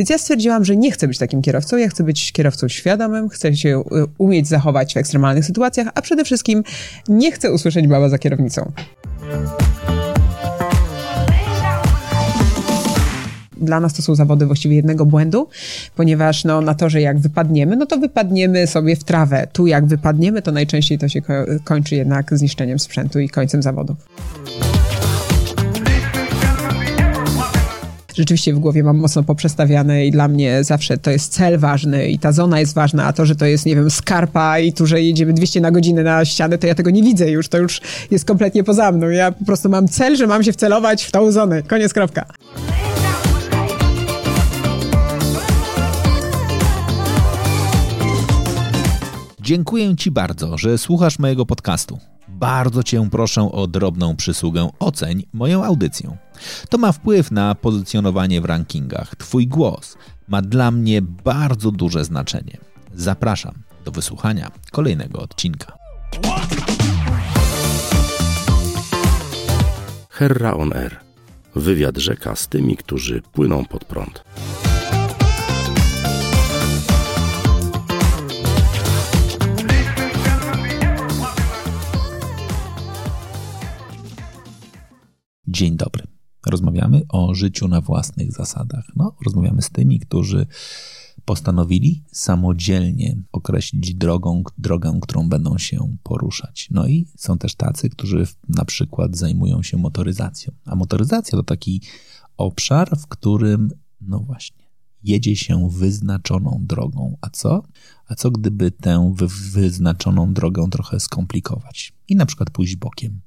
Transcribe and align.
Więc 0.00 0.10
ja 0.10 0.18
stwierdziłam, 0.18 0.64
że 0.64 0.76
nie 0.76 0.92
chcę 0.92 1.08
być 1.08 1.18
takim 1.18 1.42
kierowcą, 1.42 1.76
ja 1.76 1.88
chcę 1.88 2.04
być 2.04 2.32
kierowcą 2.32 2.68
świadomym, 2.68 3.28
chcę 3.28 3.56
się 3.56 3.80
y, 3.80 3.82
umieć 4.18 4.48
zachować 4.48 4.94
w 4.94 4.96
ekstremalnych 4.96 5.44
sytuacjach, 5.44 5.88
a 5.94 6.02
przede 6.02 6.24
wszystkim 6.24 6.62
nie 7.08 7.32
chcę 7.32 7.52
usłyszeć 7.52 7.86
baba 7.86 8.08
za 8.08 8.18
kierownicą. 8.18 8.72
dla 13.60 13.80
nas 13.80 13.94
to 13.94 14.02
są 14.02 14.14
zawody 14.14 14.46
właściwie 14.46 14.76
jednego 14.76 15.06
błędu, 15.06 15.48
ponieważ 15.96 16.44
no, 16.44 16.60
na 16.60 16.74
to, 16.74 16.90
że 16.90 17.00
jak 17.00 17.18
wypadniemy, 17.18 17.76
no 17.76 17.86
to 17.86 17.98
wypadniemy 17.98 18.66
sobie 18.66 18.96
w 18.96 19.04
trawę. 19.04 19.46
Tu 19.52 19.66
jak 19.66 19.86
wypadniemy, 19.86 20.42
to 20.42 20.52
najczęściej 20.52 20.98
to 20.98 21.08
się 21.08 21.22
kończy 21.64 21.94
jednak 21.94 22.38
zniszczeniem 22.38 22.78
sprzętu 22.78 23.20
i 23.20 23.28
końcem 23.28 23.62
zawodów. 23.62 23.96
Rzeczywiście 28.14 28.54
w 28.54 28.58
głowie 28.58 28.82
mam 28.82 28.96
mocno 28.96 29.22
poprzestawiane 29.22 30.06
i 30.06 30.10
dla 30.10 30.28
mnie 30.28 30.64
zawsze 30.64 30.98
to 30.98 31.10
jest 31.10 31.32
cel 31.32 31.58
ważny 31.58 32.08
i 32.08 32.18
ta 32.18 32.32
zona 32.32 32.60
jest 32.60 32.74
ważna, 32.74 33.04
a 33.04 33.12
to, 33.12 33.26
że 33.26 33.36
to 33.36 33.46
jest, 33.46 33.66
nie 33.66 33.76
wiem, 33.76 33.90
skarpa 33.90 34.58
i 34.58 34.72
tu, 34.72 34.86
że 34.86 35.02
jedziemy 35.02 35.32
200 35.32 35.60
na 35.60 35.70
godzinę 35.70 36.02
na 36.02 36.24
ścianę, 36.24 36.58
to 36.58 36.66
ja 36.66 36.74
tego 36.74 36.90
nie 36.90 37.02
widzę 37.02 37.30
już, 37.30 37.48
to 37.48 37.58
już 37.58 37.80
jest 38.10 38.24
kompletnie 38.24 38.64
poza 38.64 38.92
mną. 38.92 39.08
Ja 39.08 39.32
po 39.32 39.44
prostu 39.44 39.68
mam 39.68 39.88
cel, 39.88 40.16
że 40.16 40.26
mam 40.26 40.44
się 40.44 40.52
wcelować 40.52 41.04
w 41.04 41.10
tą 41.10 41.32
zonę. 41.32 41.62
Koniec, 41.62 41.92
kropka. 41.94 42.26
Dziękuję 49.40 49.96
Ci 49.96 50.10
bardzo, 50.10 50.58
że 50.58 50.78
słuchasz 50.78 51.18
mojego 51.18 51.46
podcastu. 51.46 51.98
Bardzo 52.40 52.82
Cię 52.82 53.08
proszę 53.10 53.52
o 53.52 53.66
drobną 53.66 54.16
przysługę 54.16 54.70
oceń 54.78 55.26
moją 55.32 55.64
audycję. 55.64 56.16
To 56.68 56.78
ma 56.78 56.92
wpływ 56.92 57.30
na 57.30 57.54
pozycjonowanie 57.54 58.40
w 58.40 58.44
rankingach. 58.44 59.16
Twój 59.16 59.46
głos 59.46 59.96
ma 60.28 60.42
dla 60.42 60.70
mnie 60.70 61.02
bardzo 61.02 61.70
duże 61.70 62.04
znaczenie. 62.04 62.58
Zapraszam 62.94 63.54
do 63.84 63.90
wysłuchania 63.90 64.50
kolejnego 64.70 65.20
odcinka. 65.20 65.72
Herra 70.10 70.54
on 70.54 70.72
Air. 70.72 70.96
Wywiad 71.54 71.96
rzeka 71.98 72.36
z 72.36 72.48
tymi, 72.48 72.76
którzy 72.76 73.22
płyną 73.32 73.64
pod 73.64 73.84
prąd. 73.84 74.24
Dzień 85.50 85.76
dobry. 85.76 86.04
Rozmawiamy 86.46 87.02
o 87.08 87.34
życiu 87.34 87.68
na 87.68 87.80
własnych 87.80 88.32
zasadach. 88.32 88.84
No, 88.96 89.16
rozmawiamy 89.24 89.62
z 89.62 89.70
tymi, 89.70 90.00
którzy 90.00 90.46
postanowili 91.24 92.04
samodzielnie 92.12 93.22
określić 93.32 93.94
drogą, 93.94 94.42
drogę, 94.58 94.98
którą 95.02 95.28
będą 95.28 95.58
się 95.58 95.96
poruszać. 96.02 96.68
No 96.70 96.86
i 96.86 97.06
są 97.16 97.38
też 97.38 97.54
tacy, 97.54 97.90
którzy 97.90 98.26
na 98.48 98.64
przykład 98.64 99.16
zajmują 99.16 99.62
się 99.62 99.76
motoryzacją. 99.76 100.52
A 100.64 100.76
motoryzacja 100.76 101.38
to 101.38 101.42
taki 101.42 101.82
obszar, 102.36 102.98
w 102.98 103.06
którym, 103.06 103.70
no 104.00 104.20
właśnie, 104.20 104.64
jedzie 105.02 105.36
się 105.36 105.70
wyznaczoną 105.70 106.60
drogą. 106.60 107.16
A 107.20 107.30
co? 107.30 107.62
A 108.06 108.14
co 108.14 108.30
gdyby 108.30 108.70
tę 108.70 109.14
wyznaczoną 109.52 110.32
drogę 110.32 110.68
trochę 110.70 111.00
skomplikować 111.00 111.92
i 112.08 112.16
na 112.16 112.26
przykład 112.26 112.50
pójść 112.50 112.76
bokiem? 112.76 113.20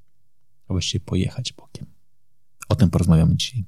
A 0.68 0.74
właściwie 0.74 1.06
pojechać 1.06 1.54
bokiem. 1.54 1.93
O 2.74 2.76
tym 2.76 2.90
porozmawiamy 2.90 3.36
dzisiaj. 3.36 3.64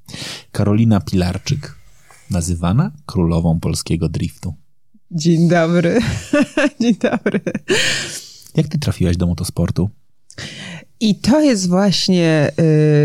Karolina 0.52 1.00
Pilarczyk, 1.00 1.74
nazywana 2.30 2.92
królową 3.06 3.60
polskiego 3.60 4.08
driftu. 4.08 4.54
Dzień 5.10 5.48
dobry. 5.48 6.00
Dzień 6.80 6.94
dobry. 6.94 7.40
Jak 8.56 8.68
ty 8.68 8.78
trafiłaś 8.78 9.16
do 9.16 9.26
motosportu? 9.26 9.90
I 11.00 11.14
to 11.14 11.40
jest 11.40 11.68
właśnie 11.68 12.52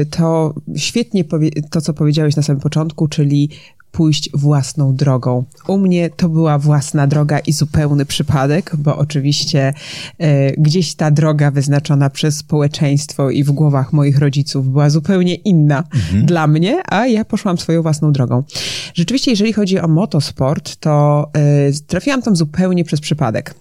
y, 0.02 0.06
to 0.06 0.54
świetnie 0.78 1.24
to, 1.72 1.82
co 1.82 1.94
powiedziałeś 1.94 2.36
na 2.36 2.44
samym 2.44 2.62
początku, 2.62 3.08
czyli 3.08 3.50
pójść 3.92 4.30
własną 4.34 4.96
drogą. 4.96 5.44
U 5.68 5.78
mnie 5.78 6.10
to 6.10 6.30
była 6.30 6.60
własna 6.60 7.08
droga 7.08 7.40
i 7.40 7.54
zupełny 7.54 8.06
przypadek, 8.06 8.76
bo 8.78 8.98
oczywiście 8.98 9.74
e, 10.18 10.52
gdzieś 10.52 10.96
ta 10.96 11.12
droga 11.12 11.52
wyznaczona 11.52 12.10
przez 12.10 12.38
społeczeństwo 12.38 13.30
i 13.30 13.44
w 13.44 13.52
głowach 13.52 13.94
moich 13.94 14.20
rodziców 14.20 14.70
była 14.70 14.90
zupełnie 14.90 15.36
inna 15.36 15.84
mhm. 15.94 16.26
dla 16.26 16.48
mnie, 16.48 16.82
a 16.86 17.08
ja 17.08 17.26
poszłam 17.26 17.58
swoją 17.58 17.82
własną 17.82 18.12
drogą. 18.12 18.44
Rzeczywiście, 18.94 19.32
jeżeli 19.32 19.54
chodzi 19.54 19.80
o 19.80 19.88
motosport, 19.88 20.76
to 20.76 21.26
e, 21.34 21.72
trafiłam 21.88 22.22
tam 22.22 22.36
zupełnie 22.36 22.84
przez 22.84 23.02
przypadek. 23.02 23.56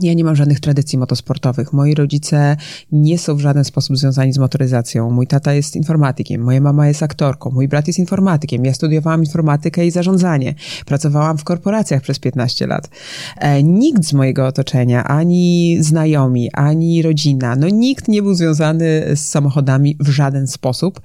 Ja 0.00 0.14
nie 0.14 0.24
mam 0.24 0.36
żadnych 0.36 0.60
tradycji 0.60 0.98
motosportowych. 0.98 1.72
Moi 1.72 1.94
rodzice 1.94 2.56
nie 2.92 3.18
są 3.18 3.36
w 3.36 3.40
żaden 3.40 3.64
sposób 3.64 3.96
związani 3.96 4.32
z 4.32 4.38
motoryzacją. 4.38 5.10
Mój 5.10 5.26
tata 5.26 5.52
jest 5.52 5.76
informatykiem, 5.76 6.42
moja 6.42 6.60
mama 6.60 6.88
jest 6.88 7.02
aktorką, 7.02 7.50
mój 7.50 7.68
brat 7.68 7.86
jest 7.86 7.98
informatykiem. 7.98 8.64
Ja 8.64 8.74
studiowałam 8.74 9.20
informatykę 9.20 9.86
i 9.86 9.90
zarządzanie. 9.90 10.54
Pracowałam 10.86 11.38
w 11.38 11.44
korporacjach 11.44 12.02
przez 12.02 12.18
15 12.18 12.66
lat. 12.66 12.90
E, 13.36 13.62
nikt 13.62 14.04
z 14.04 14.12
mojego 14.12 14.46
otoczenia, 14.46 15.04
ani 15.04 15.76
znajomi, 15.80 16.50
ani 16.52 17.02
rodzina, 17.02 17.56
no 17.56 17.68
nikt 17.68 18.08
nie 18.08 18.22
był 18.22 18.34
związany 18.34 19.02
z 19.14 19.20
samochodami 19.20 19.96
w 20.00 20.08
żaden 20.08 20.46
sposób. 20.46 21.00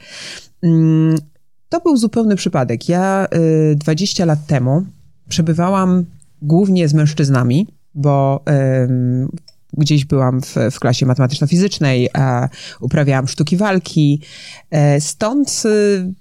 Mm, 0.63 1.17
to 1.69 1.79
był 1.79 1.97
zupełny 1.97 2.35
przypadek. 2.35 2.89
Ja 2.89 3.27
y, 3.71 3.75
20 3.75 4.25
lat 4.25 4.47
temu 4.47 4.83
przebywałam 5.29 6.05
głównie 6.41 6.87
z 6.87 6.93
mężczyznami 6.93 7.67
bo 7.95 8.43
um, 8.47 9.29
gdzieś 9.73 10.05
byłam 10.05 10.41
w, 10.41 10.55
w 10.71 10.79
klasie 10.79 11.05
matematyczno-fizycznej, 11.05 12.09
a 12.13 12.49
uprawiałam 12.79 13.27
sztuki 13.27 13.57
walki. 13.57 14.21
E, 14.71 15.01
stąd 15.01 15.63
y, 15.65 16.13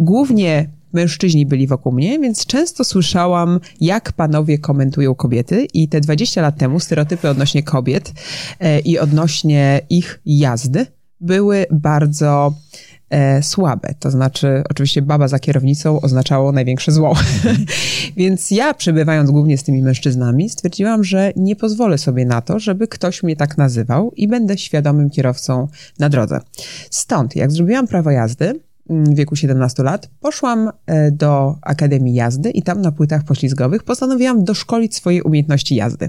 głównie 0.00 0.70
mężczyźni 0.92 1.46
byli 1.46 1.66
wokół 1.66 1.92
mnie, 1.92 2.18
więc 2.18 2.46
często 2.46 2.84
słyszałam, 2.84 3.60
jak 3.80 4.12
panowie 4.12 4.58
komentują 4.58 5.14
kobiety 5.14 5.66
i 5.74 5.88
te 5.88 6.00
20 6.00 6.42
lat 6.42 6.58
temu 6.58 6.80
stereotypy 6.80 7.28
odnośnie 7.28 7.62
kobiet 7.62 8.12
e, 8.60 8.80
i 8.80 8.98
odnośnie 8.98 9.80
ich 9.90 10.20
jazdy 10.26 10.86
były 11.20 11.66
bardzo 11.70 12.54
e, 13.14 13.42
słabe. 13.42 13.94
To 13.98 14.10
znaczy, 14.10 14.62
oczywiście 14.70 15.02
baba 15.02 15.28
za 15.28 15.38
kierownicą 15.38 16.00
oznaczało 16.00 16.52
największe 16.52 16.92
zło. 16.92 17.16
Więc 18.16 18.50
ja, 18.50 18.74
przebywając 18.74 19.30
głównie 19.30 19.58
z 19.58 19.62
tymi 19.62 19.82
mężczyznami, 19.82 20.50
stwierdziłam, 20.50 21.04
że 21.04 21.32
nie 21.36 21.56
pozwolę 21.56 21.98
sobie 21.98 22.24
na 22.26 22.40
to, 22.40 22.58
żeby 22.58 22.88
ktoś 22.88 23.22
mnie 23.22 23.36
tak 23.36 23.58
nazywał 23.58 24.12
i 24.16 24.28
będę 24.28 24.58
świadomym 24.58 25.10
kierowcą 25.10 25.68
na 25.98 26.08
drodze. 26.08 26.40
Stąd, 26.90 27.36
jak 27.36 27.52
zrobiłam 27.52 27.86
prawo 27.86 28.10
jazdy, 28.10 28.60
w 28.90 29.14
wieku 29.14 29.36
17 29.36 29.82
lat, 29.82 30.10
poszłam 30.20 30.70
e, 30.86 31.10
do 31.10 31.56
Akademii 31.62 32.14
Jazdy 32.14 32.50
i 32.50 32.62
tam 32.62 32.80
na 32.80 32.92
płytach 32.92 33.24
poślizgowych 33.24 33.82
postanowiłam 33.82 34.44
doszkolić 34.44 34.94
swoje 34.94 35.24
umiejętności 35.24 35.74
jazdy. 35.74 36.08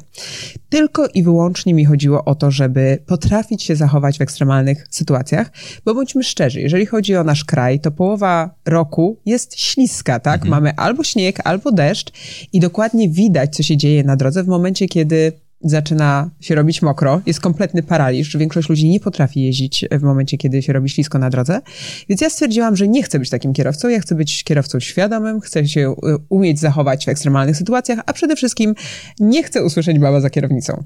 Tylko 0.70 1.08
i 1.08 1.24
wyłącznie 1.24 1.74
mi 1.74 1.86
chodziło 1.86 2.26
o 2.26 2.36
to, 2.36 2.52
żeby 2.52 2.98
potrafić 3.06 3.64
się 3.64 3.76
zachować 3.76 4.18
w 4.18 4.22
ekstremalnych 4.22 4.88
sytuacjach, 4.90 5.52
bo 5.86 5.96
bądźmy 5.96 6.24
szczerzy, 6.24 6.62
jeżeli 6.62 6.86
chodzi 6.86 7.16
o 7.16 7.24
nasz 7.24 7.44
kraj, 7.44 7.80
to 7.80 7.92
połowa 7.92 8.56
roku 8.66 9.18
jest 9.26 9.60
śliska, 9.60 10.20
tak? 10.20 10.36
Mhm. 10.36 10.52
Mamy 10.52 10.76
albo 10.76 11.04
śnieg, 11.04 11.40
albo 11.44 11.72
deszcz 11.72 12.12
i 12.54 12.60
dokładnie 12.60 13.10
widać, 13.10 13.56
co 13.56 13.64
się 13.64 13.78
dzieje 13.78 14.04
na 14.04 14.16
drodze 14.16 14.44
w 14.44 14.48
momencie, 14.48 14.88
kiedy 14.88 15.32
zaczyna 15.62 16.30
się 16.40 16.56
robić 16.56 16.82
mokro, 16.82 17.22
jest 17.26 17.40
kompletny 17.40 17.84
paraliż. 17.84 18.38
Większość 18.38 18.70
ludzi 18.70 18.90
nie 18.90 19.00
potrafi 19.00 19.44
jeździć 19.44 19.86
w 19.92 20.02
momencie, 20.02 20.38
kiedy 20.38 20.62
się 20.62 20.74
robi 20.74 20.90
ślisko 20.90 21.20
na 21.20 21.30
drodze. 21.30 21.62
Więc 22.10 22.22
ja 22.22 22.30
stwierdziłam, 22.30 22.76
że 22.76 22.88
nie 22.88 23.04
chcę 23.04 23.20
być 23.20 23.30
takim 23.30 23.54
kierowcą. 23.54 23.88
Ja 23.88 24.00
chcę 24.00 24.16
być 24.16 24.44
kierowcą 24.44 24.80
świadomym, 24.80 25.42
chcę 25.42 25.68
się 25.68 25.92
y, 25.92 25.96
umieć 26.30 26.60
zachować 26.60 27.06
w 27.06 27.10
ekstremalnych 27.10 27.58
sytuacjach, 27.58 28.00
a 28.06 28.14
przede 28.14 28.36
wszystkim 28.36 28.76
nie 29.20 29.44
chcę 29.44 29.64
usłyszeć 29.64 30.00
baba 30.00 30.22
za 30.22 30.30
kierownicą. 30.30 30.84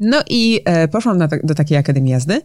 No 0.00 0.22
i 0.28 0.60
e, 0.64 0.88
poszłam 0.88 1.18
na, 1.18 1.28
do 1.44 1.54
takiej 1.54 1.78
akademii 1.78 2.12
jazdy. 2.12 2.40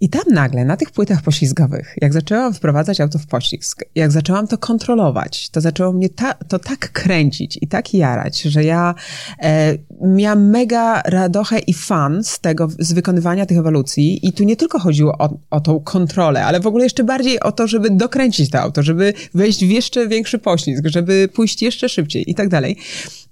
I 0.00 0.08
tam 0.08 0.22
nagle, 0.30 0.64
na 0.64 0.76
tych 0.76 0.90
płytach 0.90 1.22
poślizgowych, 1.22 1.94
jak 2.00 2.12
zaczęłam 2.12 2.54
wprowadzać 2.54 3.00
auto 3.00 3.18
w 3.18 3.26
poślizg, 3.26 3.84
jak 3.94 4.12
zaczęłam 4.12 4.46
to 4.46 4.58
kontrolować, 4.58 5.50
to 5.50 5.60
zaczęło 5.60 5.92
mnie 5.92 6.08
ta, 6.08 6.34
to 6.34 6.58
tak 6.58 6.92
kręcić 6.92 7.58
i 7.62 7.68
tak 7.68 7.94
jarać, 7.94 8.42
że 8.42 8.64
ja 8.64 8.94
e, 9.42 9.74
miałam 10.00 10.50
mega 10.50 11.02
radochę 11.02 11.58
i 11.58 11.74
fan 11.74 12.24
z 12.24 12.40
tego, 12.40 12.68
z 12.78 12.92
wykonywania 12.92 13.46
tych 13.46 13.58
ewolucji. 13.58 14.26
I 14.28 14.32
tu 14.32 14.44
nie 14.44 14.56
tylko 14.56 14.78
chodziło 14.78 15.18
o, 15.18 15.38
o 15.50 15.60
tą 15.60 15.80
kontrolę, 15.80 16.44
ale 16.44 16.60
w 16.60 16.66
ogóle 16.66 16.84
jeszcze 16.84 17.04
bardziej 17.04 17.40
o 17.40 17.52
to, 17.52 17.66
żeby 17.66 17.90
dokręcić 17.90 18.50
to 18.50 18.60
auto, 18.60 18.82
żeby 18.82 19.14
wejść 19.34 19.64
w 19.64 19.70
jeszcze 19.70 20.08
większy 20.08 20.38
poślizg, 20.38 20.86
żeby 20.86 21.28
pójść 21.34 21.62
jeszcze 21.62 21.88
szybciej 21.88 22.30
i 22.30 22.34
tak 22.34 22.48
dalej. 22.48 22.76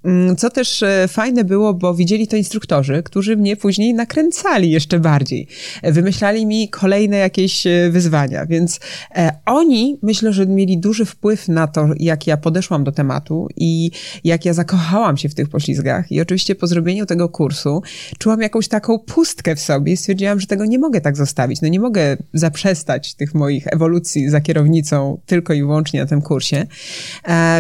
Mm, 0.05 0.37
co 0.37 0.51
też 0.51 0.83
e, 0.83 1.09
fajne 1.09 1.45
było, 1.45 1.75
bo 1.75 1.95
widzieli 1.95 2.29
to 2.29 2.37
instruktorzy, 2.37 3.03
którzy 3.03 3.37
mnie 3.37 3.57
później 3.57 3.95
nakręcali 3.95 4.71
jeszcze 4.71 4.99
bardziej. 4.99 5.47
Wymyślali 5.83 6.47
mi 6.51 6.69
kolejne 6.69 7.17
jakieś 7.17 7.67
e, 7.67 7.91
wyzwania, 7.91 8.47
więc 8.47 8.81
e, 9.17 9.31
oni 9.47 9.99
myślę, 10.03 10.33
że 10.33 10.47
mieli 10.47 10.79
duży 10.79 11.05
wpływ 11.05 11.49
na 11.49 11.67
to, 11.67 11.89
jak 11.99 12.27
ja 12.27 12.37
podeszłam 12.37 12.85
do 12.85 12.93
tematu 12.93 13.49
i 13.57 13.91
jak 14.25 14.45
ja 14.45 14.53
zakochałam 14.53 15.17
się 15.17 15.29
w 15.29 15.35
tych 15.35 15.49
poślizgach. 15.49 16.13
I 16.13 16.21
oczywiście 16.21 16.55
po 16.55 16.67
zrobieniu 16.67 17.07
tego 17.07 17.29
kursu 17.29 17.83
czułam 18.19 18.41
jakąś 18.41 18.69
taką 18.69 18.99
pustkę 18.99 19.57
w 19.57 19.61
sobie 19.61 19.93
i 19.93 19.97
stwierdziłam, 19.97 20.41
że 20.41 20.47
tego 20.47 20.65
nie 20.65 20.79
mogę 20.79 21.01
tak 21.01 21.17
zostawić. 21.17 21.61
No 21.61 21.69
nie 21.69 21.81
mogę 21.81 22.17
zaprzestać 22.35 23.15
tych 23.15 23.35
moich 23.35 23.67
ewolucji 23.67 24.31
za 24.31 24.41
kierownicą 24.41 25.21
tylko 25.27 25.53
i 25.53 25.61
wyłącznie 25.61 26.01
na 26.01 26.07
tym 26.07 26.23
kursie. 26.23 26.67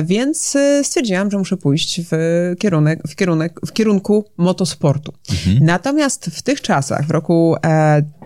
Więc 0.04 0.56
stwierdziłam, 0.82 1.30
że 1.30 1.38
muszę 1.38 1.56
pójść 1.56 2.00
w 2.10 2.54
kierunek, 2.58 3.00
w, 3.08 3.14
kierunek, 3.14 3.60
w 3.66 3.72
kierunku 3.72 4.24
motosportu. 4.36 5.12
Mhm. 5.30 5.58
Natomiast 5.60 6.26
w 6.26 6.42
tych 6.42 6.60
czasach, 6.60 7.06
w 7.06 7.10
roku 7.10 7.56
e, 7.66 8.19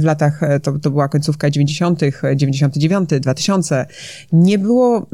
w 0.00 0.04
latach, 0.04 0.42
e, 0.42 0.60
to, 0.60 0.78
to 0.78 0.90
była 0.90 1.08
końcówka 1.08 1.50
90., 1.50 2.00
99, 2.34 3.10
2000, 3.20 3.86
nie 4.32 4.58
było. 4.58 5.06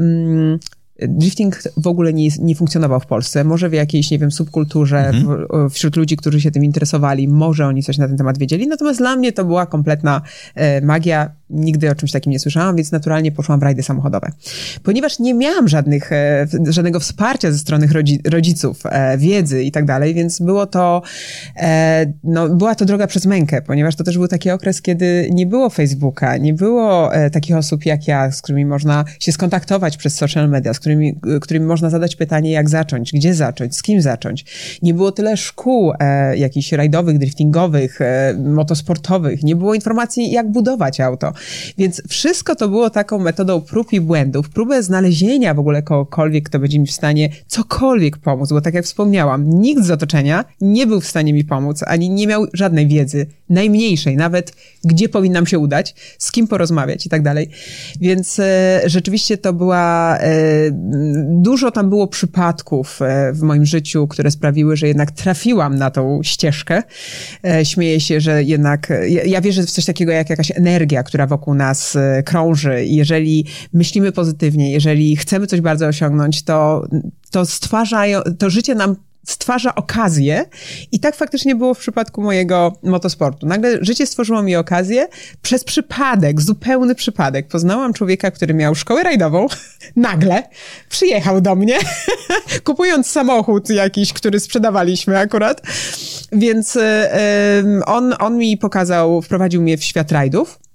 Drifting 0.99 1.63
w 1.77 1.87
ogóle 1.87 2.13
nie, 2.13 2.29
nie 2.41 2.55
funkcjonował 2.55 3.01
w 3.01 3.07
Polsce. 3.07 3.45
Może 3.45 3.69
w 3.69 3.73
jakiejś, 3.73 4.11
nie 4.11 4.19
wiem, 4.19 4.31
subkulturze, 4.31 5.09
mhm. 5.09 5.47
w, 5.69 5.73
wśród 5.73 5.97
ludzi, 5.97 6.17
którzy 6.17 6.41
się 6.41 6.51
tym 6.51 6.65
interesowali, 6.65 7.29
może 7.29 7.67
oni 7.67 7.83
coś 7.83 7.99
na 7.99 8.09
ten 8.09 8.17
temat 8.17 8.39
wiedzieli. 8.39 8.67
Natomiast 8.67 8.99
dla 8.99 9.17
mnie 9.17 9.33
to 9.33 9.45
była 9.45 9.67
kompletna 9.67 10.23
e, 10.55 10.81
magia 10.81 11.31
Nigdy 11.51 11.91
o 11.91 11.95
czymś 11.95 12.13
takim 12.13 12.33
nie 12.33 12.39
słyszałam, 12.39 12.77
więc 12.77 12.93
naturalnie 12.93 13.33
poszłam 13.33 13.61
w 13.61 13.63
rajdy 13.63 13.83
samochodowe. 13.83 14.31
Ponieważ 14.83 15.19
nie 15.19 15.35
miałam 15.35 15.69
żadnych, 15.69 16.13
e, 16.13 16.47
żadnego 16.69 17.01
wsparcia 17.01 17.53
ze 17.53 17.59
strony 17.59 17.89
rodziców, 18.25 18.83
e, 18.85 19.19
wiedzy 19.19 19.63
i 19.63 19.73
tak 19.73 19.85
dalej, 19.85 20.15
więc 20.15 20.41
było 20.41 20.67
to, 20.67 21.03
e, 21.57 22.13
no, 22.25 22.49
była 22.49 22.75
to 22.75 22.85
droga 22.85 23.07
przez 23.07 23.27
mękę, 23.27 23.63
ponieważ 23.63 23.97
to 23.97 24.05
też 24.05 24.19
był 24.19 24.29
taki 24.29 24.51
okres, 24.51 24.83
kiedy 24.83 25.29
nie 25.33 25.47
było 25.47 25.71
Facebooka, 25.71 26.37
nie 26.37 26.55
było 26.55 27.11
takich 27.33 27.57
osób 27.57 27.87
jak 27.87 28.09
ja, 28.09 28.31
z 28.31 28.43
którymi 28.43 28.67
można 28.67 29.05
się 29.21 29.33
skontaktować 29.33 29.97
przez 29.97 30.15
social 30.15 30.49
media, 30.49 30.75
z 30.75 30.79
którymi, 30.87 31.19
którymi 31.41 31.67
można 31.67 31.91
zadać 31.91 32.17
pytanie, 32.17 32.51
jak 32.51 32.69
zacząć, 32.69 33.13
gdzie 33.13 33.35
zacząć, 33.35 33.77
z 33.77 33.83
kim 33.83 34.03
zacząć. 34.03 34.45
Nie 34.83 34.95
było 34.95 35.13
tyle 35.13 35.37
szkół 35.37 35.93
jakichś 36.37 36.73
rajdowych, 36.73 37.19
driftingowych, 37.19 37.99
motosportowych, 38.45 39.43
nie 39.43 39.57
było 39.57 39.75
informacji, 39.75 40.31
jak 40.31 40.51
budować 40.51 41.01
auto. 41.01 41.33
Więc 41.79 42.03
wszystko 42.09 42.57
to 42.57 42.69
było 42.69 42.91
taką 42.91 43.19
metodą 43.19 43.61
prób 43.61 43.93
i 43.93 44.01
błędów, 44.01 44.51
próbę 44.51 44.83
znalezienia 44.83 45.55
w 45.55 45.59
ogóle 45.59 45.83
kogokolwiek, 45.83 46.45
kto 46.45 46.59
będzie 46.59 46.79
mi 46.79 46.87
w 46.87 46.93
stanie 46.93 47.29
cokolwiek 47.47 48.17
pomóc, 48.17 48.51
bo 48.51 48.61
tak 48.61 48.75
jak 48.75 48.85
wspomniałam, 48.85 49.51
nikt 49.51 49.85
z 49.85 49.91
otoczenia 49.91 50.45
nie 50.61 50.87
był 50.87 51.01
w 51.01 51.07
stanie 51.07 51.33
mi 51.33 51.45
pomóc, 51.45 51.83
ani 51.87 52.11
nie 52.11 52.27
miał 52.27 52.47
żadnej 52.53 52.87
wiedzy, 52.87 53.27
najmniejszej, 53.51 54.17
nawet 54.17 54.53
gdzie 54.85 55.09
powinnam 55.09 55.47
się 55.47 55.59
udać, 55.59 55.95
z 56.19 56.33
kim 56.33 56.49
porozmawiać 56.49 57.07
i 57.07 57.09
tak 57.09 57.23
dalej. 57.23 57.51
Więc 58.01 58.39
e, 58.39 58.81
rzeczywiście 58.87 59.39
to 59.39 59.53
była, 59.53 60.19
e, 60.19 60.31
dużo 61.29 61.71
tam 61.71 61.89
było 61.89 62.07
przypadków 62.07 63.03
e, 63.03 63.33
w 63.33 63.43
moim 63.43 63.67
życiu, 63.67 64.07
które 64.09 64.31
sprawiły, 64.31 64.77
że 64.77 64.89
jednak 64.89 65.11
trafiłam 65.11 65.75
na 65.75 65.91
tą 65.91 66.21
ścieżkę. 66.23 66.83
E, 67.45 67.65
śmieję 67.65 68.01
się, 68.01 68.21
że 68.21 68.43
jednak, 68.43 68.93
ja, 69.09 69.25
ja 69.25 69.41
wierzę 69.41 69.63
w 69.63 69.71
coś 69.71 69.85
takiego 69.85 70.13
jak 70.13 70.31
jakaś 70.31 70.51
energia, 70.51 71.03
która 71.03 71.27
wokół 71.27 71.55
nas 71.55 71.97
e, 71.97 72.23
krąży. 72.23 72.85
Jeżeli 72.87 73.47
myślimy 73.73 74.13
pozytywnie, 74.13 74.73
jeżeli 74.73 75.17
chcemy 75.17 75.47
coś 75.47 75.61
bardzo 75.61 75.87
osiągnąć, 75.87 76.43
to, 76.43 76.87
to 77.31 77.47
stwarza, 77.47 78.05
to 78.39 78.51
życie 78.51 78.75
nam 78.75 78.97
stwarza 79.27 79.75
okazję 79.75 80.45
i 80.93 81.01
tak 81.01 81.17
faktycznie 81.17 81.55
było 81.55 81.75
w 81.75 81.79
przypadku 81.79 82.23
mojego 82.23 82.73
motosportu. 82.83 83.47
Nagle 83.47 83.79
życie 83.81 84.07
stworzyło 84.07 84.43
mi 84.43 84.57
okazję 84.57 85.09
przez 85.43 85.65
przypadek, 85.65 86.41
zupełny 86.41 86.95
przypadek. 86.95 87.49
Poznałam 87.49 87.93
człowieka, 87.93 88.31
który 88.31 88.55
miał 88.55 88.75
szkołę 88.75 89.03
rajdową, 89.03 89.47
nagle 89.97 90.43
przyjechał 90.89 91.41
do 91.41 91.55
mnie, 91.55 91.79
kupując 92.65 93.07
samochód 93.07 93.71
jakiś, 93.71 94.13
który 94.13 94.41
sprzedawaliśmy 94.41 95.19
akurat, 95.19 95.63
więc 96.33 96.79
on, 97.87 98.15
on 98.19 98.39
mi 98.39 98.57
pokazał, 98.57 99.23
wprowadził 99.23 99.63
mnie 99.63 99.79
w 99.79 99.85
świat 99.85 100.13
rajdów. 100.13 100.66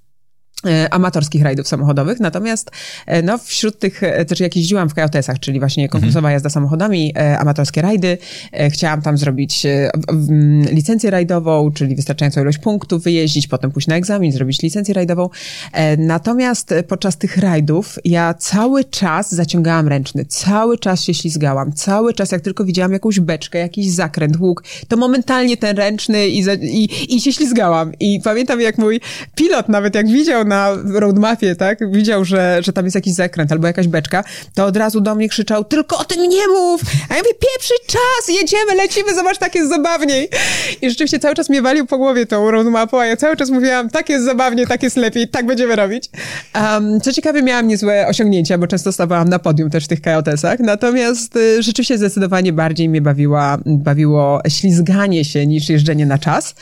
E, 0.66 0.94
amatorskich 0.94 1.44
rajdów 1.44 1.68
samochodowych, 1.68 2.20
natomiast 2.20 2.72
e, 3.06 3.22
no, 3.22 3.38
wśród 3.38 3.80
tych, 3.80 4.04
e, 4.04 4.26
też 4.26 4.40
jak 4.40 4.56
jeździłam 4.56 4.90
w 4.90 4.94
KJS-ach, 4.94 5.40
czyli 5.40 5.60
właśnie 5.60 5.90
konkursowa 5.90 6.20
mhm. 6.20 6.34
jazda 6.34 6.50
samochodami, 6.50 7.14
amatorskie 7.40 7.82
rajdy, 7.82 8.18
chciałam 8.70 9.02
tam 9.02 9.18
zrobić 9.18 9.64
licencję 10.72 11.10
rajdową, 11.10 11.72
czyli 11.72 11.96
wystarczającą 11.96 12.42
ilość 12.42 12.58
punktów 12.58 13.04
wyjeździć, 13.04 13.48
potem 13.48 13.72
pójść 13.72 13.88
na 13.88 13.96
egzamin, 13.96 14.32
zrobić 14.32 14.62
licencję 14.62 14.94
rajdową. 14.94 15.30
Natomiast 15.98 16.74
podczas 16.88 17.18
tych 17.18 17.38
rajdów 17.38 18.00
ja 18.06 18.34
cały 18.34 18.84
czas 18.84 19.36
zaciągałam 19.36 19.88
ręczny, 19.88 20.26
cały 20.26 20.78
czas 20.78 21.04
się 21.04 21.14
ślizgałam, 21.14 21.74
cały 21.74 22.14
czas 22.14 22.32
jak 22.32 22.42
tylko 22.42 22.66
widziałam 22.66 22.94
jakąś 22.94 23.20
beczkę, 23.20 23.60
jakiś 23.60 23.92
zakręt, 23.92 24.40
łuk, 24.40 24.64
to 24.88 24.98
momentalnie 24.98 25.58
ten 25.58 25.78
ręczny 25.78 26.28
i, 26.28 26.40
i, 26.62 27.16
i 27.16 27.22
się 27.22 27.34
ślizgałam. 27.34 27.92
I 28.00 28.22
pamiętam 28.24 28.62
jak 28.62 28.78
mój 28.78 29.02
pilot 29.36 29.70
nawet 29.70 29.96
jak 29.96 30.08
widział 30.08 30.46
na 30.52 30.78
roadmapie, 30.94 31.56
tak, 31.56 31.92
widział, 31.92 32.26
że, 32.26 32.60
że 32.64 32.74
tam 32.74 32.86
jest 32.86 32.96
jakiś 32.96 33.14
zakręt 33.14 33.52
albo 33.52 33.68
jakaś 33.68 33.88
beczka, 33.88 34.24
to 34.56 34.66
od 34.66 34.78
razu 34.78 35.02
do 35.02 35.16
mnie 35.16 35.30
krzyczał, 35.30 35.64
tylko 35.64 35.98
o 35.98 36.04
tym 36.04 36.30
nie 36.30 36.48
mów! 36.48 36.82
A 37.10 37.16
ja 37.16 37.20
mówię, 37.20 37.34
pieprzy 37.34 37.74
czas, 37.88 38.36
jedziemy, 38.36 38.76
lecimy, 38.76 39.16
zobacz, 39.16 39.38
tak 39.38 39.56
jest 39.56 39.70
zabawniej. 39.70 40.30
I 40.82 40.90
rzeczywiście 40.90 41.20
cały 41.20 41.36
czas 41.36 41.50
mnie 41.50 41.62
walił 41.62 41.86
po 41.86 41.98
głowie 41.98 42.26
tą 42.26 42.52
roadmapą, 42.52 43.00
a 43.00 43.06
ja 43.06 43.18
cały 43.18 43.38
czas 43.38 43.50
mówiłam, 43.50 43.90
tak 43.90 44.10
jest 44.10 44.26
zabawnie, 44.26 44.68
tak 44.68 44.84
jest 44.84 44.98
lepiej, 44.98 45.28
tak 45.28 45.46
będziemy 45.46 45.76
robić. 45.76 46.10
Um, 46.56 47.02
co 47.02 47.14
ciekawe, 47.14 47.44
miałam 47.44 47.68
niezłe 47.68 48.08
osiągnięcia, 48.08 48.58
bo 48.58 48.68
często 48.68 48.92
stawałam 48.92 49.30
na 49.30 49.40
podium 49.40 49.70
też 49.70 49.86
w 49.86 49.88
tych 49.88 50.02
KOTS-ach, 50.02 50.60
natomiast 50.60 51.36
y, 51.36 51.64
rzeczywiście 51.64 51.98
zdecydowanie 51.98 52.54
bardziej 52.54 52.90
mnie 52.90 53.02
bawiła, 53.02 53.58
bawiło 53.66 54.42
ślizganie 54.48 55.26
się 55.26 55.48
niż 55.48 55.70
jeżdżenie 55.70 56.06
na 56.06 56.18
czas. 56.18 56.56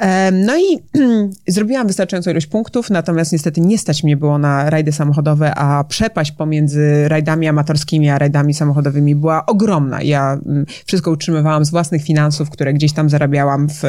Um, 0.00 0.44
no 0.44 0.56
i 0.56 0.78
zrobiłam 1.54 1.86
wystarczającą 1.86 2.30
ilość 2.30 2.46
punktów, 2.46 2.90
natomiast 2.90 3.32
niestety 3.34 3.60
nie 3.60 3.78
stać 3.78 4.02
mnie 4.02 4.16
było 4.16 4.38
na 4.38 4.70
rajdy 4.70 4.92
samochodowe, 4.92 5.54
a 5.54 5.84
przepaść 5.84 6.32
pomiędzy 6.32 7.08
rajdami 7.08 7.48
amatorskimi 7.48 8.10
a 8.10 8.18
rajdami 8.18 8.54
samochodowymi 8.54 9.14
była 9.14 9.46
ogromna. 9.46 10.02
Ja 10.02 10.38
mm, 10.46 10.66
wszystko 10.86 11.10
utrzymywałam 11.10 11.64
z 11.64 11.70
własnych 11.70 12.02
finansów, 12.02 12.50
które 12.50 12.74
gdzieś 12.74 12.92
tam 12.92 13.10
zarabiałam 13.10 13.68
w 13.68 13.82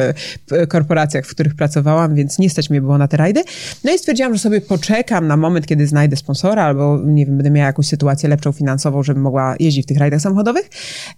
korporacjach, 0.68 1.26
w 1.26 1.30
których 1.30 1.54
pracowałam, 1.54 2.14
więc 2.14 2.38
nie 2.38 2.50
stać 2.50 2.70
mnie 2.70 2.80
było 2.80 2.98
na 2.98 3.08
te 3.08 3.16
rajdy. 3.16 3.42
No 3.84 3.92
i 3.92 3.98
stwierdziłam, 3.98 4.34
że 4.34 4.38
sobie 4.38 4.60
poczekam 4.60 5.26
na 5.26 5.36
moment, 5.36 5.66
kiedy 5.66 5.86
znajdę 5.86 6.16
sponsora 6.16 6.64
albo, 6.64 6.98
nie 7.04 7.26
wiem, 7.26 7.36
będę 7.36 7.50
miała 7.50 7.66
jakąś 7.66 7.86
sytuację 7.86 8.28
lepszą 8.28 8.52
finansową, 8.52 9.02
żebym 9.02 9.22
mogła 9.22 9.54
jeździć 9.60 9.84
w 9.84 9.88
tych 9.88 9.98
rajdach 9.98 10.20
samochodowych. 10.20 10.70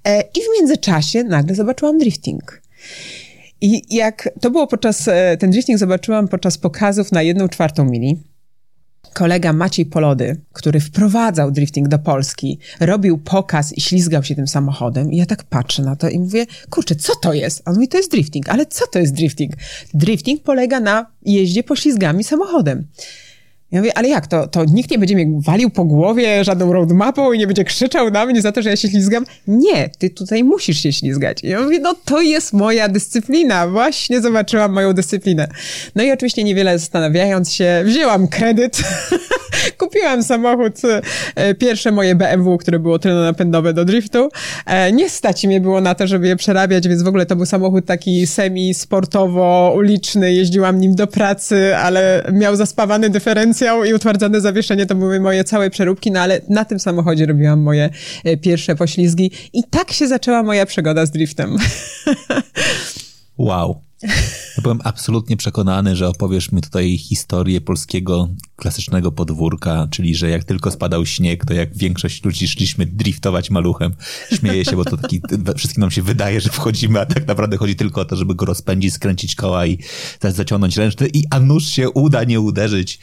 E, 0.04 0.20
I 0.20 0.40
w 0.40 0.58
międzyczasie 0.58 1.25
nagle 1.25 1.54
zobaczyłam 1.54 1.99
drifting. 1.99 2.62
I 3.60 3.96
jak 3.96 4.28
to 4.40 4.50
było 4.50 4.66
podczas, 4.66 5.08
e, 5.08 5.36
ten 5.36 5.50
drifting 5.50 5.78
zobaczyłam 5.78 6.28
podczas 6.28 6.58
pokazów 6.58 7.12
na 7.12 7.22
jedną 7.22 7.48
czwartą 7.48 7.84
mili. 7.84 8.16
Kolega 9.14 9.52
Maciej 9.52 9.86
Polody, 9.86 10.40
który 10.52 10.80
wprowadzał 10.80 11.50
drifting 11.50 11.88
do 11.88 11.98
Polski, 11.98 12.58
robił 12.80 13.18
pokaz 13.18 13.72
i 13.72 13.80
ślizgał 13.80 14.24
się 14.24 14.34
tym 14.34 14.48
samochodem. 14.48 15.12
I 15.12 15.16
ja 15.16 15.26
tak 15.26 15.44
patrzę 15.44 15.82
na 15.82 15.96
to 15.96 16.08
i 16.08 16.18
mówię, 16.18 16.46
kurczę, 16.70 16.94
co 16.94 17.12
to 17.22 17.32
jest? 17.32 17.62
A 17.64 17.70
on 17.70 17.74
mówi, 17.74 17.88
to 17.88 17.96
jest 17.96 18.10
drifting. 18.10 18.48
Ale 18.48 18.66
co 18.66 18.86
to 18.86 18.98
jest 18.98 19.14
drifting? 19.14 19.52
Drifting 19.94 20.42
polega 20.42 20.80
na 20.80 21.06
jeździe 21.22 21.62
poślizgami 21.62 22.24
samochodem. 22.24 22.86
Ja 23.72 23.80
mówię, 23.80 23.98
ale 23.98 24.08
jak 24.08 24.26
to? 24.26 24.46
To 24.46 24.64
nikt 24.64 24.90
nie 24.90 24.98
będzie 24.98 25.14
mnie 25.14 25.40
walił 25.40 25.70
po 25.70 25.84
głowie 25.84 26.44
żadną 26.44 26.72
roadmapą 26.72 27.32
i 27.32 27.38
nie 27.38 27.46
będzie 27.46 27.64
krzyczał 27.64 28.10
na 28.10 28.26
mnie 28.26 28.42
za 28.42 28.52
to, 28.52 28.62
że 28.62 28.70
ja 28.70 28.76
się 28.76 28.88
ślizgam? 28.88 29.25
Nie, 29.46 29.90
ty 29.98 30.10
tutaj 30.10 30.44
musisz 30.44 30.82
się 30.82 30.92
ślizgać. 30.92 31.42
Ja 31.42 31.60
mówię, 31.60 31.78
no 31.78 31.94
to 32.04 32.20
jest 32.20 32.52
moja 32.52 32.88
dyscyplina. 32.88 33.68
Właśnie 33.68 34.20
zobaczyłam 34.20 34.72
moją 34.72 34.92
dyscyplinę. 34.92 35.48
No 35.94 36.02
i 36.02 36.12
oczywiście 36.12 36.44
niewiele 36.44 36.78
zastanawiając 36.78 37.52
się, 37.52 37.82
wzięłam 37.84 38.28
kredyt, 38.28 38.82
kupiłam 39.70 40.22
samochód, 40.22 40.75
e, 41.34 41.54
pierwsze 41.54 41.92
moje 41.92 42.14
BMW, 42.14 42.58
które 42.58 42.78
było 42.78 42.98
napędowe 43.04 43.72
do 43.72 43.84
driftu. 43.84 44.28
E, 44.66 44.92
nie 44.92 45.10
stać 45.10 45.46
mnie 45.46 45.60
było 45.60 45.80
na 45.80 45.94
to, 45.94 46.06
żeby 46.06 46.28
je 46.28 46.37
przerabiać, 46.37 46.88
więc 46.88 47.02
w 47.02 47.08
ogóle 47.08 47.26
to 47.26 47.37
był 47.37 47.46
samochód 47.46 47.87
taki 47.87 48.26
semi-sportowo-uliczny. 48.26 50.32
Jeździłam 50.32 50.80
nim 50.80 50.94
do 50.94 51.06
pracy, 51.06 51.76
ale 51.76 52.25
miał 52.32 52.56
zaspawany 52.56 53.10
dyferencjał 53.10 53.84
i 53.84 53.94
utwardzone 53.94 54.40
zawieszenie 54.40 54.87
to 54.87 54.94
były 54.94 55.20
moje 55.20 55.44
całe 55.44 55.70
przeróbki, 55.70 56.10
no 56.10 56.20
ale 56.20 56.40
na 56.48 56.64
tym 56.64 56.78
samochodzie 56.78 57.26
robiłam 57.26 57.60
moje 57.60 57.90
e, 58.25 58.37
pierwsze 58.37 58.76
poślizgi 58.76 59.30
i 59.52 59.64
tak 59.70 59.92
się 59.92 60.08
zaczęła 60.08 60.42
moja 60.42 60.66
przygoda 60.66 61.06
z 61.06 61.10
driftem. 61.10 61.56
Wow. 63.38 63.88
Ja 64.02 64.62
byłem 64.62 64.80
absolutnie 64.84 65.36
przekonany, 65.36 65.96
że 65.96 66.08
opowiesz 66.08 66.52
mi 66.52 66.60
tutaj 66.60 66.98
historię 66.98 67.60
polskiego 67.60 68.28
klasycznego 68.56 69.12
podwórka, 69.12 69.88
czyli 69.90 70.14
że 70.14 70.30
jak 70.30 70.44
tylko 70.44 70.70
spadał 70.70 71.06
śnieg, 71.06 71.44
to 71.44 71.54
jak 71.54 71.76
większość 71.76 72.24
ludzi 72.24 72.48
szliśmy 72.48 72.86
driftować 72.86 73.50
maluchem. 73.50 73.92
Śmieję 74.32 74.64
się, 74.64 74.76
bo 74.76 74.84
to 74.84 74.96
taki, 74.96 75.20
wszystkim 75.56 75.80
nam 75.80 75.90
się 75.90 76.02
wydaje, 76.02 76.40
że 76.40 76.50
wchodzimy, 76.50 77.00
a 77.00 77.06
tak 77.06 77.26
naprawdę 77.26 77.56
chodzi 77.56 77.76
tylko 77.76 78.00
o 78.00 78.04
to, 78.04 78.16
żeby 78.16 78.34
go 78.34 78.46
rozpędzić, 78.46 78.94
skręcić 78.94 79.34
koła 79.34 79.66
i 79.66 79.78
zaciągnąć 80.22 80.76
ręczny 80.76 81.08
i 81.14 81.24
a 81.30 81.40
nuż 81.40 81.64
się 81.64 81.90
uda 81.90 82.24
nie 82.24 82.40
uderzyć. 82.40 82.98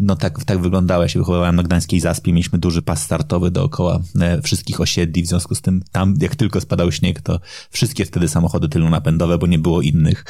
No 0.00 0.16
tak, 0.16 0.44
tak 0.44 0.60
wyglądało. 0.60 1.02
Ja 1.02 1.08
się 1.08 1.18
wychowywałem 1.18 1.56
na 1.56 1.62
Gdańskiej 1.62 2.00
Zaspie. 2.00 2.32
Mieliśmy 2.32 2.58
duży 2.58 2.82
pas 2.82 3.02
startowy 3.02 3.50
dookoła 3.50 4.00
e, 4.20 4.42
wszystkich 4.42 4.80
osiedli. 4.80 5.22
W 5.22 5.26
związku 5.26 5.54
z 5.54 5.60
tym 5.60 5.82
tam, 5.92 6.14
jak 6.20 6.36
tylko 6.36 6.60
spadał 6.60 6.92
śnieg, 6.92 7.20
to 7.20 7.40
wszystkie 7.70 8.04
wtedy 8.04 8.28
samochody 8.28 8.68
tylnonapędowe, 8.68 9.38
bo 9.38 9.46
nie 9.46 9.58
było 9.58 9.82
innych, 9.82 10.24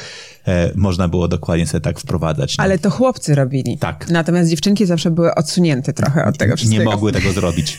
e, 0.47 0.71
można 0.75 1.07
było 1.07 1.27
dokładnie 1.27 1.67
sobie 1.67 1.81
tak 1.81 1.99
wprowadzać. 1.99 2.57
No. 2.57 2.63
Ale 2.63 2.79
to 2.79 2.89
chłopcy 2.89 3.35
robili. 3.35 3.77
Tak. 3.77 4.09
Natomiast 4.09 4.49
dziewczynki 4.49 4.85
zawsze 4.85 5.11
były 5.11 5.35
odsunięte 5.35 5.93
trochę 5.93 6.25
od 6.25 6.37
tego 6.37 6.55
wszystkiego. 6.57 6.83
Nie 6.83 6.89
mogły 6.89 7.11
tego 7.11 7.31
zrobić. 7.31 7.77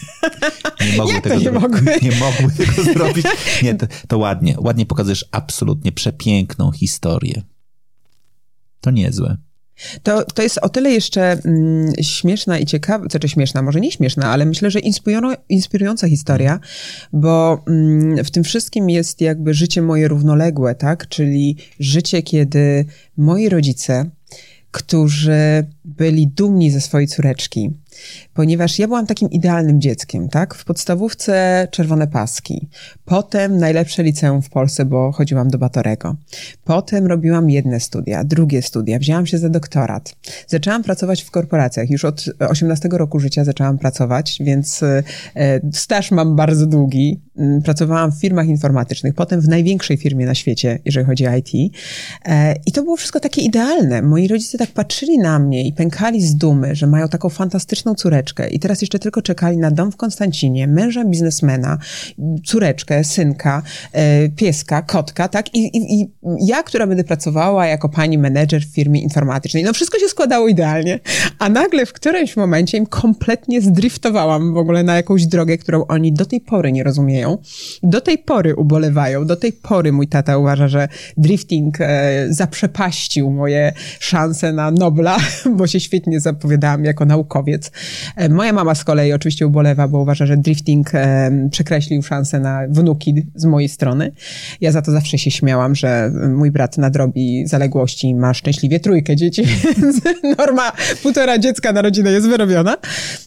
Nie 0.91 0.97
mogły 0.97 1.15
Jak 1.15 1.23
tego 1.23 1.35
nie 1.35 1.43
zrobić. 1.43 1.61
mogły? 1.63 1.81
Nie 2.03 2.17
mogły 2.17 2.53
tego 2.67 2.83
zrobić. 2.95 3.27
Nie, 3.63 3.75
to, 3.75 3.87
to 4.09 4.19
ładnie. 4.19 4.55
Ładnie 4.59 4.87
pokazujesz 4.87 5.25
absolutnie 5.33 5.93
przepiękną 5.93 6.73
historię. 6.73 7.43
To 8.81 8.91
niezłe. 8.91 9.37
To, 10.03 10.25
to 10.25 10.43
jest 10.43 10.59
o 10.59 10.69
tyle 10.69 10.91
jeszcze 10.91 11.23
mm, 11.33 11.93
śmieszna 12.03 12.59
i 12.59 12.67
ciekawa, 12.67 13.09
znaczy 13.11 13.29
śmieszna, 13.29 13.63
może 13.63 13.81
nie 13.81 13.93
śmieszna, 13.93 14.31
ale 14.31 14.47
myślę, 14.47 14.71
że 14.71 14.81
inspirująca 15.49 16.09
historia, 16.09 16.61
bo 17.13 17.65
mm, 17.69 18.25
w 18.25 18.31
tym 18.31 18.45
wszystkim 18.45 18.91
jest 18.91 19.21
jakby 19.21 19.55
życie 19.55 19.83
moje 19.83 20.09
równoległe, 20.09 20.75
tak? 20.75 21.09
Czyli 21.09 21.57
życie, 21.81 22.23
kiedy 22.23 22.85
moi 23.17 23.49
rodzice, 23.49 24.11
którzy 24.71 25.67
byli 25.85 26.27
dumni 26.27 26.71
ze 26.71 26.81
swojej 26.81 27.09
córeczki, 27.09 27.71
ponieważ 28.35 28.79
ja 28.79 28.87
byłam 28.87 29.07
takim 29.07 29.31
idealnym 29.31 29.81
dzieckiem, 29.81 30.29
tak? 30.29 30.55
W 30.55 30.65
podstawówce 30.65 31.69
czerwone 31.71 32.07
paski, 32.07 32.69
potem 33.05 33.59
najlepsze 33.59 34.03
liceum 34.03 34.43
w 34.43 34.51
Polsce, 34.51 34.85
bo 34.85 35.13
chodziłam 35.13 35.51
do 35.51 35.59
Batorego. 35.59 36.17
Potem 36.65 37.07
robiłam 37.07 37.51
jedne 37.51 37.81
studia, 37.81 38.25
drugie 38.25 38.63
studia, 38.63 38.99
wzięłam 38.99 39.27
się 39.27 39.39
za 39.39 39.49
doktorat. 39.49 40.15
Zaczęłam 40.47 40.83
pracować 40.83 41.23
w 41.23 41.31
korporacjach. 41.31 41.91
Już 41.91 42.05
od 42.05 42.25
18 42.49 42.89
roku 42.93 43.21
życia 43.21 43.45
zaczęłam 43.45 43.79
pracować, 43.79 44.39
więc 44.41 44.83
e, 44.83 45.61
staż 45.73 46.11
mam 46.11 46.37
bardzo 46.37 46.67
długi. 46.67 47.21
Mm, 47.37 47.63
pracowałam 47.63 48.13
w 48.13 48.21
firmach 48.21 48.47
informatycznych, 48.47 49.15
potem 49.15 49.41
w 49.41 49.49
największej 49.49 49.97
firmie 49.97 50.27
na 50.27 50.35
świecie, 50.35 50.79
jeżeli 50.85 51.07
chodzi 51.07 51.27
o 51.27 51.37
IT. 51.37 51.73
E, 52.25 52.55
I 52.67 52.73
to 52.73 52.83
było 52.83 52.97
wszystko 52.97 53.21
takie 53.21 53.43
idealne. 53.43 54.03
Moi 54.03 54.29
rodzice 54.29 54.59
tak 54.59 54.71
patrzyli 54.71 55.19
na 55.19 55.39
mnie 55.39 55.67
i 55.67 55.73
pękali 55.73 56.23
z 56.23 56.37
dumy, 56.37 56.75
że 56.75 56.87
mają 56.87 57.09
taką 57.09 57.29
fantastyczną 57.29 57.88
córeczkę 57.95 58.49
i 58.49 58.59
teraz 58.59 58.81
jeszcze 58.81 58.99
tylko 58.99 59.23
czekali 59.23 59.57
na 59.57 59.71
dom 59.71 59.93
w 59.93 59.97
Konstancinie, 59.97 60.67
męża 60.67 61.05
biznesmena, 61.05 61.79
córeczkę, 62.45 63.05
synka, 63.05 63.63
e, 63.93 64.29
pieska, 64.29 64.83
kotka, 64.83 65.29
tak? 65.29 65.55
I, 65.55 65.77
i, 65.77 66.01
I 66.01 66.09
ja, 66.41 66.63
która 66.63 66.87
będę 66.87 67.05
pracowała 67.05 67.67
jako 67.67 67.89
pani 67.89 68.19
menedżer 68.19 68.63
w 68.63 68.75
firmie 68.75 69.01
informatycznej, 69.01 69.65
no 69.65 69.73
wszystko 69.73 69.99
się 69.99 70.09
składało 70.09 70.49
idealnie, 70.49 71.01
a 71.39 71.49
nagle 71.49 71.87
w 71.87 71.93
którymś 71.93 72.37
momencie 72.37 72.79
im 72.79 72.87
kompletnie 72.87 73.61
zdriftowałam 73.61 74.55
w 74.55 74.57
ogóle 74.57 74.83
na 74.83 74.97
jakąś 74.97 75.27
drogę, 75.27 75.59
którą 75.59 75.87
oni 75.87 76.13
do 76.13 76.25
tej 76.25 76.41
pory 76.41 76.73
nie 76.73 76.85
rozumieją. 76.85 77.39
Do 77.83 78.01
tej 78.01 78.19
pory 78.19 78.55
ubolewają, 78.57 79.27
do 79.27 79.37
tej 79.37 79.53
pory 79.53 79.93
mój 79.93 80.09
tata 80.09 80.39
uważa, 80.39 80.69
że 80.69 80.89
drifting 81.17 81.81
e, 81.81 82.27
zaprzepaścił 82.31 83.31
moje 83.31 83.73
szanse 84.01 84.53
na 84.53 84.71
Nobla, 84.71 85.17
bo 85.57 85.67
się 85.67 85.81
świetnie 85.81 86.21
zapowiadałam 86.21 86.85
jako 86.85 87.05
naukowiec. 87.05 87.71
E, 88.17 88.29
moja 88.29 88.53
mama 88.53 88.75
z 88.75 88.85
kolei 88.85 89.13
oczywiście 89.13 89.47
ubolewa, 89.47 89.89
bo 89.89 89.99
uważa, 89.99 90.27
że 90.27 90.37
drifting 90.37 90.95
e, 90.95 91.31
przekreślił 91.51 92.03
szansę 92.03 92.41
na 92.41 92.61
wnuki 92.69 93.27
z 93.35 93.45
mojej 93.45 93.69
strony. 93.69 94.13
Ja 94.61 94.73
za 94.73 94.83
to 94.83 94.93
zawsze 94.93 95.19
się 95.19 95.31
śmiałam, 95.31 95.75
że 95.75 96.13
mój 96.29 96.51
brat 96.51 96.79
nadrobi 96.79 97.47
zaległości 97.47 98.09
i 98.09 98.15
ma 98.15 98.35
szczęśliwie 98.35 98.81
trójkę 98.81 99.17
dzieci, 99.17 99.43
więc 99.83 100.01
norma 100.39 100.73
półtora 101.03 101.39
dziecka 101.39 101.73
na 101.73 101.83
rodzinę 101.83 102.13
jest 102.13 102.29
wyrobiona. 102.29 102.77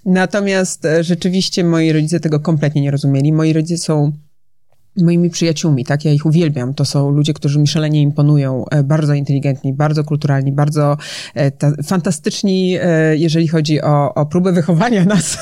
Natomiast 0.05 0.85
e, 0.85 1.03
rzeczywiście 1.03 1.63
moi 1.63 1.91
rodzice 1.91 2.19
tego 2.19 2.39
kompletnie 2.39 2.81
nie 2.81 2.91
rozumieli. 2.91 3.33
Moi 3.33 3.53
rodzice 3.53 3.83
są 3.83 4.11
moimi 4.97 5.29
przyjaciółmi, 5.29 5.85
tak? 5.85 6.05
Ja 6.05 6.11
ich 6.11 6.25
uwielbiam. 6.25 6.73
To 6.73 6.85
są 6.85 7.09
ludzie, 7.09 7.33
którzy 7.33 7.59
mi 7.59 7.67
szalenie 7.67 8.01
imponują, 8.01 8.65
e, 8.71 8.83
bardzo 8.83 9.13
inteligentni, 9.13 9.73
bardzo 9.73 10.03
kulturalni, 10.03 10.51
bardzo 10.51 10.97
e, 11.33 11.51
ta, 11.51 11.71
fantastyczni, 11.83 12.77
e, 12.81 13.17
jeżeli 13.17 13.47
chodzi 13.47 13.81
o, 13.81 14.13
o 14.13 14.25
próbę 14.25 14.51
wychowania 14.51 15.05
nas. 15.05 15.37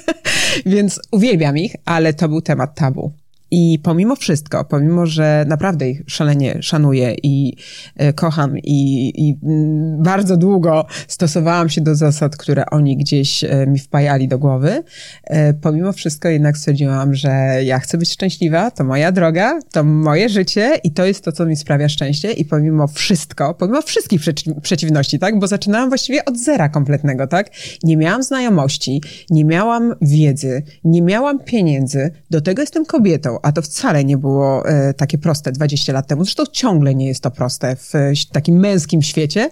Więc 0.66 1.00
uwielbiam 1.10 1.58
ich, 1.58 1.76
ale 1.84 2.14
to 2.14 2.28
był 2.28 2.40
temat 2.40 2.74
tabu. 2.74 3.23
I 3.56 3.78
pomimo 3.82 4.16
wszystko, 4.16 4.64
pomimo, 4.64 5.06
że 5.06 5.44
naprawdę 5.48 5.90
ich 5.90 6.02
szalenie 6.06 6.62
szanuję 6.62 7.14
i 7.22 7.56
e, 7.96 8.12
kocham 8.12 8.58
i, 8.58 9.12
i 9.28 9.38
mm, 9.42 10.02
bardzo 10.02 10.36
długo 10.36 10.86
stosowałam 11.08 11.68
się 11.68 11.80
do 11.80 11.94
zasad, 11.94 12.36
które 12.36 12.66
oni 12.66 12.96
gdzieś 12.96 13.44
e, 13.44 13.66
mi 13.66 13.78
wpajali 13.78 14.28
do 14.28 14.38
głowy, 14.38 14.82
e, 15.24 15.54
pomimo 15.54 15.92
wszystko 15.92 16.28
jednak 16.28 16.58
stwierdziłam, 16.58 17.14
że 17.14 17.30
ja 17.64 17.78
chcę 17.78 17.98
być 17.98 18.12
szczęśliwa, 18.12 18.70
to 18.70 18.84
moja 18.84 19.12
droga, 19.12 19.60
to 19.72 19.84
moje 19.84 20.28
życie 20.28 20.74
i 20.84 20.92
to 20.92 21.04
jest 21.04 21.24
to, 21.24 21.32
co 21.32 21.46
mi 21.46 21.56
sprawia 21.56 21.88
szczęście 21.88 22.32
i 22.32 22.44
pomimo 22.44 22.86
wszystko, 22.86 23.54
pomimo 23.54 23.82
wszystkich 23.82 24.20
przeciwności, 24.62 25.18
tak, 25.18 25.38
bo 25.38 25.46
zaczynałam 25.46 25.88
właściwie 25.88 26.24
od 26.24 26.38
zera 26.38 26.68
kompletnego, 26.68 27.26
tak, 27.26 27.50
nie 27.82 27.96
miałam 27.96 28.22
znajomości, 28.22 29.02
nie 29.30 29.44
miałam 29.44 29.94
wiedzy, 30.02 30.62
nie 30.84 31.02
miałam 31.02 31.38
pieniędzy, 31.38 32.10
do 32.30 32.40
tego 32.40 32.62
jestem 32.62 32.86
kobietą, 32.86 33.38
a 33.44 33.52
to 33.52 33.62
wcale 33.62 34.04
nie 34.04 34.18
było 34.18 34.68
e, 34.68 34.94
takie 34.94 35.18
proste 35.18 35.52
20 35.52 35.92
lat 35.92 36.06
temu. 36.06 36.24
Zresztą 36.24 36.44
ciągle 36.52 36.94
nie 36.94 37.06
jest 37.06 37.22
to 37.22 37.30
proste 37.30 37.76
w 37.76 37.92
takim 38.32 38.60
męskim 38.60 39.02
świecie. 39.02 39.50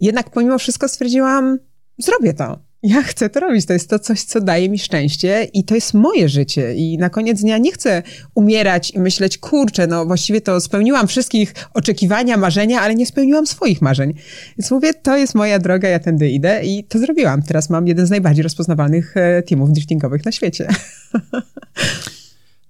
Jednak 0.00 0.30
pomimo 0.30 0.58
wszystko 0.58 0.88
stwierdziłam, 0.88 1.58
zrobię 1.98 2.34
to. 2.34 2.68
Ja 2.82 3.02
chcę 3.02 3.30
to 3.30 3.40
robić. 3.40 3.66
To 3.66 3.72
jest 3.72 3.90
to 3.90 3.98
coś, 3.98 4.22
co 4.22 4.40
daje 4.40 4.68
mi 4.68 4.78
szczęście 4.78 5.48
i 5.52 5.64
to 5.64 5.74
jest 5.74 5.94
moje 5.94 6.28
życie. 6.28 6.74
I 6.74 6.98
na 6.98 7.10
koniec 7.10 7.40
dnia 7.40 7.58
nie 7.58 7.72
chcę 7.72 8.02
umierać 8.34 8.90
i 8.90 8.98
myśleć, 8.98 9.38
kurczę, 9.38 9.86
no 9.86 10.06
właściwie 10.06 10.40
to 10.40 10.60
spełniłam 10.60 11.08
wszystkich 11.08 11.54
oczekiwania, 11.74 12.36
marzenia, 12.36 12.80
ale 12.80 12.94
nie 12.94 13.06
spełniłam 13.06 13.46
swoich 13.46 13.82
marzeń. 13.82 14.14
Więc 14.58 14.70
mówię, 14.70 14.94
to 14.94 15.16
jest 15.16 15.34
moja 15.34 15.58
droga, 15.58 15.88
ja 15.88 15.98
tędy 15.98 16.30
idę 16.30 16.64
i 16.64 16.84
to 16.84 16.98
zrobiłam. 16.98 17.42
Teraz 17.42 17.70
mam 17.70 17.88
jeden 17.88 18.06
z 18.06 18.10
najbardziej 18.10 18.42
rozpoznawalnych 18.42 19.16
e, 19.16 19.42
teamów 19.42 19.72
driftingowych 19.72 20.24
na 20.24 20.32
świecie. 20.32 20.68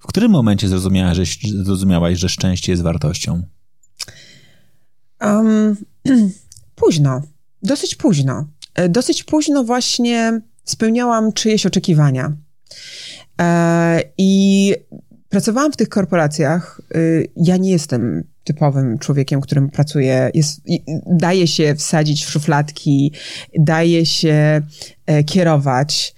Którym 0.08 0.30
momencie 0.30 0.68
zrozumiałaś, 0.68 1.16
że, 1.16 1.24
zrozumiałaś, 1.64 2.18
że 2.18 2.28
szczęście 2.28 2.72
jest 2.72 2.82
wartością? 2.82 3.42
Um, 5.20 5.76
późno. 6.74 7.22
Dosyć 7.62 7.94
późno. 7.94 8.46
E, 8.74 8.88
dosyć 8.88 9.24
późno 9.24 9.64
właśnie 9.64 10.40
spełniałam 10.64 11.32
czyjeś 11.32 11.66
oczekiwania. 11.66 12.32
E, 13.40 14.02
I 14.18 14.74
pracowałam 15.28 15.72
w 15.72 15.76
tych 15.76 15.88
korporacjach. 15.88 16.80
E, 16.94 16.98
ja 17.36 17.56
nie 17.56 17.70
jestem 17.70 18.24
typowym 18.44 18.98
człowiekiem, 18.98 19.40
którym 19.40 19.70
pracuję. 19.70 20.30
Jest, 20.34 20.60
daje 21.06 21.46
się 21.46 21.74
wsadzić 21.74 22.24
w 22.24 22.30
szufladki, 22.30 23.12
daje 23.58 24.06
się 24.06 24.62
kierować 25.26 26.14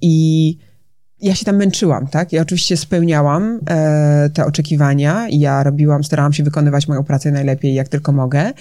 i 0.00 0.58
ja 1.24 1.34
się 1.34 1.44
tam 1.44 1.56
męczyłam, 1.56 2.06
tak? 2.06 2.32
Ja 2.32 2.42
oczywiście 2.42 2.76
spełniałam 2.76 3.60
e, 3.70 4.30
te 4.34 4.46
oczekiwania 4.46 5.26
ja 5.30 5.62
robiłam, 5.62 6.04
starałam 6.04 6.32
się 6.32 6.42
wykonywać 6.42 6.88
moją 6.88 7.04
pracę 7.04 7.30
najlepiej, 7.30 7.74
jak 7.74 7.88
tylko 7.88 8.12
mogę. 8.12 8.52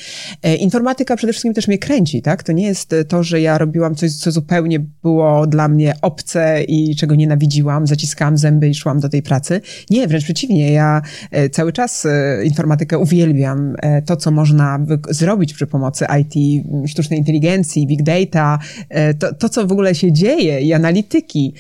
E, 0.43 0.55
informatyka 0.55 1.15
przede 1.15 1.34
wszystkim 1.34 1.53
też 1.53 1.67
mnie 1.67 1.77
kręci, 1.77 2.22
tak? 2.22 2.43
To 2.43 2.51
nie 2.51 2.65
jest 2.65 2.96
to, 3.08 3.24
że 3.24 3.41
ja 3.41 3.58
robiłam 3.58 3.96
coś, 3.96 4.12
co 4.12 4.32
zupełnie 4.32 4.79
było 4.79 5.48
dla 5.48 5.67
mnie 5.67 5.93
obce 6.01 6.63
i 6.63 6.96
czego 6.96 7.15
nienawidziłam, 7.15 7.88
zaciskałam 7.88 8.38
zęby 8.38 8.70
i 8.70 8.75
szłam 8.75 9.00
do 9.00 9.10
tej 9.10 9.24
pracy. 9.24 9.62
Nie, 9.89 10.08
wręcz 10.08 10.24
przeciwnie, 10.24 10.72
ja 10.72 11.01
e, 11.32 11.50
cały 11.50 11.74
czas 11.74 12.05
e, 12.05 12.46
informatykę 12.46 12.98
uwielbiam. 12.98 13.75
E, 13.82 14.01
to, 14.01 14.17
co 14.17 14.32
można 14.32 14.79
zrobić 15.10 15.53
przy 15.53 15.67
pomocy 15.67 16.05
IT, 16.22 16.63
sztucznej 16.88 17.20
inteligencji, 17.20 17.88
big 17.88 18.03
data, 18.03 18.60
e, 18.89 19.13
to, 19.13 19.34
to, 19.34 19.50
co 19.50 19.67
w 19.67 19.72
ogóle 19.72 19.96
się 19.96 20.12
dzieje 20.12 20.62
i 20.62 20.74
analityki 20.74 21.53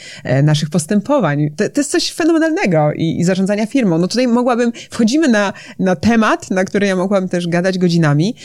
naszych 0.43 0.69
postępów, 0.69 0.92
postępowań. 0.93 1.49
To, 1.55 1.69
to 1.69 1.79
jest 1.79 1.91
coś 1.91 2.13
fenomenalnego 2.13 2.91
i, 2.95 3.19
i, 3.19 3.23
zarządzania 3.23 3.65
firmą. 3.65 3.97
No 3.97 4.07
tutaj 4.07 4.27
mogłabym, 4.27 4.71
wchodzimy 4.91 5.27
na, 5.27 5.53
na 5.79 5.95
temat, 5.95 6.51
na 6.51 6.63
który 6.63 6.87
ja 6.87 6.95
mogłabym 6.95 7.29
też 7.29 7.47
gadać 7.47 7.77
godzinami. 7.77 8.35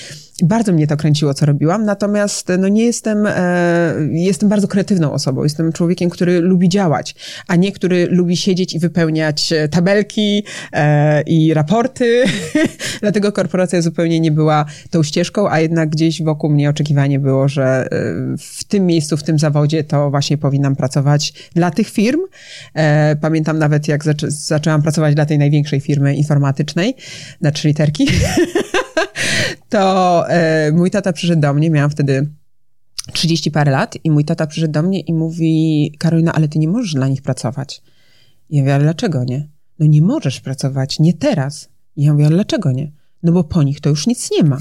Bardzo 0.43 0.73
mnie 0.73 0.87
to 0.87 0.97
kręciło, 0.97 1.35
co 1.35 1.47
robiłam, 1.47 1.85
natomiast 1.85 2.49
no 2.59 2.69
nie 2.69 2.85
jestem, 2.85 3.27
e, 3.27 3.95
jestem 4.13 4.49
bardzo 4.49 4.69
kreatywną 4.69 5.13
osobą. 5.13 5.43
Jestem 5.43 5.73
człowiekiem, 5.73 6.11
który 6.11 6.41
lubi 6.41 6.69
działać, 6.69 7.15
a 7.49 7.57
nie 7.57 7.73
który 7.73 8.07
lubi 8.11 8.37
siedzieć 8.37 8.75
i 8.75 8.79
wypełniać 8.79 9.53
e, 9.53 9.69
tabelki 9.69 10.45
e, 10.73 11.23
i 11.23 11.55
raporty. 11.55 12.25
Dlatego 13.03 13.33
korporacja 13.33 13.83
zupełnie 13.83 14.21
nie 14.21 14.33
była 14.33 14.65
tą 14.91 15.03
ścieżką, 15.03 15.51
a 15.51 15.61
jednak 15.61 15.89
gdzieś 15.89 16.23
wokół 16.23 16.51
mnie 16.51 16.71
oczekiwanie 16.71 17.19
było, 17.19 17.49
że 17.49 17.65
e, 17.65 17.89
w 18.39 18.65
tym 18.65 18.87
miejscu, 18.87 19.17
w 19.17 19.23
tym 19.23 19.39
zawodzie 19.39 19.85
to 19.85 20.11
właśnie 20.11 20.39
powinnam 20.39 20.77
pracować 20.77 21.33
dla 21.55 21.71
tych 21.71 21.89
firm. 21.89 22.21
E, 22.75 23.17
pamiętam 23.17 23.59
nawet, 23.59 23.89
jak 23.89 24.05
zaczę 24.05 24.31
zaczęłam 24.31 24.83
pracować 24.83 25.15
dla 25.15 25.27
tej 25.27 25.39
największej 25.39 25.81
firmy 25.81 26.15
informatycznej 26.15 26.95
na 27.41 27.51
trzy 27.51 27.69
literki. 27.69 28.07
to 29.69 30.25
e, 30.31 30.73
mój 30.73 30.91
tata 30.91 31.13
przyszedł 31.13 31.41
do 31.41 31.55
mnie, 31.55 31.71
miałam 31.71 31.91
wtedy 31.91 32.29
30 33.13 33.51
parę 33.51 33.73
lat 33.73 33.99
i 34.05 34.11
mój 34.11 34.25
tata 34.25 34.47
przyszedł 34.47 34.73
do 34.73 34.83
mnie 34.83 35.01
i 35.01 35.15
mówi, 35.15 35.95
Karolina, 35.99 36.33
ale 36.33 36.49
ty 36.49 36.59
nie 36.59 36.69
możesz 36.69 36.95
dla 36.95 37.09
nich 37.09 37.23
pracować. 37.23 37.83
I 38.51 38.57
ja 38.57 38.63
mówię, 38.63 38.75
ale 38.75 38.85
dlaczego 38.85 39.25
nie? 39.25 39.49
No 39.79 39.87
nie 39.87 40.03
możesz 40.03 40.41
pracować, 40.41 40.99
nie 40.99 41.15
teraz. 41.15 41.69
I 41.97 42.05
ja 42.05 42.13
mówię, 42.13 42.27
ale 42.27 42.35
dlaczego 42.35 42.73
nie? 42.73 42.93
No 43.23 43.33
bo 43.33 43.45
po 43.45 43.63
nich 43.63 43.81
to 43.81 43.91
już 43.91 44.07
nic 44.07 44.31
nie 44.31 44.43
ma. 44.43 44.59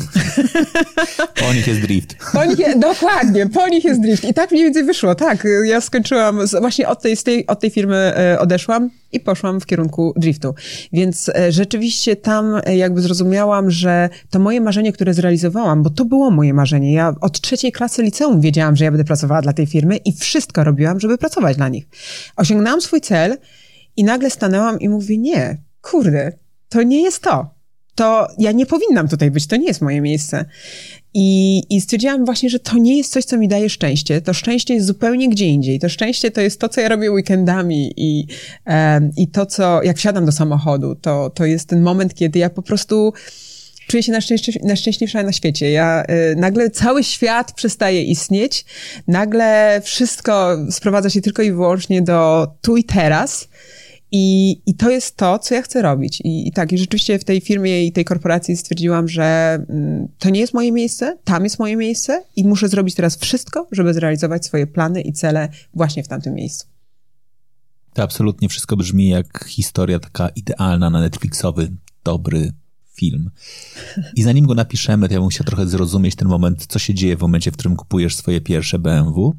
Po 1.36 1.54
nich 1.54 1.68
jest 1.68 1.82
drift. 1.82 2.16
Po 2.34 2.46
nich 2.46 2.60
je, 2.60 2.76
dokładnie, 2.80 3.50
po 3.50 3.68
nich 3.68 3.84
jest 3.84 4.02
drift. 4.02 4.24
I 4.24 4.34
tak 4.34 4.52
mniej 4.52 4.64
więcej 4.64 4.84
wyszło, 4.84 5.16
tak. 5.16 5.48
Ja 5.66 5.82
skończyłam, 5.82 6.40
właśnie 6.62 6.88
od 6.88 7.02
tej, 7.02 7.16
z 7.16 7.24
tej, 7.24 7.48
od 7.48 7.60
tej 7.60 7.70
firmy 7.70 7.96
e, 7.96 8.40
odeszłam 8.40 8.90
i 9.12 9.20
poszłam 9.20 9.62
w 9.62 9.66
kierunku 9.66 10.14
driftu. 10.16 10.56
Więc 10.94 11.30
e, 11.30 11.52
rzeczywiście 11.52 12.16
tam 12.16 12.62
e, 12.66 12.78
jakby 12.78 13.02
zrozumiałam, 13.02 13.72
że 13.72 14.10
to 14.30 14.40
moje 14.40 14.62
marzenie, 14.62 14.94
które 14.94 15.14
zrealizowałam, 15.14 15.84
bo 15.84 15.90
to 15.90 16.06
było 16.06 16.32
moje 16.32 16.54
marzenie. 16.54 16.94
Ja 16.94 17.16
od 17.22 17.42
trzeciej 17.42 17.72
klasy 17.72 18.04
liceum 18.04 18.42
wiedziałam, 18.42 18.76
że 18.76 18.86
ja 18.86 18.92
będę 18.92 19.06
pracowała 19.06 19.42
dla 19.42 19.54
tej 19.54 19.66
firmy 19.66 19.98
i 19.98 20.14
wszystko 20.14 20.64
robiłam, 20.64 21.00
żeby 21.00 21.18
pracować 21.18 21.58
dla 21.58 21.70
nich. 21.70 21.88
Osiągnęłam 22.36 22.82
swój 22.82 23.02
cel 23.02 23.38
i 23.98 24.04
nagle 24.04 24.30
stanęłam 24.30 24.80
i 24.80 24.90
mówię, 24.90 25.18
nie, 25.18 25.58
kurde, 25.82 26.32
to 26.70 26.84
nie 26.84 27.02
jest 27.02 27.22
to 27.22 27.57
to 27.98 28.28
ja 28.38 28.52
nie 28.52 28.66
powinnam 28.66 29.08
tutaj 29.08 29.32
być, 29.32 29.48
to 29.48 29.56
nie 29.56 29.68
jest 29.68 29.82
moje 29.82 30.02
miejsce. 30.02 30.46
I, 31.14 31.64
I 31.70 31.82
stwierdziłam 31.82 32.26
właśnie, 32.26 32.50
że 32.50 32.60
to 32.60 32.78
nie 32.78 32.98
jest 32.98 33.12
coś, 33.12 33.26
co 33.26 33.38
mi 33.38 33.48
daje 33.48 33.70
szczęście. 33.70 34.22
To 34.22 34.34
szczęście 34.34 34.74
jest 34.74 34.88
zupełnie 34.88 35.30
gdzie 35.30 35.46
indziej. 35.46 35.80
To 35.80 35.90
szczęście 35.90 36.32
to 36.32 36.42
jest 36.42 36.60
to, 36.60 36.70
co 36.70 36.82
ja 36.82 36.90
robię 36.90 37.12
weekendami 37.12 37.94
i, 37.98 38.28
e, 38.68 39.10
i 39.18 39.28
to, 39.28 39.46
co, 39.46 39.84
jak 39.84 39.98
wsiadam 39.98 40.26
do 40.26 40.32
samochodu, 40.32 40.96
to, 40.96 41.30
to 41.30 41.46
jest 41.46 41.70
ten 41.70 41.82
moment, 41.82 42.14
kiedy 42.14 42.40
ja 42.40 42.50
po 42.50 42.62
prostu 42.62 43.14
czuję 43.88 44.04
się 44.04 44.12
najszczęśliwsza 44.64 45.24
na 45.24 45.32
świecie. 45.32 45.72
Ja 45.72 46.04
y, 46.04 46.36
nagle 46.36 46.70
cały 46.70 47.04
świat 47.04 47.54
przestaje 47.54 48.04
istnieć, 48.04 48.66
nagle 49.08 49.82
wszystko 49.84 50.58
sprowadza 50.72 51.10
się 51.10 51.22
tylko 51.22 51.42
i 51.42 51.52
wyłącznie 51.52 52.02
do 52.02 52.48
tu 52.62 52.78
i 52.78 52.84
teraz. 52.84 53.48
I, 54.12 54.62
I 54.66 54.76
to 54.76 54.90
jest 54.90 55.18
to, 55.18 55.40
co 55.40 55.56
ja 55.56 55.62
chcę 55.62 55.82
robić. 55.82 56.22
I, 56.22 56.48
I 56.48 56.52
tak, 56.52 56.72
i 56.72 56.78
rzeczywiście 56.78 57.20
w 57.20 57.24
tej 57.24 57.42
firmie 57.42 57.86
i 57.86 57.92
tej 57.92 58.06
korporacji 58.06 58.58
stwierdziłam, 58.58 59.08
że 59.08 59.60
mm, 59.70 60.08
to 60.20 60.30
nie 60.30 60.40
jest 60.40 60.54
moje 60.54 60.72
miejsce, 60.72 61.18
tam 61.24 61.44
jest 61.44 61.60
moje 61.60 61.76
miejsce 61.76 62.24
i 62.36 62.48
muszę 62.48 62.70
zrobić 62.70 62.96
teraz 62.96 63.18
wszystko, 63.18 63.68
żeby 63.72 63.94
zrealizować 63.94 64.46
swoje 64.46 64.68
plany 64.68 65.02
i 65.02 65.14
cele 65.14 65.50
właśnie 65.74 66.04
w 66.04 66.08
tamtym 66.08 66.34
miejscu. 66.34 66.68
To 67.94 68.04
absolutnie 68.04 68.50
wszystko 68.50 68.78
brzmi 68.78 69.10
jak 69.10 69.46
historia 69.48 70.00
taka 70.00 70.30
idealna 70.30 70.90
na 70.90 71.02
Netflixowy, 71.02 71.72
dobry 72.04 72.52
film. 72.94 73.30
I 74.16 74.24
zanim 74.24 74.46
go 74.46 74.56
napiszemy, 74.56 75.08
to 75.08 75.14
ja 75.14 75.20
bym 75.20 75.30
chciał 75.30 75.46
trochę 75.46 75.68
zrozumieć 75.68 76.16
ten 76.16 76.28
moment, 76.28 76.66
co 76.66 76.80
się 76.80 76.94
dzieje 76.94 77.18
w 77.18 77.22
momencie, 77.22 77.52
w 77.52 77.54
którym 77.54 77.76
kupujesz 77.76 78.16
swoje 78.16 78.42
pierwsze 78.42 78.80
BMW. 78.80 79.36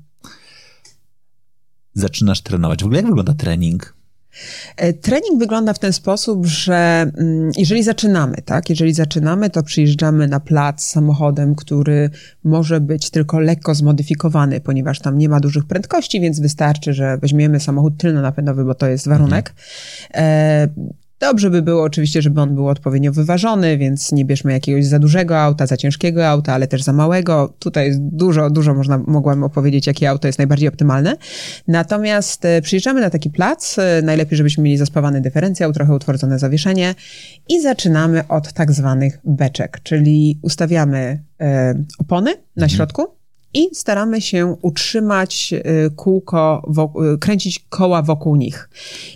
Zaczynasz 1.95 2.41
trenować. 2.41 2.83
W 2.83 2.85
ogóle 2.85 2.99
jak 2.99 3.07
wygląda 3.07 3.35
trening? 3.35 3.98
E, 4.77 4.93
trening 4.93 5.39
wygląda 5.39 5.75
w 5.75 5.79
ten 5.79 5.93
sposób, 5.93 6.47
że 6.47 7.11
mm, 7.17 7.51
jeżeli 7.57 7.83
zaczynamy, 7.83 8.37
tak, 8.45 8.71
jeżeli 8.71 8.93
zaczynamy, 8.95 9.51
to 9.51 9.63
przyjeżdżamy 9.63 10.29
na 10.29 10.41
plac 10.41 10.85
samochodem, 10.85 11.55
który 11.55 12.11
może 12.45 12.81
być 12.81 13.11
tylko 13.11 13.41
lekko 13.41 13.75
zmodyfikowany, 13.75 14.61
ponieważ 14.61 15.01
tam 15.01 15.19
nie 15.19 15.29
ma 15.29 15.41
dużych 15.41 15.65
prędkości, 15.65 16.21
więc 16.21 16.41
wystarczy, 16.41 16.93
że 16.93 17.19
weźmiemy 17.19 17.61
samochód 17.61 17.97
tylno-napędowy, 17.97 18.65
bo 18.65 18.75
to 18.75 18.87
jest 18.87 19.09
warunek. 19.09 19.55
Mhm. 20.15 20.89
Dobrze 21.21 21.51
by 21.51 21.63
było 21.63 21.83
oczywiście, 21.83 22.23
żeby 22.23 22.41
on 22.41 22.55
był 22.55 22.69
odpowiednio 22.69 23.13
wyważony, 23.13 23.79
więc 23.79 24.13
nie 24.13 24.25
bierzmy 24.25 24.53
jakiegoś 24.53 24.87
za 24.87 24.99
dużego 24.99 25.41
auta, 25.41 25.67
za 25.67 25.77
ciężkiego 25.77 26.29
auta, 26.29 26.55
ale 26.55 26.67
też 26.67 26.83
za 26.83 26.93
małego. 26.93 27.55
Tutaj 27.59 27.87
jest 27.87 28.01
dużo, 28.01 28.51
dużo 28.51 28.75
można, 28.75 28.99
mogłam 28.99 29.45
opowiedzieć, 29.45 29.87
jakie 29.87 30.11
auto 30.11 30.29
jest 30.29 30.39
najbardziej 30.39 30.69
optymalne. 30.69 31.17
Natomiast 31.69 32.45
e, 32.45 32.63
przyjeżdżamy 32.63 33.01
na 33.01 33.11
taki 33.11 33.31
plac, 33.31 33.79
e, 33.79 34.03
najlepiej, 34.03 34.37
żebyśmy 34.37 34.65
mieli 34.65 34.77
zaspawany 34.77 35.21
dyferencjał, 35.21 35.73
trochę 35.73 35.95
utwardzone 35.95 36.39
zawieszenie 36.39 36.95
i 37.49 37.61
zaczynamy 37.61 38.29
od 38.29 38.53
tak 38.53 38.73
zwanych 38.73 39.19
beczek, 39.25 39.81
czyli 39.83 40.39
ustawiamy 40.43 41.23
e, 41.41 41.75
opony 41.99 42.31
na 42.35 42.65
mhm. 42.65 42.71
środku, 42.71 43.18
i 43.55 43.69
staramy 43.75 44.21
się 44.21 44.57
utrzymać 44.63 45.53
y, 45.53 45.91
kółko, 45.97 46.63
wokół, 46.67 47.03
kręcić 47.21 47.65
koła 47.69 48.03
wokół 48.03 48.37
nich. 48.37 48.69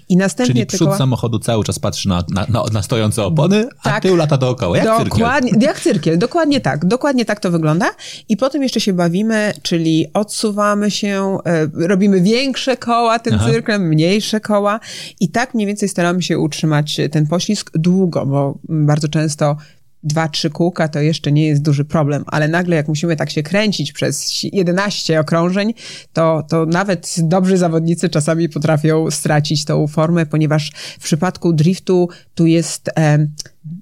I 0.08 0.16
następnie 0.16 0.54
Czyli 0.54 0.66
przód 0.66 0.88
koła... 0.88 0.98
samochodu 0.98 1.38
cały 1.38 1.64
czas 1.64 1.78
patrzy 1.78 2.08
na, 2.08 2.24
na, 2.34 2.46
na, 2.48 2.64
na 2.72 2.82
stojące 2.82 3.24
opony, 3.24 3.68
tak, 3.82 3.94
a 3.94 4.00
tył 4.00 4.16
lata 4.16 4.36
dookoła, 4.36 4.76
jak 4.76 4.86
dokładnie, 4.86 5.50
cyrkiel. 5.50 5.68
Jak 5.68 5.80
cyrkiel, 5.80 6.18
dokładnie 6.18 6.60
tak. 6.60 6.84
Dokładnie 6.84 7.24
tak 7.24 7.40
to 7.40 7.50
wygląda. 7.50 7.90
I 8.28 8.36
potem 8.36 8.62
jeszcze 8.62 8.80
się 8.80 8.92
bawimy, 8.92 9.52
czyli 9.62 10.06
odsuwamy 10.14 10.90
się, 10.90 11.38
y, 11.82 11.88
robimy 11.88 12.20
większe 12.20 12.76
koła 12.76 13.18
tym 13.18 13.34
Aha. 13.34 13.50
cyrklem, 13.50 13.88
mniejsze 13.88 14.40
koła 14.40 14.80
i 15.20 15.28
tak 15.28 15.54
mniej 15.54 15.66
więcej 15.66 15.88
staramy 15.88 16.22
się 16.22 16.38
utrzymać 16.38 17.00
ten 17.10 17.26
poślizg 17.26 17.70
długo, 17.78 18.26
bo 18.26 18.58
bardzo 18.68 19.08
często 19.08 19.56
dwa, 20.04 20.28
trzy 20.28 20.50
kółka 20.50 20.88
to 20.88 21.00
jeszcze 21.00 21.32
nie 21.32 21.46
jest 21.46 21.62
duży 21.62 21.84
problem, 21.84 22.24
ale 22.26 22.48
nagle 22.48 22.76
jak 22.76 22.88
musimy 22.88 23.16
tak 23.16 23.30
się 23.30 23.42
kręcić 23.42 23.92
przez 23.92 24.42
11 24.42 25.20
okrążeń, 25.20 25.74
to, 26.12 26.44
to 26.48 26.66
nawet 26.66 27.14
dobrzy 27.18 27.56
zawodnicy 27.58 28.08
czasami 28.08 28.48
potrafią 28.48 29.10
stracić 29.10 29.64
tą 29.64 29.86
formę, 29.86 30.26
ponieważ 30.26 30.72
w 31.00 31.04
przypadku 31.04 31.52
driftu 31.52 32.08
tu 32.34 32.46
jest 32.46 32.90
e, 32.98 33.26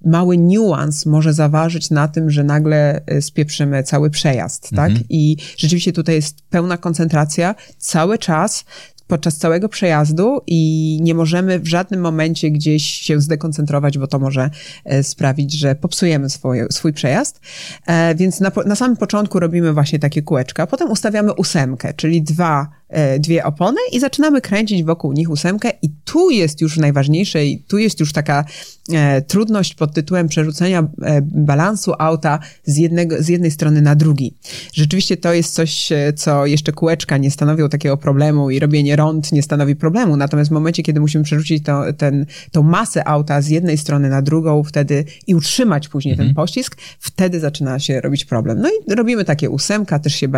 mały 0.04 0.38
niuans 0.38 1.06
może 1.06 1.32
zaważyć 1.32 1.90
na 1.90 2.08
tym, 2.08 2.30
że 2.30 2.44
nagle 2.44 3.00
e, 3.06 3.22
spieprzymy 3.22 3.82
cały 3.82 4.10
przejazd, 4.10 4.62
tak? 4.62 4.72
mhm. 4.72 4.94
tak? 4.94 5.06
I 5.08 5.36
rzeczywiście 5.56 5.92
tutaj 5.92 6.14
jest 6.14 6.42
pełna 6.50 6.76
koncentracja 6.76 7.54
cały 7.78 8.18
czas, 8.18 8.64
podczas 9.10 9.36
całego 9.36 9.68
przejazdu 9.68 10.40
i 10.46 10.98
nie 11.02 11.14
możemy 11.14 11.58
w 11.58 11.66
żadnym 11.66 12.00
momencie 12.00 12.50
gdzieś 12.50 12.84
się 12.84 13.20
zdekoncentrować, 13.20 13.98
bo 13.98 14.06
to 14.06 14.18
może 14.18 14.50
e, 14.84 15.02
sprawić, 15.02 15.52
że 15.52 15.74
popsujemy 15.74 16.30
swoje, 16.30 16.66
swój 16.70 16.92
przejazd. 16.92 17.40
E, 17.86 18.14
więc 18.14 18.40
na, 18.40 18.52
na 18.66 18.74
samym 18.74 18.96
początku 18.96 19.40
robimy 19.40 19.72
właśnie 19.72 19.98
takie 19.98 20.22
kółeczka, 20.22 20.66
potem 20.66 20.90
ustawiamy 20.90 21.32
ósemkę, 21.32 21.94
czyli 21.94 22.22
dwa 22.22 22.79
dwie 23.18 23.44
opony 23.44 23.78
i 23.92 24.00
zaczynamy 24.00 24.40
kręcić 24.40 24.84
wokół 24.84 25.12
nich 25.12 25.30
ósemkę 25.30 25.70
i 25.82 25.90
tu 26.04 26.30
jest 26.30 26.60
już 26.60 26.76
najważniejsze 26.76 27.46
i 27.46 27.58
tu 27.58 27.78
jest 27.78 28.00
już 28.00 28.12
taka 28.12 28.44
e, 28.92 29.22
trudność 29.22 29.74
pod 29.74 29.94
tytułem 29.94 30.28
przerzucenia 30.28 30.88
e, 31.02 31.22
balansu 31.22 31.92
auta 31.98 32.38
z, 32.64 32.76
jednego, 32.76 33.22
z 33.22 33.28
jednej 33.28 33.50
strony 33.50 33.82
na 33.82 33.94
drugi. 33.94 34.34
Rzeczywiście 34.72 35.16
to 35.16 35.32
jest 35.32 35.54
coś, 35.54 35.92
e, 35.92 36.12
co 36.12 36.46
jeszcze 36.46 36.72
kółeczka 36.72 37.16
nie 37.16 37.30
stanowią 37.30 37.68
takiego 37.68 37.96
problemu 37.96 38.50
i 38.50 38.58
robienie 38.58 38.96
rąd 38.96 39.32
nie 39.32 39.42
stanowi 39.42 39.76
problemu, 39.76 40.16
natomiast 40.16 40.50
w 40.50 40.54
momencie, 40.54 40.82
kiedy 40.82 41.00
musimy 41.00 41.24
przerzucić 41.24 41.64
to, 41.64 41.82
ten, 41.98 42.26
tą 42.52 42.62
masę 42.62 43.08
auta 43.08 43.42
z 43.42 43.48
jednej 43.48 43.78
strony 43.78 44.08
na 44.08 44.22
drugą 44.22 44.62
wtedy 44.62 45.04
i 45.26 45.34
utrzymać 45.34 45.88
później 45.88 46.12
mhm. 46.12 46.28
ten 46.28 46.34
pościsk, 46.34 46.76
wtedy 46.98 47.40
zaczyna 47.40 47.78
się 47.78 48.00
robić 48.00 48.24
problem. 48.24 48.60
No 48.60 48.68
i 48.68 48.94
robimy 48.94 49.24
takie 49.24 49.50
ósemka, 49.50 49.98
też 49.98 50.14
się, 50.14 50.28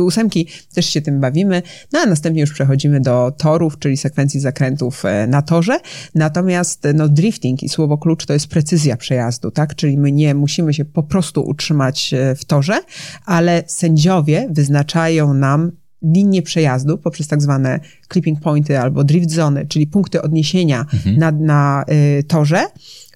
ósemki, 0.00 0.48
też 0.74 0.86
się 0.86 1.00
tym 1.00 1.20
bawimy. 1.20 1.62
No 1.92 1.98
a 2.00 2.06
następnie 2.06 2.40
już 2.40 2.52
przechodzimy 2.52 3.00
do 3.00 3.32
torów, 3.38 3.78
czyli 3.78 3.96
sekwencji 3.96 4.40
zakrętów 4.40 5.04
e, 5.04 5.26
na 5.26 5.42
torze. 5.42 5.80
Natomiast 6.14 6.88
no, 6.94 7.08
drifting 7.08 7.62
i 7.62 7.68
słowo 7.68 7.98
klucz 7.98 8.26
to 8.26 8.32
jest 8.32 8.46
precyzja 8.46 8.96
przejazdu, 8.96 9.50
tak? 9.50 9.74
Czyli 9.74 9.98
my 9.98 10.12
nie 10.12 10.34
musimy 10.34 10.74
się 10.74 10.84
po 10.84 11.02
prostu 11.02 11.42
utrzymać 11.42 12.14
e, 12.14 12.34
w 12.34 12.44
torze, 12.44 12.80
ale 13.26 13.62
sędziowie 13.66 14.48
wyznaczają 14.50 15.34
nam 15.34 15.72
linię 16.02 16.42
przejazdu 16.42 16.98
poprzez 16.98 17.28
tak 17.28 17.42
zwane 17.42 17.80
clipping 18.12 18.40
pointy 18.40 18.78
albo 18.78 19.04
drift 19.04 19.30
zony, 19.30 19.66
czyli 19.66 19.86
punkty 19.86 20.22
odniesienia 20.22 20.80
mhm. 20.80 21.16
na, 21.16 21.30
na 21.30 21.84
y, 22.18 22.22
torze, 22.22 22.64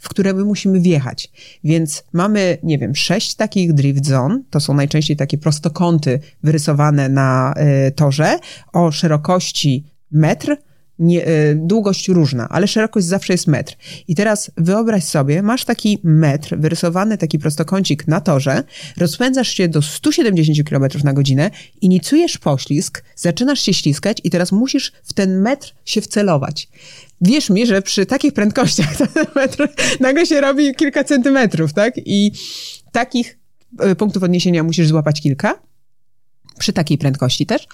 w 0.07 0.09
które 0.09 0.35
my 0.35 0.45
musimy 0.45 0.81
wjechać. 0.81 1.31
Więc 1.65 2.05
mamy, 2.13 2.59
nie 2.63 2.79
wiem, 2.79 2.97
sześć 2.97 3.35
takich 3.35 3.73
drift 3.73 4.07
zone, 4.07 4.43
to 4.51 4.61
są 4.61 4.75
najczęściej 4.75 5.17
takie 5.17 5.39
prostokąty 5.39 6.21
wyrysowane 6.43 7.09
na 7.09 7.55
y, 7.89 7.91
torze 7.91 8.39
o 8.73 8.93
szerokości 8.93 9.85
metr 10.11 10.57
nie, 10.99 11.29
y, 11.29 11.59
długość 11.63 12.09
różna, 12.09 12.49
ale 12.49 12.69
szerokość 12.69 13.07
zawsze 13.07 13.33
jest 13.33 13.47
metr. 13.47 13.77
I 14.09 14.15
teraz 14.15 14.51
wyobraź 14.57 15.05
sobie, 15.05 15.43
masz 15.43 15.65
taki 15.65 15.99
metr, 16.03 16.59
wyrysowany 16.59 17.19
taki 17.19 17.39
prostokącik 17.39 18.09
na 18.09 18.21
torze, 18.21 18.65
rozpędzasz 18.97 19.49
się 19.49 19.69
do 19.69 19.83
170 19.83 20.69
km 20.69 20.85
na 21.05 21.13
godzinę, 21.13 21.51
inicjujesz 21.81 22.39
poślizg, 22.39 23.05
zaczynasz 23.17 23.61
się 23.61 23.75
śliskać 23.75 24.21
i 24.25 24.31
teraz 24.31 24.53
musisz 24.53 24.93
w 25.05 25.13
ten 25.13 25.41
metr 25.41 25.75
się 25.85 26.01
wcelować. 26.01 26.69
Wierz 27.21 27.51
mi, 27.51 27.67
że 27.67 27.83
przy 27.83 28.07
takich 28.07 28.33
prędkościach 28.33 28.95
nagle 30.01 30.27
się 30.27 30.41
robi 30.41 30.75
kilka 30.75 31.05
centymetrów, 31.05 31.73
tak? 31.73 31.95
I 32.05 32.33
takich 32.93 33.39
y, 33.91 33.97
punktów 33.97 34.23
odniesienia 34.23 34.63
musisz 34.63 34.89
złapać 34.89 35.21
kilka 35.21 35.67
przy 36.59 36.73
takiej 36.73 36.99
prędkości 36.99 37.47
też. 37.47 37.69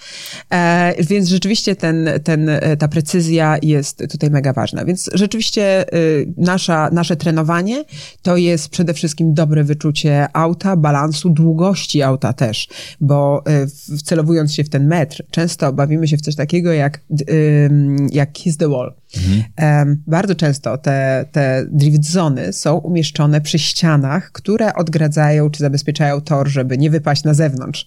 E, 0.49 0.93
więc 1.03 1.27
rzeczywiście 1.27 1.75
ten, 1.75 2.09
ten, 2.23 2.49
e, 2.49 2.77
ta 2.77 2.87
precyzja 2.87 3.57
jest 3.61 4.03
tutaj 4.11 4.29
mega 4.29 4.53
ważna. 4.53 4.85
Więc 4.85 5.09
rzeczywiście 5.13 5.93
y, 5.95 6.33
nasza, 6.37 6.89
nasze 6.91 7.15
trenowanie 7.15 7.85
to 8.21 8.37
jest 8.37 8.69
przede 8.69 8.93
wszystkim 8.93 9.33
dobre 9.33 9.63
wyczucie 9.63 10.27
auta, 10.33 10.75
balansu, 10.75 11.29
długości 11.29 12.01
auta 12.01 12.33
też, 12.33 12.67
bo 13.01 13.43
y, 13.91 13.97
wcelowując 13.97 14.53
się 14.53 14.63
w 14.63 14.69
ten 14.69 14.87
metr, 14.87 15.23
często 15.31 15.73
bawimy 15.73 16.07
się 16.07 16.17
w 16.17 16.21
coś 16.21 16.35
takiego 16.35 16.73
jak, 16.73 16.99
y, 17.29 17.69
jak 18.11 18.31
kiss 18.31 18.57
the 18.57 18.69
wall. 18.69 18.93
Mhm. 19.17 20.03
Bardzo 20.07 20.35
często 20.35 20.77
te, 20.77 21.25
te 21.31 21.65
drift 21.71 22.05
zony 22.05 22.53
są 22.53 22.77
umieszczone 22.77 23.41
przy 23.41 23.59
ścianach, 23.59 24.31
które 24.31 24.73
odgradzają 24.73 25.49
czy 25.49 25.59
zabezpieczają 25.59 26.21
tor, 26.21 26.47
żeby 26.47 26.77
nie 26.77 26.89
wypaść 26.89 27.23
na 27.23 27.33
zewnątrz. 27.33 27.85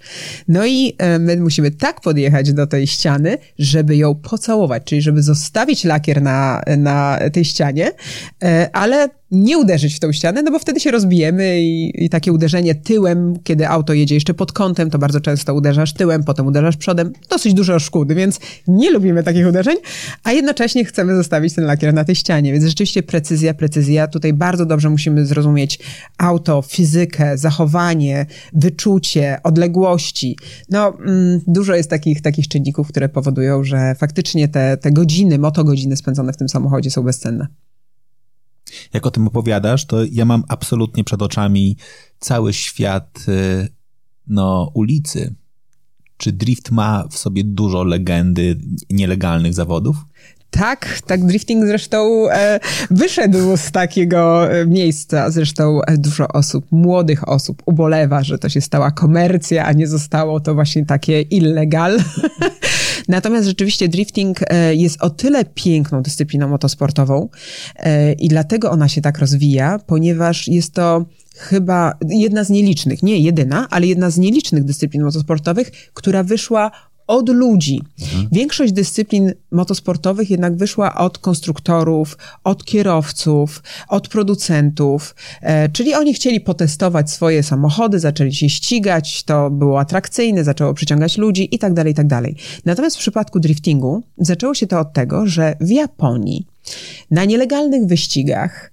No 0.48 0.66
i 0.66 0.96
my 1.18 1.36
musimy 1.36 1.70
tak 1.70 2.00
podjechać 2.00 2.52
do 2.52 2.66
tej 2.66 2.86
ściany, 2.86 3.38
żeby 3.58 3.96
ją 3.96 4.14
pocałować, 4.14 4.82
czyli 4.84 5.02
żeby 5.02 5.22
zostawić 5.22 5.84
lakier 5.84 6.22
na, 6.22 6.62
na 6.76 7.18
tej 7.32 7.44
ścianie, 7.44 7.92
e, 8.42 8.70
ale 8.72 9.08
nie 9.30 9.58
uderzyć 9.58 9.94
w 9.96 10.00
tą 10.00 10.12
ścianę, 10.12 10.42
no 10.42 10.50
bo 10.50 10.58
wtedy 10.58 10.80
się 10.80 10.90
rozbijemy 10.90 11.60
i, 11.62 12.04
i, 12.04 12.08
takie 12.10 12.32
uderzenie 12.32 12.74
tyłem, 12.74 13.34
kiedy 13.44 13.68
auto 13.68 13.92
jedzie 13.92 14.14
jeszcze 14.14 14.34
pod 14.34 14.52
kątem, 14.52 14.90
to 14.90 14.98
bardzo 14.98 15.20
często 15.20 15.54
uderzasz 15.54 15.92
tyłem, 15.92 16.24
potem 16.24 16.46
uderzasz 16.46 16.76
przodem, 16.76 17.12
dosyć 17.30 17.54
dużo 17.54 17.78
szkód, 17.78 18.12
więc 18.12 18.40
nie 18.68 18.90
lubimy 18.90 19.22
takich 19.22 19.48
uderzeń, 19.48 19.76
a 20.24 20.32
jednocześnie 20.32 20.84
chcemy 20.84 21.16
zostawić 21.16 21.54
ten 21.54 21.64
lakier 21.64 21.94
na 21.94 22.04
tej 22.04 22.14
ścianie, 22.14 22.52
więc 22.52 22.64
rzeczywiście 22.64 23.02
precyzja, 23.02 23.54
precyzja. 23.54 24.06
Tutaj 24.06 24.32
bardzo 24.32 24.66
dobrze 24.66 24.90
musimy 24.90 25.26
zrozumieć 25.26 25.78
auto, 26.18 26.62
fizykę, 26.62 27.38
zachowanie, 27.38 28.26
wyczucie, 28.52 29.38
odległości. 29.42 30.38
No, 30.70 30.98
mm, 31.06 31.40
dużo 31.46 31.74
jest 31.74 31.90
takich, 31.90 32.22
takich 32.22 32.48
czynników, 32.48 32.88
które 32.88 33.08
powodują, 33.08 33.64
że 33.64 33.94
faktycznie 33.94 34.48
te, 34.48 34.76
te 34.76 34.92
godziny, 34.92 35.38
motogodziny 35.38 35.96
spędzone 35.96 36.32
w 36.32 36.36
tym 36.36 36.48
samochodzie 36.48 36.90
są 36.90 37.02
bezcenne 37.02 37.65
jak 38.92 39.06
o 39.06 39.10
tym 39.10 39.26
opowiadasz, 39.26 39.86
to 39.86 40.04
ja 40.04 40.24
mam 40.24 40.44
absolutnie 40.48 41.04
przed 41.04 41.22
oczami 41.22 41.76
cały 42.18 42.52
świat 42.52 43.24
y, 43.28 43.68
no, 44.26 44.70
ulicy. 44.74 45.34
Czy 46.16 46.32
drift 46.32 46.70
ma 46.70 47.08
w 47.10 47.18
sobie 47.18 47.44
dużo 47.44 47.84
legendy 47.84 48.60
nielegalnych 48.90 49.54
zawodów? 49.54 49.96
Tak, 50.50 50.98
tak 51.06 51.24
drifting 51.24 51.66
zresztą 51.66 52.30
e, 52.30 52.60
wyszedł 52.90 53.56
z 53.56 53.70
takiego 53.70 54.52
e, 54.52 54.66
miejsca. 54.66 55.30
Zresztą 55.30 55.82
e, 55.82 55.98
dużo 55.98 56.28
osób, 56.28 56.66
młodych 56.70 57.28
osób 57.28 57.62
ubolewa, 57.66 58.22
że 58.22 58.38
to 58.38 58.48
się 58.48 58.60
stała 58.60 58.90
komercja, 58.90 59.64
a 59.64 59.72
nie 59.72 59.86
zostało 59.86 60.40
to 60.40 60.54
właśnie 60.54 60.86
takie 60.86 61.20
illegal. 61.22 61.98
Natomiast 63.08 63.46
rzeczywiście 63.46 63.88
drifting 63.88 64.38
e, 64.42 64.74
jest 64.74 65.02
o 65.02 65.10
tyle 65.10 65.44
piękną 65.44 66.02
dyscypliną 66.02 66.48
motosportową 66.48 67.28
i 68.18 68.28
dlatego 68.28 68.70
ona 68.70 68.88
się 68.88 69.00
tak 69.00 69.18
rozwija, 69.18 69.78
ponieważ 69.86 70.48
jest 70.48 70.74
to 70.74 71.04
chyba 71.36 71.92
jedna 72.08 72.44
z 72.44 72.50
nielicznych, 72.50 73.02
nie 73.02 73.18
jedyna, 73.18 73.66
ale 73.70 73.86
jedna 73.86 74.10
z 74.10 74.18
nielicznych 74.18 74.64
dyscyplin 74.64 75.02
motosportowych, 75.02 75.70
która 75.94 76.22
wyszła 76.22 76.70
od 77.06 77.28
ludzi. 77.28 77.82
Mhm. 78.00 78.28
Większość 78.32 78.72
dyscyplin 78.72 79.32
motosportowych 79.50 80.30
jednak 80.30 80.56
wyszła 80.56 80.94
od 80.94 81.18
konstruktorów, 81.18 82.18
od 82.44 82.64
kierowców, 82.64 83.62
od 83.88 84.08
producentów, 84.08 85.14
e, 85.42 85.68
czyli 85.68 85.94
oni 85.94 86.14
chcieli 86.14 86.40
potestować 86.40 87.10
swoje 87.10 87.42
samochody, 87.42 87.98
zaczęli 87.98 88.34
się 88.34 88.48
ścigać, 88.48 89.22
to 89.22 89.50
było 89.50 89.80
atrakcyjne, 89.80 90.44
zaczęło 90.44 90.74
przyciągać 90.74 91.18
ludzi 91.18 91.54
i 91.54 91.58
tak 91.58 91.74
dalej, 91.74 91.92
i 91.92 91.96
tak 91.96 92.06
dalej. 92.06 92.36
Natomiast 92.64 92.96
w 92.96 93.00
przypadku 93.00 93.40
driftingu 93.40 94.02
zaczęło 94.18 94.54
się 94.54 94.66
to 94.66 94.80
od 94.80 94.92
tego, 94.92 95.26
że 95.26 95.56
w 95.60 95.70
Japonii 95.70 96.46
na 97.10 97.24
nielegalnych 97.24 97.86
wyścigach 97.86 98.72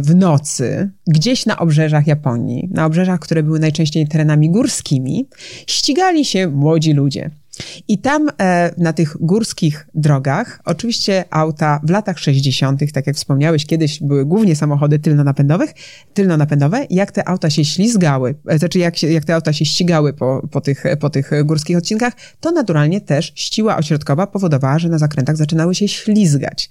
w 0.00 0.14
nocy, 0.14 0.90
gdzieś 1.06 1.46
na 1.46 1.58
obrzeżach 1.58 2.06
Japonii, 2.06 2.68
na 2.72 2.86
obrzeżach, 2.86 3.20
które 3.20 3.42
były 3.42 3.58
najczęściej 3.58 4.08
terenami 4.08 4.50
górskimi, 4.50 5.28
ścigali 5.66 6.24
się 6.24 6.48
młodzi 6.48 6.92
ludzie. 6.92 7.30
I 7.88 7.98
tam 7.98 8.28
e, 8.40 8.74
na 8.78 8.92
tych 8.92 9.16
górskich 9.20 9.86
drogach, 9.94 10.60
oczywiście 10.64 11.24
auta 11.30 11.80
w 11.84 11.90
latach 11.90 12.18
60., 12.18 12.92
tak 12.92 13.06
jak 13.06 13.16
wspomniałeś, 13.16 13.66
kiedyś 13.66 14.02
były 14.02 14.24
głównie 14.26 14.56
samochody 14.56 14.98
tylnonapędowych, 14.98 15.70
tylnonapędowe, 16.14 16.86
jak 16.90 17.12
te 17.12 17.28
auta 17.28 17.50
się 17.50 17.64
ślizgały, 17.64 18.34
e, 18.48 18.58
znaczy 18.58 18.78
jak, 18.78 18.96
się, 18.96 19.12
jak 19.12 19.24
te 19.24 19.34
auta 19.34 19.52
się 19.52 19.64
ścigały 19.64 20.12
po, 20.12 20.48
po, 20.50 20.60
tych, 20.60 20.84
po 21.00 21.10
tych 21.10 21.30
górskich 21.44 21.76
odcinkach, 21.76 22.12
to 22.40 22.50
naturalnie 22.50 23.00
też 23.00 23.32
ściła 23.34 23.76
ośrodkowa 23.76 24.26
powodowała, 24.26 24.78
że 24.78 24.88
na 24.88 24.98
zakrętach 24.98 25.36
zaczynały 25.36 25.74
się 25.74 25.88
ślizgać. 25.88 26.70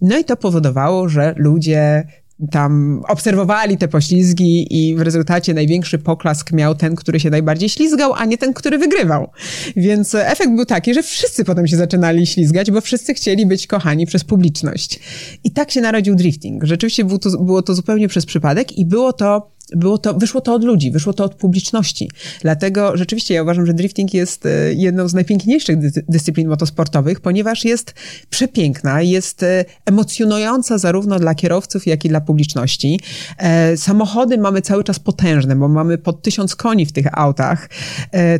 No 0.00 0.18
i 0.18 0.24
to 0.24 0.36
powodowało, 0.36 1.08
że 1.08 1.34
ludzie 1.36 2.06
tam 2.50 3.02
obserwowali 3.08 3.78
te 3.78 3.88
poślizgi 3.88 4.66
i 4.70 4.96
w 4.96 5.00
rezultacie 5.00 5.54
największy 5.54 5.98
poklask 5.98 6.52
miał 6.52 6.74
ten, 6.74 6.94
który 6.94 7.20
się 7.20 7.30
najbardziej 7.30 7.68
ślizgał, 7.68 8.12
a 8.14 8.24
nie 8.24 8.38
ten, 8.38 8.52
który 8.52 8.78
wygrywał. 8.78 9.30
Więc 9.76 10.14
efekt 10.14 10.50
był 10.50 10.64
taki, 10.64 10.94
że 10.94 11.02
wszyscy 11.02 11.44
potem 11.44 11.66
się 11.66 11.76
zaczynali 11.76 12.26
ślizgać, 12.26 12.70
bo 12.70 12.80
wszyscy 12.80 13.14
chcieli 13.14 13.46
być 13.46 13.66
kochani 13.66 14.06
przez 14.06 14.24
publiczność. 14.24 15.00
I 15.44 15.50
tak 15.50 15.70
się 15.70 15.80
narodził 15.80 16.14
drifting. 16.14 16.64
Rzeczywiście 16.64 17.04
było 17.04 17.18
to, 17.18 17.30
było 17.30 17.62
to 17.62 17.74
zupełnie 17.74 18.08
przez 18.08 18.26
przypadek 18.26 18.78
i 18.78 18.86
było 18.86 19.12
to 19.12 19.52
było 19.76 19.98
to, 19.98 20.14
wyszło 20.14 20.40
to 20.40 20.54
od 20.54 20.64
ludzi, 20.64 20.90
wyszło 20.90 21.12
to 21.12 21.24
od 21.24 21.34
publiczności. 21.34 22.10
Dlatego 22.40 22.96
rzeczywiście 22.96 23.34
ja 23.34 23.42
uważam, 23.42 23.66
że 23.66 23.74
drifting 23.74 24.14
jest 24.14 24.46
e, 24.46 24.74
jedną 24.74 25.08
z 25.08 25.14
najpiękniejszych 25.14 25.78
dy 25.78 25.90
dyscyplin 26.08 26.48
motosportowych, 26.48 27.20
ponieważ 27.20 27.64
jest 27.64 27.94
przepiękna, 28.30 29.02
jest 29.02 29.42
e, 29.42 29.64
emocjonująca 29.86 30.78
zarówno 30.78 31.18
dla 31.18 31.34
kierowców, 31.34 31.86
jak 31.86 32.04
i 32.04 32.08
dla 32.08 32.20
publiczności. 32.20 33.00
E, 33.38 33.76
samochody 33.76 34.38
mamy 34.38 34.62
cały 34.62 34.84
czas 34.84 34.98
potężne, 34.98 35.56
bo 35.56 35.68
mamy 35.68 35.98
pod 35.98 36.22
tysiąc 36.22 36.56
koni 36.56 36.86
w 36.86 36.92
tych 36.92 37.18
autach. 37.18 37.68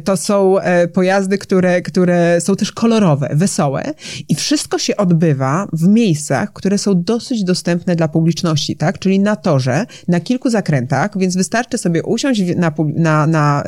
To 0.04 0.16
są 0.16 0.56
pojazdy, 0.92 1.38
które, 1.38 1.82
które 1.82 2.40
są 2.40 2.56
też 2.56 2.72
kolorowe, 2.72 3.28
wesołe 3.34 3.94
i 4.28 4.34
wszystko 4.34 4.78
się 4.78 4.96
odbywa 4.96 5.66
w 5.72 5.88
miejscach, 5.88 6.52
które 6.52 6.78
są 6.78 7.02
dosyć 7.02 7.44
dostępne 7.44 7.96
dla 7.96 8.08
publiczności, 8.08 8.76
tak? 8.76 8.98
Czyli 8.98 9.20
na 9.20 9.36
torze, 9.36 9.86
na 10.08 10.20
kilku 10.20 10.50
zakrętach, 10.50 11.11
więc 11.18 11.36
wystarczy 11.36 11.78
sobie 11.78 12.02
usiąść 12.02 12.42
na, 12.56 12.72
na, 12.94 13.26
na, 13.26 13.62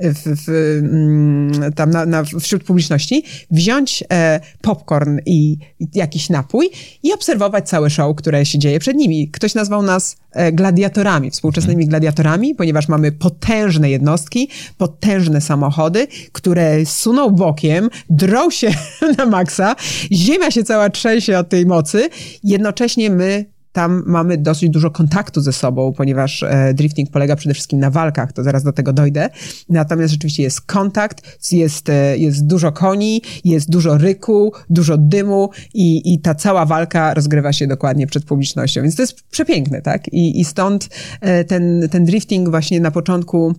w, 0.00 0.44
w, 0.46 0.48
mm, 0.48 1.72
tam 1.72 1.90
na, 1.90 2.06
na, 2.06 2.24
wśród 2.40 2.64
publiczności, 2.64 3.24
wziąć 3.50 4.04
e, 4.12 4.40
popcorn 4.60 5.18
i 5.26 5.58
jakiś 5.94 6.30
napój 6.30 6.70
i 7.02 7.12
obserwować 7.12 7.68
całe 7.68 7.90
show, 7.90 8.16
które 8.16 8.46
się 8.46 8.58
dzieje 8.58 8.78
przed 8.78 8.96
nimi. 8.96 9.30
Ktoś 9.30 9.54
nazwał 9.54 9.82
nas 9.82 10.16
e, 10.32 10.52
gladiatorami, 10.52 11.30
współczesnymi 11.30 11.82
mhm. 11.84 11.88
gladiatorami, 11.88 12.54
ponieważ 12.54 12.88
mamy 12.88 13.12
potężne 13.12 13.90
jednostki, 13.90 14.48
potężne 14.78 15.40
samochody, 15.40 16.06
które 16.32 16.86
suną 16.86 17.30
bokiem, 17.30 17.88
drą 18.10 18.50
się 18.50 18.70
na 19.18 19.26
maksa, 19.26 19.76
ziemia 20.12 20.50
się 20.50 20.64
cała 20.64 20.90
trzęsie 20.90 21.38
od 21.38 21.48
tej 21.48 21.66
mocy, 21.66 22.08
jednocześnie 22.44 23.10
my 23.10 23.55
tam 23.76 24.02
mamy 24.06 24.38
dosyć 24.38 24.70
dużo 24.70 24.90
kontaktu 24.90 25.40
ze 25.40 25.52
sobą, 25.52 25.92
ponieważ 25.92 26.42
e, 26.42 26.74
drifting 26.74 27.10
polega 27.10 27.36
przede 27.36 27.54
wszystkim 27.54 27.78
na 27.78 27.90
walkach, 27.90 28.32
to 28.32 28.42
zaraz 28.42 28.62
do 28.62 28.72
tego 28.72 28.92
dojdę. 28.92 29.30
Natomiast 29.68 30.12
rzeczywiście 30.12 30.42
jest 30.42 30.60
kontakt, 30.60 31.52
jest, 31.52 31.88
e, 31.88 32.18
jest 32.18 32.46
dużo 32.46 32.72
koni, 32.72 33.22
jest 33.44 33.70
dużo 33.70 33.98
ryku, 33.98 34.52
dużo 34.70 34.98
dymu 34.98 35.50
i, 35.74 36.14
i 36.14 36.20
ta 36.20 36.34
cała 36.34 36.66
walka 36.66 37.14
rozgrywa 37.14 37.52
się 37.52 37.66
dokładnie 37.66 38.06
przed 38.06 38.24
publicznością. 38.24 38.82
Więc 38.82 38.96
to 38.96 39.02
jest 39.02 39.22
przepiękne, 39.30 39.82
tak? 39.82 40.08
I, 40.08 40.40
i 40.40 40.44
stąd 40.44 40.88
e, 41.20 41.44
ten, 41.44 41.88
ten 41.90 42.04
drifting 42.04 42.48
właśnie 42.48 42.80
na 42.80 42.90
początku 42.90 43.54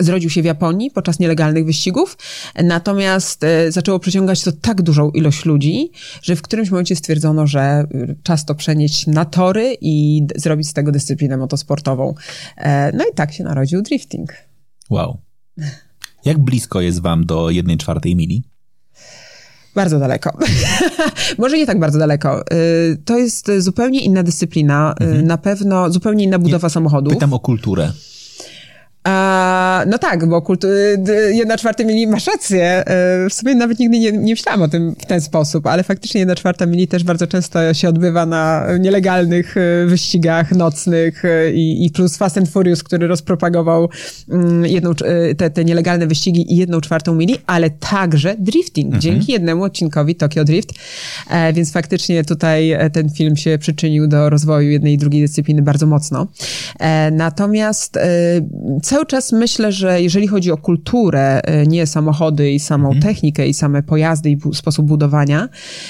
zrodził 0.00 0.30
się 0.30 0.42
w 0.42 0.44
Japonii 0.44 0.90
podczas 0.90 1.18
nielegalnych 1.18 1.66
wyścigów, 1.66 2.18
natomiast 2.64 3.44
e, 3.44 3.72
zaczęło 3.72 3.98
przyciągać 3.98 4.42
to 4.42 4.52
tak 4.52 4.82
dużą 4.82 5.10
ilość 5.10 5.44
ludzi, 5.44 5.90
że 6.22 6.36
w 6.36 6.42
którymś 6.42 6.70
momencie 6.70 6.96
stwierdzono, 6.96 7.46
że 7.46 7.84
y, 7.94 8.16
czas 8.22 8.44
to 8.44 8.54
przenieść 8.54 9.06
na 9.06 9.24
tory 9.24 9.76
i 9.80 10.26
zrobić 10.36 10.68
z 10.68 10.72
tego 10.72 10.92
dyscyplinę 10.92 11.36
motosportową. 11.36 12.14
E, 12.56 12.92
no 12.92 13.04
i 13.12 13.14
tak 13.14 13.32
się 13.32 13.44
narodził 13.44 13.82
drifting. 13.82 14.32
Wow. 14.90 15.18
Jak 16.24 16.38
blisko 16.38 16.80
jest 16.80 17.00
wam 17.00 17.26
do 17.26 17.50
jednej 17.50 17.76
czwartej 17.76 18.16
mili? 18.16 18.42
Bardzo 19.74 19.98
daleko. 19.98 20.38
Może 21.38 21.58
nie 21.58 21.66
tak 21.66 21.80
bardzo 21.80 21.98
daleko. 21.98 22.44
Y, 22.52 23.02
to 23.04 23.18
jest 23.18 23.50
zupełnie 23.58 24.00
inna 24.00 24.22
dyscyplina, 24.22 24.94
y, 25.00 25.04
mhm. 25.04 25.26
na 25.26 25.38
pewno 25.38 25.90
zupełnie 25.90 26.24
inna 26.24 26.38
budowa 26.38 26.66
nie, 26.66 26.70
samochodu. 26.70 27.10
Pytam 27.10 27.32
o 27.32 27.38
kulturę. 27.38 27.92
A, 29.04 29.84
no 29.86 29.98
tak, 29.98 30.28
bo 30.28 30.42
kultu, 30.42 30.68
jedna 31.32 31.56
czwarta 31.56 31.84
mili 31.84 32.06
masz 32.06 32.26
rację. 32.26 32.64
E, 32.64 33.28
w 33.30 33.34
sumie 33.34 33.54
nawet 33.54 33.78
nigdy 33.78 33.98
nie, 33.98 34.12
nie 34.12 34.32
myślałam 34.32 34.62
o 34.62 34.68
tym 34.68 34.94
w 34.98 35.06
ten 35.06 35.20
sposób, 35.20 35.66
ale 35.66 35.82
faktycznie 35.82 36.18
jedna 36.18 36.34
czwarta 36.34 36.66
mili 36.66 36.88
też 36.88 37.04
bardzo 37.04 37.26
często 37.26 37.74
się 37.74 37.88
odbywa 37.88 38.26
na 38.26 38.66
nielegalnych 38.80 39.56
e, 39.56 39.86
wyścigach 39.86 40.52
nocnych 40.52 41.24
e, 41.24 41.52
i, 41.52 41.86
i 41.86 41.90
plus 41.90 42.16
Fast 42.16 42.38
and 42.38 42.48
Furious, 42.48 42.82
który 42.82 43.06
rozpropagował 43.06 43.88
mm, 44.30 44.66
jedną, 44.66 44.94
te, 45.36 45.50
te 45.50 45.64
nielegalne 45.64 46.06
wyścigi 46.06 46.52
i 46.52 46.56
jedną 46.56 46.80
czwartą 46.80 47.14
mili, 47.14 47.36
ale 47.46 47.70
także 47.70 48.34
drifting, 48.38 48.86
mhm. 48.86 49.02
dzięki 49.02 49.32
jednemu 49.32 49.64
odcinkowi 49.64 50.14
Tokyo 50.14 50.44
Drift. 50.44 50.70
Więc 51.54 51.72
faktycznie 51.72 52.24
tutaj 52.24 52.76
ten 52.92 53.10
film 53.10 53.36
się 53.36 53.58
przyczynił 53.58 54.08
do 54.08 54.30
rozwoju 54.30 54.70
jednej 54.70 54.94
i 54.94 54.98
drugiej 54.98 55.22
dyscypliny 55.22 55.62
bardzo 55.62 55.86
mocno. 55.86 56.26
Natomiast 57.12 57.98
cały 58.92 59.06
czas 59.06 59.32
myślę, 59.32 59.72
że 59.72 60.02
jeżeli 60.02 60.26
chodzi 60.26 60.50
o 60.50 60.56
kulturę, 60.56 61.40
e, 61.42 61.66
nie 61.66 61.86
samochody 61.86 62.52
i 62.52 62.60
samą 62.60 62.88
mhm. 62.88 63.02
technikę 63.02 63.48
i 63.48 63.54
same 63.54 63.82
pojazdy 63.82 64.30
i 64.30 64.38
sposób 64.52 64.86
budowania 64.86 65.48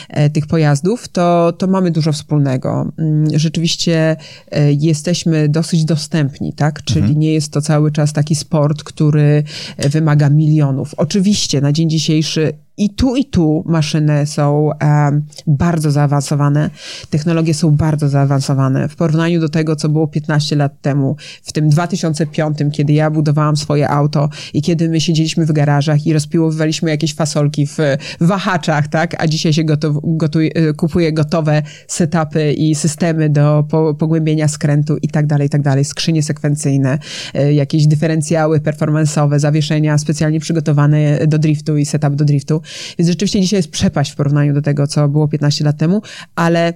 e, 0.09 0.31
tych 0.31 0.47
pojazdów, 0.47 1.09
to, 1.09 1.53
to 1.53 1.67
mamy 1.67 1.91
dużo 1.91 2.13
wspólnego. 2.13 2.93
Mm, 2.99 3.39
rzeczywiście 3.39 4.17
e, 4.51 4.73
jesteśmy 4.73 5.49
dosyć 5.49 5.85
dostępni, 5.85 6.53
tak? 6.53 6.83
Czyli 6.83 7.01
mhm. 7.01 7.19
nie 7.19 7.33
jest 7.33 7.53
to 7.53 7.61
cały 7.61 7.93
czas 7.93 8.13
taki 8.13 8.35
sport, 8.35 8.83
który 8.83 9.45
wymaga 9.79 10.31
milionów. 10.31 10.95
Oczywiście 10.97 11.61
na 11.61 11.73
dzień 11.73 11.91
dzisiejszy 11.91 12.53
i 12.77 12.91
tu, 12.91 13.17
i 13.17 13.25
tu 13.25 13.65
maszyny 13.67 14.27
są 14.27 14.71
um, 14.83 15.27
bardzo 15.47 15.91
zaawansowane, 15.91 16.71
technologie 17.11 17.55
są 17.55 17.71
bardzo 17.71 18.09
zaawansowane. 18.09 18.89
W 18.89 18.97
porównaniu 18.97 19.41
do 19.41 19.49
tego, 19.49 19.77
co 19.77 19.89
było 19.89 20.09
15 20.09 20.57
lat 20.57 20.81
temu, 20.81 21.17
w 21.43 21.53
tym 21.53 21.69
2005, 21.69 22.59
kiedy 22.73 22.93
ja 22.93 23.11
budowałam 23.11 23.57
swoje 23.57 23.89
auto 23.89 24.29
i 24.55 24.63
kiedy 24.63 24.89
my 24.89 25.01
siedzieliśmy 25.01 25.47
w 25.47 25.53
garażach 25.53 26.07
i 26.07 26.13
rozpiłowywaliśmy 26.13 26.91
jakieś 26.91 27.15
fasolki 27.15 27.67
w 27.67 27.79
wahaczach, 28.21 28.89
tak? 28.89 29.23
A 29.23 29.27
dzisiaj 29.27 29.53
się 29.53 29.65
gotow, 29.65 29.97
gotuj, 30.05 30.47
y, 30.47 30.75
kupuje 30.75 31.13
gotowe 31.13 31.63
setupy 31.89 32.53
i 32.53 32.75
systemy 32.75 33.29
do 33.31 33.65
po, 33.69 33.95
pogłębienia 33.95 34.49
skrętu 34.49 34.97
i 35.03 35.09
tak 35.09 35.27
dalej, 35.27 35.47
i 35.47 35.51
tak 35.51 35.63
dalej. 35.63 35.85
Skrzynie 35.85 36.23
sekwencyjne, 36.23 36.99
y, 37.37 37.55
jakieś 37.55 37.87
dyferencjały 37.87 38.59
performance'owe, 38.59 39.39
zawieszenia 39.39 39.99
specjalnie 39.99 40.41
przygotowane 40.41 41.27
do 41.27 41.39
driftu 41.39 41.77
i 41.77 41.87
setup 41.87 42.15
do 42.15 42.25
driftu. 42.25 42.62
Więc 42.99 43.11
rzeczywiście 43.11 43.41
dzisiaj 43.41 43.59
jest 43.59 43.71
przepaść 43.71 44.13
w 44.13 44.17
porównaniu 44.17 44.55
do 44.55 44.63
tego, 44.63 44.87
co 44.87 45.09
było 45.09 45.29
15 45.29 45.65
lat 45.65 45.77
temu, 45.77 46.03
ale 46.35 46.75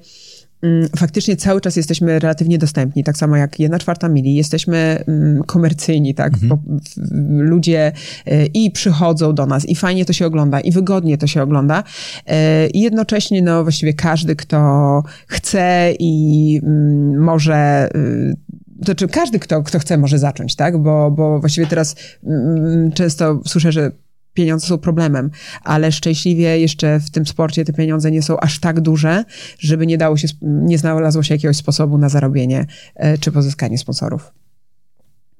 mm, 0.62 0.88
faktycznie 0.96 1.36
cały 1.36 1.60
czas 1.60 1.76
jesteśmy 1.76 2.18
relatywnie 2.18 2.58
dostępni, 2.58 3.04
tak 3.04 3.16
samo 3.16 3.36
jak 3.36 3.60
jedna 3.60 3.78
czwarta 3.78 4.08
mili, 4.08 4.34
jesteśmy 4.34 5.04
mm, 5.08 5.42
komercyjni, 5.42 6.14
tak, 6.14 6.32
mhm. 6.34 6.60
ludzie 7.28 7.92
y, 8.28 8.46
i 8.54 8.70
przychodzą 8.70 9.34
do 9.34 9.46
nas 9.46 9.68
i 9.68 9.74
fajnie 9.74 10.04
to 10.04 10.12
się 10.12 10.26
ogląda 10.26 10.60
i 10.60 10.72
wygodnie 10.72 11.18
to 11.18 11.26
się 11.26 11.42
ogląda 11.42 11.80
y, 11.82 12.32
i 12.66 12.80
jednocześnie 12.80 13.42
no 13.42 13.62
właściwie 13.62 13.94
każdy, 13.94 14.36
kto 14.36 15.02
chce 15.26 15.92
i 15.98 16.60
mm, 16.62 17.22
może 17.22 17.88
y, 17.96 18.56
to 18.84 18.94
czy 18.94 19.08
każdy, 19.08 19.38
kto, 19.38 19.62
kto 19.62 19.78
chce, 19.78 19.98
może 19.98 20.18
zacząć, 20.18 20.56
tak? 20.56 20.78
Bo, 20.78 21.10
bo 21.10 21.40
właściwie 21.40 21.66
teraz 21.66 21.96
często 22.94 23.40
słyszę, 23.46 23.72
że 23.72 23.92
pieniądze 24.36 24.66
są 24.66 24.78
problemem, 24.78 25.30
ale 25.62 25.92
szczęśliwie 25.92 26.58
jeszcze 26.58 27.00
w 27.00 27.10
tym 27.10 27.26
sporcie 27.26 27.64
te 27.64 27.72
pieniądze 27.72 28.10
nie 28.10 28.22
są 28.22 28.40
aż 28.40 28.58
tak 28.58 28.80
duże, 28.80 29.24
żeby 29.58 29.86
nie 29.86 29.98
dało 29.98 30.16
się, 30.16 30.28
nie 30.42 30.78
znalazło 30.78 31.22
się 31.22 31.34
jakiegoś 31.34 31.56
sposobu 31.56 31.98
na 31.98 32.08
zarobienie 32.08 32.66
e, 32.94 33.18
czy 33.18 33.32
pozyskanie 33.32 33.78
sponsorów 33.78 34.45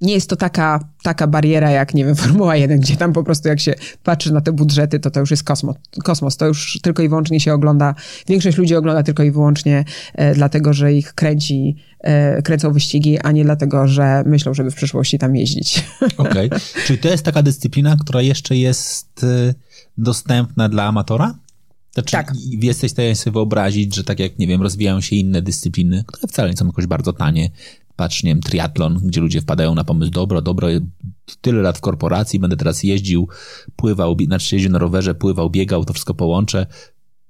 nie 0.01 0.15
jest 0.15 0.31
to 0.31 0.37
taka, 0.37 0.81
taka 1.03 1.27
bariera 1.27 1.71
jak, 1.71 1.95
nie 1.95 2.05
wiem, 2.05 2.17
Formuła 2.27 2.57
1, 2.57 2.81
gdzie 2.81 2.97
tam 2.97 3.13
po 3.13 3.25
prostu 3.25 3.49
jak 3.49 3.61
się 3.61 3.75
patrzy 4.03 4.33
na 4.33 4.41
te 4.41 4.53
budżety, 4.53 5.01
to 5.01 5.11
to 5.11 5.21
już 5.21 5.31
jest 5.31 5.45
kosmos. 5.45 5.77
kosmos. 6.05 6.37
To 6.37 6.47
już 6.47 6.79
tylko 6.83 7.03
i 7.03 7.09
wyłącznie 7.09 7.41
się 7.41 7.53
ogląda, 7.53 7.95
większość 8.29 8.57
ludzi 8.57 8.75
ogląda 8.75 9.03
tylko 9.03 9.23
i 9.23 9.31
wyłącznie 9.31 9.85
e, 10.15 10.35
dlatego, 10.35 10.73
że 10.73 10.93
ich 10.93 11.15
kręci, 11.15 11.77
e, 12.01 12.43
kręcą 12.43 12.73
wyścigi, 12.73 13.19
a 13.19 13.33
nie 13.33 13.45
dlatego, 13.45 13.89
że 13.89 14.23
myślą, 14.27 14.55
żeby 14.55 14.71
w 14.71 14.75
przyszłości 14.75 15.19
tam 15.19 15.37
jeździć. 15.37 15.85
Okej. 16.17 16.47
Okay. 16.47 16.61
Czyli 16.87 16.99
to 16.99 17.09
jest 17.09 17.25
taka 17.25 17.43
dyscyplina, 17.43 17.97
która 18.01 18.23
jeszcze 18.23 18.57
jest 18.57 19.25
e, 19.25 19.55
dostępna 19.99 20.69
dla 20.69 20.85
amatora? 20.85 21.35
Znaczy, 21.95 22.13
tak. 22.13 22.33
Jesteś 22.63 22.91
w 22.91 22.93
stanie 22.93 23.17
sobie 23.17 23.33
wyobrazić, 23.33 23.95
że 23.95 24.05
tak 24.05 24.19
jak, 24.19 24.39
nie 24.39 24.47
wiem, 24.47 24.63
rozwijają 24.63 25.01
się 25.01 25.17
inne 25.17 25.43
dyscypliny, 25.43 26.05
które 26.07 26.29
wcale 26.29 26.51
nie 26.51 26.57
są 26.57 26.67
jakoś 26.67 26.87
bardzo 26.87 27.13
tanie, 27.13 27.51
patrz, 27.97 28.23
nie 28.23 28.31
wiem, 28.31 28.41
triatlon, 28.41 29.01
gdzie 29.05 29.21
ludzie 29.21 29.41
wpadają 29.41 29.75
na 29.75 29.85
pomysł, 29.85 30.11
dobro, 30.11 30.43
dobro, 30.43 30.69
tyle 31.41 31.63
lat 31.63 31.79
w 31.79 31.81
korporacji, 31.81 32.39
będę 32.39 32.57
teraz 32.57 32.83
jeździł, 32.83 33.29
pływał, 33.77 34.17
znaczy 34.27 34.55
jeździł 34.55 34.73
na 34.73 34.79
rowerze, 34.79 35.15
pływał, 35.15 35.51
biegał, 35.51 35.85
to 35.85 35.93
wszystko 35.93 36.15
połączę, 36.15 36.67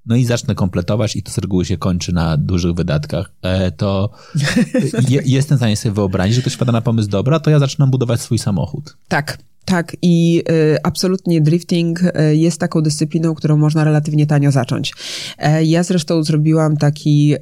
no 0.06 0.16
i 0.16 0.24
zacznę 0.24 0.54
kompletować 0.54 1.16
i 1.16 1.22
to 1.22 1.32
z 1.32 1.38
reguły 1.38 1.64
się 1.64 1.78
kończy 1.78 2.12
na 2.12 2.36
dużych 2.36 2.74
wydatkach, 2.74 3.32
e, 3.42 3.70
to 3.70 4.10
je, 5.08 5.22
jestem 5.24 5.56
w 5.56 5.60
stanie 5.60 5.76
sobie 5.76 5.94
wyobrazić, 5.94 6.34
że 6.34 6.40
ktoś 6.40 6.52
wpada 6.52 6.72
na 6.72 6.80
pomysł 6.80 7.08
dobra, 7.08 7.40
to 7.40 7.50
ja 7.50 7.58
zaczynam 7.58 7.90
budować 7.90 8.20
swój 8.20 8.38
samochód. 8.38 8.96
Tak. 9.08 9.38
Tak, 9.66 9.96
i 10.02 10.42
y, 10.50 10.76
absolutnie 10.82 11.40
drifting 11.40 12.02
y, 12.02 12.36
jest 12.36 12.60
taką 12.60 12.80
dyscypliną, 12.80 13.34
którą 13.34 13.56
można 13.56 13.84
relatywnie 13.84 14.26
tanio 14.26 14.50
zacząć. 14.50 14.92
E, 15.38 15.64
ja 15.64 15.82
zresztą 15.82 16.22
zrobiłam 16.22 16.76
taki, 16.76 17.34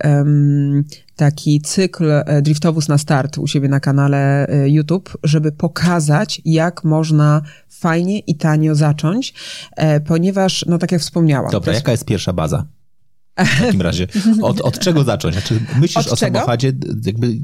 taki 1.16 1.60
cykl 1.60 2.10
e, 2.10 2.42
Driftowóz 2.42 2.88
na 2.88 2.98
start 2.98 3.38
u 3.38 3.46
siebie 3.46 3.68
na 3.68 3.80
kanale 3.80 4.46
e, 4.46 4.68
YouTube, 4.68 5.16
żeby 5.22 5.52
pokazać, 5.52 6.42
jak 6.44 6.84
można 6.84 7.42
fajnie 7.68 8.18
i 8.18 8.36
tanio 8.36 8.74
zacząć, 8.74 9.34
ponieważ, 10.06 10.64
no 10.68 10.78
tak 10.78 10.92
jak 10.92 11.00
wspomniałam. 11.00 11.50
Dobra, 11.50 11.72
jest... 11.72 11.82
jaka 11.82 11.92
jest 11.92 12.04
pierwsza 12.04 12.32
baza? 12.32 12.66
W 13.36 13.60
takim 13.60 13.82
razie, 13.82 14.06
od, 14.42 14.60
od 14.60 14.78
czego 14.78 15.04
zacząć? 15.04 15.34
Znaczy, 15.34 15.60
myślisz 15.80 16.06
od 16.06 16.12
o 16.12 16.16
czego? 16.16 16.38
samochodzie, 16.38 16.72
jakby 17.06 17.38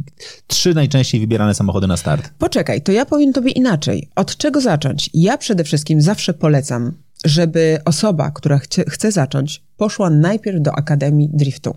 trzy 0.46 0.74
najczęściej 0.74 1.20
wybierane 1.20 1.55
samochody 1.55 1.87
na 1.87 1.96
start. 1.96 2.31
Poczekaj, 2.38 2.83
to 2.83 2.92
ja 2.92 3.07
powiem 3.07 3.33
tobie 3.33 3.50
inaczej. 3.50 4.11
Od 4.16 4.37
czego 4.37 4.61
zacząć? 4.61 5.11
Ja 5.14 5.38
przede 5.38 5.64
wszystkim 5.64 6.00
zawsze 6.00 6.35
polecam, 6.35 6.92
żeby 7.24 7.79
osoba, 7.85 8.31
która 8.31 8.59
chce, 8.59 8.85
chce 8.88 9.12
zacząć, 9.12 9.62
poszła 9.80 10.10
najpierw 10.10 10.62
do 10.62 10.72
Akademii 10.78 11.28
Driftu 11.32 11.76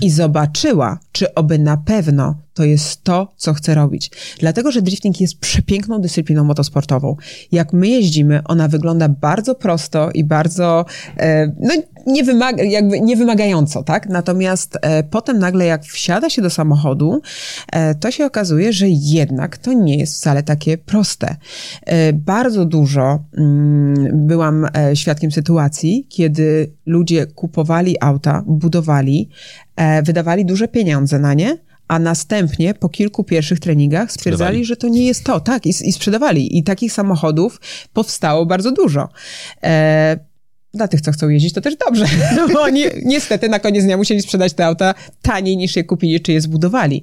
i 0.00 0.10
zobaczyła, 0.10 0.98
czy 1.12 1.34
oby 1.34 1.58
na 1.58 1.76
pewno 1.76 2.34
to 2.54 2.64
jest 2.64 3.04
to, 3.04 3.32
co 3.36 3.54
chce 3.54 3.74
robić. 3.74 4.10
Dlatego, 4.38 4.72
że 4.72 4.82
drifting 4.82 5.20
jest 5.20 5.38
przepiękną 5.38 6.00
dyscypliną 6.00 6.44
motosportową. 6.44 7.16
Jak 7.52 7.72
my 7.72 7.88
jeździmy, 7.88 8.40
ona 8.44 8.68
wygląda 8.68 9.08
bardzo 9.08 9.54
prosto 9.54 10.10
i 10.14 10.24
bardzo, 10.24 10.84
e, 11.16 11.52
no, 11.60 11.74
nie 12.06 12.24
wymaga, 12.24 12.62
jakby 12.62 13.00
niewymagająco, 13.00 13.82
tak? 13.82 14.08
Natomiast 14.08 14.78
e, 14.82 15.02
potem 15.02 15.38
nagle, 15.38 15.66
jak 15.66 15.84
wsiada 15.84 16.30
się 16.30 16.42
do 16.42 16.50
samochodu, 16.50 17.22
e, 17.72 17.94
to 17.94 18.10
się 18.10 18.26
okazuje, 18.26 18.72
że 18.72 18.86
jednak 18.88 19.58
to 19.58 19.72
nie 19.72 19.96
jest 19.96 20.14
wcale 20.16 20.42
takie 20.42 20.78
proste. 20.78 21.36
E, 21.86 22.12
bardzo 22.12 22.64
dużo 22.64 23.24
mm, 23.38 24.26
byłam 24.26 24.66
e, 24.76 24.96
świadkiem 24.96 25.32
sytuacji, 25.32 26.06
kiedy 26.08 26.72
ludzie 26.86 27.26
kupowali 27.30 27.96
auta, 28.00 28.42
budowali, 28.46 29.28
e, 29.76 30.02
wydawali 30.02 30.44
duże 30.44 30.68
pieniądze 30.68 31.18
na 31.18 31.34
nie, 31.34 31.58
a 31.88 31.98
następnie 31.98 32.74
po 32.74 32.88
kilku 32.88 33.24
pierwszych 33.24 33.60
treningach 33.60 34.12
stwierdzali, 34.12 34.64
że 34.64 34.76
to 34.76 34.88
nie 34.88 35.06
jest 35.06 35.24
to, 35.24 35.40
tak, 35.40 35.66
i, 35.66 35.68
i 35.68 35.92
sprzedawali. 35.92 36.58
I 36.58 36.62
takich 36.62 36.92
samochodów 36.92 37.60
powstało 37.92 38.46
bardzo 38.46 38.72
dużo. 38.72 39.08
E, 39.62 40.29
dla 40.74 40.88
tych, 40.88 41.00
co 41.00 41.12
chcą 41.12 41.28
jeździć, 41.28 41.54
to 41.54 41.60
też 41.60 41.76
dobrze, 41.76 42.06
bo 42.52 42.62
oni 42.62 42.84
niestety 43.02 43.48
na 43.48 43.58
koniec 43.58 43.84
dnia 43.84 43.96
musieli 43.96 44.22
sprzedać 44.22 44.52
te 44.52 44.66
auta 44.66 44.94
taniej 45.22 45.56
niż 45.56 45.76
je 45.76 45.84
kupili, 45.84 46.20
czy 46.20 46.32
je 46.32 46.40
zbudowali. 46.40 47.02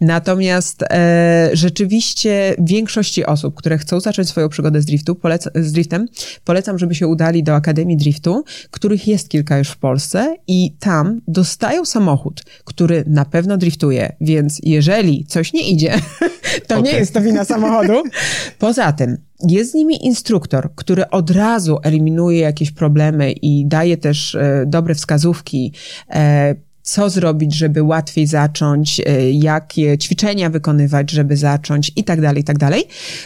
Natomiast 0.00 0.82
e, 0.82 1.50
rzeczywiście 1.52 2.54
większości 2.58 3.26
osób, 3.26 3.54
które 3.54 3.78
chcą 3.78 4.00
zacząć 4.00 4.28
swoją 4.28 4.48
przygodę 4.48 4.82
z, 4.82 4.84
driftu, 4.84 5.14
poleca, 5.14 5.50
z 5.54 5.72
driftem, 5.72 6.08
polecam, 6.44 6.78
żeby 6.78 6.94
się 6.94 7.06
udali 7.06 7.42
do 7.42 7.54
Akademii 7.54 7.96
Driftu, 7.96 8.44
których 8.70 9.08
jest 9.08 9.28
kilka 9.28 9.58
już 9.58 9.68
w 9.68 9.76
Polsce 9.76 10.36
i 10.46 10.72
tam 10.80 11.20
dostają 11.28 11.84
samochód, 11.84 12.42
który 12.64 13.04
na 13.06 13.24
pewno 13.24 13.56
driftuje, 13.56 14.16
więc 14.20 14.60
jeżeli 14.62 15.24
coś 15.24 15.52
nie 15.52 15.70
idzie, 15.70 15.94
to 16.68 16.78
okay. 16.78 16.92
nie 16.92 16.98
jest 16.98 17.14
to 17.14 17.20
wina 17.20 17.44
samochodu. 17.44 18.02
Poza 18.58 18.92
tym, 18.92 19.25
jest 19.40 19.70
z 19.70 19.74
nimi 19.74 20.06
instruktor, 20.06 20.74
który 20.74 21.10
od 21.10 21.30
razu 21.30 21.78
eliminuje 21.82 22.40
jakieś 22.40 22.70
problemy 22.70 23.32
i 23.32 23.66
daje 23.66 23.96
też 23.96 24.34
e, 24.34 24.64
dobre 24.66 24.94
wskazówki, 24.94 25.72
e, 26.10 26.54
co 26.82 27.10
zrobić, 27.10 27.54
żeby 27.54 27.82
łatwiej 27.82 28.26
zacząć, 28.26 29.00
e, 29.00 29.30
jakie 29.30 29.98
ćwiczenia 29.98 30.50
wykonywać, 30.50 31.10
żeby 31.10 31.36
zacząć 31.36 31.92
i 31.96 32.04
tak 32.04 32.20
dalej, 32.20 32.42
i 32.42 32.44
tak 32.44 32.58
dalej. 32.58 32.84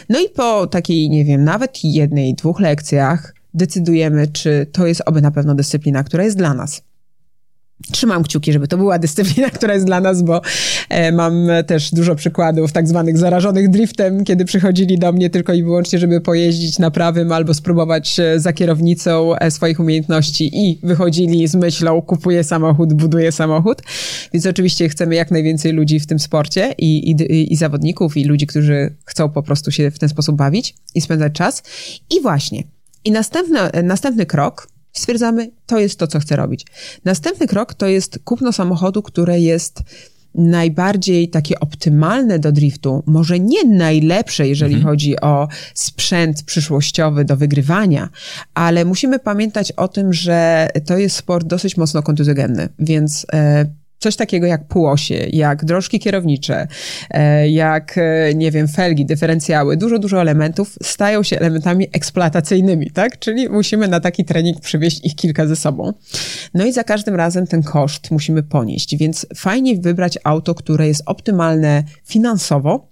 No 0.09 0.19
i 0.19 0.29
po 0.29 0.67
takiej, 0.67 1.09
nie 1.09 1.25
wiem, 1.25 1.43
nawet 1.43 1.79
jednej, 1.83 2.35
dwóch 2.35 2.59
lekcjach 2.59 3.35
decydujemy, 3.53 4.27
czy 4.27 4.67
to 4.71 4.87
jest 4.87 5.01
oby 5.05 5.21
na 5.21 5.31
pewno 5.31 5.55
dyscyplina, 5.55 6.03
która 6.03 6.23
jest 6.23 6.37
dla 6.37 6.53
nas. 6.53 6.81
Trzymam 7.91 8.23
kciuki, 8.23 8.53
żeby 8.53 8.67
to 8.67 8.77
była 8.77 8.99
dyscyplina, 8.99 9.49
która 9.57 9.73
jest 9.73 9.85
dla 9.85 10.01
nas, 10.01 10.21
bo 10.21 10.41
e, 10.89 11.11
mam 11.11 11.47
też 11.67 11.91
dużo 11.91 12.15
przykładów 12.15 12.71
tak 12.71 12.87
zwanych 12.87 13.17
zarażonych 13.17 13.69
driftem, 13.69 14.23
kiedy 14.23 14.45
przychodzili 14.45 14.99
do 14.99 15.11
mnie 15.11 15.29
tylko 15.29 15.53
i 15.53 15.63
wyłącznie, 15.63 15.99
żeby 15.99 16.21
pojeździć 16.21 16.79
na 16.79 16.91
prawym 16.91 17.31
albo 17.31 17.53
spróbować 17.53 18.19
e, 18.19 18.39
za 18.39 18.53
kierownicą 18.53 19.35
e, 19.35 19.51
swoich 19.51 19.79
umiejętności 19.79 20.49
i 20.53 20.79
wychodzili 20.83 21.47
z 21.47 21.55
myślą, 21.55 22.01
kupuję 22.01 22.43
samochód, 22.43 22.93
buduję 22.93 23.31
samochód. 23.31 23.81
Więc 24.33 24.45
oczywiście 24.45 24.89
chcemy 24.89 25.15
jak 25.15 25.31
najwięcej 25.31 25.71
ludzi 25.71 25.99
w 25.99 26.07
tym 26.07 26.19
sporcie 26.19 26.75
i, 26.77 27.11
i, 27.11 27.53
i 27.53 27.55
zawodników, 27.55 28.17
i 28.17 28.25
ludzi, 28.25 28.47
którzy 28.47 28.95
chcą 29.05 29.29
po 29.29 29.43
prostu 29.43 29.71
się 29.71 29.91
w 29.91 29.99
ten 29.99 30.09
sposób 30.09 30.35
bawić 30.35 30.75
i 30.95 31.01
spędzać 31.01 31.33
czas. 31.33 31.63
I 32.09 32.21
właśnie, 32.21 32.63
i 33.05 33.11
następny, 33.11 33.59
następny 33.83 34.25
krok, 34.25 34.67
stwierdzamy, 34.93 35.51
to 35.65 35.79
jest 35.79 35.99
to, 35.99 36.07
co 36.07 36.19
chcę 36.19 36.35
robić. 36.35 36.65
Następny 37.05 37.47
krok 37.47 37.73
to 37.73 37.87
jest 37.87 38.19
kupno 38.23 38.51
samochodu, 38.51 39.01
które 39.01 39.39
jest 39.39 39.83
najbardziej 40.35 41.29
takie 41.29 41.59
optymalne 41.59 42.39
do 42.39 42.51
driftu, 42.51 43.03
może 43.05 43.39
nie 43.39 43.63
najlepsze, 43.63 44.47
jeżeli 44.47 44.73
mhm. 44.73 44.91
chodzi 44.91 45.21
o 45.21 45.47
sprzęt 45.73 46.43
przyszłościowy 46.43 47.25
do 47.25 47.37
wygrywania, 47.37 48.09
ale 48.53 48.85
musimy 48.85 49.19
pamiętać 49.19 49.71
o 49.71 49.87
tym, 49.87 50.13
że 50.13 50.67
to 50.85 50.97
jest 50.97 51.15
sport 51.15 51.47
dosyć 51.47 51.77
mocno 51.77 52.03
kontuzjogenny, 52.03 52.69
więc 52.79 53.25
e, 53.33 53.65
coś 54.01 54.15
takiego 54.15 54.47
jak 54.47 54.67
półosie, 54.67 55.27
jak 55.33 55.65
drążki 55.65 55.99
kierownicze, 55.99 56.67
e, 57.09 57.49
jak, 57.49 57.97
e, 57.97 58.35
nie 58.35 58.51
wiem, 58.51 58.67
felgi, 58.67 59.05
dyferencjały, 59.05 59.77
dużo, 59.77 59.99
dużo 59.99 60.21
elementów 60.21 60.75
stają 60.83 61.23
się 61.23 61.39
elementami 61.39 61.87
eksploatacyjnymi, 61.93 62.91
tak? 62.91 63.19
Czyli 63.19 63.49
musimy 63.49 63.87
na 63.87 63.99
taki 63.99 64.25
trening 64.25 64.59
przywieźć 64.59 65.05
ich 65.05 65.15
kilka 65.15 65.47
ze 65.47 65.55
sobą. 65.55 65.93
No 66.53 66.65
i 66.65 66.73
za 66.73 66.83
każdym 66.83 67.15
razem 67.15 67.47
ten 67.47 67.63
koszt 67.63 68.11
musimy 68.11 68.43
ponieść, 68.43 68.97
więc 68.97 69.25
fajnie 69.35 69.75
wybrać 69.75 70.17
auto, 70.23 70.55
które 70.55 70.87
jest 70.87 71.03
optymalne 71.05 71.83
finansowo, 72.05 72.90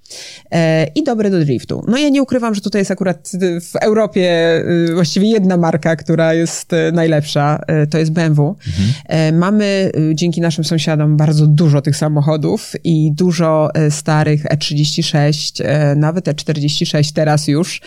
i 0.95 1.03
dobre 1.03 1.29
do 1.29 1.39
driftu. 1.39 1.85
No 1.87 1.97
ja 1.97 2.09
nie 2.09 2.21
ukrywam, 2.21 2.55
że 2.55 2.61
tutaj 2.61 2.81
jest 2.81 2.91
akurat 2.91 3.31
w 3.61 3.75
Europie 3.75 4.57
y, 4.89 4.93
właściwie 4.93 5.29
jedna 5.29 5.57
marka, 5.57 5.95
która 5.95 6.33
jest 6.33 6.73
y, 6.73 6.91
najlepsza, 6.91 7.61
y, 7.83 7.87
to 7.87 7.97
jest 7.97 8.11
BMW. 8.11 8.55
Mhm. 8.67 8.93
E, 9.07 9.31
mamy 9.31 9.91
dzięki 10.13 10.41
naszym 10.41 10.63
sąsiadom 10.63 11.17
bardzo 11.17 11.47
dużo 11.47 11.81
tych 11.81 11.95
samochodów 11.95 12.73
i 12.83 13.11
dużo 13.13 13.69
e, 13.73 13.91
starych 13.91 14.43
E36, 14.43 15.63
nawet 15.95 16.25
E46 16.25 17.13
teraz 17.13 17.47
już, 17.47 17.81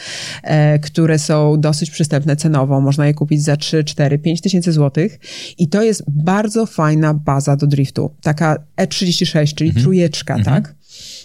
które 0.83 1.19
są 1.19 1.61
dosyć 1.61 1.91
przystępne 1.91 2.37
cenowo. 2.37 2.81
Można 2.81 3.07
je 3.07 3.15
kupić 3.15 3.43
za 3.43 3.57
3, 3.57 3.85
4, 3.85 4.19
5 4.19 4.41
tysięcy 4.41 4.73
złotych 4.73 5.19
i 5.59 5.69
to 5.69 5.83
jest 5.83 6.03
bardzo 6.09 6.67
fajna 6.67 7.15
baza 7.15 7.57
do 7.57 7.67
driftu. 7.67 8.11
Taka 8.21 8.57
E36, 8.81 9.55
czyli 9.55 9.71
mhm. 9.71 9.85
trójeczka, 9.85 10.35
mhm. 10.35 10.63
tak? 10.63 10.75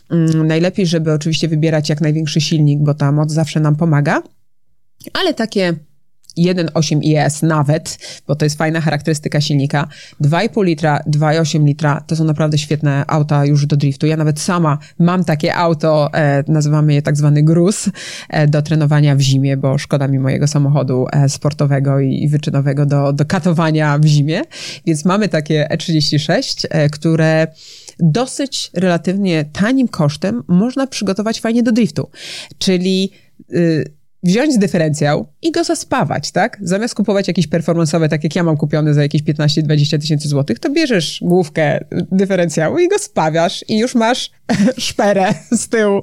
Mm, 0.09 0.47
najlepiej, 0.47 0.85
żeby 0.87 1.13
oczywiście 1.13 1.47
wybierać 1.47 1.89
jak 1.89 2.01
największy 2.01 2.41
silnik, 2.41 2.79
bo 2.79 2.93
ta 2.93 3.11
moc 3.11 3.31
zawsze 3.31 3.59
nam 3.59 3.75
pomaga, 3.75 4.23
ale 5.13 5.33
takie 5.33 5.73
1,8 6.37 6.99
IS 7.01 7.41
nawet, 7.41 7.99
bo 8.27 8.35
to 8.35 8.45
jest 8.45 8.57
fajna 8.57 8.81
charakterystyka 8.81 9.41
silnika. 9.41 9.87
2,5 10.21 10.65
litra, 10.65 10.99
2,8 11.07 11.65
litra 11.65 12.03
to 12.07 12.15
są 12.15 12.23
naprawdę 12.23 12.57
świetne 12.57 13.03
auta 13.07 13.45
już 13.45 13.65
do 13.65 13.77
driftu. 13.77 14.07
Ja 14.07 14.17
nawet 14.17 14.39
sama 14.39 14.77
mam 14.99 15.23
takie 15.23 15.55
auto, 15.55 16.09
e, 16.13 16.43
nazywamy 16.47 16.93
je 16.93 17.01
tak 17.01 17.17
zwany 17.17 17.43
gruz, 17.43 17.89
e, 18.29 18.47
do 18.47 18.61
trenowania 18.61 19.15
w 19.15 19.21
zimie, 19.21 19.57
bo 19.57 19.77
szkoda 19.77 20.07
mi 20.07 20.19
mojego 20.19 20.47
samochodu 20.47 21.05
e, 21.11 21.29
sportowego 21.29 21.99
i, 21.99 22.23
i 22.23 22.29
wyczynowego 22.29 22.85
do, 22.85 23.13
do 23.13 23.25
katowania 23.25 23.99
w 23.99 24.05
zimie. 24.05 24.41
Więc 24.85 25.05
mamy 25.05 25.29
takie 25.29 25.67
E36, 25.71 26.65
e, 26.69 26.89
które 26.89 27.47
dosyć 27.99 28.71
relatywnie 28.73 29.45
tanim 29.45 29.87
kosztem 29.87 30.43
można 30.47 30.87
przygotować 30.87 31.41
fajnie 31.41 31.63
do 31.63 31.71
driftu. 31.71 32.09
Czyli 32.57 33.11
y, 33.53 33.97
wziąć 34.23 34.57
dyferencjał 34.57 35.27
i 35.41 35.51
go 35.51 35.63
zaspawać, 35.63 36.31
tak? 36.31 36.57
Zamiast 36.61 36.95
kupować 36.95 37.27
jakieś 37.27 37.47
performance'owe, 37.47 38.09
tak 38.09 38.23
jak 38.23 38.35
ja 38.35 38.43
mam 38.43 38.57
kupione 38.57 38.93
za 38.93 39.01
jakieś 39.01 39.23
15-20 39.23 39.99
tysięcy 39.99 40.27
złotych, 40.27 40.59
to 40.59 40.69
bierzesz 40.69 41.19
główkę 41.21 41.85
dyferencjału 42.11 42.79
i 42.79 42.87
go 42.87 42.99
spawiasz 42.99 43.65
i 43.67 43.77
już 43.77 43.95
masz 43.95 44.31
szperę 44.77 45.33
z 45.51 45.69
tyłu. 45.69 46.01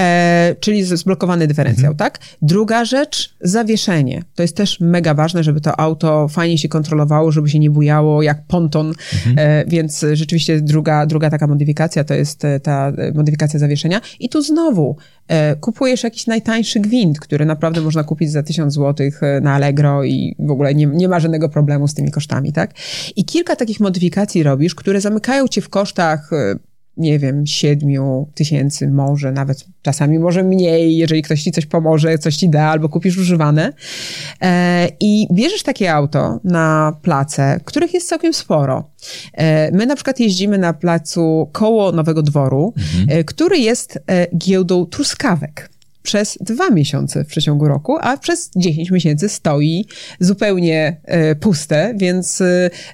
E, 0.00 0.54
czyli 0.60 0.84
zblokowany 0.84 1.46
dyferencjał, 1.46 1.92
mhm. 1.92 1.96
tak? 1.96 2.18
Druga 2.42 2.84
rzecz, 2.84 3.36
zawieszenie. 3.40 4.22
To 4.34 4.42
jest 4.42 4.56
też 4.56 4.80
mega 4.80 5.14
ważne, 5.14 5.44
żeby 5.44 5.60
to 5.60 5.80
auto 5.80 6.28
fajnie 6.28 6.58
się 6.58 6.68
kontrolowało, 6.68 7.32
żeby 7.32 7.48
się 7.48 7.58
nie 7.58 7.70
bujało 7.70 8.22
jak 8.22 8.46
ponton, 8.46 8.88
mhm. 8.88 9.36
e, 9.38 9.64
więc 9.66 10.04
rzeczywiście 10.12 10.60
druga, 10.60 11.06
druga 11.06 11.30
taka 11.30 11.46
modyfikacja 11.46 12.04
to 12.04 12.14
jest 12.14 12.44
e, 12.44 12.60
ta 12.60 12.88
e, 12.88 13.12
modyfikacja 13.12 13.58
zawieszenia. 13.58 14.00
I 14.20 14.28
tu 14.28 14.42
znowu 14.42 14.96
e, 15.28 15.56
kupujesz 15.56 16.04
jakiś 16.04 16.26
najtańszy 16.26 16.80
gwint, 16.80 17.20
który 17.20 17.46
naprawdę 17.46 17.80
można 17.80 18.04
kupić 18.04 18.30
za 18.30 18.42
1000 18.42 18.74
zł 18.74 19.10
e, 19.22 19.40
na 19.40 19.54
Allegro 19.54 20.04
i 20.04 20.36
w 20.38 20.50
ogóle 20.50 20.74
nie, 20.74 20.86
nie 20.86 21.08
ma 21.08 21.20
żadnego 21.20 21.48
problemu 21.48 21.88
z 21.88 21.94
tymi 21.94 22.10
kosztami, 22.10 22.52
tak? 22.52 22.74
I 23.16 23.24
kilka 23.24 23.56
takich 23.56 23.80
modyfikacji 23.80 24.42
robisz, 24.42 24.74
które 24.74 25.00
zamykają 25.00 25.48
cię 25.48 25.60
w 25.60 25.68
kosztach 25.68 26.30
nie 26.96 27.18
wiem, 27.18 27.46
siedmiu 27.46 28.28
tysięcy, 28.34 28.88
może 28.88 29.32
nawet 29.32 29.66
czasami 29.82 30.18
może 30.18 30.42
mniej, 30.42 30.96
jeżeli 30.96 31.22
ktoś 31.22 31.42
ci 31.42 31.52
coś 31.52 31.66
pomoże, 31.66 32.18
coś 32.18 32.36
ci 32.36 32.48
da, 32.48 32.62
albo 32.62 32.88
kupisz 32.88 33.18
używane. 33.18 33.72
E, 34.42 34.88
I 35.00 35.26
bierzesz 35.32 35.62
takie 35.62 35.92
auto 35.92 36.40
na 36.44 36.96
place, 37.02 37.60
których 37.64 37.94
jest 37.94 38.08
całkiem 38.08 38.34
sporo. 38.34 38.90
E, 39.32 39.70
my 39.72 39.86
na 39.86 39.94
przykład 39.94 40.20
jeździmy 40.20 40.58
na 40.58 40.72
placu 40.72 41.48
koło 41.52 41.92
Nowego 41.92 42.22
Dworu, 42.22 42.74
mhm. 42.76 43.18
e, 43.18 43.24
który 43.24 43.58
jest 43.58 43.98
e, 44.06 44.26
giełdą 44.38 44.86
truskawek 44.86 45.75
przez 46.06 46.38
dwa 46.40 46.70
miesiące 46.70 47.24
w 47.24 47.26
przeciągu 47.26 47.68
roku, 47.68 47.96
a 48.00 48.16
przez 48.16 48.50
10 48.56 48.90
miesięcy 48.90 49.28
stoi 49.28 49.86
zupełnie 50.20 51.00
e, 51.04 51.34
puste, 51.34 51.94
więc 51.96 52.42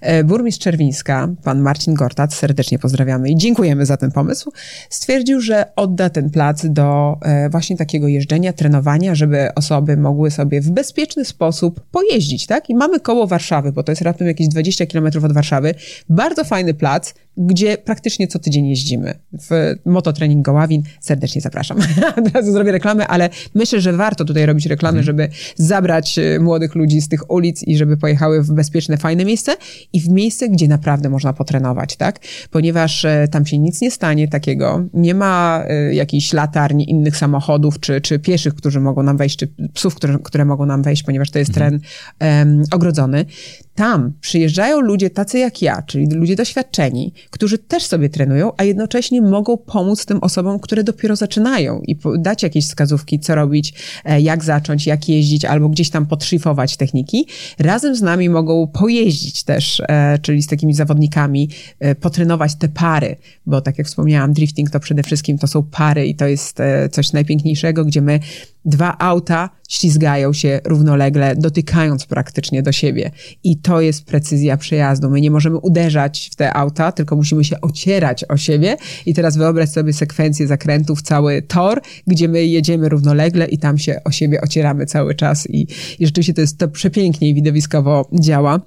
e, 0.00 0.24
burmistrz 0.24 0.64
Czerwińska, 0.64 1.28
pan 1.44 1.60
Marcin 1.60 1.94
Gortat, 1.94 2.34
serdecznie 2.34 2.78
pozdrawiamy 2.78 3.30
i 3.30 3.36
dziękujemy 3.36 3.86
za 3.86 3.96
ten 3.96 4.10
pomysł, 4.10 4.52
stwierdził, 4.90 5.40
że 5.40 5.74
odda 5.76 6.10
ten 6.10 6.30
plac 6.30 6.66
do 6.66 7.16
e, 7.22 7.50
właśnie 7.50 7.76
takiego 7.76 8.08
jeżdżenia, 8.08 8.52
trenowania, 8.52 9.14
żeby 9.14 9.54
osoby 9.54 9.96
mogły 9.96 10.30
sobie 10.30 10.60
w 10.60 10.70
bezpieczny 10.70 11.24
sposób 11.24 11.80
pojeździć, 11.90 12.46
tak? 12.46 12.70
I 12.70 12.74
mamy 12.74 13.00
koło 13.00 13.26
Warszawy, 13.26 13.72
bo 13.72 13.82
to 13.82 13.92
jest 13.92 14.02
raptem 14.02 14.26
jakieś 14.26 14.48
20 14.48 14.86
kilometrów 14.86 15.24
od 15.24 15.32
Warszawy, 15.32 15.74
bardzo 16.08 16.44
fajny 16.44 16.74
plac, 16.74 17.14
gdzie 17.36 17.78
praktycznie 17.78 18.28
co 18.28 18.38
tydzień 18.38 18.68
jeździmy. 18.68 19.14
W 19.32 19.74
Mototrening 19.84 20.44
Goławin 20.44 20.82
serdecznie 21.00 21.40
zapraszam. 21.40 21.78
Od 22.18 22.34
razu 22.34 22.52
zrobię 22.52 22.72
reklamę, 22.72 23.06
ale 23.08 23.30
myślę, 23.54 23.80
że 23.80 23.92
warto 23.92 24.24
tutaj 24.24 24.46
robić 24.46 24.66
reklamy, 24.66 24.98
mhm. 24.98 25.04
żeby 25.04 25.28
zabrać 25.56 26.18
e, 26.18 26.40
młodych 26.40 26.74
ludzi 26.74 27.00
z 27.00 27.08
tych 27.08 27.30
ulic 27.30 27.62
i 27.62 27.76
żeby 27.76 27.96
pojechały 27.96 28.42
w 28.42 28.52
bezpieczne, 28.52 28.96
fajne 28.96 29.24
miejsce 29.24 29.56
i 29.92 30.00
w 30.00 30.08
miejsce, 30.08 30.48
gdzie 30.48 30.68
naprawdę 30.68 31.08
można 31.08 31.32
potrenować, 31.32 31.96
tak? 31.96 32.18
Ponieważ 32.50 33.04
e, 33.04 33.28
tam 33.30 33.46
się 33.46 33.58
nic 33.58 33.80
nie 33.80 33.90
stanie 33.90 34.28
takiego, 34.28 34.84
nie 34.94 35.14
ma 35.14 35.64
e, 35.68 35.94
jakichś 35.94 36.32
latarni, 36.32 36.90
innych 36.90 37.16
samochodów, 37.16 37.80
czy, 37.80 38.00
czy 38.00 38.18
pieszych, 38.18 38.54
którzy 38.54 38.80
mogą 38.80 39.02
nam 39.02 39.16
wejść, 39.16 39.36
czy 39.36 39.48
psów, 39.74 39.94
które, 39.94 40.18
które 40.22 40.44
mogą 40.44 40.66
nam 40.66 40.82
wejść, 40.82 41.02
ponieważ 41.02 41.30
to 41.30 41.38
jest 41.38 41.50
mhm. 41.50 41.80
teren 41.80 42.48
um, 42.48 42.64
ogrodzony 42.70 43.24
tam 43.74 44.12
przyjeżdżają 44.20 44.80
ludzie 44.80 45.10
tacy 45.10 45.38
jak 45.38 45.62
ja, 45.62 45.82
czyli 45.82 46.06
ludzie 46.06 46.36
doświadczeni, 46.36 47.12
którzy 47.30 47.58
też 47.58 47.86
sobie 47.86 48.08
trenują, 48.08 48.52
a 48.56 48.64
jednocześnie 48.64 49.22
mogą 49.22 49.56
pomóc 49.56 50.06
tym 50.06 50.18
osobom, 50.18 50.58
które 50.58 50.84
dopiero 50.84 51.16
zaczynają 51.16 51.80
i 51.80 51.96
dać 52.18 52.42
jakieś 52.42 52.66
wskazówki, 52.66 53.20
co 53.20 53.34
robić, 53.34 53.74
e, 54.04 54.20
jak 54.20 54.44
zacząć, 54.44 54.86
jak 54.86 55.08
jeździć, 55.08 55.44
albo 55.44 55.68
gdzieś 55.68 55.90
tam 55.90 56.06
podszlifować 56.06 56.76
techniki. 56.76 57.26
Razem 57.58 57.96
z 57.96 58.02
nami 58.02 58.28
mogą 58.28 58.66
pojeździć 58.66 59.44
też, 59.44 59.82
e, 59.88 60.18
czyli 60.22 60.42
z 60.42 60.46
takimi 60.46 60.74
zawodnikami, 60.74 61.48
e, 61.80 61.94
potrenować 61.94 62.54
te 62.54 62.68
pary, 62.68 63.16
bo 63.46 63.60
tak 63.60 63.78
jak 63.78 63.86
wspomniałam, 63.86 64.32
drifting 64.32 64.70
to 64.70 64.80
przede 64.80 65.02
wszystkim 65.02 65.38
to 65.38 65.46
są 65.46 65.62
pary 65.62 66.06
i 66.06 66.14
to 66.14 66.26
jest 66.26 66.58
coś 66.90 67.12
najpiękniejszego, 67.12 67.84
gdzie 67.84 68.02
my 68.02 68.20
dwa 68.64 68.98
auta 68.98 69.50
ślizgają 69.68 70.32
się 70.32 70.60
równolegle, 70.64 71.36
dotykając 71.36 72.06
praktycznie 72.06 72.62
do 72.62 72.72
siebie. 72.72 73.10
I 73.44 73.56
to 73.56 73.80
jest 73.80 74.04
precyzja 74.04 74.56
przejazdu. 74.56 75.10
My 75.10 75.20
nie 75.20 75.30
możemy 75.30 75.58
uderzać 75.58 76.30
w 76.32 76.36
te 76.36 76.56
auta, 76.56 76.92
tylko 76.92 77.16
musimy 77.16 77.44
się 77.44 77.60
ocierać 77.60 78.24
o 78.28 78.36
siebie. 78.36 78.76
I 79.06 79.14
teraz 79.14 79.36
wyobraź 79.36 79.68
sobie 79.68 79.92
sekwencję 79.92 80.46
zakrętów, 80.46 81.02
cały 81.02 81.42
tor, 81.42 81.80
gdzie 82.06 82.28
my 82.28 82.46
jedziemy 82.46 82.88
równolegle 82.88 83.46
i 83.46 83.58
tam 83.58 83.78
się 83.78 84.00
o 84.04 84.10
siebie 84.10 84.40
ocieramy 84.40 84.86
cały 84.86 85.14
czas. 85.14 85.50
I, 85.50 85.66
i 85.98 86.06
rzeczywiście 86.06 86.34
to 86.34 86.40
jest 86.40 86.58
to 86.58 86.68
przepięknie 86.68 87.28
i 87.28 87.34
widowiskowo 87.34 88.08
działa. 88.20 88.60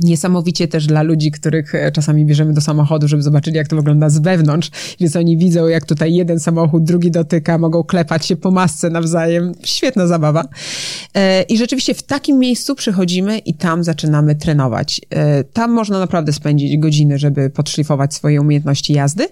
Niesamowicie 0.00 0.68
też 0.68 0.86
dla 0.86 1.02
ludzi, 1.02 1.30
których 1.30 1.74
e, 1.74 1.92
czasami 1.92 2.24
bierzemy 2.24 2.52
do 2.52 2.60
samochodu, 2.60 3.08
żeby 3.08 3.22
zobaczyli, 3.22 3.56
jak 3.56 3.68
to 3.68 3.76
wygląda 3.76 4.10
z 4.10 4.18
wewnątrz, 4.18 4.70
więc 5.00 5.16
oni 5.16 5.36
widzą, 5.36 5.68
jak 5.68 5.84
tutaj 5.84 6.14
jeden 6.14 6.40
samochód, 6.40 6.84
drugi 6.84 7.10
dotyka, 7.10 7.58
mogą 7.58 7.84
klepać 7.84 8.26
się 8.26 8.36
po 8.36 8.50
masce 8.50 8.90
nawzajem. 8.90 9.52
Świetna 9.64 10.06
zabawa. 10.06 10.44
E, 11.14 11.42
I 11.42 11.58
rzeczywiście 11.58 11.94
w 11.94 12.02
takim 12.02 12.38
miejscu 12.38 12.74
przychodzimy 12.74 13.38
i 13.38 13.54
tam 13.54 13.84
zaczynamy 13.84 14.34
trenować. 14.34 15.00
E, 15.10 15.44
tam 15.44 15.72
można 15.72 15.98
naprawdę 15.98 16.32
spędzić 16.32 16.78
godziny, 16.78 17.18
żeby 17.18 17.50
podszlifować 17.50 18.14
swoje 18.14 18.40
umiejętności 18.40 18.92
jazdy. 18.92 19.26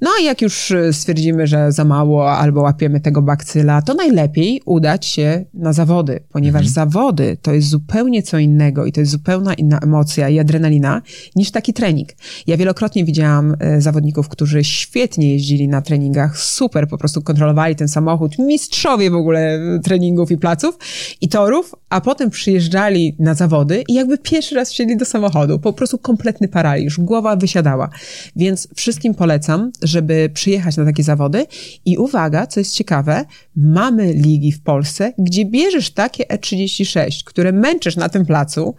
No 0.00 0.10
a 0.18 0.22
jak 0.22 0.42
już 0.42 0.72
stwierdzimy, 0.92 1.46
że 1.46 1.72
za 1.72 1.84
mało 1.84 2.30
albo 2.30 2.60
łapiemy 2.60 3.00
tego 3.00 3.22
bakcyla, 3.22 3.82
to 3.82 3.94
najlepiej 3.94 4.62
udać 4.64 5.06
się 5.06 5.44
na 5.54 5.72
zawody, 5.72 6.20
ponieważ 6.32 6.66
mhm. 6.66 6.74
zawody 6.74 7.36
to 7.42 7.52
jest 7.52 7.68
zupełnie 7.68 8.22
co 8.22 8.38
innego 8.38 8.86
i 8.86 8.92
to 8.92 9.00
jest 9.00 9.12
zupełnie 9.12 9.54
inna 9.54 9.78
emocja 9.78 10.07
emocja 10.08 10.28
i 10.28 10.38
adrenalina 10.38 11.02
niż 11.36 11.50
taki 11.50 11.72
trening. 11.72 12.08
Ja 12.46 12.56
wielokrotnie 12.56 13.04
widziałam 13.04 13.56
e, 13.60 13.80
zawodników, 13.80 14.28
którzy 14.28 14.64
świetnie 14.64 15.32
jeździli 15.32 15.68
na 15.68 15.82
treningach, 15.82 16.38
super 16.38 16.88
po 16.88 16.98
prostu 16.98 17.22
kontrolowali 17.22 17.76
ten 17.76 17.88
samochód, 17.88 18.38
mistrzowie 18.38 19.10
w 19.10 19.14
ogóle 19.14 19.60
treningów 19.84 20.30
i 20.30 20.38
placów 20.38 20.78
i 21.20 21.28
torów, 21.28 21.74
a 21.88 22.00
potem 22.00 22.30
przyjeżdżali 22.30 23.16
na 23.18 23.34
zawody 23.34 23.84
i 23.88 23.94
jakby 23.94 24.18
pierwszy 24.18 24.54
raz 24.54 24.70
wsiedli 24.70 24.96
do 24.96 25.04
samochodu. 25.04 25.58
Po 25.58 25.72
prostu 25.72 25.98
kompletny 25.98 26.48
paraliż, 26.48 27.00
głowa 27.00 27.36
wysiadała. 27.36 27.88
Więc 28.36 28.68
wszystkim 28.76 29.14
polecam, 29.14 29.72
żeby 29.82 30.30
przyjechać 30.34 30.76
na 30.76 30.84
takie 30.84 31.02
zawody 31.02 31.46
i 31.84 31.98
uwaga, 31.98 32.46
co 32.46 32.60
jest 32.60 32.74
ciekawe, 32.74 33.24
mamy 33.56 34.12
ligi 34.12 34.52
w 34.52 34.62
Polsce, 34.62 35.12
gdzie 35.18 35.44
bierzesz 35.44 35.90
takie 35.90 36.24
E36, 36.24 37.24
które 37.24 37.52
męczysz 37.52 37.96
na 37.96 38.08
tym 38.08 38.26
placu 38.26 38.74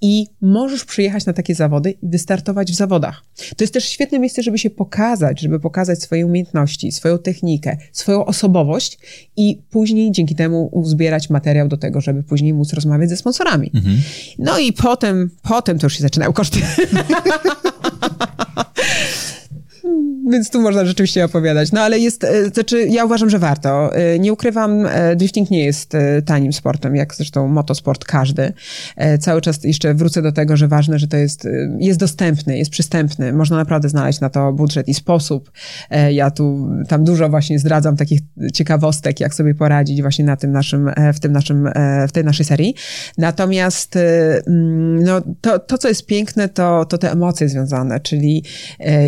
i 0.00 0.26
możesz 0.40 0.73
przyjechać 0.82 1.26
na 1.26 1.32
takie 1.32 1.54
zawody 1.54 1.90
i 1.90 2.08
wystartować 2.08 2.72
w 2.72 2.74
zawodach. 2.74 3.24
To 3.56 3.64
jest 3.64 3.74
też 3.74 3.84
świetne 3.84 4.18
miejsce, 4.18 4.42
żeby 4.42 4.58
się 4.58 4.70
pokazać, 4.70 5.40
żeby 5.40 5.60
pokazać 5.60 6.02
swoje 6.02 6.26
umiejętności, 6.26 6.92
swoją 6.92 7.18
technikę, 7.18 7.76
swoją 7.92 8.24
osobowość 8.24 8.98
i 9.36 9.62
później 9.70 10.12
dzięki 10.12 10.34
temu 10.34 10.68
uzbierać 10.72 11.30
materiał 11.30 11.68
do 11.68 11.76
tego, 11.76 12.00
żeby 12.00 12.22
później 12.22 12.54
móc 12.54 12.72
rozmawiać 12.72 13.08
ze 13.08 13.16
sponsorami. 13.16 13.70
Mhm. 13.74 13.96
No 14.38 14.58
i 14.58 14.72
potem, 14.72 15.30
potem 15.42 15.78
to 15.78 15.86
już 15.86 15.96
się 15.96 16.02
zaczynają 16.02 16.32
koszty. 16.32 16.58
Więc 20.30 20.50
tu 20.50 20.60
można 20.60 20.84
rzeczywiście 20.84 21.24
opowiadać. 21.24 21.72
No 21.72 21.80
ale 21.80 21.98
jest, 21.98 22.24
e, 22.24 22.48
znaczy 22.48 22.86
ja 22.86 23.04
uważam, 23.04 23.30
że 23.30 23.38
warto. 23.38 23.96
E, 23.96 24.18
nie 24.18 24.32
ukrywam, 24.32 24.86
e, 24.86 25.16
drifting 25.16 25.50
nie 25.50 25.64
jest 25.64 25.92
tanim 26.24 26.52
sportem, 26.52 26.96
jak 26.96 27.14
zresztą 27.14 27.48
motosport 27.48 28.04
każdy. 28.04 28.52
Cały 29.20 29.40
czas 29.40 29.64
jeszcze 29.64 29.94
wrócę 29.94 30.22
do 30.22 30.32
tego, 30.32 30.56
że 30.56 30.68
ważne, 30.68 30.98
że 30.98 31.08
to 31.08 31.16
jest, 31.16 31.48
jest 31.78 32.00
dostępny, 32.00 32.58
jest 32.58 32.70
przystępny. 32.70 33.32
Można 33.32 33.56
naprawdę 33.56 33.88
znaleźć 33.88 34.20
na 34.20 34.30
to 34.30 34.52
budżet 34.52 34.88
i 34.88 34.94
sposób. 34.94 35.50
Ja 36.10 36.30
tu 36.30 36.68
tam 36.88 37.04
dużo 37.04 37.28
właśnie 37.28 37.58
zdradzam 37.58 37.96
takich 37.96 38.20
ciekawostek, 38.54 39.20
jak 39.20 39.34
sobie 39.34 39.54
poradzić 39.54 40.02
właśnie 40.02 40.24
na 40.24 40.36
tym 40.36 40.52
naszym, 40.52 40.90
w 41.14 41.20
tym 41.20 41.32
naszym, 41.32 41.68
w 42.08 42.12
tej 42.12 42.24
naszej 42.24 42.46
serii. 42.46 42.74
Natomiast 43.18 43.96
mm, 44.46 45.04
no, 45.04 45.22
to, 45.40 45.58
to 45.58 45.78
co 45.78 45.88
jest 45.88 46.06
piękne, 46.06 46.48
to, 46.48 46.84
to 46.84 46.98
te 46.98 47.12
emocje 47.12 47.48
związane, 47.48 48.00
czyli 48.00 48.44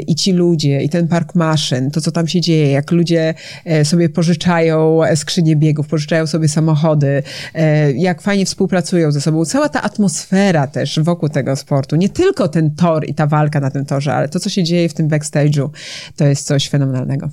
i 0.06 0.14
ci 0.14 0.32
ludzie, 0.32 0.82
i 0.82 0.88
ten 0.88 1.05
ten 1.06 1.08
park 1.08 1.34
maszyn, 1.34 1.90
to 1.90 2.00
co 2.00 2.10
tam 2.10 2.28
się 2.28 2.40
dzieje, 2.40 2.70
jak 2.70 2.90
ludzie 2.90 3.34
e, 3.64 3.84
sobie 3.84 4.08
pożyczają 4.08 5.04
e, 5.04 5.16
skrzynie 5.16 5.56
biegów, 5.56 5.88
pożyczają 5.88 6.26
sobie 6.26 6.48
samochody, 6.48 7.22
e, 7.54 7.92
jak 7.92 8.22
fajnie 8.22 8.46
współpracują 8.46 9.12
ze 9.12 9.20
sobą. 9.20 9.44
Cała 9.44 9.68
ta 9.68 9.82
atmosfera 9.82 10.66
też 10.66 11.00
wokół 11.00 11.28
tego 11.28 11.56
sportu, 11.56 11.96
nie 11.96 12.08
tylko 12.08 12.48
ten 12.48 12.74
tor 12.74 13.08
i 13.08 13.14
ta 13.14 13.26
walka 13.26 13.60
na 13.60 13.70
tym 13.70 13.86
torze, 13.86 14.14
ale 14.14 14.28
to, 14.28 14.40
co 14.40 14.50
się 14.50 14.64
dzieje 14.64 14.88
w 14.88 14.94
tym 14.94 15.08
backstage'u, 15.08 15.68
to 16.16 16.26
jest 16.26 16.46
coś 16.46 16.68
fenomenalnego. 16.68 17.30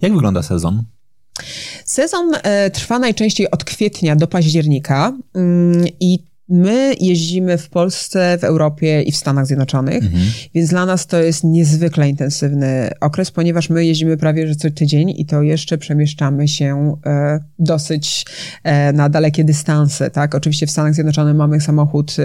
Jak 0.00 0.12
wygląda 0.12 0.42
sezon? 0.42 0.84
Sezon 1.84 2.32
trwa 2.72 2.98
najczęściej 2.98 3.50
od 3.50 3.64
kwietnia 3.64 4.16
do 4.16 4.26
października 4.26 5.12
mm, 5.34 5.84
i 6.00 6.31
My 6.54 6.94
jeździmy 7.00 7.58
w 7.58 7.68
Polsce, 7.68 8.38
w 8.38 8.44
Europie 8.44 9.02
i 9.02 9.12
w 9.12 9.16
Stanach 9.16 9.46
Zjednoczonych, 9.46 10.04
mhm. 10.04 10.22
więc 10.54 10.70
dla 10.70 10.86
nas 10.86 11.06
to 11.06 11.22
jest 11.22 11.44
niezwykle 11.44 12.08
intensywny 12.08 12.90
okres, 13.00 13.30
ponieważ 13.30 13.70
my 13.70 13.84
jeździmy 13.84 14.16
prawie 14.16 14.48
że 14.48 14.54
co 14.54 14.70
tydzień 14.70 15.14
i 15.16 15.26
to 15.26 15.42
jeszcze 15.42 15.78
przemieszczamy 15.78 16.48
się 16.48 16.96
e, 17.06 17.40
dosyć 17.58 18.26
e, 18.64 18.92
na 18.92 19.08
dalekie 19.08 19.44
dystanse, 19.44 20.10
tak? 20.10 20.34
Oczywiście 20.34 20.66
w 20.66 20.70
Stanach 20.70 20.94
Zjednoczonych 20.94 21.36
mamy 21.36 21.60
samochód 21.60 22.16
e, 22.18 22.22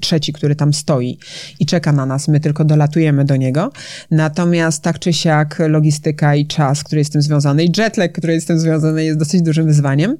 trzeci, 0.00 0.32
który 0.32 0.56
tam 0.56 0.72
stoi 0.72 1.18
i 1.60 1.66
czeka 1.66 1.92
na 1.92 2.06
nas, 2.06 2.28
my 2.28 2.40
tylko 2.40 2.64
dolatujemy 2.64 3.24
do 3.24 3.36
niego. 3.36 3.72
Natomiast 4.10 4.82
tak 4.82 4.98
czy 4.98 5.12
siak 5.12 5.62
logistyka 5.68 6.34
i 6.34 6.46
czas, 6.46 6.84
który 6.84 6.98
jest 6.98 7.10
z 7.10 7.12
tym 7.12 7.22
związany 7.22 7.64
i 7.64 7.72
jetlag, 7.78 8.12
który 8.12 8.32
jest 8.32 8.46
z 8.46 8.48
tym 8.48 8.58
związany 8.58 9.04
jest 9.04 9.18
dosyć 9.18 9.42
dużym 9.42 9.66
wyzwaniem, 9.66 10.16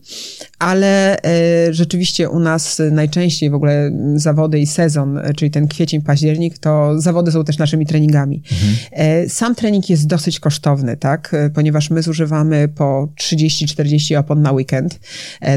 ale 0.58 1.22
e, 1.22 1.72
rzeczywiście 1.72 2.28
u 2.28 2.40
nas 2.40 2.82
najczęściej 2.90 3.49
w 3.51 3.55
ogóle 3.55 3.90
zawody 4.14 4.59
i 4.59 4.66
sezon, 4.66 5.18
e, 5.18 5.34
czyli 5.34 5.51
ten 5.51 5.68
kwiecień, 5.68 6.03
październik, 6.03 6.59
to 6.59 7.01
zawody 7.01 7.32
są 7.32 7.44
też 7.44 7.59
naszymi 7.59 7.86
treningami. 7.86 8.42
Mhm. 8.53 8.76
E, 8.92 9.28
sam 9.28 9.55
trening 9.55 9.90
jest 9.90 10.07
dosyć 10.07 10.40
kosztowny, 10.40 10.96
tak? 10.96 11.34
E, 11.34 11.51
ponieważ 11.51 11.90
my 11.90 12.03
zużywamy 12.03 12.68
po 12.68 13.09
30-40 13.20 14.16
opon 14.16 14.42
na 14.42 14.53
weekend. 14.53 15.01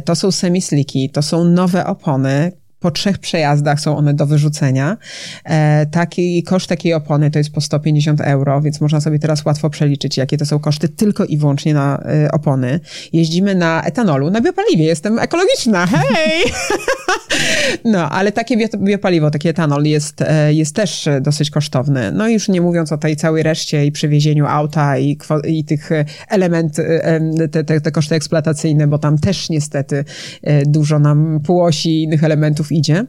To 0.06 0.16
są 0.16 0.32
semisliki, 0.32 1.10
to 1.10 1.22
są 1.22 1.44
nowe 1.44 1.86
opony, 1.86 2.52
po 2.84 2.92
trzech 2.92 3.18
przejazdach 3.18 3.80
są 3.80 3.98
one 3.98 4.14
do 4.14 4.26
wyrzucenia. 4.26 4.98
E, 5.46 5.86
taki 5.86 6.44
koszt 6.44 6.68
takiej 6.68 6.94
opony 6.94 7.32
to 7.32 7.40
jest 7.40 7.52
po 7.52 7.62
150 7.62 8.22
euro, 8.22 8.62
więc 8.62 8.82
można 8.82 9.02
sobie 9.02 9.20
teraz 9.20 9.46
łatwo 9.46 9.70
przeliczyć, 9.70 10.18
jakie 10.18 10.38
to 10.38 10.46
są 10.46 10.60
koszty 10.60 10.90
tylko 10.90 11.26
i 11.26 11.38
wyłącznie 11.38 11.74
na 11.74 12.04
e, 12.06 12.32
opony. 12.32 12.80
Jeździmy 13.14 13.56
na 13.56 13.84
etanolu, 13.84 14.30
na 14.30 14.42
biopaliwie. 14.42 14.86
Jestem 14.86 15.20
ekologiczna, 15.20 15.88
hej! 15.88 16.44
no, 17.94 18.10
ale 18.10 18.32
takie 18.32 18.58
biopaliwo, 18.78 19.32
taki 19.32 19.48
etanol 19.48 19.84
jest, 19.84 20.22
e, 20.22 20.54
jest 20.54 20.76
też 20.76 21.10
dosyć 21.22 21.50
kosztowny. 21.50 22.12
No 22.12 22.28
i 22.28 22.34
już 22.34 22.50
nie 22.50 22.62
mówiąc 22.62 22.92
o 22.92 22.98
tej 22.98 23.16
całej 23.16 23.44
reszcie 23.44 23.86
i 23.86 23.92
przywiezieniu 23.92 24.46
auta 24.46 24.98
i, 24.98 25.18
i 25.48 25.66
tych 25.66 25.90
elementów, 26.30 26.86
e, 26.88 27.48
te, 27.48 27.64
te, 27.64 27.82
te 27.82 27.92
koszty 27.92 28.16
eksploatacyjne, 28.16 28.88
bo 28.88 28.98
tam 28.98 29.18
też 29.18 29.50
niestety 29.50 30.06
dużo 30.66 31.00
nam 31.00 31.40
płosi 31.46 31.90
i 31.90 32.04
innych 32.04 32.24
elementów 32.24 32.72
idzie. 32.74 33.06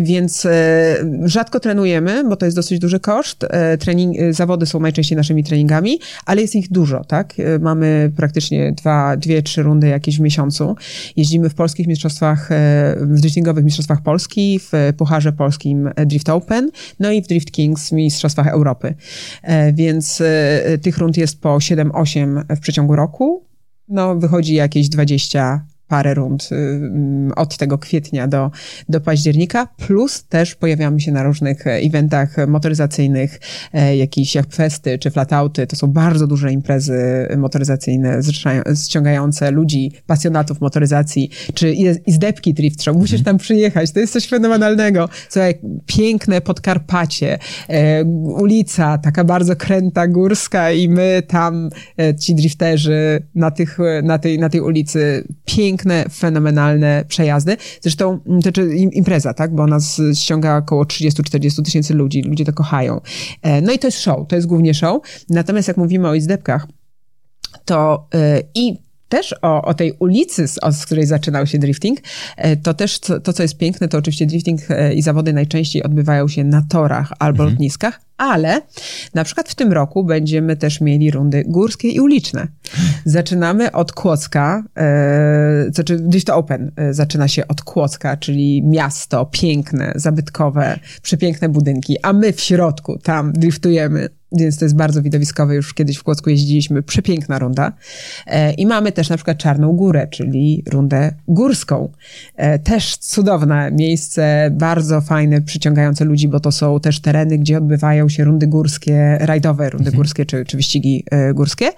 Więc 0.00 0.46
e, 0.46 0.96
rzadko 1.24 1.60
trenujemy, 1.60 2.24
bo 2.28 2.36
to 2.36 2.46
jest 2.46 2.56
dosyć 2.56 2.78
duży 2.78 3.00
koszt. 3.00 3.44
E, 3.50 3.78
trening, 3.78 4.18
e, 4.18 4.32
zawody 4.32 4.66
są 4.66 4.80
najczęściej 4.80 5.16
naszymi 5.16 5.44
treningami, 5.44 5.98
ale 6.26 6.42
jest 6.42 6.54
ich 6.54 6.72
dużo, 6.72 7.04
tak? 7.04 7.34
Mamy 7.60 8.12
praktycznie 8.16 8.72
dwa, 8.72 9.16
dwie, 9.16 9.42
trzy 9.42 9.62
rundy 9.62 9.88
jakieś 9.88 10.18
w 10.18 10.20
miesiącu. 10.20 10.76
Jeździmy 11.16 11.48
w 11.48 11.54
polskich 11.54 11.86
mistrzostwach, 11.86 12.50
w 13.00 13.20
driftingowych 13.20 13.64
mistrzostwach 13.64 14.02
Polski, 14.02 14.60
w 14.62 14.72
Pucharze 14.96 15.32
Polskim 15.32 15.90
Drift 16.06 16.28
Open, 16.28 16.70
no 17.00 17.10
i 17.10 17.22
w 17.22 17.26
Drift 17.26 17.50
Kings 17.50 17.92
mistrzostwach 17.92 18.46
Europy. 18.46 18.94
Więc 19.72 20.22
tych 20.82 20.98
rund 20.98 21.16
jest 21.16 21.40
po 21.40 21.56
7-8 21.56 22.56
w 22.56 22.60
przeciągu 22.60 22.96
roku. 22.96 23.44
No, 23.88 24.16
wychodzi 24.16 24.54
jakieś 24.54 24.88
20 24.88 25.66
parę 25.88 26.14
rund 26.14 26.48
y, 26.52 26.54
mm, 26.54 27.32
od 27.36 27.56
tego 27.56 27.78
kwietnia 27.78 28.28
do, 28.28 28.50
do 28.88 29.00
października, 29.00 29.66
plus 29.66 30.24
też 30.24 30.54
pojawiamy 30.54 31.00
się 31.00 31.12
na 31.12 31.22
różnych 31.22 31.66
e, 31.66 31.70
eventach 31.70 32.36
motoryzacyjnych, 32.48 33.40
e, 33.72 33.96
jakieś 33.96 34.34
jak 34.34 34.54
festy 34.54 34.98
czy 34.98 35.10
flatouty, 35.10 35.66
to 35.66 35.76
są 35.76 35.86
bardzo 35.86 36.26
duże 36.26 36.52
imprezy 36.52 37.28
motoryzacyjne 37.36 38.20
ściągające 38.86 39.50
ludzi, 39.50 39.92
pasjonatów 40.06 40.60
motoryzacji, 40.60 41.30
czy 41.54 41.72
izdebki 42.06 42.54
drift 42.54 42.82
show, 42.82 42.96
musisz 42.96 43.22
tam 43.22 43.38
przyjechać, 43.38 43.92
to 43.92 44.00
jest 44.00 44.12
coś 44.12 44.28
fenomenalnego. 44.28 45.08
Słuchaj, 45.28 45.54
piękne 45.86 46.40
Podkarpacie, 46.40 47.38
e, 47.68 48.04
ulica 48.04 48.98
taka 48.98 49.24
bardzo 49.24 49.56
kręta, 49.56 50.08
górska 50.08 50.72
i 50.72 50.88
my 50.88 51.22
tam, 51.26 51.70
ci 52.20 52.34
drifterzy 52.34 53.22
na, 53.34 53.50
tych, 53.50 53.78
na, 54.02 54.18
tej, 54.18 54.38
na 54.38 54.48
tej 54.48 54.60
ulicy, 54.60 55.24
pięknie 55.44 55.75
piękne, 55.76 56.04
fenomenalne 56.12 57.04
przejazdy. 57.08 57.56
Zresztą 57.80 58.20
to 58.20 58.40
znaczy 58.40 58.74
impreza, 58.76 59.34
tak? 59.34 59.54
Bo 59.54 59.66
nas 59.66 60.00
ściąga 60.14 60.56
około 60.56 60.84
30-40 60.84 61.62
tysięcy 61.62 61.94
ludzi. 61.94 62.22
Ludzie 62.22 62.44
to 62.44 62.52
kochają. 62.52 63.00
E, 63.42 63.60
no 63.60 63.72
i 63.72 63.78
to 63.78 63.86
jest 63.86 64.00
show, 64.00 64.28
to 64.28 64.36
jest 64.36 64.48
głównie 64.48 64.74
show. 64.74 65.02
Natomiast 65.28 65.68
jak 65.68 65.76
mówimy 65.76 66.08
o 66.08 66.14
izdebkach, 66.14 66.66
to 67.64 68.08
e, 68.14 68.42
i 68.54 68.85
też 69.08 69.34
o, 69.42 69.62
o 69.62 69.74
tej 69.74 69.92
ulicy, 69.98 70.48
z, 70.48 70.58
z 70.72 70.86
której 70.86 71.06
zaczynał 71.06 71.46
się 71.46 71.58
drifting, 71.58 71.98
e, 72.36 72.56
to 72.56 72.74
też 72.74 72.98
to, 72.98 73.20
to, 73.20 73.32
co 73.32 73.42
jest 73.42 73.56
piękne, 73.56 73.88
to 73.88 73.98
oczywiście 73.98 74.26
drifting 74.26 74.60
e, 74.70 74.94
i 74.94 75.02
zawody 75.02 75.32
najczęściej 75.32 75.82
odbywają 75.82 76.28
się 76.28 76.44
na 76.44 76.62
torach 76.68 77.12
albo 77.18 77.42
mhm. 77.42 77.50
lotniskach, 77.50 78.00
ale 78.16 78.62
na 79.14 79.24
przykład 79.24 79.48
w 79.48 79.54
tym 79.54 79.72
roku 79.72 80.04
będziemy 80.04 80.56
też 80.56 80.80
mieli 80.80 81.10
rundy 81.10 81.44
górskie 81.46 81.88
i 81.88 82.00
uliczne. 82.00 82.46
Zaczynamy 83.04 83.72
od 83.72 83.92
Kłodzka, 83.92 84.64
e, 84.76 85.66
znaczy 85.70 85.98
Drift 85.98 86.30
Open 86.30 86.72
e, 86.76 86.94
zaczyna 86.94 87.28
się 87.28 87.48
od 87.48 87.62
Kłodzka, 87.62 88.16
czyli 88.16 88.62
miasto 88.62 89.26
piękne, 89.26 89.92
zabytkowe, 89.96 90.78
przepiękne 91.02 91.48
budynki, 91.48 91.96
a 92.02 92.12
my 92.12 92.32
w 92.32 92.40
środku 92.40 92.98
tam 92.98 93.32
driftujemy 93.32 94.08
więc 94.32 94.58
to 94.58 94.64
jest 94.64 94.76
bardzo 94.76 95.02
widowiskowe. 95.02 95.54
Już 95.54 95.74
kiedyś 95.74 95.96
w 95.96 96.02
Kłodzku 96.02 96.30
jeździliśmy. 96.30 96.82
Przepiękna 96.82 97.38
runda. 97.38 97.72
E, 98.26 98.52
I 98.52 98.66
mamy 98.66 98.92
też 98.92 99.08
na 99.08 99.16
przykład 99.16 99.38
Czarną 99.38 99.72
Górę, 99.72 100.08
czyli 100.10 100.64
rundę 100.70 101.12
górską. 101.28 101.92
E, 102.36 102.58
też 102.58 102.96
cudowne 102.96 103.70
miejsce, 103.72 104.50
bardzo 104.52 105.00
fajne, 105.00 105.42
przyciągające 105.42 106.04
ludzi, 106.04 106.28
bo 106.28 106.40
to 106.40 106.52
są 106.52 106.80
też 106.80 107.00
tereny, 107.00 107.38
gdzie 107.38 107.58
odbywają 107.58 108.08
się 108.08 108.24
rundy 108.24 108.46
górskie, 108.46 109.18
rajdowe 109.20 109.70
rundy 109.70 109.88
mhm. 109.88 109.96
górskie, 109.96 110.26
czy, 110.26 110.44
czy 110.44 110.56
wyścigi 110.56 111.04
e, 111.10 111.34
górskie. 111.34 111.70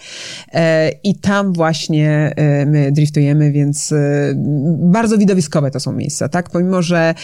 I 1.04 1.14
tam 1.14 1.52
właśnie 1.52 2.34
my 2.66 2.92
driftujemy, 2.92 3.52
więc 3.52 3.94
bardzo 4.78 5.18
widowiskowe 5.18 5.70
to 5.70 5.80
są 5.80 5.92
miejsca, 5.92 6.28
tak? 6.28 6.50
Pomimo, 6.50 6.82
że 6.82 7.14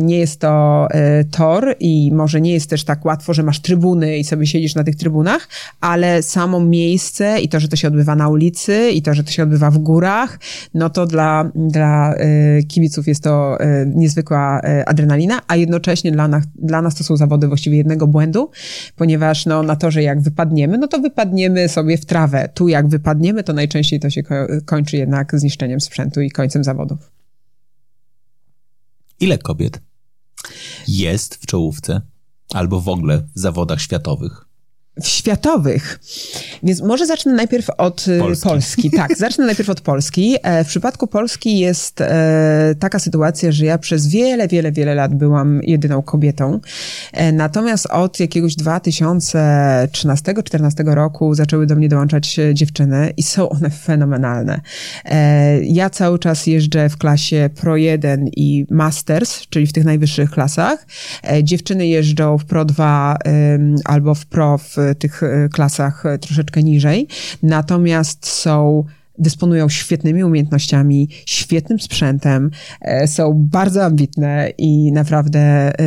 nie 0.00 0.18
jest 0.18 0.40
to 0.40 0.88
tor 1.30 1.76
i 1.80 2.12
może 2.12 2.40
nie 2.40 2.52
jest 2.52 2.70
też 2.70 2.84
tak 2.84 3.04
łatwo, 3.04 3.34
że 3.34 3.42
masz 3.42 3.60
trybuny 3.60 4.18
i 4.18 4.24
sobie 4.24 4.46
siedzisz 4.46 4.63
na 4.74 4.84
tych 4.84 4.96
trybunach, 4.96 5.48
ale 5.80 6.22
samo 6.22 6.60
miejsce 6.60 7.40
i 7.40 7.48
to, 7.48 7.60
że 7.60 7.68
to 7.68 7.76
się 7.76 7.88
odbywa 7.88 8.14
na 8.16 8.28
ulicy 8.28 8.90
i 8.90 9.02
to, 9.02 9.14
że 9.14 9.24
to 9.24 9.30
się 9.30 9.42
odbywa 9.42 9.70
w 9.70 9.78
górach, 9.78 10.38
no 10.74 10.90
to 10.90 11.06
dla, 11.06 11.50
dla 11.54 12.14
e, 12.14 12.62
kibiców 12.62 13.08
jest 13.08 13.22
to 13.22 13.60
e, 13.60 13.86
niezwykła 13.86 14.60
e, 14.60 14.88
adrenalina, 14.88 15.40
a 15.48 15.56
jednocześnie 15.56 16.12
dla 16.12 16.28
nas, 16.28 16.44
dla 16.54 16.82
nas 16.82 16.94
to 16.94 17.04
są 17.04 17.16
zawody 17.16 17.48
właściwie 17.48 17.76
jednego 17.76 18.06
błędu, 18.06 18.50
ponieważ 18.96 19.46
no, 19.46 19.62
na 19.62 19.76
to, 19.76 19.90
że 19.90 20.02
jak 20.02 20.20
wypadniemy, 20.20 20.78
no 20.78 20.88
to 20.88 20.98
wypadniemy 20.98 21.68
sobie 21.68 21.98
w 21.98 22.06
trawę. 22.06 22.48
Tu 22.54 22.68
jak 22.68 22.88
wypadniemy, 22.88 23.44
to 23.44 23.52
najczęściej 23.52 24.00
to 24.00 24.10
się 24.10 24.22
kończy 24.64 24.96
jednak 24.96 25.38
zniszczeniem 25.38 25.80
sprzętu 25.80 26.20
i 26.20 26.30
końcem 26.30 26.64
zawodów. 26.64 27.10
Ile 29.20 29.38
kobiet 29.38 29.80
jest 30.88 31.34
w 31.34 31.46
czołówce 31.46 32.00
albo 32.54 32.80
w 32.80 32.88
ogóle 32.88 33.22
w 33.36 33.38
zawodach 33.38 33.80
światowych? 33.80 34.46
Światowych. 35.02 36.00
Więc 36.62 36.82
może 36.82 37.06
zacznę 37.06 37.32
najpierw 37.32 37.70
od 37.78 38.08
y, 38.08 38.18
Polski. 38.18 38.48
Polski. 38.48 38.90
Tak, 38.90 39.16
zacznę 39.24 39.46
najpierw 39.46 39.70
od 39.70 39.80
Polski. 39.80 40.36
E, 40.42 40.64
w 40.64 40.66
przypadku 40.66 41.06
Polski 41.06 41.58
jest 41.58 42.00
e, 42.00 42.74
taka 42.78 42.98
sytuacja, 42.98 43.52
że 43.52 43.64
ja 43.64 43.78
przez 43.78 44.08
wiele, 44.08 44.48
wiele, 44.48 44.72
wiele 44.72 44.94
lat 44.94 45.14
byłam 45.14 45.60
jedyną 45.62 46.02
kobietą. 46.02 46.60
E, 47.12 47.32
natomiast 47.32 47.86
od 47.86 48.20
jakiegoś 48.20 48.54
2013-2014 48.54 50.94
roku 50.94 51.34
zaczęły 51.34 51.66
do 51.66 51.76
mnie 51.76 51.88
dołączać 51.88 52.40
dziewczyny 52.52 53.12
i 53.16 53.22
są 53.22 53.48
one 53.48 53.70
fenomenalne. 53.70 54.60
Ja 55.62 55.90
cały 55.90 56.18
czas 56.18 56.46
jeżdżę 56.46 56.88
w 56.88 56.96
klasie 56.96 57.50
Pro 57.54 57.76
1 57.76 58.28
i 58.36 58.66
Masters, 58.70 59.46
czyli 59.48 59.66
w 59.66 59.72
tych 59.72 59.84
najwyższych 59.84 60.30
klasach. 60.30 60.86
Dziewczyny 61.42 61.86
jeżdżą 61.86 62.38
w 62.38 62.44
Pro 62.44 62.64
2 62.64 63.16
albo 63.84 64.14
w 64.14 64.26
Pro 64.26 64.58
w 64.58 64.76
tych 64.98 65.22
e, 65.22 65.48
klasach 65.48 66.06
e, 66.06 66.18
troszeczkę 66.18 66.62
niżej. 66.62 67.08
Natomiast 67.42 68.26
są 68.26 68.84
dysponują 69.18 69.68
świetnymi 69.68 70.24
umiejętnościami, 70.24 71.08
świetnym 71.26 71.80
sprzętem, 71.80 72.50
e, 72.80 73.08
są 73.08 73.32
bardzo 73.50 73.84
ambitne 73.84 74.50
i 74.58 74.92
naprawdę 74.92 75.40
e, 75.40 75.84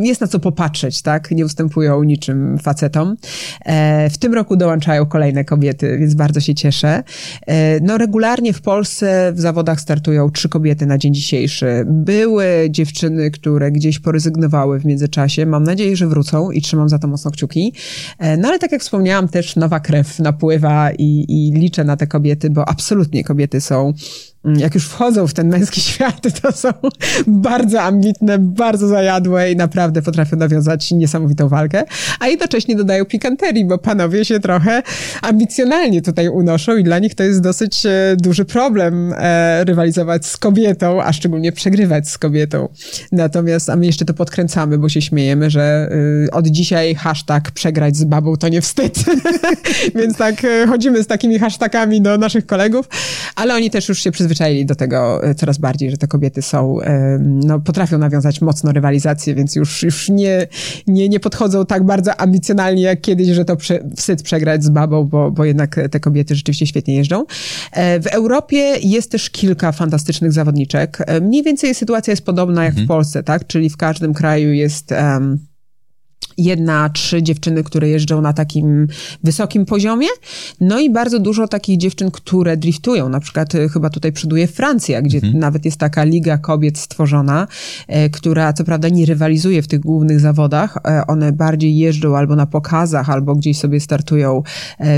jest 0.00 0.20
na 0.20 0.26
co 0.26 0.40
popatrzeć, 0.40 1.02
tak? 1.02 1.30
Nie 1.30 1.44
ustępują 1.44 2.02
niczym 2.02 2.58
facetom. 2.58 3.16
E, 3.64 4.10
w 4.10 4.18
tym 4.18 4.34
roku 4.34 4.56
dołączają 4.56 5.06
kolejne 5.06 5.44
kobiety, 5.44 5.98
więc 5.98 6.14
bardzo 6.14 6.40
się 6.40 6.54
cieszę. 6.54 7.02
No 7.82 7.98
regularnie 7.98 8.52
w 8.52 8.62
Polsce 8.62 9.32
w 9.32 9.40
zawodach 9.40 9.80
startują 9.80 10.30
trzy 10.30 10.48
kobiety 10.48 10.86
na 10.86 10.98
dzień 10.98 11.14
dzisiejszy. 11.14 11.84
Były 11.86 12.46
dziewczyny, 12.70 13.30
które 13.30 13.70
gdzieś 13.70 13.98
porezygnowały 13.98 14.80
w 14.80 14.84
międzyczasie. 14.84 15.46
Mam 15.46 15.64
nadzieję, 15.64 15.96
że 15.96 16.06
wrócą 16.06 16.50
i 16.50 16.62
trzymam 16.62 16.88
za 16.88 16.98
to 16.98 17.08
mocno 17.08 17.30
kciuki. 17.30 17.72
No 18.38 18.48
ale 18.48 18.58
tak 18.58 18.72
jak 18.72 18.80
wspomniałam, 18.80 19.28
też 19.28 19.56
nowa 19.56 19.80
krew 19.80 20.18
napływa 20.18 20.90
i, 20.98 21.24
i 21.28 21.52
liczę 21.52 21.84
na 21.84 21.96
te 21.96 22.06
kobiety, 22.06 22.25
kobiety, 22.26 22.50
bo 22.50 22.68
absolutnie 22.68 23.24
kobiety 23.24 23.60
są 23.60 23.92
jak 24.56 24.74
już 24.74 24.88
wchodzą 24.88 25.26
w 25.26 25.34
ten 25.34 25.48
męski 25.48 25.80
świat, 25.90 26.40
to 26.42 26.52
są 26.52 26.68
bardzo 27.26 27.82
ambitne, 27.82 28.38
bardzo 28.38 28.88
zajadłe 28.88 29.52
i 29.52 29.56
naprawdę 29.56 30.02
potrafią 30.02 30.36
nawiązać 30.36 30.90
niesamowitą 30.90 31.48
walkę, 31.48 31.84
a 32.20 32.28
jednocześnie 32.28 32.76
dodają 32.76 33.04
pikanterii, 33.04 33.64
bo 33.64 33.78
panowie 33.78 34.24
się 34.24 34.40
trochę 34.40 34.82
ambicjonalnie 35.22 36.02
tutaj 36.02 36.28
unoszą 36.28 36.76
i 36.76 36.84
dla 36.84 36.98
nich 36.98 37.14
to 37.14 37.22
jest 37.22 37.40
dosyć 37.40 37.86
e, 37.86 38.16
duży 38.16 38.44
problem 38.44 39.14
e, 39.16 39.64
rywalizować 39.64 40.26
z 40.26 40.36
kobietą, 40.36 41.02
a 41.02 41.12
szczególnie 41.12 41.52
przegrywać 41.52 42.08
z 42.08 42.18
kobietą. 42.18 42.68
Natomiast, 43.12 43.70
a 43.70 43.76
my 43.76 43.86
jeszcze 43.86 44.04
to 44.04 44.14
podkręcamy, 44.14 44.78
bo 44.78 44.88
się 44.88 45.02
śmiejemy, 45.02 45.50
że 45.50 45.88
y, 46.26 46.30
od 46.30 46.46
dzisiaj 46.46 46.94
hashtag 46.94 47.50
przegrać 47.50 47.96
z 47.96 48.04
babą 48.04 48.36
to 48.36 48.48
nie 48.48 48.60
wstyd. 48.60 48.98
Więc 49.98 50.16
tak 50.16 50.44
e, 50.44 50.66
chodzimy 50.66 51.02
z 51.02 51.06
takimi 51.06 51.38
hashtagami 51.38 52.02
do 52.02 52.18
naszych 52.18 52.46
kolegów, 52.46 52.88
ale 53.36 53.54
oni 53.54 53.70
też 53.70 53.88
już 53.88 54.02
się 54.02 54.10
przyzwyczaili 54.10 54.35
przyzwyczaili 54.36 54.66
do 54.66 54.74
tego 54.74 55.24
e, 55.24 55.34
coraz 55.34 55.58
bardziej, 55.58 55.90
że 55.90 55.96
te 55.96 56.06
kobiety 56.06 56.42
są, 56.42 56.80
e, 56.80 57.18
no, 57.20 57.60
potrafią 57.60 57.98
nawiązać 57.98 58.40
mocno 58.40 58.72
rywalizację, 58.72 59.34
więc 59.34 59.56
już, 59.56 59.82
już 59.82 60.08
nie, 60.08 60.46
nie, 60.86 61.08
nie 61.08 61.20
podchodzą 61.20 61.66
tak 61.66 61.84
bardzo 61.84 62.20
ambicjonalnie 62.20 62.82
jak 62.82 63.00
kiedyś, 63.00 63.28
że 63.28 63.44
to 63.44 63.56
prze, 63.56 63.80
wstyd 63.96 64.22
przegrać 64.22 64.64
z 64.64 64.68
babą, 64.68 65.04
bo, 65.04 65.30
bo 65.30 65.44
jednak 65.44 65.80
te 65.90 66.00
kobiety 66.00 66.34
rzeczywiście 66.34 66.66
świetnie 66.66 66.96
jeżdżą. 66.96 67.24
E, 67.72 68.00
w 68.00 68.06
Europie 68.06 68.74
jest 68.82 69.10
też 69.10 69.30
kilka 69.30 69.72
fantastycznych 69.72 70.32
zawodniczek. 70.32 70.98
Mniej 71.22 71.42
więcej 71.42 71.74
sytuacja 71.74 72.12
jest 72.12 72.24
podobna 72.24 72.64
jak 72.64 72.70
mhm. 72.70 72.86
w 72.86 72.88
Polsce, 72.88 73.22
tak? 73.22 73.46
Czyli 73.46 73.70
w 73.70 73.76
każdym 73.76 74.14
kraju 74.14 74.52
jest... 74.52 74.92
Um, 74.92 75.45
jedna, 76.38 76.88
trzy 76.88 77.22
dziewczyny, 77.22 77.64
które 77.64 77.88
jeżdżą 77.88 78.20
na 78.20 78.32
takim 78.32 78.86
wysokim 79.24 79.66
poziomie, 79.66 80.08
no 80.60 80.80
i 80.80 80.90
bardzo 80.90 81.18
dużo 81.18 81.48
takich 81.48 81.78
dziewczyn, 81.78 82.10
które 82.10 82.56
driftują. 82.56 83.08
Na 83.08 83.20
przykład 83.20 83.54
e, 83.54 83.68
chyba 83.68 83.90
tutaj 83.90 84.12
przoduje 84.12 84.46
Francja, 84.46 85.02
gdzie 85.02 85.18
mhm. 85.18 85.38
nawet 85.38 85.64
jest 85.64 85.76
taka 85.76 86.04
liga 86.04 86.38
kobiet 86.38 86.78
stworzona, 86.78 87.46
e, 87.88 88.10
która 88.10 88.52
co 88.52 88.64
prawda 88.64 88.88
nie 88.88 89.06
rywalizuje 89.06 89.62
w 89.62 89.68
tych 89.68 89.80
głównych 89.80 90.20
zawodach. 90.20 90.76
E, 90.76 91.06
one 91.06 91.32
bardziej 91.32 91.76
jeżdżą 91.76 92.16
albo 92.16 92.36
na 92.36 92.46
pokazach, 92.46 93.10
albo 93.10 93.34
gdzieś 93.34 93.58
sobie 93.58 93.80
startują 93.80 94.42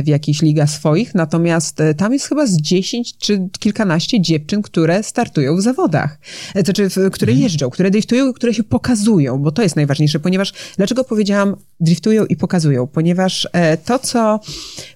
w 0.04 0.08
jakichś 0.08 0.42
ligach 0.42 0.70
swoich. 0.70 1.14
Natomiast 1.14 1.82
tam 1.96 2.12
jest 2.12 2.26
chyba 2.26 2.46
z 2.46 2.56
dziesięć 2.56 3.18
czy 3.18 3.48
kilkanaście 3.58 4.20
dziewczyn, 4.20 4.62
które 4.62 5.02
startują 5.02 5.56
w 5.56 5.60
zawodach. 5.60 6.18
To 6.54 6.60
znaczy, 6.60 6.88
które 7.12 7.32
mhm. 7.32 7.42
jeżdżą, 7.42 7.70
które 7.70 7.90
driftują, 7.90 8.32
które 8.32 8.54
się 8.54 8.64
pokazują, 8.64 9.38
bo 9.38 9.52
to 9.52 9.62
jest 9.62 9.76
najważniejsze, 9.76 10.20
ponieważ 10.20 10.52
dlaczego 10.76 11.04
powiedzieć 11.04 11.27
powiedziałam, 11.28 11.56
driftują 11.80 12.24
i 12.24 12.36
pokazują, 12.36 12.86
ponieważ 12.86 13.48
e, 13.52 13.76
to, 13.76 13.98
co 13.98 14.40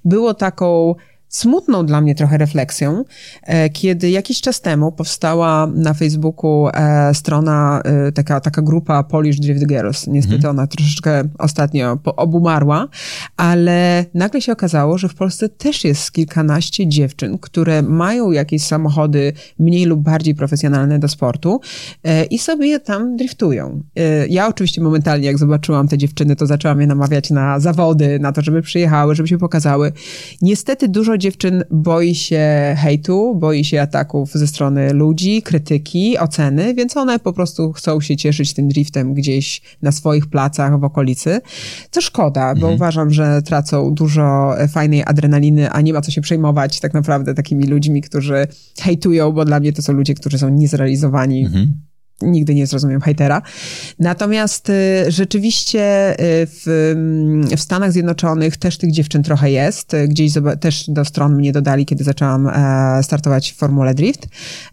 było 0.04 0.34
taką 0.34 0.94
smutną 1.32 1.86
dla 1.86 2.00
mnie 2.00 2.14
trochę 2.14 2.38
refleksją, 2.38 3.04
e, 3.42 3.70
kiedy 3.70 4.10
jakiś 4.10 4.40
czas 4.40 4.60
temu 4.60 4.92
powstała 4.92 5.66
na 5.66 5.94
Facebooku 5.94 6.68
e, 6.68 7.14
strona, 7.14 7.82
e, 7.84 8.12
taka, 8.12 8.40
taka 8.40 8.62
grupa 8.62 9.02
Polish 9.02 9.40
Drift 9.40 9.66
Girls. 9.66 10.06
Niestety 10.06 10.36
mhm. 10.36 10.58
ona 10.58 10.66
troszeczkę 10.66 11.22
ostatnio 11.38 11.98
obumarła, 12.16 12.88
ale 13.36 14.04
nagle 14.14 14.40
się 14.40 14.52
okazało, 14.52 14.98
że 14.98 15.08
w 15.08 15.14
Polsce 15.14 15.48
też 15.48 15.84
jest 15.84 16.12
kilkanaście 16.12 16.88
dziewczyn, 16.88 17.38
które 17.38 17.82
mają 17.82 18.30
jakieś 18.30 18.62
samochody 18.62 19.32
mniej 19.58 19.84
lub 19.84 20.00
bardziej 20.00 20.34
profesjonalne 20.34 20.98
do 20.98 21.08
sportu 21.08 21.60
i 22.30 22.38
sobie 22.38 22.66
je 22.66 22.80
tam 22.80 23.16
driftują. 23.16 23.82
Ja 24.28 24.48
oczywiście 24.48 24.80
momentalnie, 24.80 25.26
jak 25.26 25.38
zobaczyłam 25.38 25.88
te 25.88 25.98
dziewczyny, 25.98 26.36
to 26.36 26.46
zaczęłam 26.46 26.80
je 26.80 26.86
namawiać 26.86 27.30
na 27.30 27.60
zawody, 27.60 28.18
na 28.18 28.32
to, 28.32 28.42
żeby 28.42 28.62
przyjechały, 28.62 29.14
żeby 29.14 29.28
się 29.28 29.38
pokazały. 29.38 29.92
Niestety 30.42 30.88
dużo 30.88 31.18
dziewczyn 31.22 31.64
boi 31.70 32.14
się 32.14 32.74
hejtu, 32.78 33.34
boi 33.34 33.64
się 33.64 33.80
ataków 33.80 34.32
ze 34.32 34.46
strony 34.46 34.92
ludzi, 34.92 35.42
krytyki, 35.42 36.18
oceny, 36.18 36.74
więc 36.74 36.96
one 36.96 37.18
po 37.18 37.32
prostu 37.32 37.72
chcą 37.72 38.00
się 38.00 38.16
cieszyć 38.16 38.54
tym 38.54 38.68
driftem 38.68 39.14
gdzieś 39.14 39.62
na 39.82 39.92
swoich 39.92 40.26
placach 40.26 40.80
w 40.80 40.84
okolicy. 40.84 41.40
Co 41.90 42.00
szkoda, 42.00 42.54
bo 42.54 42.60
mhm. 42.60 42.74
uważam, 42.74 43.10
że 43.10 43.42
tracą 43.42 43.94
dużo 43.94 44.54
fajnej 44.68 45.02
adrenaliny, 45.06 45.70
a 45.70 45.80
nie 45.80 45.92
ma 45.92 46.00
co 46.00 46.10
się 46.10 46.20
przejmować 46.20 46.80
tak 46.80 46.94
naprawdę 46.94 47.34
takimi 47.34 47.66
ludźmi, 47.66 48.02
którzy 48.02 48.46
hejtują, 48.80 49.32
bo 49.32 49.44
dla 49.44 49.60
mnie 49.60 49.72
to 49.72 49.82
są 49.82 49.92
ludzie, 49.92 50.14
którzy 50.14 50.38
są 50.38 50.48
niezrealizowani. 50.48 51.46
Mhm 51.46 51.91
nigdy 52.22 52.54
nie 52.54 52.66
zrozumiem 52.66 53.00
hejtera. 53.00 53.42
Natomiast 53.98 54.70
y, 54.70 54.72
rzeczywiście 55.08 56.12
y, 56.12 56.46
w, 56.46 56.92
mm, 56.92 57.56
w 57.56 57.60
Stanach 57.60 57.92
Zjednoczonych 57.92 58.56
też 58.56 58.78
tych 58.78 58.92
dziewczyn 58.92 59.22
trochę 59.22 59.50
jest. 59.50 59.96
Gdzieś 60.08 60.32
też 60.60 60.84
do 60.88 61.04
stron 61.04 61.34
mnie 61.34 61.52
dodali, 61.52 61.86
kiedy 61.86 62.04
zaczęłam 62.04 62.48
e, 62.48 63.02
startować 63.02 63.52
w 63.52 63.56
Formule 63.56 63.94
Drift. 63.94 64.28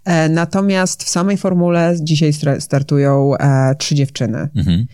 E, 0.05 0.29
natomiast 0.29 1.03
w 1.03 1.09
samej 1.09 1.37
formule 1.37 1.95
dzisiaj 2.01 2.31
startują 2.59 3.37
e, 3.37 3.75
trzy 3.75 3.95
dziewczyny. 3.95 4.49
Mhm. 4.55 4.85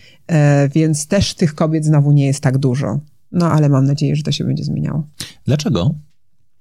Więc 0.74 1.06
też 1.06 1.34
tych 1.34 1.54
kobiet 1.54 1.84
znowu 1.84 2.12
nie 2.12 2.26
jest 2.26 2.40
tak 2.40 2.58
dużo. 2.58 3.00
No 3.32 3.52
ale 3.52 3.68
mam 3.68 3.84
nadzieję, 3.84 4.16
że 4.16 4.22
to 4.22 4.32
się 4.32 4.44
będzie 4.44 4.64
zmieniało. 4.64 5.06
Dlaczego? 5.44 5.94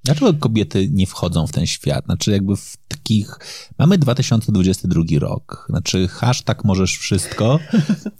Dlaczego 0.05 0.33
kobiety 0.33 0.89
nie 0.91 1.07
wchodzą 1.07 1.47
w 1.47 1.51
ten 1.51 1.65
świat? 1.65 2.05
Znaczy, 2.05 2.31
jakby 2.31 2.55
w 2.55 2.77
takich. 2.87 3.39
Mamy 3.79 3.97
2022 3.97 5.03
rok. 5.19 5.65
Znaczy, 5.69 6.07
hashtag 6.07 6.63
możesz 6.63 6.97
wszystko 6.97 7.59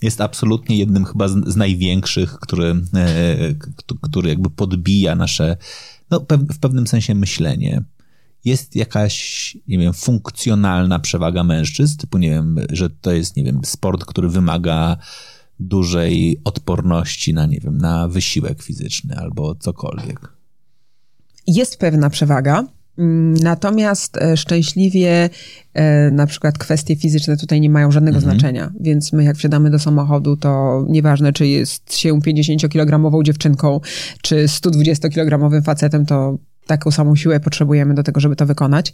jest 0.02 0.22
absolutnie 0.22 0.78
jednym 0.78 1.06
chyba 1.06 1.28
z, 1.28 1.48
z 1.48 1.56
największych, 1.56 2.40
który, 2.40 2.76
e, 2.94 3.56
który 4.02 4.30
jakby 4.30 4.50
podbija 4.50 5.16
nasze, 5.16 5.58
no, 6.12 6.26
w 6.30 6.60
pewnym 6.60 6.88
sensie 6.88 7.16
myślenie. 7.16 7.84
Jest 8.46 8.76
jakaś, 8.76 9.58
nie 9.68 9.78
wiem, 9.78 9.94
funkcjonalna 9.94 11.00
przewaga 11.00 11.44
mężczyzn, 11.44 11.98
typu, 11.98 12.18
nie 12.18 12.30
wiem, 12.30 12.60
że 12.70 12.90
to 12.90 13.12
jest, 13.12 13.36
nie 13.36 13.44
wiem, 13.44 13.62
sport, 13.66 14.06
który 14.06 14.30
wymaga 14.30 14.98
dużej 15.60 16.42
odporności 16.44 17.34
na, 17.34 17.46
nie 17.46 17.60
wiem, 17.60 17.78
na 17.78 18.08
wysiłek 18.08 18.64
fizyczny 18.64 19.16
albo 19.18 19.56
cokolwiek 19.56 20.35
jest 21.48 21.78
pewna 21.78 22.10
przewaga. 22.10 22.66
Mm, 22.98 23.34
natomiast 23.34 24.18
e, 24.18 24.38
szczęśliwie 24.38 25.30
e, 25.74 26.12
na 26.12 26.28
przykład 26.28 26.58
kwestie 26.58 26.96
fizyczne 26.96 27.38
tutaj 27.38 27.62
nie 27.62 27.70
mają 27.70 27.92
żadnego 27.92 28.18
mhm. 28.18 28.34
znaczenia, 28.34 28.72
więc 28.80 29.14
my 29.14 29.24
jak 29.24 29.38
wsiadamy 29.38 29.70
do 29.70 29.80
samochodu, 29.80 30.38
to 30.38 30.86
nieważne 30.90 31.34
czy 31.34 31.48
jest 31.48 31.98
się 31.98 32.14
50-kilogramową 32.14 33.24
dziewczynką, 33.24 33.82
czy 34.22 34.46
120-kilogramowym 34.46 35.64
facetem, 35.64 36.06
to 36.06 36.38
taką 36.68 36.92
samą 36.92 37.16
siłę 37.16 37.40
potrzebujemy 37.40 37.94
do 37.94 38.04
tego, 38.04 38.20
żeby 38.20 38.36
to 38.36 38.46
wykonać. 38.46 38.94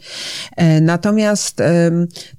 E, 0.58 0.82
natomiast 0.82 1.62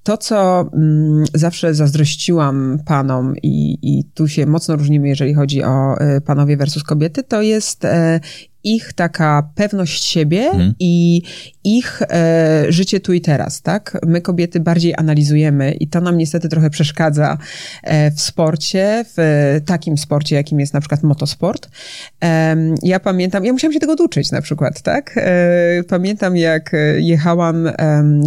to, 0.03 0.17
co 0.17 0.71
mm, 0.75 1.25
zawsze 1.35 1.75
zazdrościłam 1.75 2.79
panom 2.87 3.35
i, 3.43 3.79
i 3.83 4.05
tu 4.05 4.29
się 4.29 4.47
mocno 4.47 4.77
różnimy, 4.77 5.09
jeżeli 5.09 5.35
chodzi 5.35 5.63
o 5.63 5.95
panowie 6.27 6.57
versus 6.57 6.83
kobiety, 6.83 7.23
to 7.23 7.43
jest 7.43 7.87
ich 8.65 8.93
taka 8.93 9.51
pewność 9.55 10.05
siebie 10.05 10.51
hmm. 10.51 10.75
i 10.79 11.23
ich 11.65 12.03
e, 12.03 12.65
życie 12.69 13.01
tu 13.01 13.13
i 13.13 13.21
teraz, 13.21 13.63
tak? 13.63 13.99
My 14.07 14.21
kobiety 14.21 14.61
bardziej 14.61 14.95
analizujemy 14.97 15.73
i 15.73 15.89
to 15.89 16.01
nam 16.01 16.19
niestety 16.19 16.49
trochę 16.49 16.71
przeszkadza 16.71 17.39
e, 17.83 18.11
w 18.11 18.21
sporcie, 18.21 19.05
w 19.17 19.61
takim 19.67 19.99
sporcie, 19.99 20.37
jakim 20.37 20.61
jest 20.61 20.75
na 20.75 20.81
przykład 20.81 21.03
motosport. 21.03 21.69
E, 22.25 22.57
ja 22.83 23.01
pamiętam, 23.01 23.45
ja 23.45 23.53
musiałam 23.53 23.73
się 23.73 23.81
tego 23.81 24.05
uczyć 24.05 24.31
na 24.31 24.43
przykład, 24.43 24.83
tak? 24.83 25.15
E, 25.17 25.83
pamiętam 25.89 26.37
jak 26.37 26.73
jechałam 26.97 27.69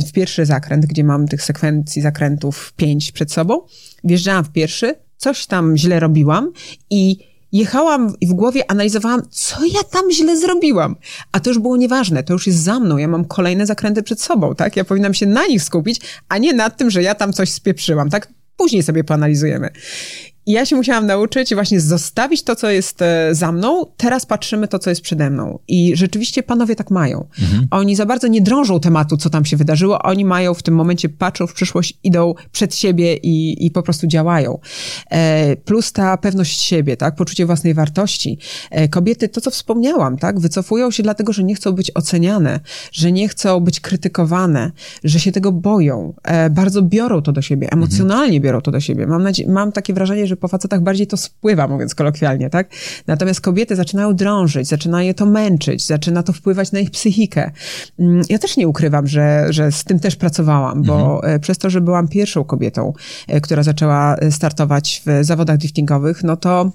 w 0.07 0.11
pierwszy 0.11 0.45
zakręt, 0.45 0.85
gdzie 0.85 1.03
mam 1.03 1.27
tych 1.27 1.43
sekwencji 1.43 2.01
zakrętów 2.01 2.73
pięć 2.77 3.11
przed 3.11 3.31
sobą. 3.31 3.61
Wjeżdżałam 4.03 4.43
w 4.43 4.51
pierwszy, 4.51 4.95
coś 5.17 5.45
tam 5.45 5.77
źle 5.77 5.99
robiłam 5.99 6.51
i 6.89 7.34
jechałam 7.57 8.13
i 8.21 8.27
w 8.27 8.33
głowie 8.33 8.71
analizowałam, 8.71 9.21
co 9.29 9.65
ja 9.65 9.83
tam 9.83 10.11
źle 10.11 10.37
zrobiłam. 10.37 10.95
A 11.31 11.39
to 11.39 11.49
już 11.49 11.59
było 11.59 11.77
nieważne, 11.77 12.23
to 12.23 12.33
już 12.33 12.47
jest 12.47 12.59
za 12.59 12.79
mną, 12.79 12.97
ja 12.97 13.07
mam 13.07 13.25
kolejne 13.25 13.65
zakręty 13.65 14.03
przed 14.03 14.21
sobą, 14.21 14.55
tak? 14.55 14.75
Ja 14.75 14.85
powinnam 14.85 15.13
się 15.13 15.25
na 15.25 15.47
nich 15.47 15.63
skupić, 15.63 16.01
a 16.29 16.37
nie 16.37 16.53
nad 16.53 16.77
tym, 16.77 16.89
że 16.89 17.03
ja 17.03 17.15
tam 17.15 17.33
coś 17.33 17.51
spieprzyłam, 17.51 18.09
tak? 18.09 18.27
Później 18.57 18.83
sobie 18.83 19.03
poanalizujemy. 19.03 19.69
I 20.45 20.51
ja 20.51 20.65
się 20.65 20.75
musiałam 20.75 21.05
nauczyć 21.05 21.53
właśnie 21.53 21.81
zostawić 21.81 22.43
to, 22.43 22.55
co 22.55 22.69
jest 22.69 23.01
e, 23.01 23.35
za 23.35 23.51
mną, 23.51 23.85
teraz 23.97 24.25
patrzymy 24.25 24.67
to, 24.67 24.79
co 24.79 24.89
jest 24.89 25.01
przede 25.01 25.29
mną. 25.29 25.59
I 25.67 25.95
rzeczywiście 25.95 26.43
panowie 26.43 26.75
tak 26.75 26.91
mają. 26.91 27.27
Mhm. 27.41 27.67
Oni 27.71 27.95
za 27.95 28.05
bardzo 28.05 28.27
nie 28.27 28.41
drążą 28.41 28.79
tematu, 28.79 29.17
co 29.17 29.29
tam 29.29 29.45
się 29.45 29.57
wydarzyło, 29.57 30.01
oni 30.01 30.25
mają 30.25 30.53
w 30.53 30.63
tym 30.63 30.75
momencie, 30.75 31.09
patrzą 31.09 31.47
w 31.47 31.53
przyszłość, 31.53 31.99
idą 32.03 32.33
przed 32.51 32.75
siebie 32.75 33.15
i, 33.15 33.65
i 33.65 33.71
po 33.71 33.83
prostu 33.83 34.07
działają. 34.07 34.59
E, 35.09 35.55
plus 35.55 35.91
ta 35.91 36.17
pewność 36.17 36.61
siebie, 36.61 36.97
tak, 36.97 37.15
poczucie 37.15 37.45
własnej 37.45 37.73
wartości. 37.73 38.37
E, 38.71 38.89
kobiety, 38.89 39.29
to 39.29 39.41
co 39.41 39.51
wspomniałam, 39.51 40.17
tak, 40.17 40.39
wycofują 40.39 40.91
się 40.91 41.03
dlatego, 41.03 41.33
że 41.33 41.43
nie 41.43 41.55
chcą 41.55 41.71
być 41.71 41.91
oceniane, 41.95 42.59
że 42.91 43.11
nie 43.11 43.27
chcą 43.27 43.59
być 43.59 43.79
krytykowane, 43.79 44.71
że 45.03 45.19
się 45.19 45.31
tego 45.31 45.51
boją. 45.51 46.13
E, 46.23 46.49
bardzo 46.49 46.81
biorą 46.81 47.21
to 47.21 47.31
do 47.31 47.41
siebie, 47.41 47.71
emocjonalnie 47.71 48.37
mhm. 48.37 48.41
biorą 48.41 48.61
to 48.61 48.71
do 48.71 48.79
siebie. 48.79 49.07
Mam, 49.07 49.27
mam 49.47 49.71
takie 49.71 49.93
wrażenie, 49.93 50.27
że 50.27 50.34
że 50.35 50.39
po 50.39 50.47
facetach 50.47 50.81
bardziej 50.81 51.07
to 51.07 51.17
spływa, 51.17 51.67
mówiąc 51.67 51.95
kolokwialnie, 51.95 52.49
tak? 52.49 52.69
Natomiast 53.07 53.41
kobiety 53.41 53.75
zaczynają 53.75 54.15
drążyć, 54.15 54.67
zaczyna 54.67 55.03
je 55.03 55.13
to 55.13 55.25
męczyć, 55.25 55.87
zaczyna 55.87 56.23
to 56.23 56.33
wpływać 56.33 56.71
na 56.71 56.79
ich 56.79 56.91
psychikę. 56.91 57.51
Mm, 57.99 58.21
ja 58.29 58.39
też 58.39 58.57
nie 58.57 58.67
ukrywam, 58.67 59.07
że, 59.07 59.47
że 59.49 59.71
z 59.71 59.83
tym 59.83 59.99
też 59.99 60.15
pracowałam, 60.15 60.83
bo 60.83 61.15
mhm. 61.15 61.35
E, 61.35 61.39
przez 61.39 61.57
to, 61.57 61.69
że 61.69 61.81
byłam 61.81 62.07
pierwszą 62.07 62.43
kobietą, 62.43 62.93
e, 63.27 63.41
która 63.41 63.63
zaczęła 63.63 64.15
e, 64.15 64.31
startować 64.31 65.03
w 65.05 65.25
zawodach 65.25 65.57
driftingowych, 65.57 66.23
no 66.23 66.37
to 66.37 66.71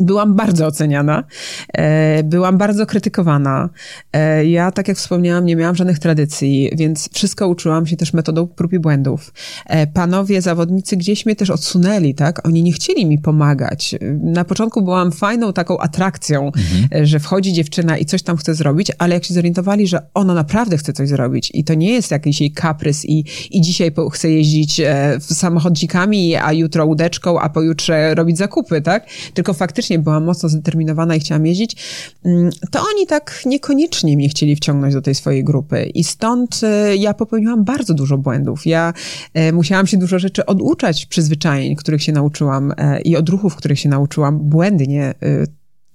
Byłam 0.00 0.34
bardzo 0.34 0.66
oceniana, 0.66 1.24
e, 1.72 2.22
byłam 2.22 2.58
bardzo 2.58 2.86
krytykowana. 2.86 3.68
E, 4.12 4.46
ja, 4.46 4.72
tak 4.72 4.88
jak 4.88 4.96
wspomniałam, 4.96 5.46
nie 5.46 5.56
miałam 5.56 5.76
żadnych 5.76 5.98
tradycji, 5.98 6.70
więc 6.76 7.08
wszystko 7.12 7.48
uczyłam 7.48 7.86
się 7.86 7.96
też 7.96 8.12
metodą 8.12 8.46
prób 8.46 8.72
i 8.72 8.78
błędów. 8.78 9.32
E, 9.66 9.86
panowie 9.86 10.42
zawodnicy 10.42 10.96
gdzieś 10.96 11.26
mnie 11.26 11.36
też 11.36 11.50
odsunęli, 11.50 12.14
tak? 12.14 12.46
Oni 12.46 12.62
nie 12.62 12.72
chcieli 12.72 13.06
mi 13.06 13.18
pomagać. 13.18 13.94
Na 14.22 14.44
początku 14.44 14.82
byłam 14.82 15.12
fajną 15.12 15.52
taką 15.52 15.78
atrakcją, 15.78 16.46
mhm. 16.46 17.06
że 17.06 17.20
wchodzi 17.20 17.52
dziewczyna 17.52 17.98
i 17.98 18.04
coś 18.04 18.22
tam 18.22 18.36
chce 18.36 18.54
zrobić, 18.54 18.92
ale 18.98 19.14
jak 19.14 19.24
się 19.24 19.34
zorientowali, 19.34 19.86
że 19.86 20.06
ona 20.14 20.34
naprawdę 20.34 20.76
chce 20.76 20.92
coś 20.92 21.08
zrobić 21.08 21.50
i 21.54 21.64
to 21.64 21.74
nie 21.74 21.92
jest 21.92 22.10
jakiś 22.10 22.40
jej 22.40 22.50
kaprys 22.50 23.04
i, 23.04 23.24
i 23.50 23.60
dzisiaj 23.60 23.92
chce 24.12 24.30
jeździć 24.30 24.80
samochodzikami, 25.20 26.36
a 26.36 26.52
jutro 26.52 26.86
łódeczką, 26.86 27.40
a 27.40 27.48
pojutrze 27.48 28.14
robić 28.14 28.38
zakupy, 28.38 28.80
tak? 28.80 29.06
Tylko 29.34 29.54
fakt 29.54 29.75
faktycznie 29.76 29.98
byłam 29.98 30.24
mocno 30.24 30.48
zdeterminowana 30.48 31.16
i 31.16 31.20
chciałam 31.20 31.46
jeździć, 31.46 31.76
mm, 32.24 32.50
to 32.70 32.80
oni 32.94 33.06
tak 33.06 33.42
niekoniecznie 33.46 34.16
mnie 34.16 34.28
chcieli 34.28 34.56
wciągnąć 34.56 34.94
do 34.94 35.02
tej 35.02 35.14
swojej 35.14 35.44
grupy. 35.44 35.90
I 35.94 36.04
stąd 36.04 36.60
e, 36.62 36.96
ja 36.96 37.14
popełniłam 37.14 37.64
bardzo 37.64 37.94
dużo 37.94 38.18
błędów. 38.18 38.66
Ja 38.66 38.92
e, 39.34 39.52
musiałam 39.52 39.86
się 39.86 39.96
dużo 39.96 40.18
rzeczy 40.18 40.46
oduczać 40.46 41.06
przyzwyczajeń, 41.06 41.76
których 41.76 42.02
się 42.02 42.12
nauczyłam 42.12 42.72
e, 42.76 43.00
i 43.00 43.16
odruchów, 43.16 43.56
których 43.56 43.80
się 43.80 43.88
nauczyłam 43.88 44.38
błędnie 44.38 45.14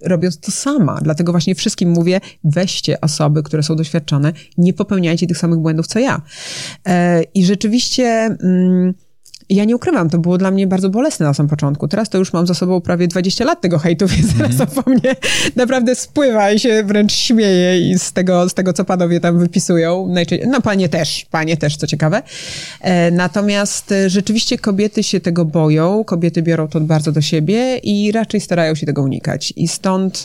robiąc 0.01 0.39
to 0.39 0.51
sama. 0.51 0.99
Dlatego 1.01 1.32
właśnie 1.32 1.55
wszystkim 1.55 1.89
mówię, 1.89 2.21
weźcie 2.43 3.01
osoby, 3.01 3.43
które 3.43 3.63
są 3.63 3.75
doświadczone, 3.75 4.34
nie 4.57 4.73
popełniajcie 4.73 5.27
tych 5.27 5.38
samych 5.38 5.59
błędów 5.59 5.88
co 5.88 5.99
ja. 5.99 6.21
I 7.34 7.45
rzeczywiście... 7.45 8.03
Mm, 8.43 8.93
ja 9.55 9.65
nie 9.65 9.75
ukrywam, 9.75 10.09
to 10.09 10.17
było 10.17 10.37
dla 10.37 10.51
mnie 10.51 10.67
bardzo 10.67 10.89
bolesne 10.89 11.25
na 11.25 11.33
samym 11.33 11.49
początku. 11.49 11.87
Teraz 11.87 12.09
to 12.09 12.17
już 12.17 12.33
mam 12.33 12.47
za 12.47 12.53
sobą 12.53 12.81
prawie 12.81 13.07
20 13.07 13.45
lat 13.45 13.61
tego 13.61 13.79
hejtu, 13.79 14.07
więc 14.17 14.35
mm. 14.35 14.51
teraz 14.51 14.73
po 14.75 14.89
mnie 14.89 15.15
naprawdę 15.55 15.95
spływa 15.95 16.51
i 16.51 16.59
się 16.59 16.83
wręcz 16.83 17.13
śmieje 17.13 17.91
i 17.91 17.99
z 17.99 18.13
tego, 18.13 18.49
z 18.49 18.53
tego 18.53 18.73
co 18.73 18.85
panowie 18.85 19.19
tam 19.19 19.39
wypisują. 19.39 20.07
Najczęściej, 20.07 20.49
no 20.49 20.61
panie 20.61 20.89
też, 20.89 21.25
panie 21.31 21.57
też, 21.57 21.77
co 21.77 21.87
ciekawe. 21.87 22.23
E, 22.81 23.11
natomiast 23.11 23.91
e, 23.91 24.09
rzeczywiście 24.09 24.57
kobiety 24.57 25.03
się 25.03 25.19
tego 25.19 25.45
boją, 25.45 26.03
kobiety 26.03 26.41
biorą 26.41 26.67
to 26.67 26.81
bardzo 26.81 27.11
do 27.11 27.21
siebie 27.21 27.77
i 27.77 28.11
raczej 28.11 28.41
starają 28.41 28.75
się 28.75 28.85
tego 28.85 29.01
unikać. 29.01 29.53
I 29.55 29.67
stąd 29.67 30.23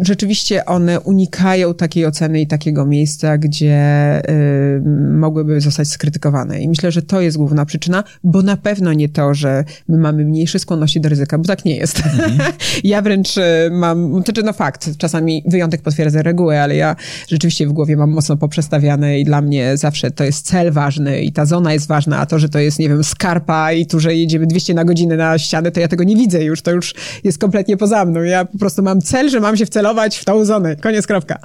rzeczywiście 0.00 0.64
one 0.64 1.00
unikają 1.00 1.74
takiej 1.74 2.06
oceny 2.06 2.40
i 2.40 2.46
takiego 2.46 2.86
miejsca, 2.86 3.38
gdzie 3.38 4.20
y, 4.30 4.82
mogłyby 5.12 5.60
zostać 5.60 5.88
skrytykowane. 5.88 6.60
I 6.60 6.68
myślę, 6.68 6.92
że 6.92 7.02
to 7.02 7.20
jest 7.20 7.36
główna 7.36 7.66
przyczyna, 7.66 8.04
bo 8.24 8.42
na 8.42 8.56
pewno 8.56 8.92
nie 8.92 9.08
to, 9.08 9.34
że 9.34 9.64
my 9.88 9.98
mamy 9.98 10.24
mniejsze 10.24 10.58
skłonności 10.58 11.00
do 11.00 11.08
ryzyka, 11.08 11.38
bo 11.38 11.44
tak 11.44 11.64
nie 11.64 11.76
jest. 11.76 11.98
Mhm. 12.06 12.52
ja 12.84 13.02
wręcz 13.02 13.36
y, 13.36 13.42
mam, 13.70 14.22
znaczy 14.24 14.42
no 14.42 14.52
fakt, 14.52 14.96
czasami 14.98 15.42
wyjątek 15.46 15.82
potwierdza 15.82 16.22
regułę, 16.22 16.62
ale 16.62 16.76
ja 16.76 16.96
rzeczywiście 17.28 17.66
w 17.66 17.72
głowie 17.72 17.96
mam 17.96 18.10
mocno 18.10 18.36
poprzestawiane 18.36 19.20
i 19.20 19.24
dla 19.24 19.40
mnie 19.40 19.76
zawsze 19.76 20.10
to 20.10 20.24
jest 20.24 20.46
cel 20.46 20.72
ważny 20.72 21.20
i 21.20 21.32
ta 21.32 21.46
zona 21.46 21.72
jest 21.72 21.88
ważna, 21.88 22.18
a 22.18 22.26
to, 22.26 22.38
że 22.38 22.48
to 22.48 22.58
jest, 22.58 22.78
nie 22.78 22.88
wiem, 22.88 23.04
skarpa 23.04 23.72
i 23.72 23.86
tu, 23.86 24.00
że 24.00 24.14
jedziemy 24.14 24.46
200 24.46 24.74
na 24.74 24.84
godzinę 24.84 25.16
na 25.16 25.38
ścianę, 25.38 25.70
to 25.70 25.80
ja 25.80 25.88
tego 25.88 26.04
nie 26.04 26.16
widzę 26.16 26.44
już, 26.44 26.62
to 26.62 26.70
już 26.70 26.94
jest 27.24 27.38
kompletnie 27.38 27.76
poza 27.76 28.04
mną. 28.04 28.22
Ja 28.22 28.44
po 28.44 28.58
prostu 28.58 28.82
mam 28.82 29.00
cel, 29.00 29.30
że 29.30 29.40
mam 29.40 29.55
się 29.56 29.66
wcelować 29.66 30.16
w 30.16 30.24
tą 30.24 30.44
zonę. 30.44 30.76
Koniec, 30.76 31.06
kropka. 31.06 31.38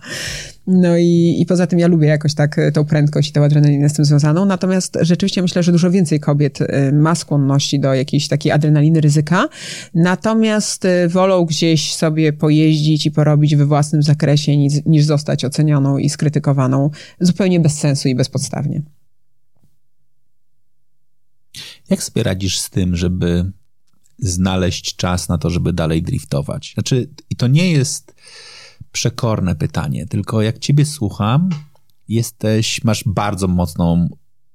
No 0.68 0.98
i, 0.98 1.38
i 1.40 1.46
poza 1.46 1.68
tym 1.68 1.80
ja 1.80 1.88
lubię 1.88 2.08
jakoś 2.08 2.34
tak 2.34 2.60
e, 2.60 2.72
tą 2.72 2.86
prędkość 2.86 3.30
i 3.30 3.32
tę 3.32 3.44
adrenalinę 3.44 3.90
z 3.90 3.94
tym 3.94 4.06
związaną. 4.06 4.46
Natomiast 4.46 4.98
rzeczywiście 5.02 5.42
myślę, 5.42 5.64
że 5.64 5.72
dużo 5.72 5.92
więcej 5.92 6.20
kobiet 6.20 6.62
e, 6.62 6.92
ma 6.92 7.16
skłonności 7.16 7.80
do 7.80 7.94
jakiejś 7.94 8.28
takiej 8.28 8.52
adrenaliny 8.52 9.02
ryzyka. 9.02 9.50
Natomiast 9.94 10.86
e, 10.86 11.08
wolą 11.08 11.46
gdzieś 11.46 11.96
sobie 11.96 12.34
pojeździć 12.34 13.06
i 13.06 13.12
porobić 13.12 13.56
we 13.56 13.66
własnym 13.66 14.04
zakresie 14.04 14.58
niż, 14.58 14.74
niż 14.86 15.06
zostać 15.06 15.46
ocenioną 15.46 15.98
i 15.98 16.10
skrytykowaną 16.10 16.90
zupełnie 17.20 17.60
bez 17.60 17.74
sensu 17.74 18.08
i 18.08 18.16
bezpodstawnie. 18.16 18.82
Jak 21.90 22.04
sobie 22.04 22.24
radzisz 22.24 22.60
z 22.60 22.70
tym, 22.70 22.96
żeby 22.96 23.52
znaleźć 24.22 24.96
czas 24.96 25.30
na 25.30 25.38
to, 25.38 25.50
żeby 25.50 25.74
dalej 25.74 26.04
driftować? 26.04 26.72
Znaczy, 26.74 27.10
i 27.30 27.36
to 27.36 27.48
nie 27.48 27.72
jest 27.72 28.16
przekorne 28.92 29.56
pytanie, 29.56 30.08
tylko 30.08 30.42
jak 30.42 30.60
ciebie 30.60 30.86
słucham, 30.86 31.50
jesteś, 32.08 32.84
masz 32.84 33.04
bardzo 33.06 33.48
mocną, 33.48 34.10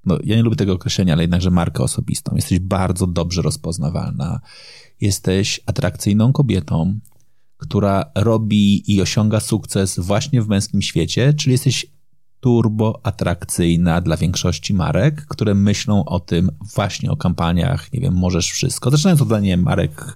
no 0.04 0.18
ja 0.24 0.36
nie 0.36 0.42
lubię 0.42 0.56
tego 0.56 0.72
określenia, 0.72 1.12
ale 1.12 1.22
jednakże 1.22 1.50
markę 1.50 1.82
osobistą. 1.82 2.36
Jesteś 2.36 2.58
bardzo 2.58 3.06
dobrze 3.06 3.42
rozpoznawalna. 3.42 4.40
Jesteś 5.00 5.60
atrakcyjną 5.66 6.32
kobietą, 6.32 6.98
która 7.56 8.10
robi 8.14 8.92
i 8.92 9.02
osiąga 9.02 9.40
sukces 9.40 9.98
właśnie 9.98 10.42
w 10.42 10.48
męskim 10.48 10.82
świecie, 10.82 11.34
czyli 11.34 11.52
jesteś 11.52 11.86
turbo 12.41 13.01
atrakcyjna 13.03 14.01
dla 14.01 14.16
większości 14.16 14.74
marek, 14.74 15.26
które 15.26 15.55
myślą 15.55 16.05
o 16.05 16.20
tym 16.20 16.51
właśnie 16.74 17.11
o 17.11 17.16
kampaniach, 17.16 17.93
nie 17.93 18.01
wiem, 18.01 18.14
możesz 18.14 18.51
wszystko. 18.51 18.91
Zaczynając 18.91 19.22
od, 19.22 19.43
nie 19.43 19.57
marek 19.57 20.14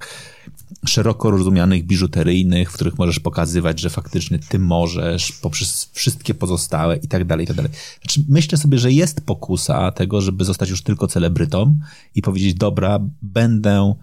szeroko 0.86 1.30
rozumianych 1.30 1.86
biżuteryjnych, 1.86 2.70
w 2.70 2.74
których 2.74 2.98
możesz 2.98 3.20
pokazywać, 3.20 3.80
że 3.80 3.90
faktycznie 3.90 4.38
ty 4.38 4.58
możesz, 4.58 5.32
poprzez 5.32 5.90
wszystkie 5.92 6.34
pozostałe 6.34 6.96
i 6.96 7.08
tak 7.08 7.24
dalej, 7.24 7.44
i 7.44 7.46
tak 7.46 7.56
dalej. 7.56 7.72
Znaczy, 8.02 8.20
myślę 8.28 8.58
sobie, 8.58 8.78
że 8.78 8.92
jest 8.92 9.26
pokusa 9.26 9.92
tego, 9.92 10.20
żeby 10.20 10.44
zostać 10.44 10.70
już 10.70 10.82
tylko 10.82 11.06
celebrytą 11.06 11.78
i 12.14 12.22
powiedzieć, 12.22 12.54
dobra, 12.54 12.98
będę 13.22 13.94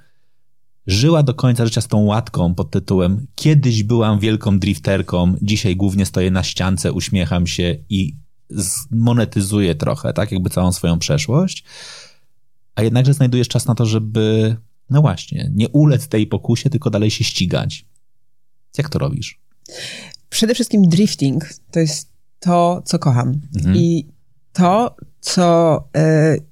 żyła 0.88 1.24
do 1.24 1.34
końca 1.34 1.66
życia 1.66 1.82
z 1.82 1.88
tą 1.88 2.06
łatką 2.06 2.56
pod 2.56 2.72
tytułem 2.72 3.28
Kiedyś 3.36 3.84
byłam 3.84 4.20
wielką 4.20 4.60
drifterką, 4.60 5.36
dzisiaj 5.42 5.76
głównie 5.76 6.06
stoję 6.06 6.32
na 6.32 6.44
ściance, 6.44 6.94
uśmiecham 6.94 7.48
się 7.48 7.76
i 7.90 8.16
monetyzuję 8.92 9.76
trochę, 9.76 10.14
tak, 10.14 10.32
jakby 10.32 10.50
całą 10.50 10.72
swoją 10.72 11.00
przeszłość, 11.00 11.64
a 12.76 12.84
jednakże 12.84 13.14
znajdujesz 13.14 13.48
czas 13.48 13.66
na 13.66 13.76
to, 13.76 13.86
żeby, 13.86 14.56
no 14.90 15.02
właśnie, 15.02 15.52
nie 15.54 15.70
ulec 15.70 16.08
tej 16.08 16.28
pokusie, 16.28 16.70
tylko 16.70 16.90
dalej 16.90 17.12
się 17.12 17.24
ścigać. 17.24 17.86
Jak 18.78 18.90
to 18.90 19.00
robisz? 19.00 19.40
Przede 20.30 20.54
wszystkim 20.54 20.90
drifting 20.90 21.50
to 21.72 21.80
jest 21.80 22.12
to, 22.40 22.82
co 22.86 23.00
kocham. 23.00 23.42
Mhm. 23.56 23.76
I 23.76 24.08
to, 24.54 24.96
co 25.20 25.78
y, 25.98 26.46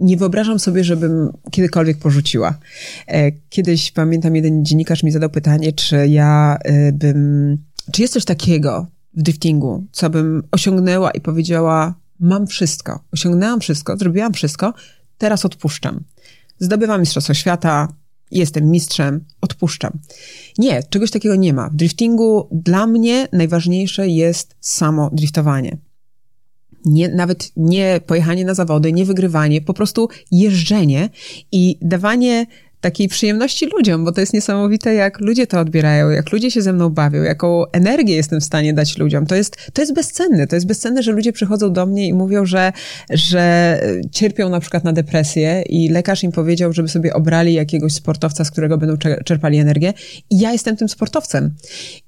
nie 0.00 0.16
wyobrażam 0.16 0.58
sobie, 0.58 0.84
żebym 0.84 1.32
kiedykolwiek 1.50 1.98
porzuciła. 1.98 2.58
E, 3.06 3.32
kiedyś 3.32 3.92
pamiętam, 3.92 4.36
jeden 4.36 4.64
dziennikarz 4.64 5.02
mi 5.02 5.10
zadał 5.10 5.30
pytanie, 5.30 5.72
czy 5.72 6.08
ja 6.08 6.56
e, 6.64 6.92
bym. 6.92 7.58
Czy 7.92 8.02
jest 8.02 8.14
coś 8.14 8.24
takiego 8.24 8.86
w 9.14 9.22
driftingu, 9.22 9.86
co 9.92 10.10
bym 10.10 10.42
osiągnęła 10.50 11.10
i 11.10 11.20
powiedziała: 11.20 11.94
Mam 12.20 12.46
wszystko, 12.46 13.00
osiągnęłam 13.12 13.60
wszystko, 13.60 13.96
zrobiłam 13.96 14.32
wszystko, 14.32 14.74
teraz 15.18 15.44
odpuszczam. 15.44 16.04
Zdobywam 16.58 17.00
Mistrzostwo 17.00 17.34
Świata, 17.34 17.88
jestem 18.30 18.70
mistrzem, 18.70 19.24
odpuszczam. 19.40 19.98
Nie, 20.58 20.82
czegoś 20.82 21.10
takiego 21.10 21.36
nie 21.36 21.52
ma. 21.52 21.68
W 21.68 21.74
driftingu 21.74 22.48
dla 22.52 22.86
mnie 22.86 23.28
najważniejsze 23.32 24.08
jest 24.08 24.56
samo 24.60 25.10
driftowanie 25.12 25.76
nie, 26.84 27.08
nawet 27.08 27.52
nie 27.56 28.00
pojechanie 28.06 28.44
na 28.44 28.54
zawody, 28.54 28.92
nie 28.92 29.04
wygrywanie, 29.04 29.60
po 29.60 29.74
prostu 29.74 30.08
jeżdżenie 30.30 31.10
i 31.52 31.78
dawanie 31.82 32.46
takiej 32.84 33.08
przyjemności 33.08 33.66
ludziom, 33.66 34.04
bo 34.04 34.12
to 34.12 34.20
jest 34.20 34.32
niesamowite, 34.32 34.94
jak 34.94 35.20
ludzie 35.20 35.46
to 35.46 35.60
odbierają, 35.60 36.10
jak 36.10 36.32
ludzie 36.32 36.50
się 36.50 36.62
ze 36.62 36.72
mną 36.72 36.90
bawią, 36.90 37.22
jaką 37.22 37.70
energię 37.72 38.14
jestem 38.14 38.40
w 38.40 38.44
stanie 38.44 38.74
dać 38.74 38.98
ludziom. 38.98 39.26
To 39.26 39.34
jest, 39.34 39.56
to 39.72 39.82
jest 39.82 39.94
bezcenne. 39.94 40.46
To 40.46 40.56
jest 40.56 40.66
bezcenne, 40.66 41.02
że 41.02 41.12
ludzie 41.12 41.32
przychodzą 41.32 41.72
do 41.72 41.86
mnie 41.86 42.08
i 42.08 42.14
mówią, 42.14 42.46
że, 42.46 42.72
że 43.10 43.80
cierpią 44.10 44.48
na 44.48 44.60
przykład 44.60 44.84
na 44.84 44.92
depresję 44.92 45.62
i 45.68 45.88
lekarz 45.88 46.22
im 46.22 46.32
powiedział, 46.32 46.72
żeby 46.72 46.88
sobie 46.88 47.14
obrali 47.14 47.54
jakiegoś 47.54 47.92
sportowca, 47.92 48.44
z 48.44 48.50
którego 48.50 48.78
będą 48.78 48.96
czerpali 49.24 49.58
energię 49.58 49.92
i 50.30 50.38
ja 50.38 50.52
jestem 50.52 50.76
tym 50.76 50.88
sportowcem. 50.88 51.54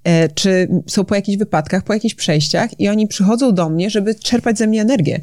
E, 0.05 0.29
czy 0.29 0.69
są 0.87 1.05
po 1.05 1.15
jakichś 1.15 1.39
wypadkach, 1.39 1.85
po 1.85 1.93
jakichś 1.95 2.15
przejściach 2.15 2.81
i 2.81 2.89
oni 2.89 3.07
przychodzą 3.07 3.55
do 3.55 3.69
mnie, 3.69 3.91
żeby 3.91 4.15
czerpać 4.15 4.59
ze 4.59 4.67
mnie 4.67 4.83
energię. 4.83 5.21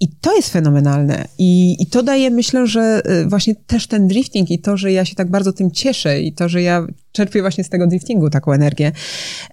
I 0.00 0.08
to 0.20 0.36
jest 0.36 0.48
fenomenalne. 0.48 1.24
I, 1.38 1.76
i 1.82 1.86
to 1.86 2.02
daje, 2.02 2.30
myślę, 2.30 2.66
że 2.66 3.02
e, 3.04 3.26
właśnie 3.26 3.54
też 3.66 3.86
ten 3.86 4.08
drifting 4.08 4.50
i 4.50 4.58
to, 4.58 4.76
że 4.76 4.91
ja 4.92 5.04
się 5.04 5.14
tak 5.14 5.30
bardzo 5.30 5.52
tym 5.52 5.70
cieszę 5.70 6.20
i 6.20 6.32
to, 6.32 6.48
że 6.48 6.62
ja 6.62 6.86
czerpię 7.12 7.40
właśnie 7.40 7.64
z 7.64 7.68
tego 7.68 7.86
driftingu 7.86 8.30
taką 8.30 8.52
energię. 8.52 8.92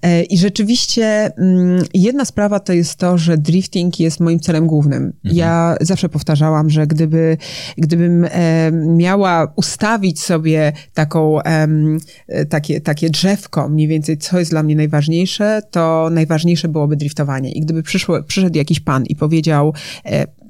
E, 0.02 0.24
I 0.24 0.38
rzeczywiście 0.38 1.32
mm, 1.38 1.84
jedna 1.94 2.26
sprawa 2.26 2.60
to 2.60 2.74
jest 2.74 2.96
to, 2.96 3.18
że 3.18 3.38
drifting 3.38 4.00
jest 4.00 4.20
moim 4.20 4.40
celem 4.40 4.68
głównym. 4.68 5.04
Mhm. 5.04 5.36
Ja 5.36 5.76
zawsze 5.82 6.10
powtarzałam, 6.10 6.70
że 6.70 6.88
gdyby, 6.88 7.38
gdybym 7.78 8.26
e, 8.32 8.72
miała 8.72 9.54
ustawić 9.56 10.22
sobie 10.22 10.74
taką, 10.94 11.42
e, 11.42 11.68
takie, 12.50 12.82
takie 12.82 13.10
drzewko, 13.10 13.70
mniej 13.70 13.88
więcej 13.88 14.18
co 14.18 14.40
jest 14.40 14.52
dla 14.52 14.64
mnie 14.64 14.76
najważniejsze, 14.76 15.62
to 15.72 16.10
najważniejsze 16.12 16.68
byłoby 16.68 16.96
driftowanie. 16.96 17.52
I 17.52 17.62
gdyby 17.62 17.84
przyszło, 17.84 18.24
przyszedł 18.24 18.58
jakiś 18.58 18.80
pan 18.80 19.06
i 19.06 19.16
powiedział, 19.16 19.74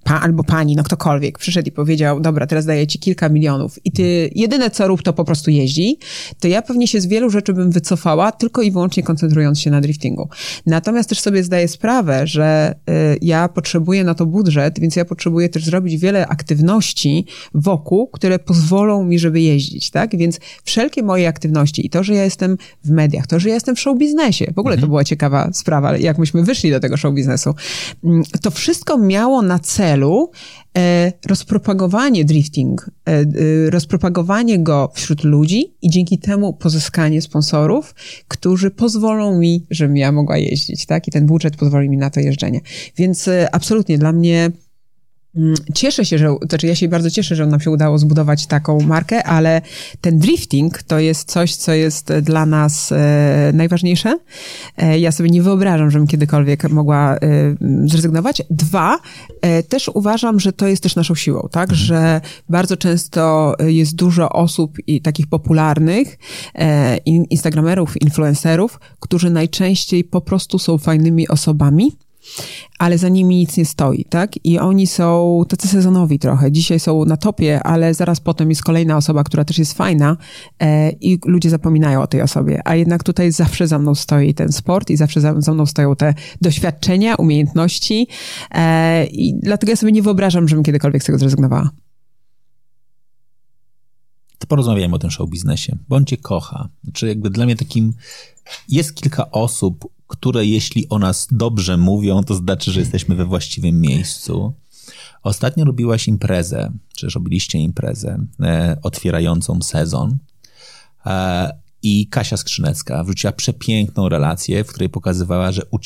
pa, 0.10 0.22
albo 0.22 0.44
pani, 0.44 0.76
no 0.76 0.84
ktokolwiek, 0.84 1.38
przyszedł 1.38 1.68
i 1.68 1.72
powiedział, 1.72 2.20
dobra, 2.20 2.48
teraz 2.48 2.66
daję 2.66 2.88
ci 2.88 3.00
kilka 3.00 3.30
milionów 3.30 3.80
i 3.86 3.92
ty 3.92 4.30
jedyne 4.36 4.70
co 4.70 4.88
rób, 4.88 5.04
to 5.04 5.14
po 5.14 5.26
prostu 5.26 5.52
jeździ, 5.52 5.98
to 6.40 6.48
ja 6.48 6.62
pewnie 6.62 6.88
się 6.88 7.02
z 7.02 7.06
wielu 7.06 7.30
rzeczy 7.30 7.54
bym 7.54 7.72
wycofała, 7.72 8.32
tylko 8.32 8.62
i 8.62 8.72
wyłącznie 8.72 9.04
koncentrując 9.04 9.60
się 9.60 9.72
na 9.72 9.82
driftingu. 9.82 10.30
Natomiast 10.66 11.10
też 11.10 11.20
sobie 11.20 11.44
zdaję 11.44 11.68
sprawę, 11.68 12.28
że 12.28 12.76
y, 12.90 13.18
ja 13.22 13.50
potrzebuję 13.50 14.04
na 14.04 14.16
to 14.16 14.26
budżet, 14.26 14.80
więc 14.80 14.96
ja 14.96 15.06
potrzebuję 15.06 15.50
też 15.50 15.66
zrobić 15.66 15.98
wiele 15.98 16.28
aktywności 16.28 17.26
wokół, 17.54 18.08
które 18.08 18.40
pozwolą 18.40 19.04
mi, 19.04 19.20
żeby 19.20 19.42
jeździć, 19.42 19.90
tak? 19.90 20.18
Więc 20.18 20.40
wszelkie 20.64 21.04
moje 21.04 21.28
aktywności 21.28 21.86
i 21.86 21.90
to, 21.90 22.04
że 22.04 22.14
ja 22.14 22.24
jestem 22.24 22.58
w 22.84 22.90
mediach, 22.90 23.28
to, 23.28 23.40
że 23.40 23.50
ja 23.50 23.56
jestem 23.56 23.76
w 23.76 23.80
show 23.80 23.98
biznesie, 23.98 24.54
w 24.56 24.60
ogóle 24.60 24.76
to 24.76 24.80
mhm. 24.80 24.90
była 24.90 25.04
ciekawa 25.04 25.50
sprawa, 25.54 25.98
jak 25.98 26.18
myśmy 26.18 26.44
wyszli 26.44 26.72
do 26.72 26.80
tego 26.80 26.98
show 26.98 27.14
biznesu, 27.14 27.56
mm, 28.04 28.24
to 28.42 28.52
wszystko 28.52 28.98
miało 28.98 29.42
na 29.42 29.60
celu 29.60 29.99
celu 30.00 30.32
e, 30.78 31.14
rozpropagowanie 31.28 32.26
drifting, 32.26 32.90
e, 33.08 33.12
e, 33.12 33.26
rozpropagowanie 33.70 34.60
go 34.60 34.92
wśród 34.94 35.24
ludzi 35.24 35.74
i 35.82 35.90
dzięki 35.90 36.20
temu 36.20 36.54
pozyskanie 36.54 37.22
sponsorów, 37.22 37.96
którzy 38.28 38.72
pozwolą 38.72 39.40
mi, 39.40 39.66
żebym 39.70 39.98
ja 39.98 40.12
mogła 40.12 40.38
jeździć, 40.38 40.86
tak? 40.86 41.08
I 41.08 41.12
ten 41.12 41.26
budżet 41.26 41.56
pozwoli 41.56 41.90
mi 41.90 41.98
na 41.98 42.10
to 42.10 42.20
jeżdżenie. 42.20 42.62
Więc 42.98 43.30
absolutnie 43.52 43.98
dla 43.98 44.12
mnie 44.12 44.52
cieszę 45.76 46.06
się, 46.06 46.18
że, 46.18 46.36
znaczy 46.50 46.68
ja 46.68 46.76
się 46.76 46.88
bardzo 46.88 47.10
cieszę, 47.10 47.36
że 47.36 47.46
nam 47.46 47.60
się 47.60 47.72
udało 47.72 47.98
zbudować 47.98 48.48
taką 48.48 48.80
markę, 48.80 49.24
ale 49.24 49.62
ten 50.02 50.20
drifting 50.20 50.84
to 50.84 51.00
jest 51.00 51.32
coś, 51.32 51.56
co 51.56 51.74
jest 51.74 52.14
dla 52.22 52.46
nas 52.46 52.92
e, 52.92 53.52
najważniejsze. 53.54 54.20
E, 54.78 55.00
ja 55.00 55.12
sobie 55.12 55.30
nie 55.30 55.42
wyobrażam, 55.42 55.92
żebym 55.92 56.08
kiedykolwiek 56.08 56.70
mogła 56.70 57.16
e, 57.16 57.20
zrezygnować. 57.86 58.42
Dwa, 58.50 59.00
e, 59.42 59.64
też 59.64 59.92
uważam, 59.94 60.40
że 60.40 60.54
to 60.54 60.68
jest 60.68 60.84
też 60.84 60.96
naszą 60.96 61.16
siłą, 61.16 61.48
tak, 61.52 61.70
mhm. 61.70 61.80
że 61.86 62.22
bardzo 62.50 62.78
często 62.78 63.56
jest 63.68 63.96
dużo 63.96 64.30
osób 64.30 64.78
i 64.88 65.02
takich 65.02 65.28
popularnych, 65.28 66.18
e, 66.56 66.98
instagramerów, 67.08 68.02
influencerów, 68.02 68.80
którzy 69.00 69.30
najczęściej 69.30 70.04
po 70.04 70.22
prostu 70.22 70.60
są 70.60 70.78
fajnymi 70.78 71.28
osobami, 71.28 71.92
ale 72.80 72.98
za 72.98 73.10
nimi 73.10 73.36
nic 73.36 73.58
nie 73.58 73.66
stoi, 73.66 74.06
tak? 74.06 74.46
I 74.46 74.60
oni 74.60 74.88
są 74.88 75.42
tacy 75.50 75.68
sezonowi 75.68 76.20
trochę. 76.20 76.52
Dzisiaj 76.52 76.80
są 76.80 77.06
na 77.06 77.18
topie, 77.18 77.64
ale 77.64 77.94
zaraz 77.94 78.20
potem 78.20 78.50
jest 78.50 78.64
kolejna 78.64 78.98
osoba, 78.98 79.24
która 79.24 79.46
też 79.46 79.58
jest 79.58 79.74
fajna 79.74 80.18
e, 80.60 80.92
i 80.92 81.20
ludzie 81.26 81.50
zapominają 81.50 82.02
o 82.02 82.08
tej 82.08 82.22
osobie. 82.22 82.62
A 82.66 82.76
jednak 82.76 83.04
tutaj 83.04 83.32
zawsze 83.32 83.68
za 83.68 83.80
mną 83.80 83.96
stoi 83.96 84.34
ten 84.34 84.52
sport 84.52 84.90
i 84.90 84.98
zawsze 84.98 85.22
za, 85.22 85.42
za 85.42 85.54
mną 85.54 85.66
stoją 85.66 85.96
te 85.96 86.14
doświadczenia, 86.42 87.16
umiejętności 87.16 88.08
e, 88.52 89.06
i 89.06 89.40
dlatego 89.42 89.72
ja 89.72 89.76
sobie 89.76 89.92
nie 89.92 90.02
wyobrażam, 90.02 90.48
żebym 90.48 90.64
kiedykolwiek 90.64 91.04
z 91.04 91.06
tego 91.06 91.18
zrezygnowała. 91.18 91.70
To 94.38 94.48
porozmawiajmy 94.48 94.96
o 94.96 95.00
tym 95.00 95.12
show 95.12 95.30
biznesie, 95.30 95.78
bo 95.90 96.04
cię 96.04 96.18
kocha. 96.18 96.70
Znaczy 96.84 97.08
jakby 97.08 97.30
dla 97.30 97.46
mnie 97.46 97.56
takim 97.56 97.94
jest 98.70 98.96
kilka 98.96 99.32
osób, 99.32 99.99
które 100.10 100.46
jeśli 100.46 100.90
o 100.90 101.00
nas 101.00 101.28
dobrze 101.32 101.78
mówią, 101.78 102.24
to 102.24 102.36
znaczy, 102.36 102.72
że 102.72 102.80
jesteśmy 102.80 103.16
we 103.16 103.26
właściwym 103.26 103.82
miejscu. 103.82 104.54
Ostatnio 105.24 105.66
robiłaś 105.66 106.08
imprezę, 106.08 106.72
czy 106.96 107.08
robiliście 107.10 107.60
imprezę 107.60 108.26
e, 108.40 108.78
otwierającą 108.84 109.62
sezon. 109.62 110.18
E, 111.06 111.52
I 111.84 112.08
Kasia 112.08 112.38
Skrzynecka 112.38 113.04
wrzuciła 113.04 113.34
przepiękną 113.34 114.10
relację, 114.10 114.64
w 114.64 114.68
której 114.68 114.90
pokazywała, 114.90 115.52
że 115.52 115.62
u, 115.72 115.80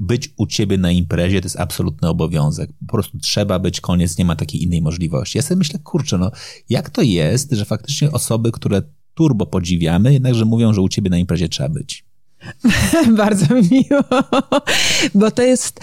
być 0.00 0.30
u 0.36 0.46
ciebie 0.46 0.78
na 0.78 0.90
imprezie 0.90 1.40
to 1.40 1.46
jest 1.46 1.60
absolutny 1.60 2.08
obowiązek. 2.08 2.70
Po 2.86 2.92
prostu 2.92 3.18
trzeba 3.18 3.58
być, 3.58 3.80
koniec, 3.80 4.18
nie 4.18 4.24
ma 4.24 4.36
takiej 4.36 4.62
innej 4.62 4.82
możliwości. 4.82 5.38
Ja 5.38 5.42
sobie 5.42 5.58
myślę, 5.58 5.78
kurczę, 5.78 6.18
no 6.18 6.30
jak 6.68 6.90
to 6.90 7.02
jest, 7.02 7.52
że 7.52 7.64
faktycznie 7.64 8.12
osoby, 8.12 8.52
które 8.52 8.82
turbo 9.14 9.46
podziwiamy, 9.46 10.12
jednakże 10.12 10.44
mówią, 10.44 10.74
że 10.74 10.80
u 10.80 10.88
ciebie 10.88 11.10
na 11.10 11.18
imprezie 11.18 11.48
trzeba 11.48 11.68
być. 11.68 12.07
Bardzo 13.16 13.54
miło, 13.54 14.04
bo 15.14 15.30
to 15.30 15.42
jest, 15.42 15.80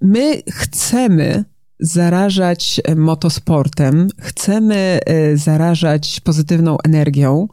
my 0.00 0.42
chcemy 0.50 1.44
zarażać 1.80 2.80
motosportem, 2.96 4.08
chcemy 4.20 5.00
y, 5.32 5.36
zarażać 5.36 6.20
pozytywną 6.20 6.76
energią 6.84 7.48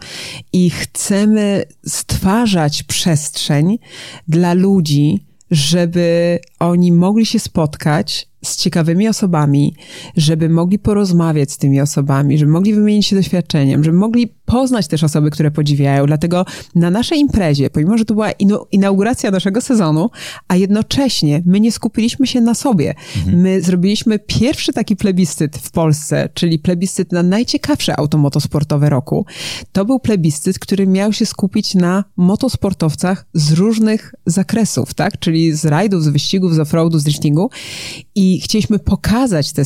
i 0.54 0.70
chcemy 0.70 1.64
stwarzać 1.88 2.84
przestrzeń 2.84 3.80
dla 4.28 4.54
ludzi, 4.54 5.26
żeby 5.52 6.40
oni 6.60 6.92
mogli 6.92 7.26
się 7.26 7.40
spotkać 7.40 8.30
z 8.44 8.58
ciekawymi 8.58 9.08
osobami, 9.08 9.76
żeby 10.18 10.50
mogli 10.50 10.80
porozmawiać 10.80 11.52
z 11.52 11.58
tymi 11.58 11.82
osobami, 11.82 12.38
żeby 12.38 12.52
mogli 12.52 12.74
wymienić 12.74 13.08
się 13.08 13.16
doświadczeniem, 13.16 13.84
żeby 13.84 13.98
mogli 13.98 14.28
poznać 14.46 14.88
też 14.88 15.04
osoby, 15.04 15.30
które 15.30 15.52
podziwiają. 15.52 16.06
Dlatego 16.06 16.46
na 16.76 16.90
naszej 16.90 17.20
imprezie, 17.20 17.70
pomimo 17.70 17.98
że 17.98 18.06
to 18.06 18.14
była 18.14 18.32
inauguracja 18.72 19.32
naszego 19.32 19.62
sezonu, 19.62 20.10
a 20.48 20.56
jednocześnie 20.56 21.42
my 21.46 21.60
nie 21.60 21.72
skupiliśmy 21.72 22.28
się 22.28 22.42
na 22.42 22.54
sobie. 22.54 22.96
Mhm. 23.18 23.42
My 23.42 23.62
zrobiliśmy 23.62 24.20
pierwszy 24.20 24.74
taki 24.74 24.96
plebiscyt 24.96 25.58
w 25.58 25.72
Polsce, 25.72 26.30
czyli 26.34 26.60
plebiscyt 26.60 27.12
na 27.12 27.24
najciekawsze 27.24 28.00
auto 28.00 28.18
motosportowe 28.18 28.90
roku. 28.90 29.26
To 29.72 29.86
był 29.86 30.00
plebiscyt, 30.00 30.60
który 30.60 30.88
miał 30.88 31.14
się 31.14 31.26
skupić 31.26 31.76
na 31.76 32.04
motosportowcach 32.18 33.26
z 33.34 33.52
różnych 33.52 34.16
zakresów, 34.26 34.94
tak? 34.94 35.20
Czyli 35.20 35.54
z 35.54 35.66
rajdów, 35.66 36.04
z 36.04 36.08
wyścigów, 36.08 36.56
z 36.56 36.60
offroadu, 36.60 37.00
z 37.00 37.04
driftingu. 37.04 37.50
I 38.16 38.28
chcieliśmy 38.38 38.80
pokazać 38.80 39.53
te 39.53 39.63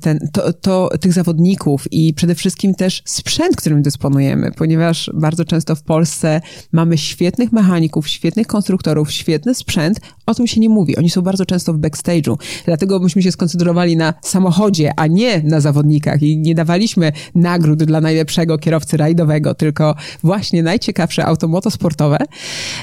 ten, 0.00 0.28
to, 0.32 0.52
to, 0.52 0.90
tych 1.00 1.12
zawodników 1.12 1.84
i 1.90 2.14
przede 2.14 2.34
wszystkim 2.34 2.74
też 2.74 3.02
sprzęt, 3.04 3.56
którym 3.56 3.82
dysponujemy, 3.82 4.52
ponieważ 4.56 5.10
bardzo 5.14 5.44
często 5.44 5.76
w 5.76 5.82
Polsce 5.82 6.40
mamy 6.72 6.98
świetnych 6.98 7.52
mechaników, 7.52 8.08
świetnych 8.08 8.46
konstruktorów, 8.46 9.12
świetny 9.12 9.54
sprzęt, 9.54 10.00
o 10.26 10.34
tym 10.34 10.46
się 10.46 10.60
nie 10.60 10.68
mówi. 10.68 10.96
Oni 10.96 11.10
są 11.10 11.22
bardzo 11.22 11.46
często 11.46 11.72
w 11.72 11.78
backstage'u. 11.78 12.36
Dlatego 12.64 12.98
myśmy 12.98 13.22
się 13.22 13.32
skoncentrowali 13.32 13.96
na 13.96 14.14
samochodzie, 14.22 14.92
a 14.96 15.06
nie 15.06 15.42
na 15.42 15.60
zawodnikach 15.60 16.22
i 16.22 16.38
nie 16.38 16.54
dawaliśmy 16.54 17.12
nagród 17.34 17.84
dla 17.84 18.00
najlepszego 18.00 18.58
kierowcy 18.58 18.96
rajdowego, 18.96 19.54
tylko 19.54 19.94
właśnie 20.22 20.62
najciekawsze 20.62 21.24
auto 21.24 21.48
motosportowe. 21.48 22.18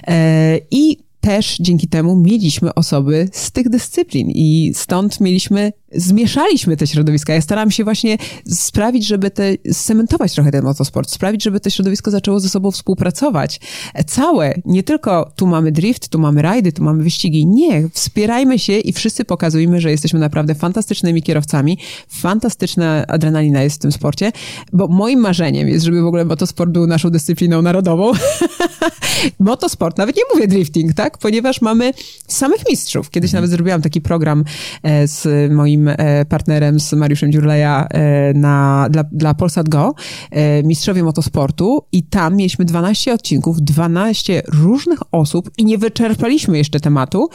E, 0.07 0.59
I 0.71 1.06
też 1.27 1.57
dzięki 1.59 1.87
temu 1.87 2.15
mieliśmy 2.15 2.73
osoby 2.73 3.29
z 3.31 3.51
tych 3.51 3.69
dyscyplin 3.69 4.29
i 4.29 4.71
stąd 4.75 5.19
mieliśmy 5.19 5.73
zmieszaliśmy 5.91 6.77
te 6.77 6.87
środowiska. 6.87 7.33
Ja 7.33 7.41
starałam 7.41 7.71
się 7.71 7.83
właśnie 7.83 8.17
sprawić, 8.45 9.07
żeby 9.07 9.31
te, 9.31 9.43
cementować 9.73 10.33
trochę 10.33 10.51
ten 10.51 10.63
motosport, 10.63 11.09
sprawić, 11.09 11.43
żeby 11.43 11.59
to 11.59 11.69
środowisko 11.69 12.11
zaczęło 12.11 12.39
ze 12.39 12.49
sobą 12.49 12.71
współpracować. 12.71 13.59
Całe, 14.07 14.53
nie 14.65 14.83
tylko 14.83 15.31
tu 15.35 15.47
mamy 15.47 15.71
drift, 15.71 16.09
tu 16.09 16.19
mamy 16.19 16.41
rajdy, 16.41 16.71
tu 16.71 16.83
mamy 16.83 17.03
wyścigi. 17.03 17.45
Nie, 17.45 17.89
wspierajmy 17.93 18.59
się 18.59 18.73
i 18.73 18.93
wszyscy 18.93 19.25
pokazujmy, 19.25 19.81
że 19.81 19.91
jesteśmy 19.91 20.19
naprawdę 20.19 20.55
fantastycznymi 20.55 21.23
kierowcami. 21.23 21.77
Fantastyczna 22.07 23.07
adrenalina 23.07 23.63
jest 23.63 23.75
w 23.75 23.79
tym 23.79 23.91
sporcie, 23.91 24.31
bo 24.73 24.87
moim 24.87 25.19
marzeniem 25.19 25.67
jest, 25.67 25.85
żeby 25.85 26.01
w 26.01 26.05
ogóle 26.05 26.25
motosport 26.25 26.71
był 26.71 26.87
naszą 26.87 27.09
dyscypliną 27.09 27.61
narodową. 27.61 28.11
motosport, 29.39 29.97
nawet 29.97 30.15
nie 30.15 30.23
mówię 30.33 30.47
drifting, 30.47 30.93
tak? 30.93 31.17
Ponieważ 31.17 31.61
mamy 31.61 31.93
samych 32.27 32.69
mistrzów. 32.69 33.09
Kiedyś 33.09 33.31
nawet 33.31 33.49
zrobiłam 33.49 33.81
taki 33.81 34.01
program 34.01 34.43
e, 34.83 35.07
z 35.07 35.51
moim 35.51 35.76
moim 35.77 35.87
e, 35.97 36.25
partnerem, 36.25 36.79
z 36.79 36.93
Mariuszem 36.93 37.31
Dziurleja 37.31 37.87
e, 37.89 38.33
na, 38.33 38.87
dla, 38.89 39.03
dla 39.11 39.33
Polsat 39.33 39.69
Go, 39.69 39.95
e, 40.31 40.63
mistrzowie 40.63 41.03
motosportu 41.03 41.85
i 41.91 42.03
tam 42.03 42.35
mieliśmy 42.35 42.65
12 42.65 43.13
odcinków, 43.13 43.61
12 43.61 44.41
różnych 44.53 44.99
osób 45.11 45.49
i 45.57 45.65
nie 45.65 45.77
wyczerpaliśmy 45.77 46.57
jeszcze 46.57 46.79
tematu 46.79 47.29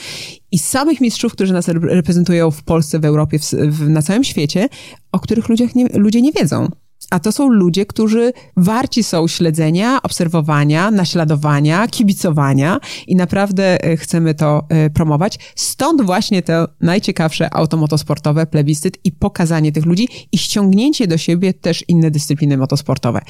i 0.52 0.58
samych 0.58 1.00
mistrzów, 1.00 1.32
którzy 1.32 1.52
nas 1.52 1.68
reprezentują 1.68 2.50
w 2.50 2.62
Polsce, 2.62 2.98
w 2.98 3.04
Europie, 3.04 3.38
w, 3.38 3.50
w, 3.50 3.88
na 3.88 4.02
całym 4.02 4.24
świecie, 4.24 4.68
o 5.12 5.20
których 5.20 5.48
ludziach 5.48 5.74
nie, 5.74 5.86
ludzie 5.94 6.22
nie 6.22 6.32
wiedzą. 6.32 6.68
A 7.12 7.20
to 7.20 7.32
są 7.32 7.48
ludzie, 7.48 7.86
którzy 7.86 8.32
warci 8.56 9.02
są 9.02 9.28
śledzenia, 9.28 10.02
obserwowania, 10.02 10.90
naśladowania, 10.90 11.88
kibicowania 11.88 12.80
i 13.06 13.16
naprawdę 13.16 13.84
e, 13.84 13.96
chcemy 13.96 14.34
to 14.34 14.66
e, 14.68 14.90
promować. 14.90 15.38
Stąd 15.56 16.02
właśnie 16.02 16.42
to 16.42 16.68
najciekawsze 16.80 17.54
automotosportowe 17.54 18.46
plebiscyt 18.46 18.98
i 19.04 19.12
pokazanie 19.12 19.72
tych 19.72 19.86
ludzi 19.86 20.08
i 20.32 20.38
ściągnięcie 20.38 21.06
do 21.06 21.18
siebie 21.18 21.54
też 21.54 21.84
inne 21.88 22.10
dyscypliny 22.10 22.56
motosportowe. 22.56 23.20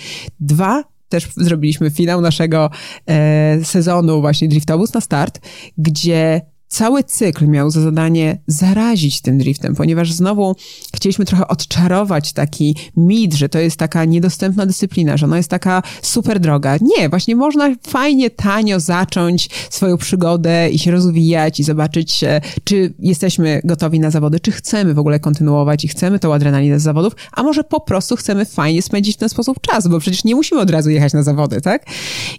Dwa, 0.40 0.84
też 1.08 1.28
zrobiliśmy 1.36 1.90
finał 1.90 2.20
naszego 2.20 2.70
e, 3.06 3.64
sezonu 3.64 4.20
właśnie 4.20 4.48
Driftobus 4.48 4.94
na 4.94 5.00
start, 5.00 5.40
gdzie 5.78 6.40
cały 6.72 7.04
cykl 7.04 7.48
miał 7.48 7.70
za 7.70 7.80
zadanie 7.80 8.38
zarazić 8.46 9.20
tym 9.20 9.38
driftem, 9.38 9.74
ponieważ 9.74 10.12
znowu 10.12 10.56
chcieliśmy 10.94 11.24
trochę 11.24 11.48
odczarować 11.48 12.32
taki 12.32 12.76
mit, 12.96 13.34
że 13.34 13.48
to 13.48 13.58
jest 13.58 13.76
taka 13.76 14.04
niedostępna 14.04 14.66
dyscyplina, 14.66 15.16
że 15.16 15.26
ona 15.26 15.36
jest 15.36 15.48
taka 15.48 15.82
super 16.02 16.40
droga. 16.40 16.76
Nie, 16.80 17.08
właśnie 17.08 17.36
można 17.36 17.74
fajnie, 17.86 18.30
tanio 18.30 18.80
zacząć 18.80 19.50
swoją 19.70 19.96
przygodę 19.96 20.70
i 20.70 20.78
się 20.78 20.90
rozwijać 20.90 21.60
i 21.60 21.64
zobaczyć, 21.64 22.24
e, 22.24 22.40
czy 22.64 22.94
jesteśmy 22.98 23.60
gotowi 23.64 24.00
na 24.00 24.10
zawody, 24.10 24.40
czy 24.40 24.52
chcemy 24.52 24.94
w 24.94 24.98
ogóle 24.98 25.20
kontynuować 25.20 25.84
i 25.84 25.88
chcemy 25.88 26.18
tą 26.18 26.34
adrenalinę 26.34 26.80
z 26.80 26.82
zawodów, 26.82 27.12
a 27.32 27.42
może 27.42 27.64
po 27.64 27.80
prostu 27.80 28.16
chcemy 28.16 28.44
fajnie 28.44 28.82
spędzić 28.82 29.16
w 29.16 29.18
ten 29.18 29.28
sposób 29.28 29.60
czas, 29.60 29.88
bo 29.88 29.98
przecież 29.98 30.24
nie 30.24 30.34
musimy 30.34 30.60
od 30.60 30.70
razu 30.70 30.90
jechać 30.90 31.12
na 31.12 31.22
zawody, 31.22 31.60
tak? 31.60 31.86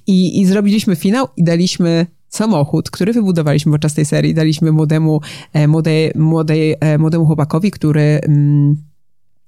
I, 0.07 0.41
i 0.41 0.45
zrobiliśmy 0.45 0.95
finał 0.95 1.27
i 1.37 1.43
daliśmy 1.43 2.05
samochód, 2.35 2.91
który 2.91 3.13
wybudowaliśmy 3.13 3.71
podczas 3.71 3.93
tej 3.93 4.05
serii, 4.05 4.33
daliśmy 4.33 4.71
młodemu, 4.71 5.21
młodej, 5.67 6.11
młodej, 6.15 6.75
e, 6.79 6.97
młodemu 6.97 7.25
chłopakowi, 7.25 7.71
który 7.71 8.01
mm, 8.01 8.77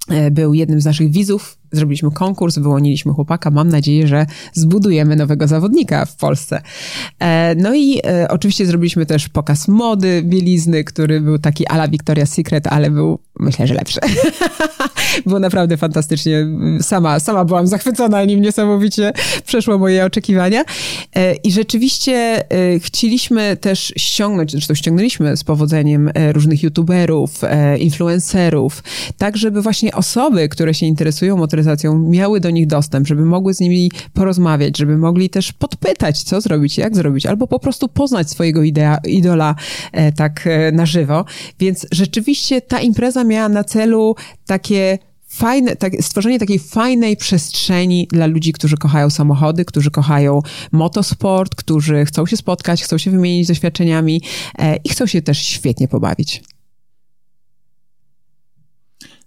e, 0.10 0.32
był 0.32 0.54
jednym 0.54 0.82
z 0.82 0.86
naszych 0.86 1.12
widzów 1.12 1.58
zrobiliśmy 1.76 2.12
konkurs, 2.12 2.58
wyłoniliśmy 2.58 3.14
chłopaka. 3.14 3.52
Mam 3.52 3.70
nadzieję, 3.70 4.08
że 4.08 4.26
zbudujemy 4.54 5.16
nowego 5.16 5.48
zawodnika 5.48 6.06
w 6.06 6.16
Polsce. 6.16 6.62
E, 7.20 7.56
no 7.56 7.76
i 7.76 8.00
e, 8.04 8.28
oczywiście 8.30 8.66
zrobiliśmy 8.66 9.06
też 9.06 9.30
pokaz 9.30 9.68
mody, 9.68 10.24
bielizny, 10.24 10.84
który 10.84 11.22
był 11.22 11.40
taki 11.40 11.68
ala 11.68 11.88
Victoria's 11.88 12.26
Secret, 12.26 12.68
ale 12.68 12.92
był, 12.92 13.20
myślę, 13.40 13.68
że 13.68 13.74
lepszy. 13.74 14.00
było 15.26 15.40
naprawdę 15.40 15.78
fantastycznie. 15.78 16.48
Sama, 16.82 17.20
sama 17.20 17.46
byłam 17.46 17.68
zachwycona 17.68 18.26
nim 18.26 18.42
niesamowicie. 18.42 19.14
Przeszło 19.46 19.78
moje 19.78 20.06
oczekiwania. 20.06 20.64
E, 21.16 21.36
I 21.36 21.52
rzeczywiście 21.52 22.44
chcieliśmy 22.80 23.58
też 23.58 23.94
ściągnąć, 23.98 24.52
zresztą 24.52 24.74
ściągnęliśmy 24.74 25.38
z 25.38 25.44
powodzeniem 25.44 26.12
różnych 26.32 26.64
youtuberów, 26.64 27.42
influencerów, 27.80 28.84
tak 29.18 29.38
żeby 29.38 29.62
właśnie 29.62 29.96
osoby, 29.96 30.50
które 30.50 30.74
się 30.74 30.86
interesują 30.86 31.38
motoryzacją, 31.38 31.65
miały 32.00 32.40
do 32.40 32.50
nich 32.50 32.68
dostęp, 32.68 33.08
żeby 33.08 33.26
mogły 33.26 33.54
z 33.54 33.60
nimi 33.60 33.92
porozmawiać, 34.14 34.78
żeby 34.78 34.98
mogli 34.98 35.30
też 35.30 35.54
podpytać, 35.54 36.24
co 36.24 36.42
zrobić, 36.42 36.78
jak 36.78 36.96
zrobić, 36.96 37.26
albo 37.26 37.48
po 37.48 37.60
prostu 37.60 37.88
poznać 37.88 38.30
swojego 38.30 38.64
idea, 38.64 38.98
idola 39.08 39.56
e, 39.92 40.12
tak 40.12 40.48
e, 40.48 40.72
na 40.72 40.86
żywo. 40.86 41.26
Więc 41.60 41.88
rzeczywiście 41.92 42.62
ta 42.62 42.80
impreza 42.80 43.24
miała 43.24 43.50
na 43.50 43.64
celu 43.64 44.16
takie 44.46 44.98
fajne, 45.28 45.76
tak, 45.76 45.94
stworzenie 46.02 46.40
takiej 46.40 46.60
fajnej 46.60 47.18
przestrzeni 47.18 48.08
dla 48.12 48.26
ludzi, 48.26 48.54
którzy 48.54 48.78
kochają 48.78 49.10
samochody, 49.10 49.66
którzy 49.66 49.92
kochają 49.92 50.42
motosport, 50.72 51.56
którzy 51.56 52.06
chcą 52.06 52.26
się 52.26 52.38
spotkać, 52.38 52.84
chcą 52.84 52.98
się 52.98 53.12
wymienić 53.12 53.48
doświadczeniami 53.48 54.22
e, 54.60 54.76
i 54.76 54.90
chcą 54.90 55.06
się 55.06 55.22
też 55.22 55.38
świetnie 55.38 55.88
pobawić. 55.88 56.44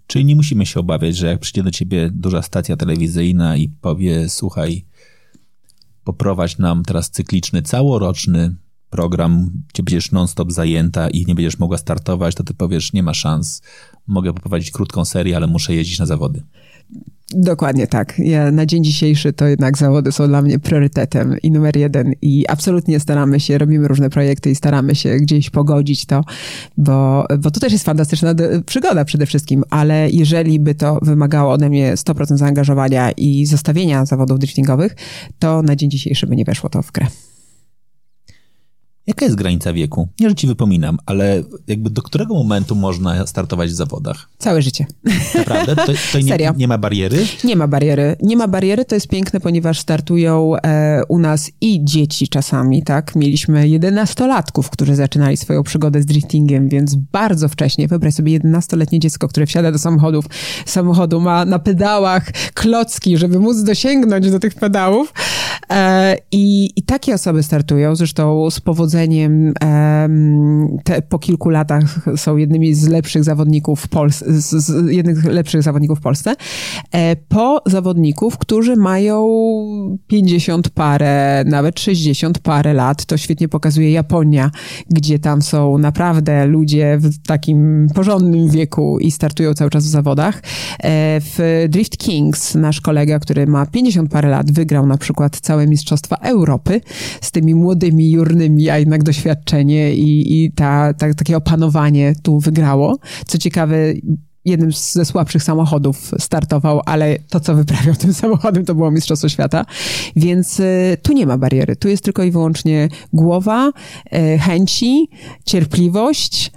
Czyli 0.09 0.25
nie 0.25 0.35
musimy 0.35 0.65
się 0.65 0.79
obawiać, 0.79 1.17
że 1.17 1.27
jak 1.27 1.39
przyjdzie 1.39 1.63
do 1.63 1.71
ciebie 1.71 2.09
duża 2.13 2.41
stacja 2.41 2.77
telewizyjna 2.77 3.57
i 3.57 3.69
powie, 3.69 4.29
słuchaj, 4.29 4.85
poprowadź 6.03 6.57
nam 6.57 6.83
teraz 6.83 7.09
cykliczny, 7.09 7.61
całoroczny 7.61 8.55
program, 8.89 9.51
gdzie 9.73 9.83
będziesz 9.83 10.11
non-stop 10.11 10.51
zajęta 10.51 11.09
i 11.09 11.25
nie 11.25 11.35
będziesz 11.35 11.59
mogła 11.59 11.77
startować, 11.77 12.35
to 12.35 12.43
ty 12.43 12.53
powiesz, 12.53 12.93
nie 12.93 13.03
ma 13.03 13.13
szans, 13.13 13.61
mogę 14.07 14.33
poprowadzić 14.33 14.71
krótką 14.71 15.05
serię, 15.05 15.35
ale 15.35 15.47
muszę 15.47 15.75
jeździć 15.75 15.99
na 15.99 16.05
zawody. 16.05 16.43
Dokładnie 17.33 17.87
tak. 17.87 18.19
Ja 18.19 18.51
na 18.51 18.65
dzień 18.65 18.83
dzisiejszy 18.83 19.33
to 19.33 19.47
jednak 19.47 19.77
zawody 19.77 20.11
są 20.11 20.27
dla 20.27 20.41
mnie 20.41 20.59
priorytetem 20.59 21.35
i 21.43 21.51
numer 21.51 21.77
jeden 21.77 22.13
i 22.21 22.47
absolutnie 22.47 22.99
staramy 22.99 23.39
się, 23.39 23.57
robimy 23.57 23.87
różne 23.87 24.09
projekty 24.09 24.49
i 24.49 24.55
staramy 24.55 24.95
się 24.95 25.17
gdzieś 25.17 25.49
pogodzić 25.49 26.05
to, 26.05 26.23
bo, 26.77 27.25
bo 27.39 27.51
to 27.51 27.59
też 27.59 27.73
jest 27.73 27.85
fantastyczna 27.85 28.35
przygoda 28.65 29.05
przede 29.05 29.25
wszystkim, 29.25 29.63
ale 29.69 30.09
jeżeli 30.09 30.59
by 30.59 30.75
to 30.75 30.99
wymagało 31.01 31.53
ode 31.53 31.69
mnie 31.69 31.93
100% 31.95 32.37
zaangażowania 32.37 33.11
i 33.11 33.45
zostawienia 33.45 34.05
zawodów 34.05 34.39
driftingowych, 34.39 34.95
to 35.39 35.61
na 35.61 35.75
dzień 35.75 35.89
dzisiejszy 35.89 36.27
by 36.27 36.35
nie 36.35 36.45
weszło 36.45 36.69
to 36.69 36.81
w 36.81 36.91
grę. 36.91 37.07
Jaka 39.09 39.25
jest 39.25 39.37
granica 39.37 39.73
wieku? 39.73 40.07
Nie, 40.19 40.29
że 40.29 40.35
ci 40.35 40.47
wypominam, 40.47 40.97
ale 41.05 41.43
jakby 41.67 41.89
do 41.89 42.01
którego 42.01 42.33
momentu 42.33 42.75
można 42.75 43.27
startować 43.27 43.69
w 43.69 43.73
zawodach? 43.73 44.29
Całe 44.37 44.61
życie. 44.61 44.85
Naprawdę? 45.35 45.75
To, 45.75 45.91
to 46.11 46.19
nie, 46.19 46.53
nie 46.57 46.67
ma 46.67 46.77
bariery? 46.77 47.25
Nie 47.43 47.55
ma 47.55 47.67
bariery. 47.67 48.15
Nie 48.21 48.37
ma 48.37 48.47
bariery, 48.47 48.85
to 48.85 48.95
jest 48.95 49.07
piękne, 49.07 49.39
ponieważ 49.39 49.79
startują 49.79 50.55
e, 50.55 51.01
u 51.07 51.19
nas 51.19 51.51
i 51.61 51.85
dzieci 51.85 52.27
czasami, 52.27 52.83
tak? 52.83 53.15
Mieliśmy 53.15 53.67
11-latków, 53.67 54.69
którzy 54.69 54.95
zaczynali 54.95 55.37
swoją 55.37 55.63
przygodę 55.63 56.01
z 56.01 56.05
driftingiem, 56.05 56.69
więc 56.69 56.95
bardzo 56.95 57.49
wcześnie. 57.49 57.87
Wyobraź 57.87 58.13
sobie 58.13 58.39
11-letnie 58.39 58.99
dziecko, 58.99 59.27
które 59.27 59.45
wsiada 59.45 59.71
do 59.71 59.77
samochodów, 59.77 60.25
samochodu 60.65 61.21
ma 61.21 61.45
na 61.45 61.59
pedałach 61.59 62.31
klocki, 62.53 63.17
żeby 63.17 63.39
móc 63.39 63.63
dosięgnąć 63.63 64.31
do 64.31 64.39
tych 64.39 64.55
pedałów. 64.55 65.13
E, 65.69 66.17
i, 66.31 66.71
I 66.75 66.83
takie 66.83 67.13
osoby 67.13 67.43
startują, 67.43 67.95
zresztą 67.95 68.51
z 68.51 68.59
powodzeniem 68.59 68.98
em, 68.99 69.53
te, 70.83 71.01
po 71.01 71.19
kilku 71.19 71.49
latach 71.49 71.83
są 72.15 72.37
jednymi 72.37 72.73
z 72.73 72.87
lepszych 72.87 73.23
zawodników 73.23 73.81
w 73.81 73.87
Polsce, 73.87 74.41
z, 74.41 74.49
z 74.49 74.91
jednych 74.91 75.17
z 75.17 75.25
lepszych 75.25 75.63
zawodników 75.63 75.99
w 75.99 76.01
Polsce, 76.01 76.35
e, 76.91 77.15
po 77.15 77.61
zawodników, 77.65 78.37
którzy 78.37 78.75
mają 78.75 79.27
50 80.07 80.69
parę, 80.69 81.43
nawet 81.45 81.79
60 81.79 82.39
parę 82.39 82.73
lat. 82.73 83.05
To 83.05 83.17
świetnie 83.17 83.47
pokazuje 83.47 83.91
Japonia, 83.91 84.51
gdzie 84.89 85.19
tam 85.19 85.41
są 85.41 85.77
naprawdę 85.77 86.45
ludzie 86.45 86.97
w 86.97 87.27
takim 87.27 87.87
porządnym 87.95 88.49
wieku 88.49 88.99
i 88.99 89.11
startują 89.11 89.53
cały 89.53 89.69
czas 89.69 89.85
w 89.85 89.89
zawodach. 89.89 90.41
E, 90.83 91.21
w 91.21 91.65
Drift 91.69 91.97
Kings 91.97 92.55
nasz 92.55 92.81
kolega, 92.81 93.19
który 93.19 93.47
ma 93.47 93.65
50 93.65 94.11
parę 94.11 94.29
lat, 94.29 94.51
wygrał 94.51 94.85
na 94.85 94.97
przykład 94.97 95.39
całe 95.39 95.67
Mistrzostwa 95.67 96.15
Europy 96.15 96.81
z 97.21 97.31
tymi 97.31 97.55
młodymi, 97.55 98.11
jurnymi, 98.11 98.69
jednak 98.89 99.03
doświadczenie 99.03 99.95
i, 99.95 100.43
i 100.43 100.51
ta, 100.51 100.93
ta, 100.93 101.13
takie 101.13 101.37
opanowanie 101.37 102.13
tu 102.23 102.39
wygrało. 102.39 102.99
Co 103.25 103.37
ciekawe, 103.37 103.77
jednym 104.45 104.71
ze 104.71 105.05
słabszych 105.05 105.43
samochodów 105.43 106.11
startował, 106.19 106.81
ale 106.85 107.17
to, 107.29 107.39
co 107.39 107.55
wyprawiał 107.55 107.95
tym 107.95 108.13
samochodem, 108.23 108.65
to 108.65 108.75
było 108.75 108.91
Mistrzostwo 108.91 109.29
Świata. 109.29 109.65
Więc 110.15 110.59
y, 110.59 110.97
tu 111.01 111.13
nie 111.13 111.25
ma 111.25 111.37
bariery. 111.37 111.75
Tu 111.75 111.87
jest 111.87 112.03
tylko 112.03 112.23
i 112.23 112.31
wyłącznie 112.31 112.89
głowa, 113.13 113.71
y, 114.13 114.37
chęci, 114.39 115.09
cierpliwość 115.45 116.51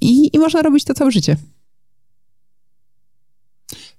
i, 0.00 0.36
i 0.36 0.38
można 0.38 0.62
robić 0.62 0.84
to 0.84 0.94
całe 0.94 1.10
życie. 1.10 1.36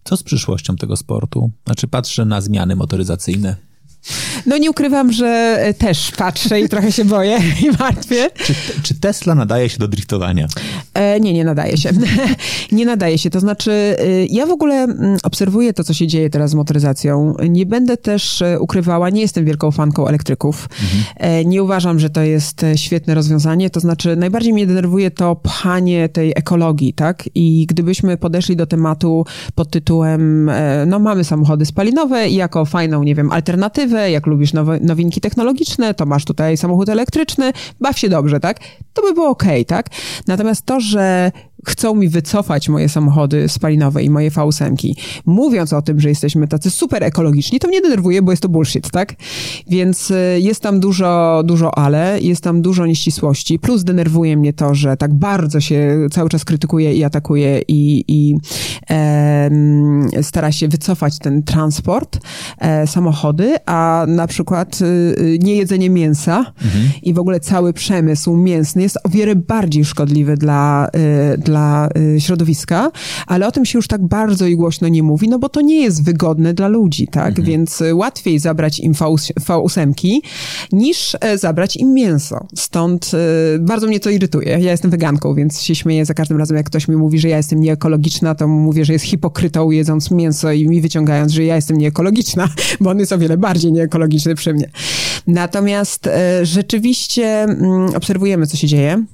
Co 0.04 0.18
z 0.18 0.24
przyszłością 0.24 0.76
tego 0.76 0.98
sportu? 0.98 1.52
Znaczy 1.66 1.88
patrzę 1.88 2.26
na 2.26 2.42
zmiany 2.42 2.76
motoryzacyjne. 2.76 3.71
No 4.46 4.58
nie 4.58 4.72
ukrywam, 4.72 5.12
że 5.12 5.60
też 5.78 6.12
patrzę 6.12 6.62
i 6.62 6.70
trochę 6.70 6.92
się 6.92 7.06
boję 7.06 7.40
i 7.64 7.78
martwię. 7.80 8.30
Czy, 8.46 8.54
czy 8.84 9.00
Tesla 9.00 9.36
nadaje 9.36 9.70
się 9.70 9.78
do 9.78 9.88
driftowania? 9.88 10.48
E, 10.94 11.20
nie, 11.20 11.34
nie 11.34 11.44
nadaje 11.44 11.78
się. 11.78 11.90
nie 12.72 12.86
nadaje 12.86 13.18
się. 13.18 13.30
To 13.30 13.40
znaczy, 13.40 13.72
y, 13.72 14.28
ja 14.30 14.46
w 14.46 14.52
ogóle 14.52 14.76
mm, 14.76 15.18
obserwuję 15.24 15.74
to, 15.74 15.84
co 15.84 15.94
się 15.94 16.08
dzieje 16.08 16.30
teraz 16.30 16.52
z 16.52 16.54
motoryzacją. 16.54 17.36
Nie 17.50 17.66
będę 17.66 17.98
też 17.98 18.42
e, 18.42 18.60
ukrywała, 18.60 19.10
nie 19.10 19.22
jestem 19.22 19.46
wielką 19.46 19.72
fanką 19.72 20.08
elektryków. 20.08 20.70
E, 21.16 21.46
nie 21.46 21.64
uważam, 21.64 22.00
że 22.00 22.10
to 22.10 22.22
jest 22.22 22.64
e, 22.64 22.78
świetne 22.78 23.16
rozwiązanie. 23.16 23.70
To 23.70 23.80
znaczy, 23.80 24.16
najbardziej 24.16 24.54
mnie 24.54 24.68
denerwuje 24.68 25.12
to 25.12 25.36
pchanie 25.36 26.10
tej 26.10 26.34
ekologii, 26.36 26.94
tak? 26.94 27.30
I 27.36 27.66
gdybyśmy 27.70 28.18
podeszli 28.18 28.56
do 28.56 28.68
tematu 28.68 29.26
pod 29.56 29.70
tytułem, 29.72 30.50
e, 30.50 30.86
no 30.86 31.00
mamy 31.00 31.24
samochody 31.24 31.66
spalinowe 31.66 32.30
i 32.30 32.36
jako 32.36 32.66
fajną, 32.66 33.04
nie 33.04 33.16
wiem, 33.16 33.32
alternatywę, 33.32 33.91
jak 33.92 34.28
lubisz 34.28 34.54
nowe, 34.54 34.80
nowinki 34.80 35.22
technologiczne, 35.22 35.94
to 35.94 36.06
masz 36.06 36.26
tutaj 36.26 36.58
samochód 36.58 36.90
elektryczny, 36.90 37.54
baw 37.80 38.00
się 38.00 38.10
dobrze, 38.10 38.40
tak? 38.40 38.60
To 38.94 39.02
by 39.02 39.14
było 39.14 39.30
okej, 39.30 39.66
tak? 39.66 39.86
Natomiast 40.28 40.66
to, 40.66 40.80
że 40.80 41.32
chcą 41.66 41.96
mi 41.96 42.10
wycofać 42.10 42.70
moje 42.70 42.90
samochody 42.90 43.50
spalinowe 43.50 44.04
i 44.04 44.10
moje 44.10 44.32
V8, 44.32 44.94
mówiąc 45.26 45.74
o 45.74 45.82
tym, 45.82 46.00
że 46.00 46.10
jesteśmy 46.10 46.48
tacy 46.48 46.72
super 46.72 47.04
ekologiczni, 47.04 47.60
to 47.60 47.68
mnie 47.68 47.82
denerwuje, 47.82 48.22
bo 48.22 48.32
jest 48.32 48.44
to 48.44 48.50
bullshit, 48.50 48.92
tak? 48.92 49.16
Więc 49.68 50.12
y, 50.12 50.40
jest 50.42 50.62
tam 50.62 50.80
dużo, 50.80 51.42
dużo 51.46 51.78
ale, 51.78 52.20
jest 52.22 52.44
tam 52.44 52.62
dużo 52.62 52.86
nieścisłości, 52.86 53.60
plus 53.60 53.84
denerwuje 53.84 54.38
mnie 54.38 54.54
to, 54.54 54.76
że 54.76 54.98
tak 54.98 55.14
bardzo 55.14 55.60
się 55.60 56.08
cały 56.12 56.30
czas 56.30 56.46
krytykuje 56.46 56.94
i 56.94 57.04
atakuje 57.04 57.62
i, 57.68 58.04
i 58.08 58.36
em, 58.88 60.10
stara 60.22 60.52
się 60.52 60.68
wycofać 60.68 61.20
ten 61.20 61.44
transport, 61.44 62.20
e, 62.58 62.88
samochody, 62.88 63.56
a 63.66 64.06
na 64.08 64.28
przykład 64.28 64.82
y, 64.82 64.86
y, 64.86 65.40
niejedzenie 65.42 65.90
mięsa 65.90 66.54
i 67.04 67.14
w 67.14 67.20
ogóle 67.20 67.40
cały 67.40 67.74
przemysł 67.74 68.38
mięsny 68.38 68.82
jest 68.82 68.98
o 69.04 69.10
wiele 69.10 69.36
bardziej 69.36 69.86
szkodliwy 69.86 70.38
dla, 70.38 70.90
y, 71.36 71.38
dla 71.38 71.51
y, 71.98 72.22
środowiska, 72.22 72.92
ale 73.28 73.48
o 73.48 73.52
tym 73.52 73.66
się 73.66 73.78
już 73.78 73.88
tak 73.88 74.08
bardzo 74.08 74.48
i 74.48 74.56
głośno 74.56 74.88
nie 74.88 75.04
mówi, 75.04 75.30
no 75.30 75.40
bo 75.40 75.50
to 75.50 75.62
nie 75.62 75.82
jest 75.82 76.04
wygodne 76.04 76.54
dla 76.54 76.68
ludzi, 76.68 77.08
tak? 77.08 77.42
Więc 77.42 77.82
y, 77.82 77.96
łatwiej 77.96 78.40
zabrać 78.40 78.80
im 78.80 78.94
V8 78.94 79.32
V8 79.40 80.20
niż 80.72 81.18
e, 81.22 81.38
zabrać 81.38 81.78
im 81.78 81.94
mięso. 81.94 82.48
Stąd 82.56 83.12
y, 83.56 83.60
bardzo 83.60 83.88
mnie 83.88 84.00
to 84.00 84.10
irytuje. 84.10 84.48
Ja 84.50 84.72
jestem 84.72 84.92
weganką, 84.92 85.36
więc 85.36 85.62
się 85.62 85.76
śmieję 85.76 86.06
za 86.06 86.14
każdym 86.14 86.38
razem, 86.38 86.58
jak 86.58 86.66
ktoś 86.66 86.88
mi 86.88 86.96
mówi, 86.96 87.20
że 87.20 87.30
ja 87.30 87.38
jestem 87.38 87.60
nieekologiczna, 87.60 88.36
to 88.36 88.48
mówię, 88.48 88.86
że 88.86 88.94
jest 88.94 89.06
hipokrytą 89.06 89.72
jedząc 89.72 90.12
mięso 90.12 90.52
i 90.52 90.68
mi 90.68 90.82
wyciągając, 90.82 91.32
że 91.32 91.44
ja 91.44 91.56
jestem 91.56 91.78
nieekologiczna, 91.78 92.50
bo 92.82 92.90
on 92.90 93.00
jest 93.00 93.12
o 93.12 93.18
wiele 93.18 93.38
bardziej 93.38 93.72
nieekologiczny 93.72 94.36
przy 94.36 94.54
mnie. 94.54 94.70
Natomiast 95.28 96.08
e, 96.08 96.46
rzeczywiście 96.46 97.44
mm, 97.44 97.96
obserwujemy, 97.96 98.48
co 98.48 98.58
się 98.58 98.68
dzieje. 98.68 99.06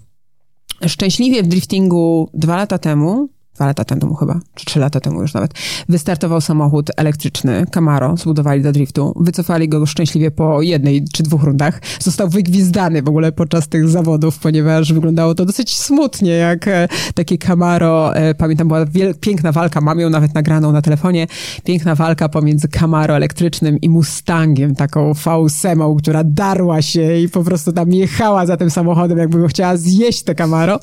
Szczęśliwie 0.87 1.43
w 1.43 1.47
driftingu 1.47 2.29
dwa 2.33 2.55
lata 2.55 2.77
temu, 2.77 3.29
dwa 3.57 3.65
lata 3.65 3.85
temu 3.85 4.15
chyba, 4.15 4.39
czy 4.55 4.65
trzy 4.65 4.79
lata 4.79 4.99
temu 4.99 5.21
już 5.21 5.33
nawet, 5.33 5.53
wystartował 5.89 6.41
samochód 6.41 6.91
elektryczny 6.97 7.65
Camaro, 7.71 8.17
zbudowali 8.17 8.61
do 8.61 8.71
driftu, 8.71 9.13
wycofali 9.19 9.69
go 9.69 9.85
szczęśliwie 9.85 10.31
po 10.31 10.61
jednej 10.61 11.05
czy 11.13 11.23
dwóch 11.23 11.43
rundach. 11.43 11.81
Został 11.99 12.29
wygwizdany 12.29 13.01
w 13.01 13.07
ogóle 13.07 13.31
podczas 13.31 13.67
tych 13.67 13.89
zawodów, 13.89 14.39
ponieważ 14.39 14.93
wyglądało 14.93 15.35
to 15.35 15.45
dosyć 15.45 15.77
smutnie, 15.77 16.31
jak 16.31 16.67
e, 16.67 16.87
takie 17.13 17.37
Camaro, 17.37 18.15
e, 18.15 18.35
pamiętam 18.35 18.67
była 18.67 18.85
piękna 19.19 19.51
walka, 19.51 19.81
mam 19.81 19.99
ją 19.99 20.09
nawet 20.09 20.33
nagraną 20.33 20.71
na 20.71 20.81
telefonie, 20.81 21.27
piękna 21.63 21.95
walka 21.95 22.29
pomiędzy 22.29 22.67
Camaro 22.67 23.15
elektrycznym 23.15 23.81
i 23.81 23.89
Mustangiem, 23.89 24.75
taką 24.75 25.11
V8, 25.11 25.97
która 25.99 26.23
darła 26.23 26.81
się 26.81 27.17
i 27.17 27.29
po 27.29 27.43
prostu 27.43 27.73
tam 27.73 27.93
jechała 27.93 28.45
za 28.45 28.57
tym 28.57 28.69
samochodem, 28.69 29.17
jakby 29.17 29.47
chciała 29.47 29.77
zjeść 29.77 30.23
te 30.23 30.35
Camaro. 30.35 30.79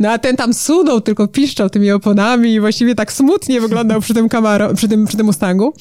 No 0.00 0.10
a 0.10 0.18
ten 0.18 0.36
tam 0.36 0.54
sunął, 0.54 1.00
tylko 1.00 1.28
piszczał 1.28 1.70
tymi 1.70 1.90
oponami 2.04 2.54
i 2.54 2.60
właściwie 2.60 2.94
tak 2.94 3.12
smutnie 3.12 3.60
wyglądał 3.60 4.00
przy 4.00 4.14
tym 4.14 4.28
Camaro, 4.28 4.74
przy 4.74 4.88
tym, 4.88 5.06
przy 5.06 5.16
tym 5.16 5.26
Mustangu. 5.26 5.74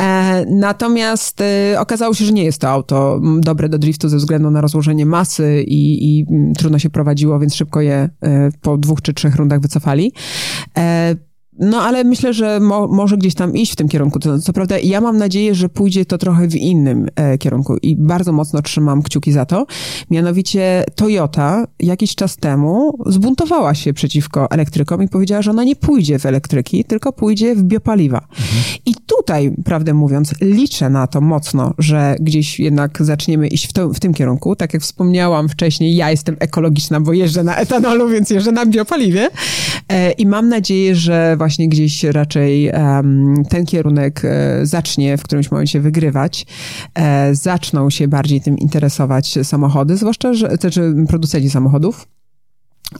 E, 0.00 0.44
natomiast 0.46 1.40
e, 1.40 1.80
okazało 1.80 2.14
się, 2.14 2.24
że 2.24 2.32
nie 2.32 2.44
jest 2.44 2.60
to 2.60 2.68
auto 2.68 3.20
dobre 3.22 3.68
do 3.68 3.78
driftu 3.78 4.08
ze 4.08 4.16
względu 4.16 4.50
na 4.50 4.60
rozłożenie 4.60 5.06
masy 5.06 5.64
i, 5.66 6.18
i 6.18 6.26
mm, 6.30 6.54
trudno 6.54 6.78
się 6.78 6.90
prowadziło, 6.90 7.38
więc 7.38 7.54
szybko 7.54 7.80
je 7.80 8.08
e, 8.22 8.50
po 8.60 8.78
dwóch 8.78 9.02
czy 9.02 9.14
trzech 9.14 9.36
rundach 9.36 9.60
wycofali. 9.60 10.12
No, 11.62 11.82
ale 11.82 12.04
myślę, 12.04 12.32
że 12.32 12.60
mo, 12.60 12.88
może 12.88 13.16
gdzieś 13.16 13.34
tam 13.34 13.56
iść 13.56 13.72
w 13.72 13.76
tym 13.76 13.88
kierunku. 13.88 14.18
To, 14.18 14.38
co 14.38 14.52
prawda, 14.52 14.78
ja 14.78 15.00
mam 15.00 15.16
nadzieję, 15.16 15.54
że 15.54 15.68
pójdzie 15.68 16.04
to 16.04 16.18
trochę 16.18 16.48
w 16.48 16.56
innym 16.56 17.08
e, 17.16 17.38
kierunku 17.38 17.76
i 17.82 17.96
bardzo 17.96 18.32
mocno 18.32 18.62
trzymam 18.62 19.02
kciuki 19.02 19.32
za 19.32 19.46
to. 19.46 19.66
Mianowicie 20.10 20.84
Toyota 20.94 21.66
jakiś 21.80 22.14
czas 22.14 22.36
temu 22.36 22.98
zbuntowała 23.06 23.74
się 23.74 23.92
przeciwko 23.92 24.50
elektrykom 24.50 25.02
i 25.02 25.08
powiedziała, 25.08 25.42
że 25.42 25.50
ona 25.50 25.64
nie 25.64 25.76
pójdzie 25.76 26.18
w 26.18 26.26
elektryki, 26.26 26.84
tylko 26.84 27.12
pójdzie 27.12 27.54
w 27.54 27.62
biopaliwa. 27.62 28.26
I 28.86 28.94
tutaj, 29.06 29.54
prawdę 29.64 29.94
mówiąc, 29.94 30.34
liczę 30.40 30.90
na 30.90 31.06
to 31.06 31.20
mocno, 31.20 31.74
że 31.78 32.16
gdzieś 32.20 32.60
jednak 32.60 33.02
zaczniemy 33.02 33.48
iść 33.48 33.68
w, 33.68 33.72
to, 33.72 33.88
w 33.88 34.00
tym 34.00 34.14
kierunku. 34.14 34.56
Tak 34.56 34.74
jak 34.74 34.82
wspomniałam 34.82 35.48
wcześniej, 35.48 35.96
ja 35.96 36.10
jestem 36.10 36.36
ekologiczna, 36.40 37.00
bo 37.00 37.12
jeżdżę 37.12 37.44
na 37.44 37.56
etanolu, 37.56 38.08
więc 38.08 38.30
jeżdżę 38.30 38.52
na 38.52 38.66
biopaliwie. 38.66 39.28
E, 39.88 40.12
I 40.12 40.26
mam 40.26 40.48
nadzieję, 40.48 40.94
że 40.94 41.36
właśnie 41.36 41.51
gdzieś 41.58 42.04
raczej 42.04 42.68
em, 42.68 43.34
ten 43.48 43.66
kierunek 43.66 44.22
e, 44.24 44.66
zacznie 44.66 45.16
w 45.16 45.22
którymś 45.22 45.50
momencie 45.50 45.80
wygrywać. 45.80 46.46
E, 46.94 47.34
zaczną 47.34 47.90
się 47.90 48.08
bardziej 48.08 48.40
tym 48.40 48.58
interesować 48.58 49.38
samochody, 49.42 49.96
zwłaszcza, 49.96 50.34
że, 50.34 50.56
znaczy 50.60 50.94
producenci 51.08 51.50
samochodów. 51.50 52.06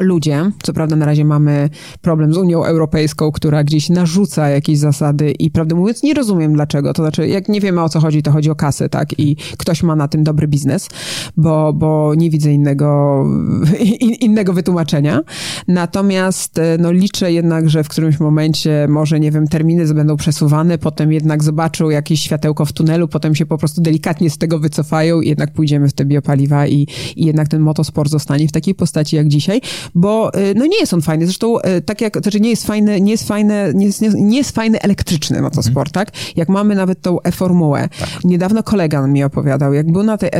Ludzie, 0.00 0.50
co 0.62 0.72
prawda 0.72 0.96
na 0.96 1.06
razie 1.06 1.24
mamy 1.24 1.70
problem 2.00 2.34
z 2.34 2.36
Unią 2.36 2.64
Europejską, 2.64 3.32
która 3.32 3.64
gdzieś 3.64 3.88
narzuca 3.88 4.48
jakieś 4.48 4.78
zasady 4.78 5.30
i 5.30 5.50
prawdę 5.50 5.74
mówiąc 5.74 6.02
nie 6.02 6.14
rozumiem 6.14 6.52
dlaczego, 6.52 6.92
to 6.92 7.02
znaczy 7.02 7.28
jak 7.28 7.48
nie 7.48 7.60
wiemy 7.60 7.82
o 7.82 7.88
co 7.88 8.00
chodzi, 8.00 8.22
to 8.22 8.30
chodzi 8.30 8.50
o 8.50 8.54
kasę, 8.54 8.88
tak, 8.88 9.18
i 9.18 9.36
ktoś 9.58 9.82
ma 9.82 9.96
na 9.96 10.08
tym 10.08 10.24
dobry 10.24 10.48
biznes, 10.48 10.88
bo, 11.36 11.72
bo 11.72 12.14
nie 12.14 12.30
widzę 12.30 12.52
innego, 12.52 13.24
in, 14.00 14.12
innego 14.12 14.52
wytłumaczenia. 14.52 15.20
Natomiast 15.68 16.60
no 16.78 16.92
liczę 16.92 17.32
jednak, 17.32 17.70
że 17.70 17.84
w 17.84 17.88
którymś 17.88 18.20
momencie 18.20 18.86
może, 18.88 19.20
nie 19.20 19.30
wiem, 19.30 19.48
terminy 19.48 19.94
będą 19.94 20.16
przesuwane, 20.16 20.78
potem 20.78 21.12
jednak 21.12 21.42
zobaczą 21.42 21.90
jakieś 21.90 22.20
światełko 22.20 22.64
w 22.64 22.72
tunelu, 22.72 23.08
potem 23.08 23.34
się 23.34 23.46
po 23.46 23.58
prostu 23.58 23.80
delikatnie 23.80 24.30
z 24.30 24.38
tego 24.38 24.58
wycofają 24.58 25.20
i 25.20 25.28
jednak 25.28 25.52
pójdziemy 25.52 25.88
w 25.88 25.92
te 25.92 26.04
biopaliwa 26.04 26.66
i, 26.66 26.86
i 27.16 27.24
jednak 27.24 27.48
ten 27.48 27.60
motosport 27.60 28.10
zostanie 28.10 28.48
w 28.48 28.52
takiej 28.52 28.74
postaci 28.74 29.16
jak 29.16 29.28
dzisiaj 29.28 29.60
bo 29.94 30.34
y, 30.34 30.54
no 30.56 30.66
nie 30.66 30.78
jest 30.78 30.94
on 30.94 31.02
fajny. 31.02 31.26
Zresztą 31.26 31.58
y, 31.58 31.80
tak 31.80 32.00
jak, 32.00 32.22
znaczy 32.22 32.40
nie 32.40 32.50
jest 32.50 32.66
fajny, 32.66 33.00
nie 33.00 33.12
jest 33.12 33.28
fajny, 33.28 33.72
nie 33.74 33.86
jest, 33.86 34.02
nie 34.14 34.38
jest 34.38 34.54
fajny 34.54 34.80
elektryczny 34.80 35.42
motosport, 35.42 35.88
mhm. 35.88 36.06
tak? 36.06 36.14
Jak 36.36 36.48
mamy 36.48 36.74
nawet 36.74 37.00
tą 37.00 37.22
e-formułę. 37.22 37.88
Tak. 37.98 38.24
Niedawno 38.24 38.62
kolega 38.62 39.06
mi 39.06 39.24
opowiadał, 39.24 39.72
jak 39.72 39.92
był 39.92 40.02
na 40.02 40.18
tej 40.18 40.30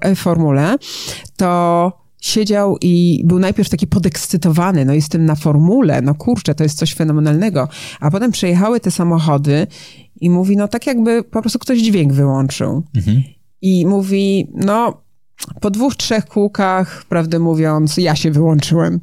e-formule, 0.00 0.76
to 1.36 1.92
siedział 2.20 2.76
i 2.80 3.22
był 3.24 3.38
najpierw 3.38 3.68
taki 3.68 3.86
podekscytowany, 3.86 4.84
no 4.84 4.94
jestem 4.94 5.24
na 5.24 5.34
formule, 5.34 6.02
no 6.02 6.14
kurczę, 6.14 6.54
to 6.54 6.62
jest 6.62 6.78
coś 6.78 6.94
fenomenalnego. 6.94 7.68
A 8.00 8.10
potem 8.10 8.30
przejechały 8.30 8.80
te 8.80 8.90
samochody 8.90 9.66
i 10.20 10.30
mówi, 10.30 10.56
no 10.56 10.68
tak 10.68 10.86
jakby 10.86 11.22
po 11.22 11.40
prostu 11.40 11.58
ktoś 11.58 11.78
dźwięk 11.78 12.12
wyłączył. 12.12 12.82
Mhm. 12.96 13.22
I 13.62 13.86
mówi, 13.86 14.50
no 14.54 15.02
po 15.60 15.70
dwóch, 15.70 15.96
trzech 15.96 16.26
kółkach, 16.26 17.04
prawdę 17.08 17.38
mówiąc, 17.38 17.96
ja 17.96 18.16
się 18.16 18.30
wyłączyłem. 18.30 19.00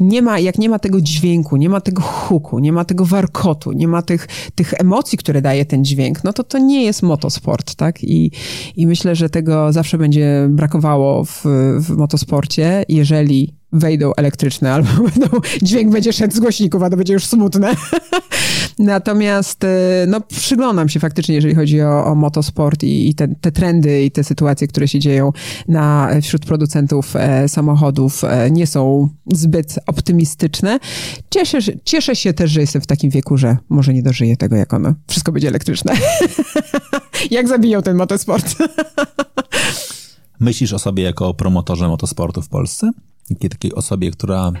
Nie 0.00 0.22
ma, 0.22 0.38
jak 0.38 0.58
nie 0.58 0.68
ma 0.68 0.78
tego 0.78 1.00
dźwięku, 1.00 1.56
nie 1.56 1.68
ma 1.68 1.80
tego 1.80 2.02
huku, 2.02 2.58
nie 2.58 2.72
ma 2.72 2.84
tego 2.84 3.04
warkotu, 3.04 3.72
nie 3.72 3.88
ma 3.88 4.02
tych, 4.02 4.28
tych 4.54 4.74
emocji, 4.80 5.18
które 5.18 5.42
daje 5.42 5.64
ten 5.64 5.84
dźwięk, 5.84 6.24
no 6.24 6.32
to 6.32 6.44
to 6.44 6.58
nie 6.58 6.84
jest 6.84 7.02
motosport, 7.02 7.74
tak? 7.74 8.04
I, 8.04 8.30
i 8.76 8.86
myślę, 8.86 9.14
że 9.14 9.30
tego 9.30 9.72
zawsze 9.72 9.98
będzie 9.98 10.46
brakowało 10.50 11.24
w, 11.24 11.42
w 11.78 11.90
motosporcie, 11.96 12.84
jeżeli 12.88 13.54
wejdą 13.74 14.12
elektryczne, 14.16 14.72
albo 14.72 14.88
będą, 15.08 15.40
dźwięk 15.62 15.92
będzie 15.92 16.12
szedł 16.12 16.34
z 16.34 16.40
głośników, 16.40 16.82
a 16.82 16.90
to 16.90 16.96
będzie 16.96 17.12
już 17.12 17.26
smutne. 17.26 17.74
Natomiast 18.78 19.64
e, 19.64 19.68
no, 20.08 20.20
przyglądam 20.20 20.88
się 20.88 21.00
faktycznie, 21.00 21.34
jeżeli 21.34 21.54
chodzi 21.54 21.82
o, 21.82 22.06
o 22.06 22.14
motosport 22.14 22.82
i, 22.82 23.08
i 23.08 23.14
te, 23.14 23.28
te, 23.40 23.52
trendy 23.52 24.02
i 24.02 24.10
te 24.10 24.24
sytuacje, 24.24 24.68
które 24.68 24.88
się 24.88 24.98
dzieją 24.98 25.32
na, 25.68 26.10
wśród 26.22 26.46
producentów 26.46 27.16
e, 27.16 27.48
samochodów 27.48 28.24
e, 28.24 28.50
nie 28.50 28.66
są 28.66 29.08
zbyt 29.32 29.78
optymistyczne. 29.86 30.78
Cieszę, 31.30 31.58
cieszę 31.84 32.16
się 32.16 32.32
też, 32.32 32.50
że 32.50 32.60
jestem 32.60 32.82
w 32.82 32.86
takim 32.86 33.10
wieku, 33.10 33.36
że 33.36 33.56
może 33.68 33.94
nie 33.94 34.02
dożyję 34.02 34.36
tego, 34.36 34.56
jak 34.56 34.74
ono 34.74 34.94
wszystko 35.06 35.32
będzie 35.32 35.48
elektryczne. 35.48 35.92
jak 37.30 37.48
zabiją 37.48 37.82
ten 37.82 37.96
motosport. 37.96 38.56
Myślisz 40.40 40.72
o 40.72 40.78
sobie 40.78 41.02
jako 41.02 41.34
promotorze 41.34 41.88
motosportu 41.88 42.42
w 42.42 42.48
Polsce? 42.48 42.90
Takiej, 43.28 43.50
takiej 43.50 43.74
osobie, 43.74 44.10
która 44.10 44.52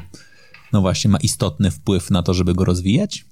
no 0.72 0.80
właśnie 0.80 1.10
ma 1.10 1.18
istotny 1.18 1.70
wpływ 1.70 2.10
na 2.10 2.22
to, 2.22 2.34
żeby 2.34 2.54
go 2.54 2.64
rozwijać? 2.64 3.24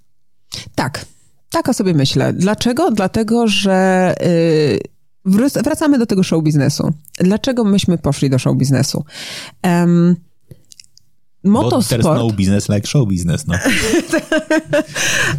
Tak, 0.74 1.06
tak 1.50 1.68
o 1.68 1.74
sobie 1.74 1.94
myślę. 1.94 2.32
Dlaczego? 2.32 2.90
Dlatego, 2.90 3.48
że 3.48 4.14
yy, 5.24 5.62
wracamy 5.62 5.98
do 5.98 6.06
tego 6.06 6.22
show 6.22 6.44
biznesu. 6.44 6.92
Dlaczego 7.18 7.64
myśmy 7.64 7.98
poszli 7.98 8.30
do 8.30 8.38
show 8.38 8.56
biznesu? 8.56 9.04
Um, 9.62 10.16
motosport... 11.44 12.02
Bo 12.02 12.14
there's 12.14 12.18
no 12.18 12.30
business 12.30 12.68
like 12.68 12.86
show 12.86 13.08
business, 13.08 13.46
no. 13.46 13.54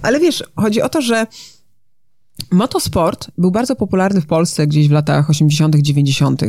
Ale 0.02 0.20
wiesz, 0.20 0.44
chodzi 0.56 0.82
o 0.82 0.89
to, 0.89 1.02
że 1.02 1.28
Motosport 2.52 3.32
był 3.38 3.52
bardzo 3.52 3.76
popularny 3.76 4.22
w 4.22 4.26
Polsce 4.26 4.68
gdzieś 4.68 4.88
w 4.88 4.91
latach 4.91 5.30
80., 5.30 5.76
90. 5.76 6.41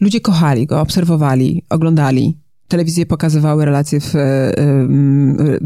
Ludzie 0.00 0.20
kochali 0.20 0.66
go, 0.66 0.80
obserwowali, 0.80 1.64
oglądali 1.68 2.38
telewizje 2.72 3.06
pokazywały 3.06 3.64
relacje, 3.64 4.00
w, 4.00 4.14
e, 4.14 4.18
e, 4.18 4.54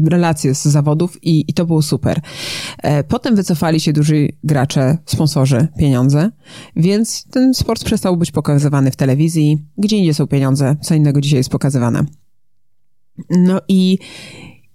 relacje 0.09 0.55
z 0.55 0.63
zawodów 0.63 1.23
i, 1.23 1.45
i 1.47 1.53
to 1.53 1.65
było 1.65 1.81
super. 1.81 2.21
E, 2.77 3.03
potem 3.03 3.35
wycofali 3.35 3.79
się 3.79 3.93
duży 3.93 4.29
gracze, 4.43 4.97
sponsorzy, 5.05 5.67
pieniądze, 5.79 6.31
więc 6.75 7.23
ten 7.23 7.53
sport 7.53 7.83
przestał 7.83 8.17
być 8.17 8.31
pokazywany 8.31 8.91
w 8.91 8.95
telewizji. 8.95 9.65
Gdzie 9.77 9.97
indziej 9.97 10.13
są 10.13 10.27
pieniądze, 10.27 10.75
co 10.81 10.95
innego 10.95 11.21
dzisiaj 11.21 11.37
jest 11.37 11.49
pokazywane. 11.49 12.05
No 13.29 13.61
i 13.67 13.97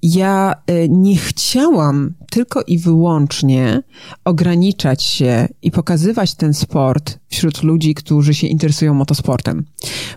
ja 0.03 0.55
nie 0.89 1.17
chciałam 1.17 2.15
tylko 2.31 2.63
i 2.63 2.79
wyłącznie 2.79 3.83
ograniczać 4.25 5.03
się 5.03 5.49
i 5.63 5.71
pokazywać 5.71 6.35
ten 6.35 6.55
sport 6.55 7.19
wśród 7.29 7.63
ludzi, 7.63 7.95
którzy 7.95 8.35
się 8.35 8.47
interesują 8.47 8.95
motosportem. 8.95 9.65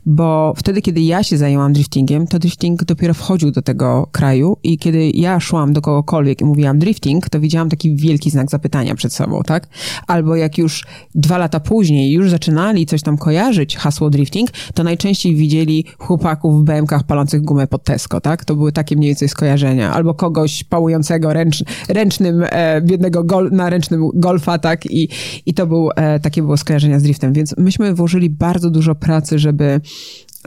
Bo 0.05 0.53
wtedy, 0.57 0.81
kiedy 0.81 1.01
ja 1.01 1.23
się 1.23 1.37
zajęłam 1.37 1.73
driftingiem, 1.73 2.27
to 2.27 2.39
drifting 2.39 2.83
dopiero 2.83 3.13
wchodził 3.13 3.51
do 3.51 3.61
tego 3.61 4.09
kraju 4.11 4.57
i 4.63 4.77
kiedy 4.77 5.11
ja 5.13 5.39
szłam 5.39 5.73
do 5.73 5.81
kogokolwiek 5.81 6.41
i 6.41 6.45
mówiłam 6.45 6.79
drifting, 6.79 7.29
to 7.29 7.39
widziałam 7.39 7.69
taki 7.69 7.95
wielki 7.95 8.29
znak 8.29 8.49
zapytania 8.49 8.95
przed 8.95 9.13
sobą, 9.13 9.41
tak? 9.45 9.67
Albo 10.07 10.35
jak 10.35 10.57
już 10.57 10.85
dwa 11.15 11.37
lata 11.37 11.59
później 11.59 12.11
już 12.11 12.29
zaczynali 12.29 12.85
coś 12.85 13.01
tam 13.01 13.17
kojarzyć, 13.17 13.77
hasło 13.77 14.09
drifting, 14.09 14.49
to 14.73 14.83
najczęściej 14.83 15.35
widzieli 15.35 15.85
chłopaków 15.97 16.61
w 16.61 16.63
BMKach 16.63 17.03
palących 17.03 17.41
gumę 17.41 17.67
pod 17.67 17.83
Tesco, 17.83 18.21
tak? 18.21 18.45
To 18.45 18.55
były 18.55 18.71
takie 18.71 18.95
mniej 18.95 19.09
więcej 19.09 19.29
skojarzenia. 19.29 19.74
Albo 19.81 20.13
kogoś 20.13 20.63
pałującego 20.63 21.33
ręcz, 21.33 21.63
ręcznym, 21.89 22.43
e, 22.49 22.81
biednego 22.81 23.23
gol, 23.23 23.49
na 23.51 23.69
ręcznym 23.69 24.09
golfa, 24.13 24.59
tak? 24.59 24.85
I, 24.85 25.09
i 25.45 25.53
to 25.53 25.67
był, 25.67 25.89
e, 25.95 26.19
takie 26.19 26.41
było 26.41 26.57
skojarzenia 26.57 26.99
z 26.99 27.03
driftem. 27.03 27.33
Więc 27.33 27.55
myśmy 27.57 27.93
włożyli 27.93 28.29
bardzo 28.29 28.69
dużo 28.69 28.95
pracy, 28.95 29.39
żeby 29.39 29.81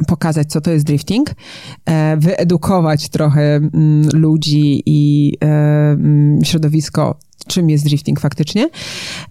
pokazać, 0.06 0.48
co 0.48 0.60
to 0.60 0.70
jest 0.70 0.86
drifting, 0.86 1.30
e, 1.86 2.16
wyedukować 2.16 3.08
trochę 3.08 3.56
mm, 3.56 4.08
ludzi 4.14 4.82
i 4.86 5.32
e, 5.44 5.46
mm, 5.46 6.44
środowisko 6.44 7.18
czym 7.48 7.70
jest 7.70 7.84
drifting 7.84 8.20
faktycznie. 8.20 8.68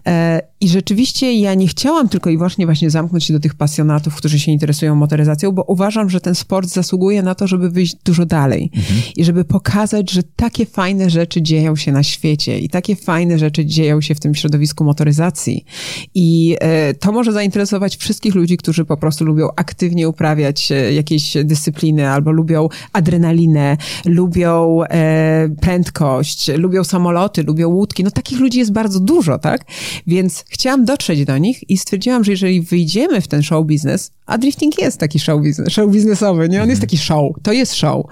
E, 0.06 0.40
I 0.60 0.68
rzeczywiście 0.68 1.34
ja 1.34 1.54
nie 1.54 1.68
chciałam 1.68 2.08
tylko 2.08 2.30
i 2.30 2.36
wyłącznie 2.36 2.66
właśnie 2.66 2.90
zamknąć 2.90 3.24
się 3.24 3.32
do 3.32 3.40
tych 3.40 3.54
pasjonatów, 3.54 4.16
którzy 4.16 4.38
się 4.38 4.52
interesują 4.52 4.94
motoryzacją, 4.94 5.52
bo 5.52 5.62
uważam, 5.62 6.10
że 6.10 6.20
ten 6.20 6.34
sport 6.34 6.68
zasługuje 6.68 7.22
na 7.22 7.34
to, 7.34 7.46
żeby 7.46 7.70
wyjść 7.70 7.96
dużo 8.04 8.26
dalej 8.26 8.70
mhm. 8.76 9.00
i 9.16 9.24
żeby 9.24 9.44
pokazać, 9.44 10.10
że 10.10 10.22
takie 10.36 10.66
fajne 10.66 11.10
rzeczy 11.10 11.42
dzieją 11.42 11.76
się 11.76 11.92
na 11.92 12.02
świecie 12.02 12.58
i 12.58 12.68
takie 12.68 12.96
fajne 12.96 13.38
rzeczy 13.38 13.66
dzieją 13.66 14.00
się 14.00 14.14
w 14.14 14.20
tym 14.20 14.34
środowisku 14.34 14.84
motoryzacji. 14.84 15.64
I 16.14 16.56
e, 16.60 16.94
to 16.94 17.12
może 17.12 17.32
zainteresować 17.32 17.96
wszystkich 17.96 18.34
ludzi, 18.34 18.56
którzy 18.56 18.84
po 18.84 18.96
prostu 18.96 19.24
lubią 19.24 19.48
aktywnie 19.56 20.08
uprawiać 20.08 20.72
e, 20.72 20.92
jakieś 20.92 21.36
dyscypliny 21.44 22.08
albo 22.08 22.32
lubią 22.32 22.68
adrenalinę, 22.92 23.76
lubią 24.04 24.80
prędkość, 25.60 26.48
lubią 26.56 26.84
samoloty, 26.84 27.42
lubią 27.42 27.68
łódki 27.68 28.04
no 28.04 28.07
takich 28.10 28.40
ludzi 28.40 28.58
jest 28.58 28.72
bardzo 28.72 29.00
dużo, 29.00 29.38
tak? 29.38 29.64
Więc 30.06 30.44
chciałam 30.48 30.84
dotrzeć 30.84 31.24
do 31.24 31.38
nich 31.38 31.70
i 31.70 31.78
stwierdziłam, 31.78 32.24
że 32.24 32.30
jeżeli 32.30 32.60
wyjdziemy 32.60 33.20
w 33.20 33.28
ten 33.28 33.42
show 33.42 33.66
biznes, 33.66 34.12
a 34.26 34.38
drifting 34.38 34.78
jest 34.78 34.98
taki 34.98 35.18
show, 35.18 35.42
biznes, 35.42 35.72
show 35.72 35.90
biznesowy, 35.90 36.48
nie? 36.48 36.62
On 36.62 36.68
jest 36.68 36.82
mhm. 36.82 36.90
taki 36.90 36.98
show, 36.98 37.32
to 37.42 37.52
jest 37.52 37.74
show, 37.74 38.06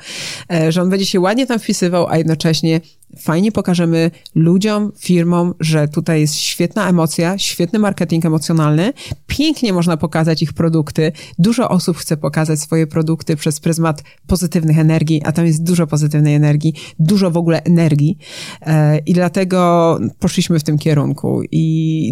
e, 0.52 0.72
że 0.72 0.82
on 0.82 0.90
będzie 0.90 1.06
się 1.06 1.20
ładnie 1.20 1.46
tam 1.46 1.58
wpisywał, 1.58 2.06
a 2.08 2.18
jednocześnie 2.18 2.80
fajnie 3.18 3.52
pokażemy 3.52 4.10
ludziom, 4.34 4.92
firmom, 4.98 5.54
że 5.60 5.88
tutaj 5.88 6.20
jest 6.20 6.34
świetna 6.34 6.88
emocja, 6.88 7.38
świetny 7.38 7.78
marketing 7.78 8.24
emocjonalny, 8.24 8.92
pięknie 9.26 9.72
można 9.72 9.96
pokazać 9.96 10.42
ich 10.42 10.52
produkty. 10.52 11.12
Dużo 11.38 11.68
osób 11.68 11.96
chce 11.96 12.16
pokazać 12.16 12.60
swoje 12.60 12.86
produkty 12.86 13.36
przez 13.36 13.60
pryzmat 13.60 14.02
pozytywnych 14.26 14.78
energii, 14.78 15.22
a 15.24 15.32
tam 15.32 15.46
jest 15.46 15.62
dużo 15.62 15.86
pozytywnej 15.86 16.34
energii, 16.34 16.74
dużo 16.98 17.30
w 17.30 17.36
ogóle 17.36 17.62
energii 17.62 18.18
e, 18.62 18.98
i 18.98 19.12
dlatego 19.12 19.98
poszliśmy 20.18 20.58
w 20.58 20.64
tym 20.64 20.78
kierunku 20.78 21.42
i 21.52 22.10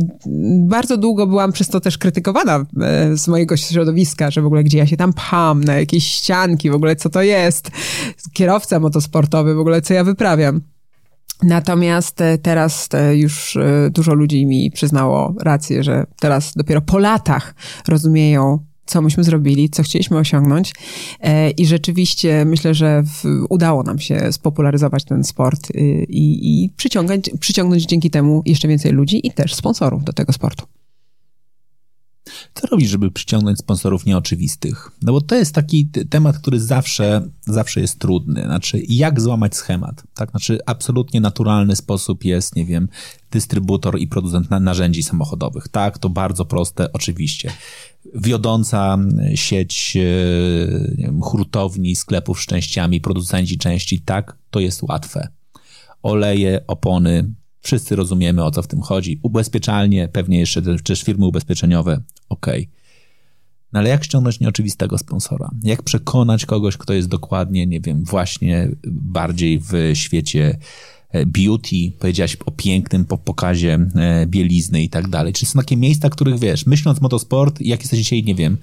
bardzo 0.58 0.96
długo 0.96 1.26
byłam 1.26 1.52
przez 1.52 1.68
to 1.68 1.80
też 1.80 1.98
krytykowana 1.98 2.66
e, 2.82 3.16
z 3.16 3.28
mojego 3.28 3.56
środowiska, 3.56 4.30
że 4.30 4.42
w 4.42 4.46
ogóle 4.46 4.64
gdzie 4.64 4.78
ja 4.78 4.86
się 4.86 4.96
tam 4.96 5.12
pam, 5.30 5.64
na 5.64 5.74
jakieś 5.74 6.04
ścianki, 6.04 6.70
w 6.70 6.74
ogóle 6.74 6.96
co 6.96 7.10
to 7.10 7.22
jest, 7.22 7.70
kierowca 8.32 8.80
motosportowy, 8.80 9.54
w 9.54 9.58
ogóle 9.58 9.82
co 9.82 9.94
ja 9.94 10.04
wyprawiam. 10.04 10.73
Natomiast 11.44 12.20
e, 12.20 12.38
teraz 12.38 12.88
e, 12.92 13.16
już 13.16 13.56
e, 13.56 13.90
dużo 13.90 14.14
ludzi 14.14 14.46
mi 14.46 14.70
przyznało 14.70 15.34
rację, 15.40 15.84
że 15.84 16.06
teraz 16.20 16.52
dopiero 16.56 16.80
po 16.80 16.98
latach 16.98 17.54
rozumieją, 17.88 18.58
co 18.86 19.02
myśmy 19.02 19.24
zrobili, 19.24 19.70
co 19.70 19.82
chcieliśmy 19.82 20.18
osiągnąć. 20.18 20.74
I 21.56 21.66
rzeczywiście 21.66 22.44
myślę, 22.44 22.74
że 22.74 23.02
w, 23.02 23.24
udało 23.48 23.82
nam 23.82 23.98
się 23.98 24.32
spopularyzować 24.32 25.04
ten 25.04 25.24
sport 25.24 25.68
i, 26.08 26.64
i 26.64 26.70
przyciągać, 26.76 27.30
przyciągnąć 27.40 27.86
dzięki 27.86 28.10
temu 28.10 28.42
jeszcze 28.46 28.68
więcej 28.68 28.92
ludzi 28.92 29.26
i 29.26 29.32
też 29.32 29.54
sponsorów 29.54 30.04
do 30.04 30.12
tego 30.12 30.32
sportu. 30.32 30.66
Co 32.54 32.66
robić, 32.66 32.88
żeby 32.88 33.10
przyciągnąć 33.10 33.58
sponsorów 33.58 34.06
nieoczywistych? 34.06 34.90
No 35.02 35.12
bo 35.12 35.20
to 35.20 35.34
jest 35.34 35.54
taki 35.54 35.86
temat, 36.10 36.38
który 36.38 36.60
zawsze, 36.60 37.28
zawsze 37.46 37.80
jest 37.80 37.98
trudny. 37.98 38.42
Znaczy, 38.42 38.82
jak 38.88 39.20
złamać 39.20 39.56
schemat? 39.56 40.02
Tak, 40.14 40.30
znaczy, 40.30 40.58
absolutnie 40.66 41.20
naturalny 41.20 41.76
sposób 41.76 42.24
jest, 42.24 42.56
nie 42.56 42.64
wiem, 42.64 42.88
dystrybutor 43.30 43.98
i 43.98 44.08
producent 44.08 44.50
narzędzi 44.50 45.02
samochodowych. 45.02 45.68
Tak, 45.68 45.98
to 45.98 46.08
bardzo 46.08 46.44
proste, 46.44 46.92
oczywiście. 46.92 47.52
Wiodąca 48.14 48.98
sieć 49.34 49.96
e, 49.96 50.94
wiem, 50.96 51.22
hurtowni, 51.22 51.96
sklepów 51.96 52.40
z 52.40 52.46
częściami, 52.46 53.00
producenci 53.00 53.58
części, 53.58 54.00
tak, 54.00 54.36
to 54.50 54.60
jest 54.60 54.82
łatwe. 54.82 55.28
Oleje, 56.02 56.60
opony, 56.66 57.32
wszyscy 57.64 57.96
rozumiemy 57.96 58.44
o 58.44 58.50
co 58.50 58.62
w 58.62 58.66
tym 58.66 58.80
chodzi. 58.80 59.18
Ubezpieczalnie, 59.22 60.08
pewnie 60.08 60.38
jeszcze 60.38 60.62
też 60.62 61.02
firmy 61.02 61.26
ubezpieczeniowe, 61.26 62.02
ok. 62.28 62.46
No 63.72 63.80
ale 63.80 63.88
jak 63.88 64.04
ściągnąć 64.04 64.40
nieoczywistego 64.40 64.98
sponsora? 64.98 65.50
Jak 65.62 65.82
przekonać 65.82 66.46
kogoś, 66.46 66.76
kto 66.76 66.92
jest 66.92 67.08
dokładnie, 67.08 67.66
nie 67.66 67.80
wiem, 67.80 68.04
właśnie 68.04 68.68
bardziej 68.86 69.60
w 69.60 69.72
świecie 69.94 70.58
e, 71.10 71.26
beauty, 71.26 71.92
powiedziałaś 71.98 72.36
o 72.46 72.50
pięknym 72.50 73.04
pokazie 73.04 73.78
e, 73.94 74.26
bielizny 74.26 74.82
i 74.82 74.88
tak 74.88 75.08
dalej. 75.08 75.32
Czy 75.32 75.46
są 75.46 75.58
takie 75.58 75.76
miejsca, 75.76 76.10
których 76.10 76.38
wiesz, 76.38 76.66
myśląc 76.66 77.00
motosport, 77.00 77.60
jak 77.60 77.80
jesteś 77.80 77.98
dzisiaj, 77.98 78.22
nie 78.22 78.34
wiem, 78.34 78.56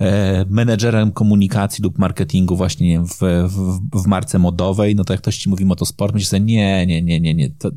e, 0.00 0.44
menedżerem 0.50 1.12
komunikacji 1.12 1.82
lub 1.82 1.98
marketingu 1.98 2.56
właśnie 2.56 3.00
w, 3.00 3.18
w, 3.48 3.80
w 4.02 4.06
marce 4.06 4.38
modowej, 4.38 4.94
no 4.94 5.04
to 5.04 5.12
jak 5.12 5.22
ktoś 5.22 5.38
ci 5.38 5.48
mówi 5.48 5.64
motosport, 5.64 6.14
myślisz 6.14 6.28
sobie, 6.28 6.40
nie, 6.40 6.86
nie, 6.86 7.02
nie, 7.02 7.20
nie, 7.20 7.34
nie, 7.34 7.50
to, 7.50 7.70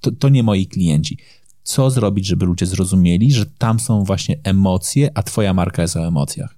to, 0.00 0.10
to 0.10 0.28
nie 0.28 0.42
moi 0.42 0.66
klienci. 0.66 1.18
Co 1.62 1.90
zrobić, 1.90 2.26
żeby 2.26 2.46
ludzie 2.46 2.66
zrozumieli, 2.66 3.32
że 3.32 3.46
tam 3.46 3.80
są 3.80 4.04
właśnie 4.04 4.36
emocje, 4.44 5.10
a 5.14 5.22
twoja 5.22 5.54
marka 5.54 5.82
jest 5.82 5.96
o 5.96 6.06
emocjach? 6.06 6.56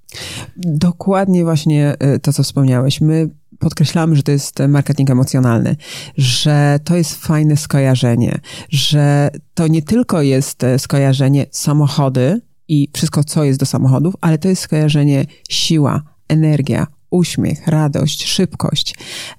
Dokładnie 0.56 1.44
właśnie 1.44 1.94
e, 1.98 2.18
to, 2.18 2.32
co 2.32 2.42
wspomniałeś. 2.42 3.00
My 3.00 3.30
podkreślamy, 3.58 4.16
że 4.16 4.22
to 4.22 4.32
jest 4.32 4.58
marketing 4.68 5.10
emocjonalny, 5.10 5.76
że 6.16 6.78
to 6.84 6.96
jest 6.96 7.14
fajne 7.14 7.56
skojarzenie, 7.56 8.40
że 8.70 9.30
to 9.54 9.66
nie 9.66 9.82
tylko 9.82 10.22
jest 10.22 10.64
e, 10.64 10.78
skojarzenie 10.78 11.46
samochody 11.50 12.40
i 12.68 12.88
wszystko, 12.92 13.24
co 13.24 13.44
jest 13.44 13.58
do 13.58 13.66
samochodów, 13.66 14.14
ale 14.20 14.38
to 14.38 14.48
jest 14.48 14.62
skojarzenie 14.62 15.26
siła, 15.48 16.02
energia, 16.28 16.86
uśmiech, 17.12 17.66
radość, 17.66 18.26
szybkość. 18.26 18.94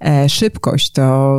E, 0.06 0.30
szybkość 0.30 0.92
to 0.92 1.38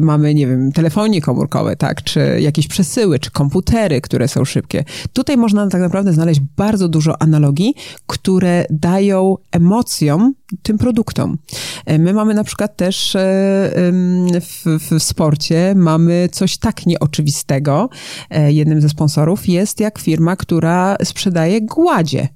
mamy, 0.00 0.34
nie 0.34 0.46
wiem, 0.46 0.72
telefonie 0.72 1.20
komórkowe, 1.22 1.76
tak, 1.76 2.02
czy 2.02 2.38
jakieś 2.40 2.68
przesyły, 2.68 3.18
czy 3.18 3.30
komputery, 3.30 4.00
które 4.00 4.28
są 4.28 4.44
szybkie. 4.44 4.84
Tutaj 5.12 5.36
można 5.36 5.66
tak 5.68 5.80
naprawdę 5.80 6.12
znaleźć 6.12 6.40
bardzo 6.56 6.88
dużo 6.88 7.22
analogii, 7.22 7.74
które 8.06 8.64
dają 8.70 9.36
emocjom 9.52 10.34
tym 10.62 10.78
produktom. 10.78 11.38
E, 11.86 11.98
my 11.98 12.12
mamy 12.12 12.34
na 12.34 12.44
przykład 12.44 12.76
też 12.76 13.16
e, 13.16 13.20
w, 14.40 14.78
w 14.80 15.02
sporcie 15.02 15.74
mamy 15.76 16.28
coś 16.32 16.58
tak 16.58 16.86
nieoczywistego. 16.86 17.88
E, 18.30 18.52
jednym 18.52 18.80
ze 18.80 18.88
sponsorów 18.88 19.48
jest 19.48 19.80
jak 19.80 19.98
firma, 19.98 20.36
która 20.36 20.96
sprzedaje 21.04 21.60
gładzie. 21.60 22.28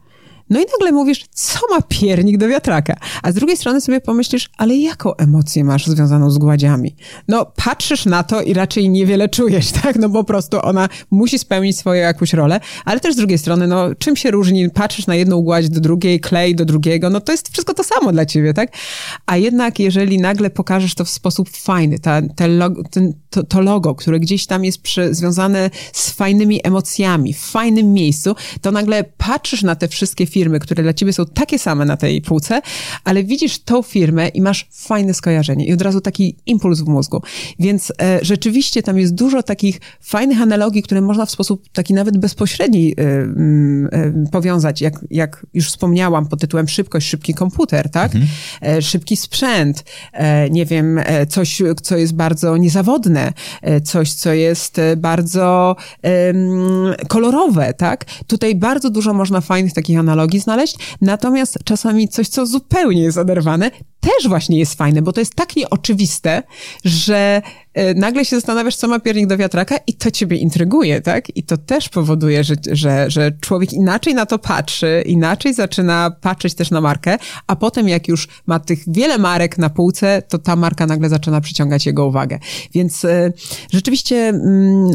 No 0.50 0.60
i 0.60 0.64
nagle 0.72 0.92
mówisz, 0.92 1.24
co 1.32 1.58
ma 1.70 1.82
piernik 1.82 2.38
do 2.38 2.48
wiatraka? 2.48 2.96
A 3.22 3.32
z 3.32 3.34
drugiej 3.34 3.56
strony 3.56 3.80
sobie 3.80 4.00
pomyślisz, 4.00 4.50
ale 4.56 4.76
jaką 4.76 5.16
emocję 5.16 5.64
masz 5.64 5.86
związaną 5.86 6.30
z 6.30 6.38
gładziami? 6.38 6.96
No, 7.28 7.46
patrzysz 7.56 8.06
na 8.06 8.22
to 8.22 8.42
i 8.42 8.54
raczej 8.54 8.90
niewiele 8.90 9.28
czujesz, 9.28 9.72
tak? 9.82 9.96
No 9.96 10.10
po 10.10 10.24
prostu 10.24 10.58
ona 10.62 10.88
musi 11.10 11.38
spełnić 11.38 11.78
swoją 11.78 12.02
jakąś 12.02 12.32
rolę, 12.32 12.60
ale 12.84 13.00
też 13.00 13.14
z 13.14 13.16
drugiej 13.16 13.38
strony, 13.38 13.66
no, 13.66 13.94
czym 13.94 14.16
się 14.16 14.30
różni? 14.30 14.70
Patrzysz 14.70 15.06
na 15.06 15.14
jedną 15.14 15.40
gładź 15.40 15.68
do 15.68 15.80
drugiej, 15.80 16.20
klej 16.20 16.54
do 16.54 16.64
drugiego, 16.64 17.10
no 17.10 17.20
to 17.20 17.32
jest 17.32 17.52
wszystko 17.52 17.74
to 17.74 17.84
samo 17.84 18.12
dla 18.12 18.26
ciebie, 18.26 18.54
tak? 18.54 18.72
A 19.26 19.36
jednak, 19.36 19.78
jeżeli 19.78 20.18
nagle 20.18 20.50
pokażesz 20.50 20.94
to 20.94 21.04
w 21.04 21.10
sposób 21.10 21.50
fajny, 21.50 21.98
ta, 21.98 22.22
te 22.36 22.48
logo, 22.48 22.82
ten, 22.90 23.12
to, 23.30 23.44
to, 23.44 23.60
logo, 23.60 23.94
które 23.94 24.20
gdzieś 24.20 24.46
tam 24.46 24.64
jest 24.64 24.82
przy, 24.82 25.14
związane 25.14 25.70
z 25.92 26.10
fajnymi 26.10 26.60
emocjami, 26.64 27.34
w 27.34 27.40
fajnym 27.40 27.92
miejscu, 27.92 28.34
to 28.60 28.70
nagle 28.70 29.04
patrzysz 29.04 29.62
na 29.62 29.76
te 29.76 29.88
wszystkie 29.88 30.26
firmy, 30.26 30.39
firmy, 30.40 30.58
które 30.58 30.82
dla 30.82 30.92
ciebie 30.92 31.12
są 31.12 31.26
takie 31.26 31.58
same 31.58 31.84
na 31.84 31.96
tej 31.96 32.22
półce, 32.22 32.62
ale 33.04 33.24
widzisz 33.24 33.58
tą 33.58 33.82
firmę 33.82 34.28
i 34.28 34.40
masz 34.40 34.68
fajne 34.72 35.14
skojarzenie 35.14 35.66
i 35.66 35.72
od 35.72 35.82
razu 35.82 36.00
taki 36.00 36.36
impuls 36.46 36.80
w 36.80 36.88
mózgu. 36.88 37.22
Więc 37.58 37.92
e, 38.02 38.18
rzeczywiście 38.22 38.82
tam 38.82 38.98
jest 38.98 39.14
dużo 39.14 39.42
takich 39.42 39.80
fajnych 40.00 40.42
analogii, 40.42 40.82
które 40.82 41.00
można 41.00 41.26
w 41.26 41.30
sposób 41.30 41.68
taki 41.72 41.94
nawet 41.94 42.18
bezpośredni 42.18 42.92
e, 42.92 43.02
e, 43.02 44.24
powiązać, 44.32 44.80
jak, 44.80 44.94
jak 45.10 45.46
już 45.54 45.68
wspomniałam 45.68 46.26
pod 46.26 46.40
tytułem 46.40 46.68
szybkość, 46.68 47.08
szybki 47.08 47.34
komputer, 47.34 47.90
tak? 47.90 48.14
Mhm. 48.14 48.26
E, 48.62 48.82
szybki 48.82 49.16
sprzęt, 49.16 49.84
e, 50.12 50.50
nie 50.50 50.66
wiem, 50.66 50.98
e, 50.98 51.26
coś, 51.26 51.62
co 51.82 51.96
jest 51.96 52.14
bardzo 52.14 52.56
niezawodne, 52.56 53.32
coś, 53.84 54.12
co 54.12 54.32
jest 54.32 54.80
bardzo 54.96 55.76
kolorowe, 57.08 57.74
tak? 57.74 58.04
Tutaj 58.26 58.54
bardzo 58.54 58.90
dużo 58.90 59.14
można 59.14 59.40
fajnych 59.40 59.72
takich 59.72 59.98
analogii 59.98 60.29
znaleźć, 60.38 60.76
natomiast 61.00 61.58
czasami 61.64 62.08
coś, 62.08 62.28
co 62.28 62.46
zupełnie 62.46 63.02
jest 63.02 63.18
oderwane, 63.18 63.70
też 64.00 64.28
właśnie 64.28 64.58
jest 64.58 64.74
fajne, 64.74 65.02
bo 65.02 65.12
to 65.12 65.20
jest 65.20 65.34
tak 65.34 65.56
nieoczywiste, 65.56 66.42
że 66.84 67.42
nagle 67.96 68.24
się 68.24 68.36
zastanawiasz, 68.36 68.76
co 68.76 68.88
ma 68.88 69.00
piernik 69.00 69.26
do 69.26 69.36
wiatraka 69.36 69.76
i 69.86 69.94
to 69.94 70.10
ciebie 70.10 70.36
intryguje, 70.36 71.00
tak? 71.00 71.36
I 71.36 71.42
to 71.42 71.56
też 71.56 71.88
powoduje, 71.88 72.44
że, 72.44 72.54
że, 72.72 73.10
że 73.10 73.32
człowiek 73.40 73.72
inaczej 73.72 74.14
na 74.14 74.26
to 74.26 74.38
patrzy, 74.38 75.02
inaczej 75.06 75.54
zaczyna 75.54 76.10
patrzeć 76.20 76.54
też 76.54 76.70
na 76.70 76.80
markę, 76.80 77.18
a 77.46 77.56
potem 77.56 77.88
jak 77.88 78.08
już 78.08 78.28
ma 78.46 78.60
tych 78.60 78.78
wiele 78.86 79.18
marek 79.18 79.58
na 79.58 79.70
półce, 79.70 80.22
to 80.28 80.38
ta 80.38 80.56
marka 80.56 80.86
nagle 80.86 81.08
zaczyna 81.08 81.40
przyciągać 81.40 81.86
jego 81.86 82.06
uwagę. 82.06 82.38
Więc 82.74 83.04
y, 83.04 83.32
rzeczywiście 83.72 84.28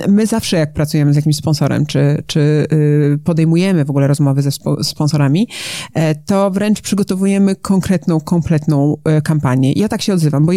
y, 0.06 0.12
my 0.12 0.26
zawsze 0.28 0.58
jak 0.58 0.74
pracujemy 0.74 1.14
z 1.14 1.16
jakimś 1.16 1.36
sponsorem, 1.36 1.86
czy, 1.86 2.24
czy 2.28 2.68
y, 2.74 3.20
podejmujemy 3.24 3.86
w 3.86 3.90
ogóle 3.90 4.08
rozmowy 4.08 4.42
ze 4.42 4.52
spo, 4.52 4.84
sponsorami, 4.84 5.48
e, 5.94 6.16
to 6.16 6.52
wręcz 6.52 6.82
przygotowujemy 6.82 7.56
konkretną, 7.56 8.20
kompletną 8.20 8.96
E, 9.06 9.22
kampanię. 9.22 9.74
Ja 9.74 9.88
tak 9.88 10.02
się 10.02 10.14
odzywam, 10.14 10.46
bo 10.46 10.52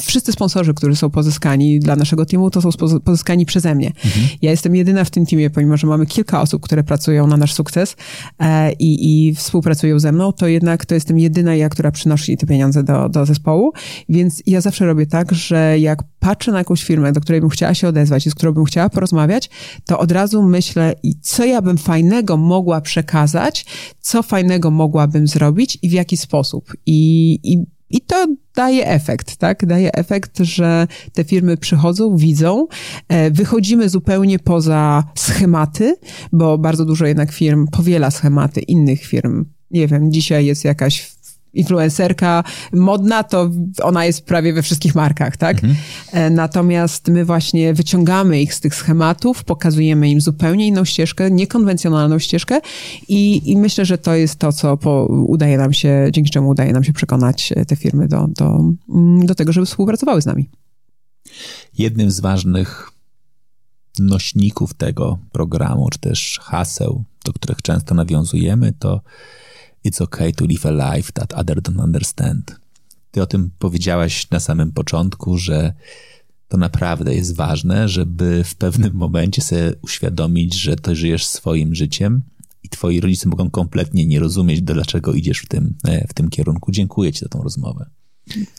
wszyscy 0.00 0.32
sponsorzy, 0.32 0.74
którzy 0.74 0.96
są 0.96 1.10
pozyskani 1.10 1.61
dla 1.80 1.96
naszego 1.96 2.26
teamu, 2.26 2.50
to 2.50 2.62
są 2.62 2.70
pozyskani 3.04 3.46
przeze 3.46 3.74
mnie. 3.74 3.86
Mhm. 3.86 4.26
Ja 4.42 4.50
jestem 4.50 4.76
jedyna 4.76 5.04
w 5.04 5.10
tym 5.10 5.26
teamie, 5.26 5.50
pomimo, 5.50 5.76
że 5.76 5.86
mamy 5.86 6.06
kilka 6.06 6.40
osób, 6.40 6.62
które 6.62 6.84
pracują 6.84 7.26
na 7.26 7.36
nasz 7.36 7.54
sukces 7.54 7.96
e, 8.38 8.72
i, 8.72 9.28
i 9.28 9.34
współpracują 9.34 9.98
ze 9.98 10.12
mną, 10.12 10.32
to 10.32 10.46
jednak 10.46 10.86
to 10.86 10.94
jestem 10.94 11.18
jedyna 11.18 11.54
ja, 11.54 11.68
która 11.68 11.90
przynosi 11.90 12.36
te 12.36 12.46
pieniądze 12.46 12.82
do, 12.82 13.08
do 13.08 13.26
zespołu, 13.26 13.72
więc 14.08 14.42
ja 14.46 14.60
zawsze 14.60 14.86
robię 14.86 15.06
tak, 15.06 15.34
że 15.34 15.78
jak 15.78 16.02
patrzę 16.18 16.52
na 16.52 16.58
jakąś 16.58 16.84
firmę, 16.84 17.12
do 17.12 17.20
której 17.20 17.40
bym 17.40 17.50
chciała 17.50 17.74
się 17.74 17.88
odezwać 17.88 18.26
i 18.26 18.30
z 18.30 18.34
którą 18.34 18.52
bym 18.52 18.64
chciała 18.64 18.88
porozmawiać, 18.88 19.50
to 19.84 19.98
od 19.98 20.12
razu 20.12 20.42
myślę, 20.42 20.94
co 21.20 21.44
ja 21.44 21.62
bym 21.62 21.78
fajnego 21.78 22.36
mogła 22.36 22.80
przekazać, 22.80 23.66
co 24.00 24.22
fajnego 24.22 24.70
mogłabym 24.70 25.26
zrobić 25.26 25.78
i 25.82 25.88
w 25.88 25.92
jaki 25.92 26.16
sposób. 26.16 26.72
I, 26.86 27.38
i 27.42 27.64
i 27.92 28.00
to 28.00 28.26
daje 28.56 28.86
efekt, 28.86 29.36
tak? 29.36 29.66
Daje 29.66 29.92
efekt, 29.92 30.38
że 30.38 30.86
te 31.12 31.24
firmy 31.24 31.56
przychodzą, 31.56 32.16
widzą, 32.16 32.66
e, 33.08 33.30
wychodzimy 33.30 33.88
zupełnie 33.88 34.38
poza 34.38 35.04
schematy, 35.14 35.96
bo 36.32 36.58
bardzo 36.58 36.84
dużo 36.84 37.06
jednak 37.06 37.32
firm 37.32 37.66
powiela 37.72 38.10
schematy 38.10 38.60
innych 38.60 39.04
firm. 39.04 39.44
Nie 39.70 39.88
wiem, 39.88 40.12
dzisiaj 40.12 40.46
jest 40.46 40.64
jakaś 40.64 41.12
influencerka 41.54 42.44
modna, 42.72 43.22
to 43.22 43.50
ona 43.82 44.04
jest 44.04 44.24
prawie 44.24 44.52
we 44.52 44.62
wszystkich 44.62 44.94
markach, 44.94 45.36
tak? 45.36 45.56
Mhm. 45.56 45.76
E, 46.12 46.30
natomiast 46.30 47.08
my 47.08 47.24
właśnie 47.24 47.74
wyciągamy 47.74 48.42
ich 48.42 48.54
z 48.54 48.60
tych 48.60 48.74
schematów, 48.74 49.44
pokazujemy 49.44 50.10
im 50.10 50.20
zupełnie 50.20 50.66
inną 50.66 50.84
ścieżkę, 50.84 51.30
niekonwencjonalną 51.30 52.18
ścieżkę 52.18 52.60
i, 53.08 53.50
i 53.50 53.56
myślę, 53.56 53.84
że 53.84 53.98
to 53.98 54.14
jest 54.14 54.38
to, 54.38 54.52
co 54.52 54.76
po, 54.76 55.06
udaje 55.06 55.58
nam 55.58 55.72
się, 55.72 56.08
dzięki 56.12 56.30
czemu 56.30 56.48
udaje 56.48 56.72
nam 56.72 56.84
się 56.84 56.92
przekonać 56.92 57.52
te 57.68 57.76
firmy 57.76 58.08
do, 58.08 58.28
do, 58.28 58.60
mm, 58.88 59.26
do 59.26 59.34
tego, 59.34 59.52
żeby 59.52 59.66
współpracowały 59.66 60.22
z 60.22 60.26
nami. 60.26 60.48
Jednym 61.78 62.10
z 62.10 62.20
ważnych 62.20 62.90
nośników 63.98 64.74
tego 64.74 65.18
programu, 65.32 65.88
czy 65.90 65.98
też 65.98 66.40
haseł, 66.42 67.04
do 67.24 67.32
których 67.32 67.62
często 67.62 67.94
nawiązujemy, 67.94 68.72
to 68.78 69.00
It's 69.84 70.02
okay 70.02 70.32
to 70.32 70.44
live 70.44 70.66
a 70.66 70.94
life 70.94 71.12
that 71.12 71.32
other 71.32 71.62
don't 71.62 71.84
understand. 71.84 72.60
Ty 73.10 73.22
o 73.22 73.26
tym 73.26 73.50
powiedziałaś 73.58 74.30
na 74.30 74.40
samym 74.40 74.72
początku, 74.72 75.38
że 75.38 75.72
to 76.48 76.56
naprawdę 76.56 77.14
jest 77.14 77.36
ważne, 77.36 77.88
żeby 77.88 78.44
w 78.44 78.54
pewnym 78.54 78.94
momencie 78.94 79.42
sobie 79.42 79.72
uświadomić, 79.82 80.54
że 80.54 80.76
to 80.76 80.94
żyjesz 80.94 81.26
swoim 81.26 81.74
życiem 81.74 82.22
i 82.62 82.68
twoi 82.68 83.00
rodzice 83.00 83.28
mogą 83.28 83.50
kompletnie 83.50 84.06
nie 84.06 84.20
rozumieć, 84.20 84.62
dlaczego 84.62 85.12
idziesz 85.12 85.38
w 85.38 85.48
tym, 85.48 85.74
e, 85.84 86.08
w 86.08 86.14
tym 86.14 86.28
kierunku. 86.28 86.72
Dziękuję 86.72 87.12
ci 87.12 87.20
za 87.20 87.28
tą 87.28 87.42
rozmowę. 87.42 87.90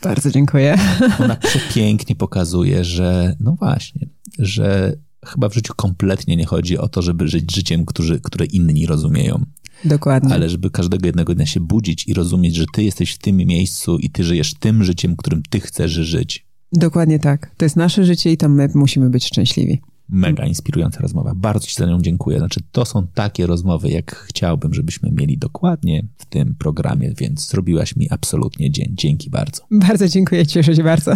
Bardzo 0.02 0.30
dziękuję. 0.30 0.78
Ona 1.20 1.36
przepięknie 1.50 2.16
pokazuje, 2.16 2.84
że 2.84 3.36
no 3.40 3.52
właśnie, 3.52 4.08
że 4.38 4.96
chyba 5.26 5.48
w 5.48 5.54
życiu 5.54 5.72
kompletnie 5.76 6.36
nie 6.36 6.46
chodzi 6.46 6.78
o 6.78 6.88
to, 6.88 7.02
żeby 7.02 7.28
żyć 7.28 7.54
życiem, 7.54 7.84
które 8.22 8.46
inni 8.46 8.86
rozumieją 8.86 9.44
Dokładnie. 9.84 10.34
ale 10.34 10.50
żeby 10.50 10.70
każdego 10.70 11.06
jednego 11.06 11.34
dnia 11.34 11.46
się 11.46 11.60
budzić 11.60 12.08
i 12.08 12.14
rozumieć, 12.14 12.54
że 12.54 12.64
ty 12.74 12.82
jesteś 12.82 13.12
w 13.12 13.18
tym 13.18 13.36
miejscu 13.36 13.98
i 13.98 14.10
ty 14.10 14.24
żyjesz 14.24 14.54
tym 14.54 14.84
życiem, 14.84 15.16
którym 15.16 15.42
ty 15.50 15.60
chcesz 15.60 15.92
żyć. 15.92 16.46
Dokładnie 16.72 17.18
tak. 17.18 17.54
To 17.56 17.64
jest 17.64 17.76
nasze 17.76 18.04
życie 18.04 18.32
i 18.32 18.36
to 18.36 18.48
my 18.48 18.68
musimy 18.74 19.10
być 19.10 19.24
szczęśliwi. 19.24 19.80
Mega 20.08 20.46
inspirująca 20.46 21.00
rozmowa. 21.00 21.32
Bardzo 21.36 21.66
Ci 21.66 21.74
za 21.74 21.86
nią 21.86 22.00
dziękuję. 22.00 22.38
Znaczy, 22.38 22.60
to 22.72 22.84
są 22.84 23.06
takie 23.06 23.46
rozmowy, 23.46 23.90
jak 23.90 24.16
chciałbym, 24.16 24.74
żebyśmy 24.74 25.10
mieli 25.10 25.38
dokładnie 25.38 26.06
w 26.18 26.24
tym 26.24 26.54
programie, 26.54 27.12
więc 27.18 27.48
zrobiłaś 27.48 27.96
mi 27.96 28.10
absolutnie 28.10 28.70
dzień. 28.70 28.92
Dzięki 28.92 29.30
bardzo. 29.30 29.62
Bardzo 29.70 30.08
dziękuję, 30.08 30.46
cieszę 30.46 30.76
się 30.76 30.84
bardzo. 30.84 31.12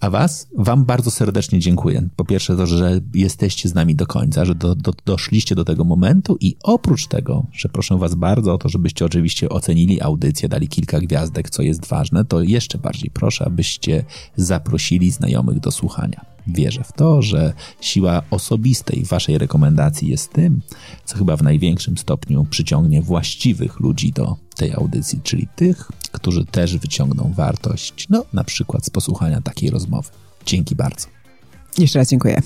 A 0.00 0.10
Was? 0.10 0.48
Wam 0.58 0.84
bardzo 0.84 1.10
serdecznie 1.10 1.58
dziękuję. 1.58 2.08
Po 2.16 2.24
pierwsze 2.24 2.56
to, 2.56 2.66
że 2.66 3.00
jesteście 3.14 3.68
z 3.68 3.74
nami 3.74 3.94
do 3.94 4.06
końca, 4.06 4.44
że 4.44 4.54
do, 4.54 4.74
do, 4.74 4.92
doszliście 5.04 5.54
do 5.54 5.64
tego 5.64 5.84
momentu 5.84 6.36
i 6.40 6.56
oprócz 6.62 7.06
tego, 7.06 7.46
że 7.52 7.68
proszę 7.68 7.98
Was 7.98 8.14
bardzo 8.14 8.54
o 8.54 8.58
to, 8.58 8.68
żebyście 8.68 9.04
oczywiście 9.04 9.48
ocenili 9.48 10.00
audycję, 10.00 10.48
dali 10.48 10.68
kilka 10.68 11.00
gwiazdek, 11.00 11.50
co 11.50 11.62
jest 11.62 11.86
ważne, 11.86 12.24
to 12.24 12.42
jeszcze 12.42 12.78
bardziej 12.78 13.10
proszę, 13.10 13.44
abyście 13.44 14.04
zaprosili 14.36 15.10
znajomych 15.10 15.60
do 15.60 15.70
słuchania. 15.70 16.24
Wierzę 16.46 16.84
w 16.84 16.92
to, 16.92 17.22
że 17.22 17.52
siła 17.80 18.22
osobistej 18.30 19.04
waszej 19.04 19.38
rekomendacji 19.38 20.08
jest 20.08 20.32
tym, 20.32 20.60
co 21.04 21.18
chyba 21.18 21.36
w 21.36 21.42
największym 21.42 21.98
stopniu 21.98 22.46
przyciągnie 22.50 23.02
właściwych 23.02 23.80
ludzi 23.80 24.12
do 24.12 24.36
tej 24.56 24.72
audycji, 24.72 25.20
czyli 25.22 25.48
tych, 25.56 25.90
którzy 26.12 26.44
też 26.44 26.78
wyciągną 26.78 27.32
wartość, 27.36 28.06
no 28.10 28.24
na 28.32 28.44
przykład 28.44 28.86
z 28.86 28.90
posłuchania 28.90 29.40
takiej 29.40 29.70
rozmowy. 29.70 30.08
Dzięki 30.46 30.76
bardzo. 30.76 31.06
Jeszcze 31.78 31.98
raz 31.98 32.08
dziękuję. 32.08 32.42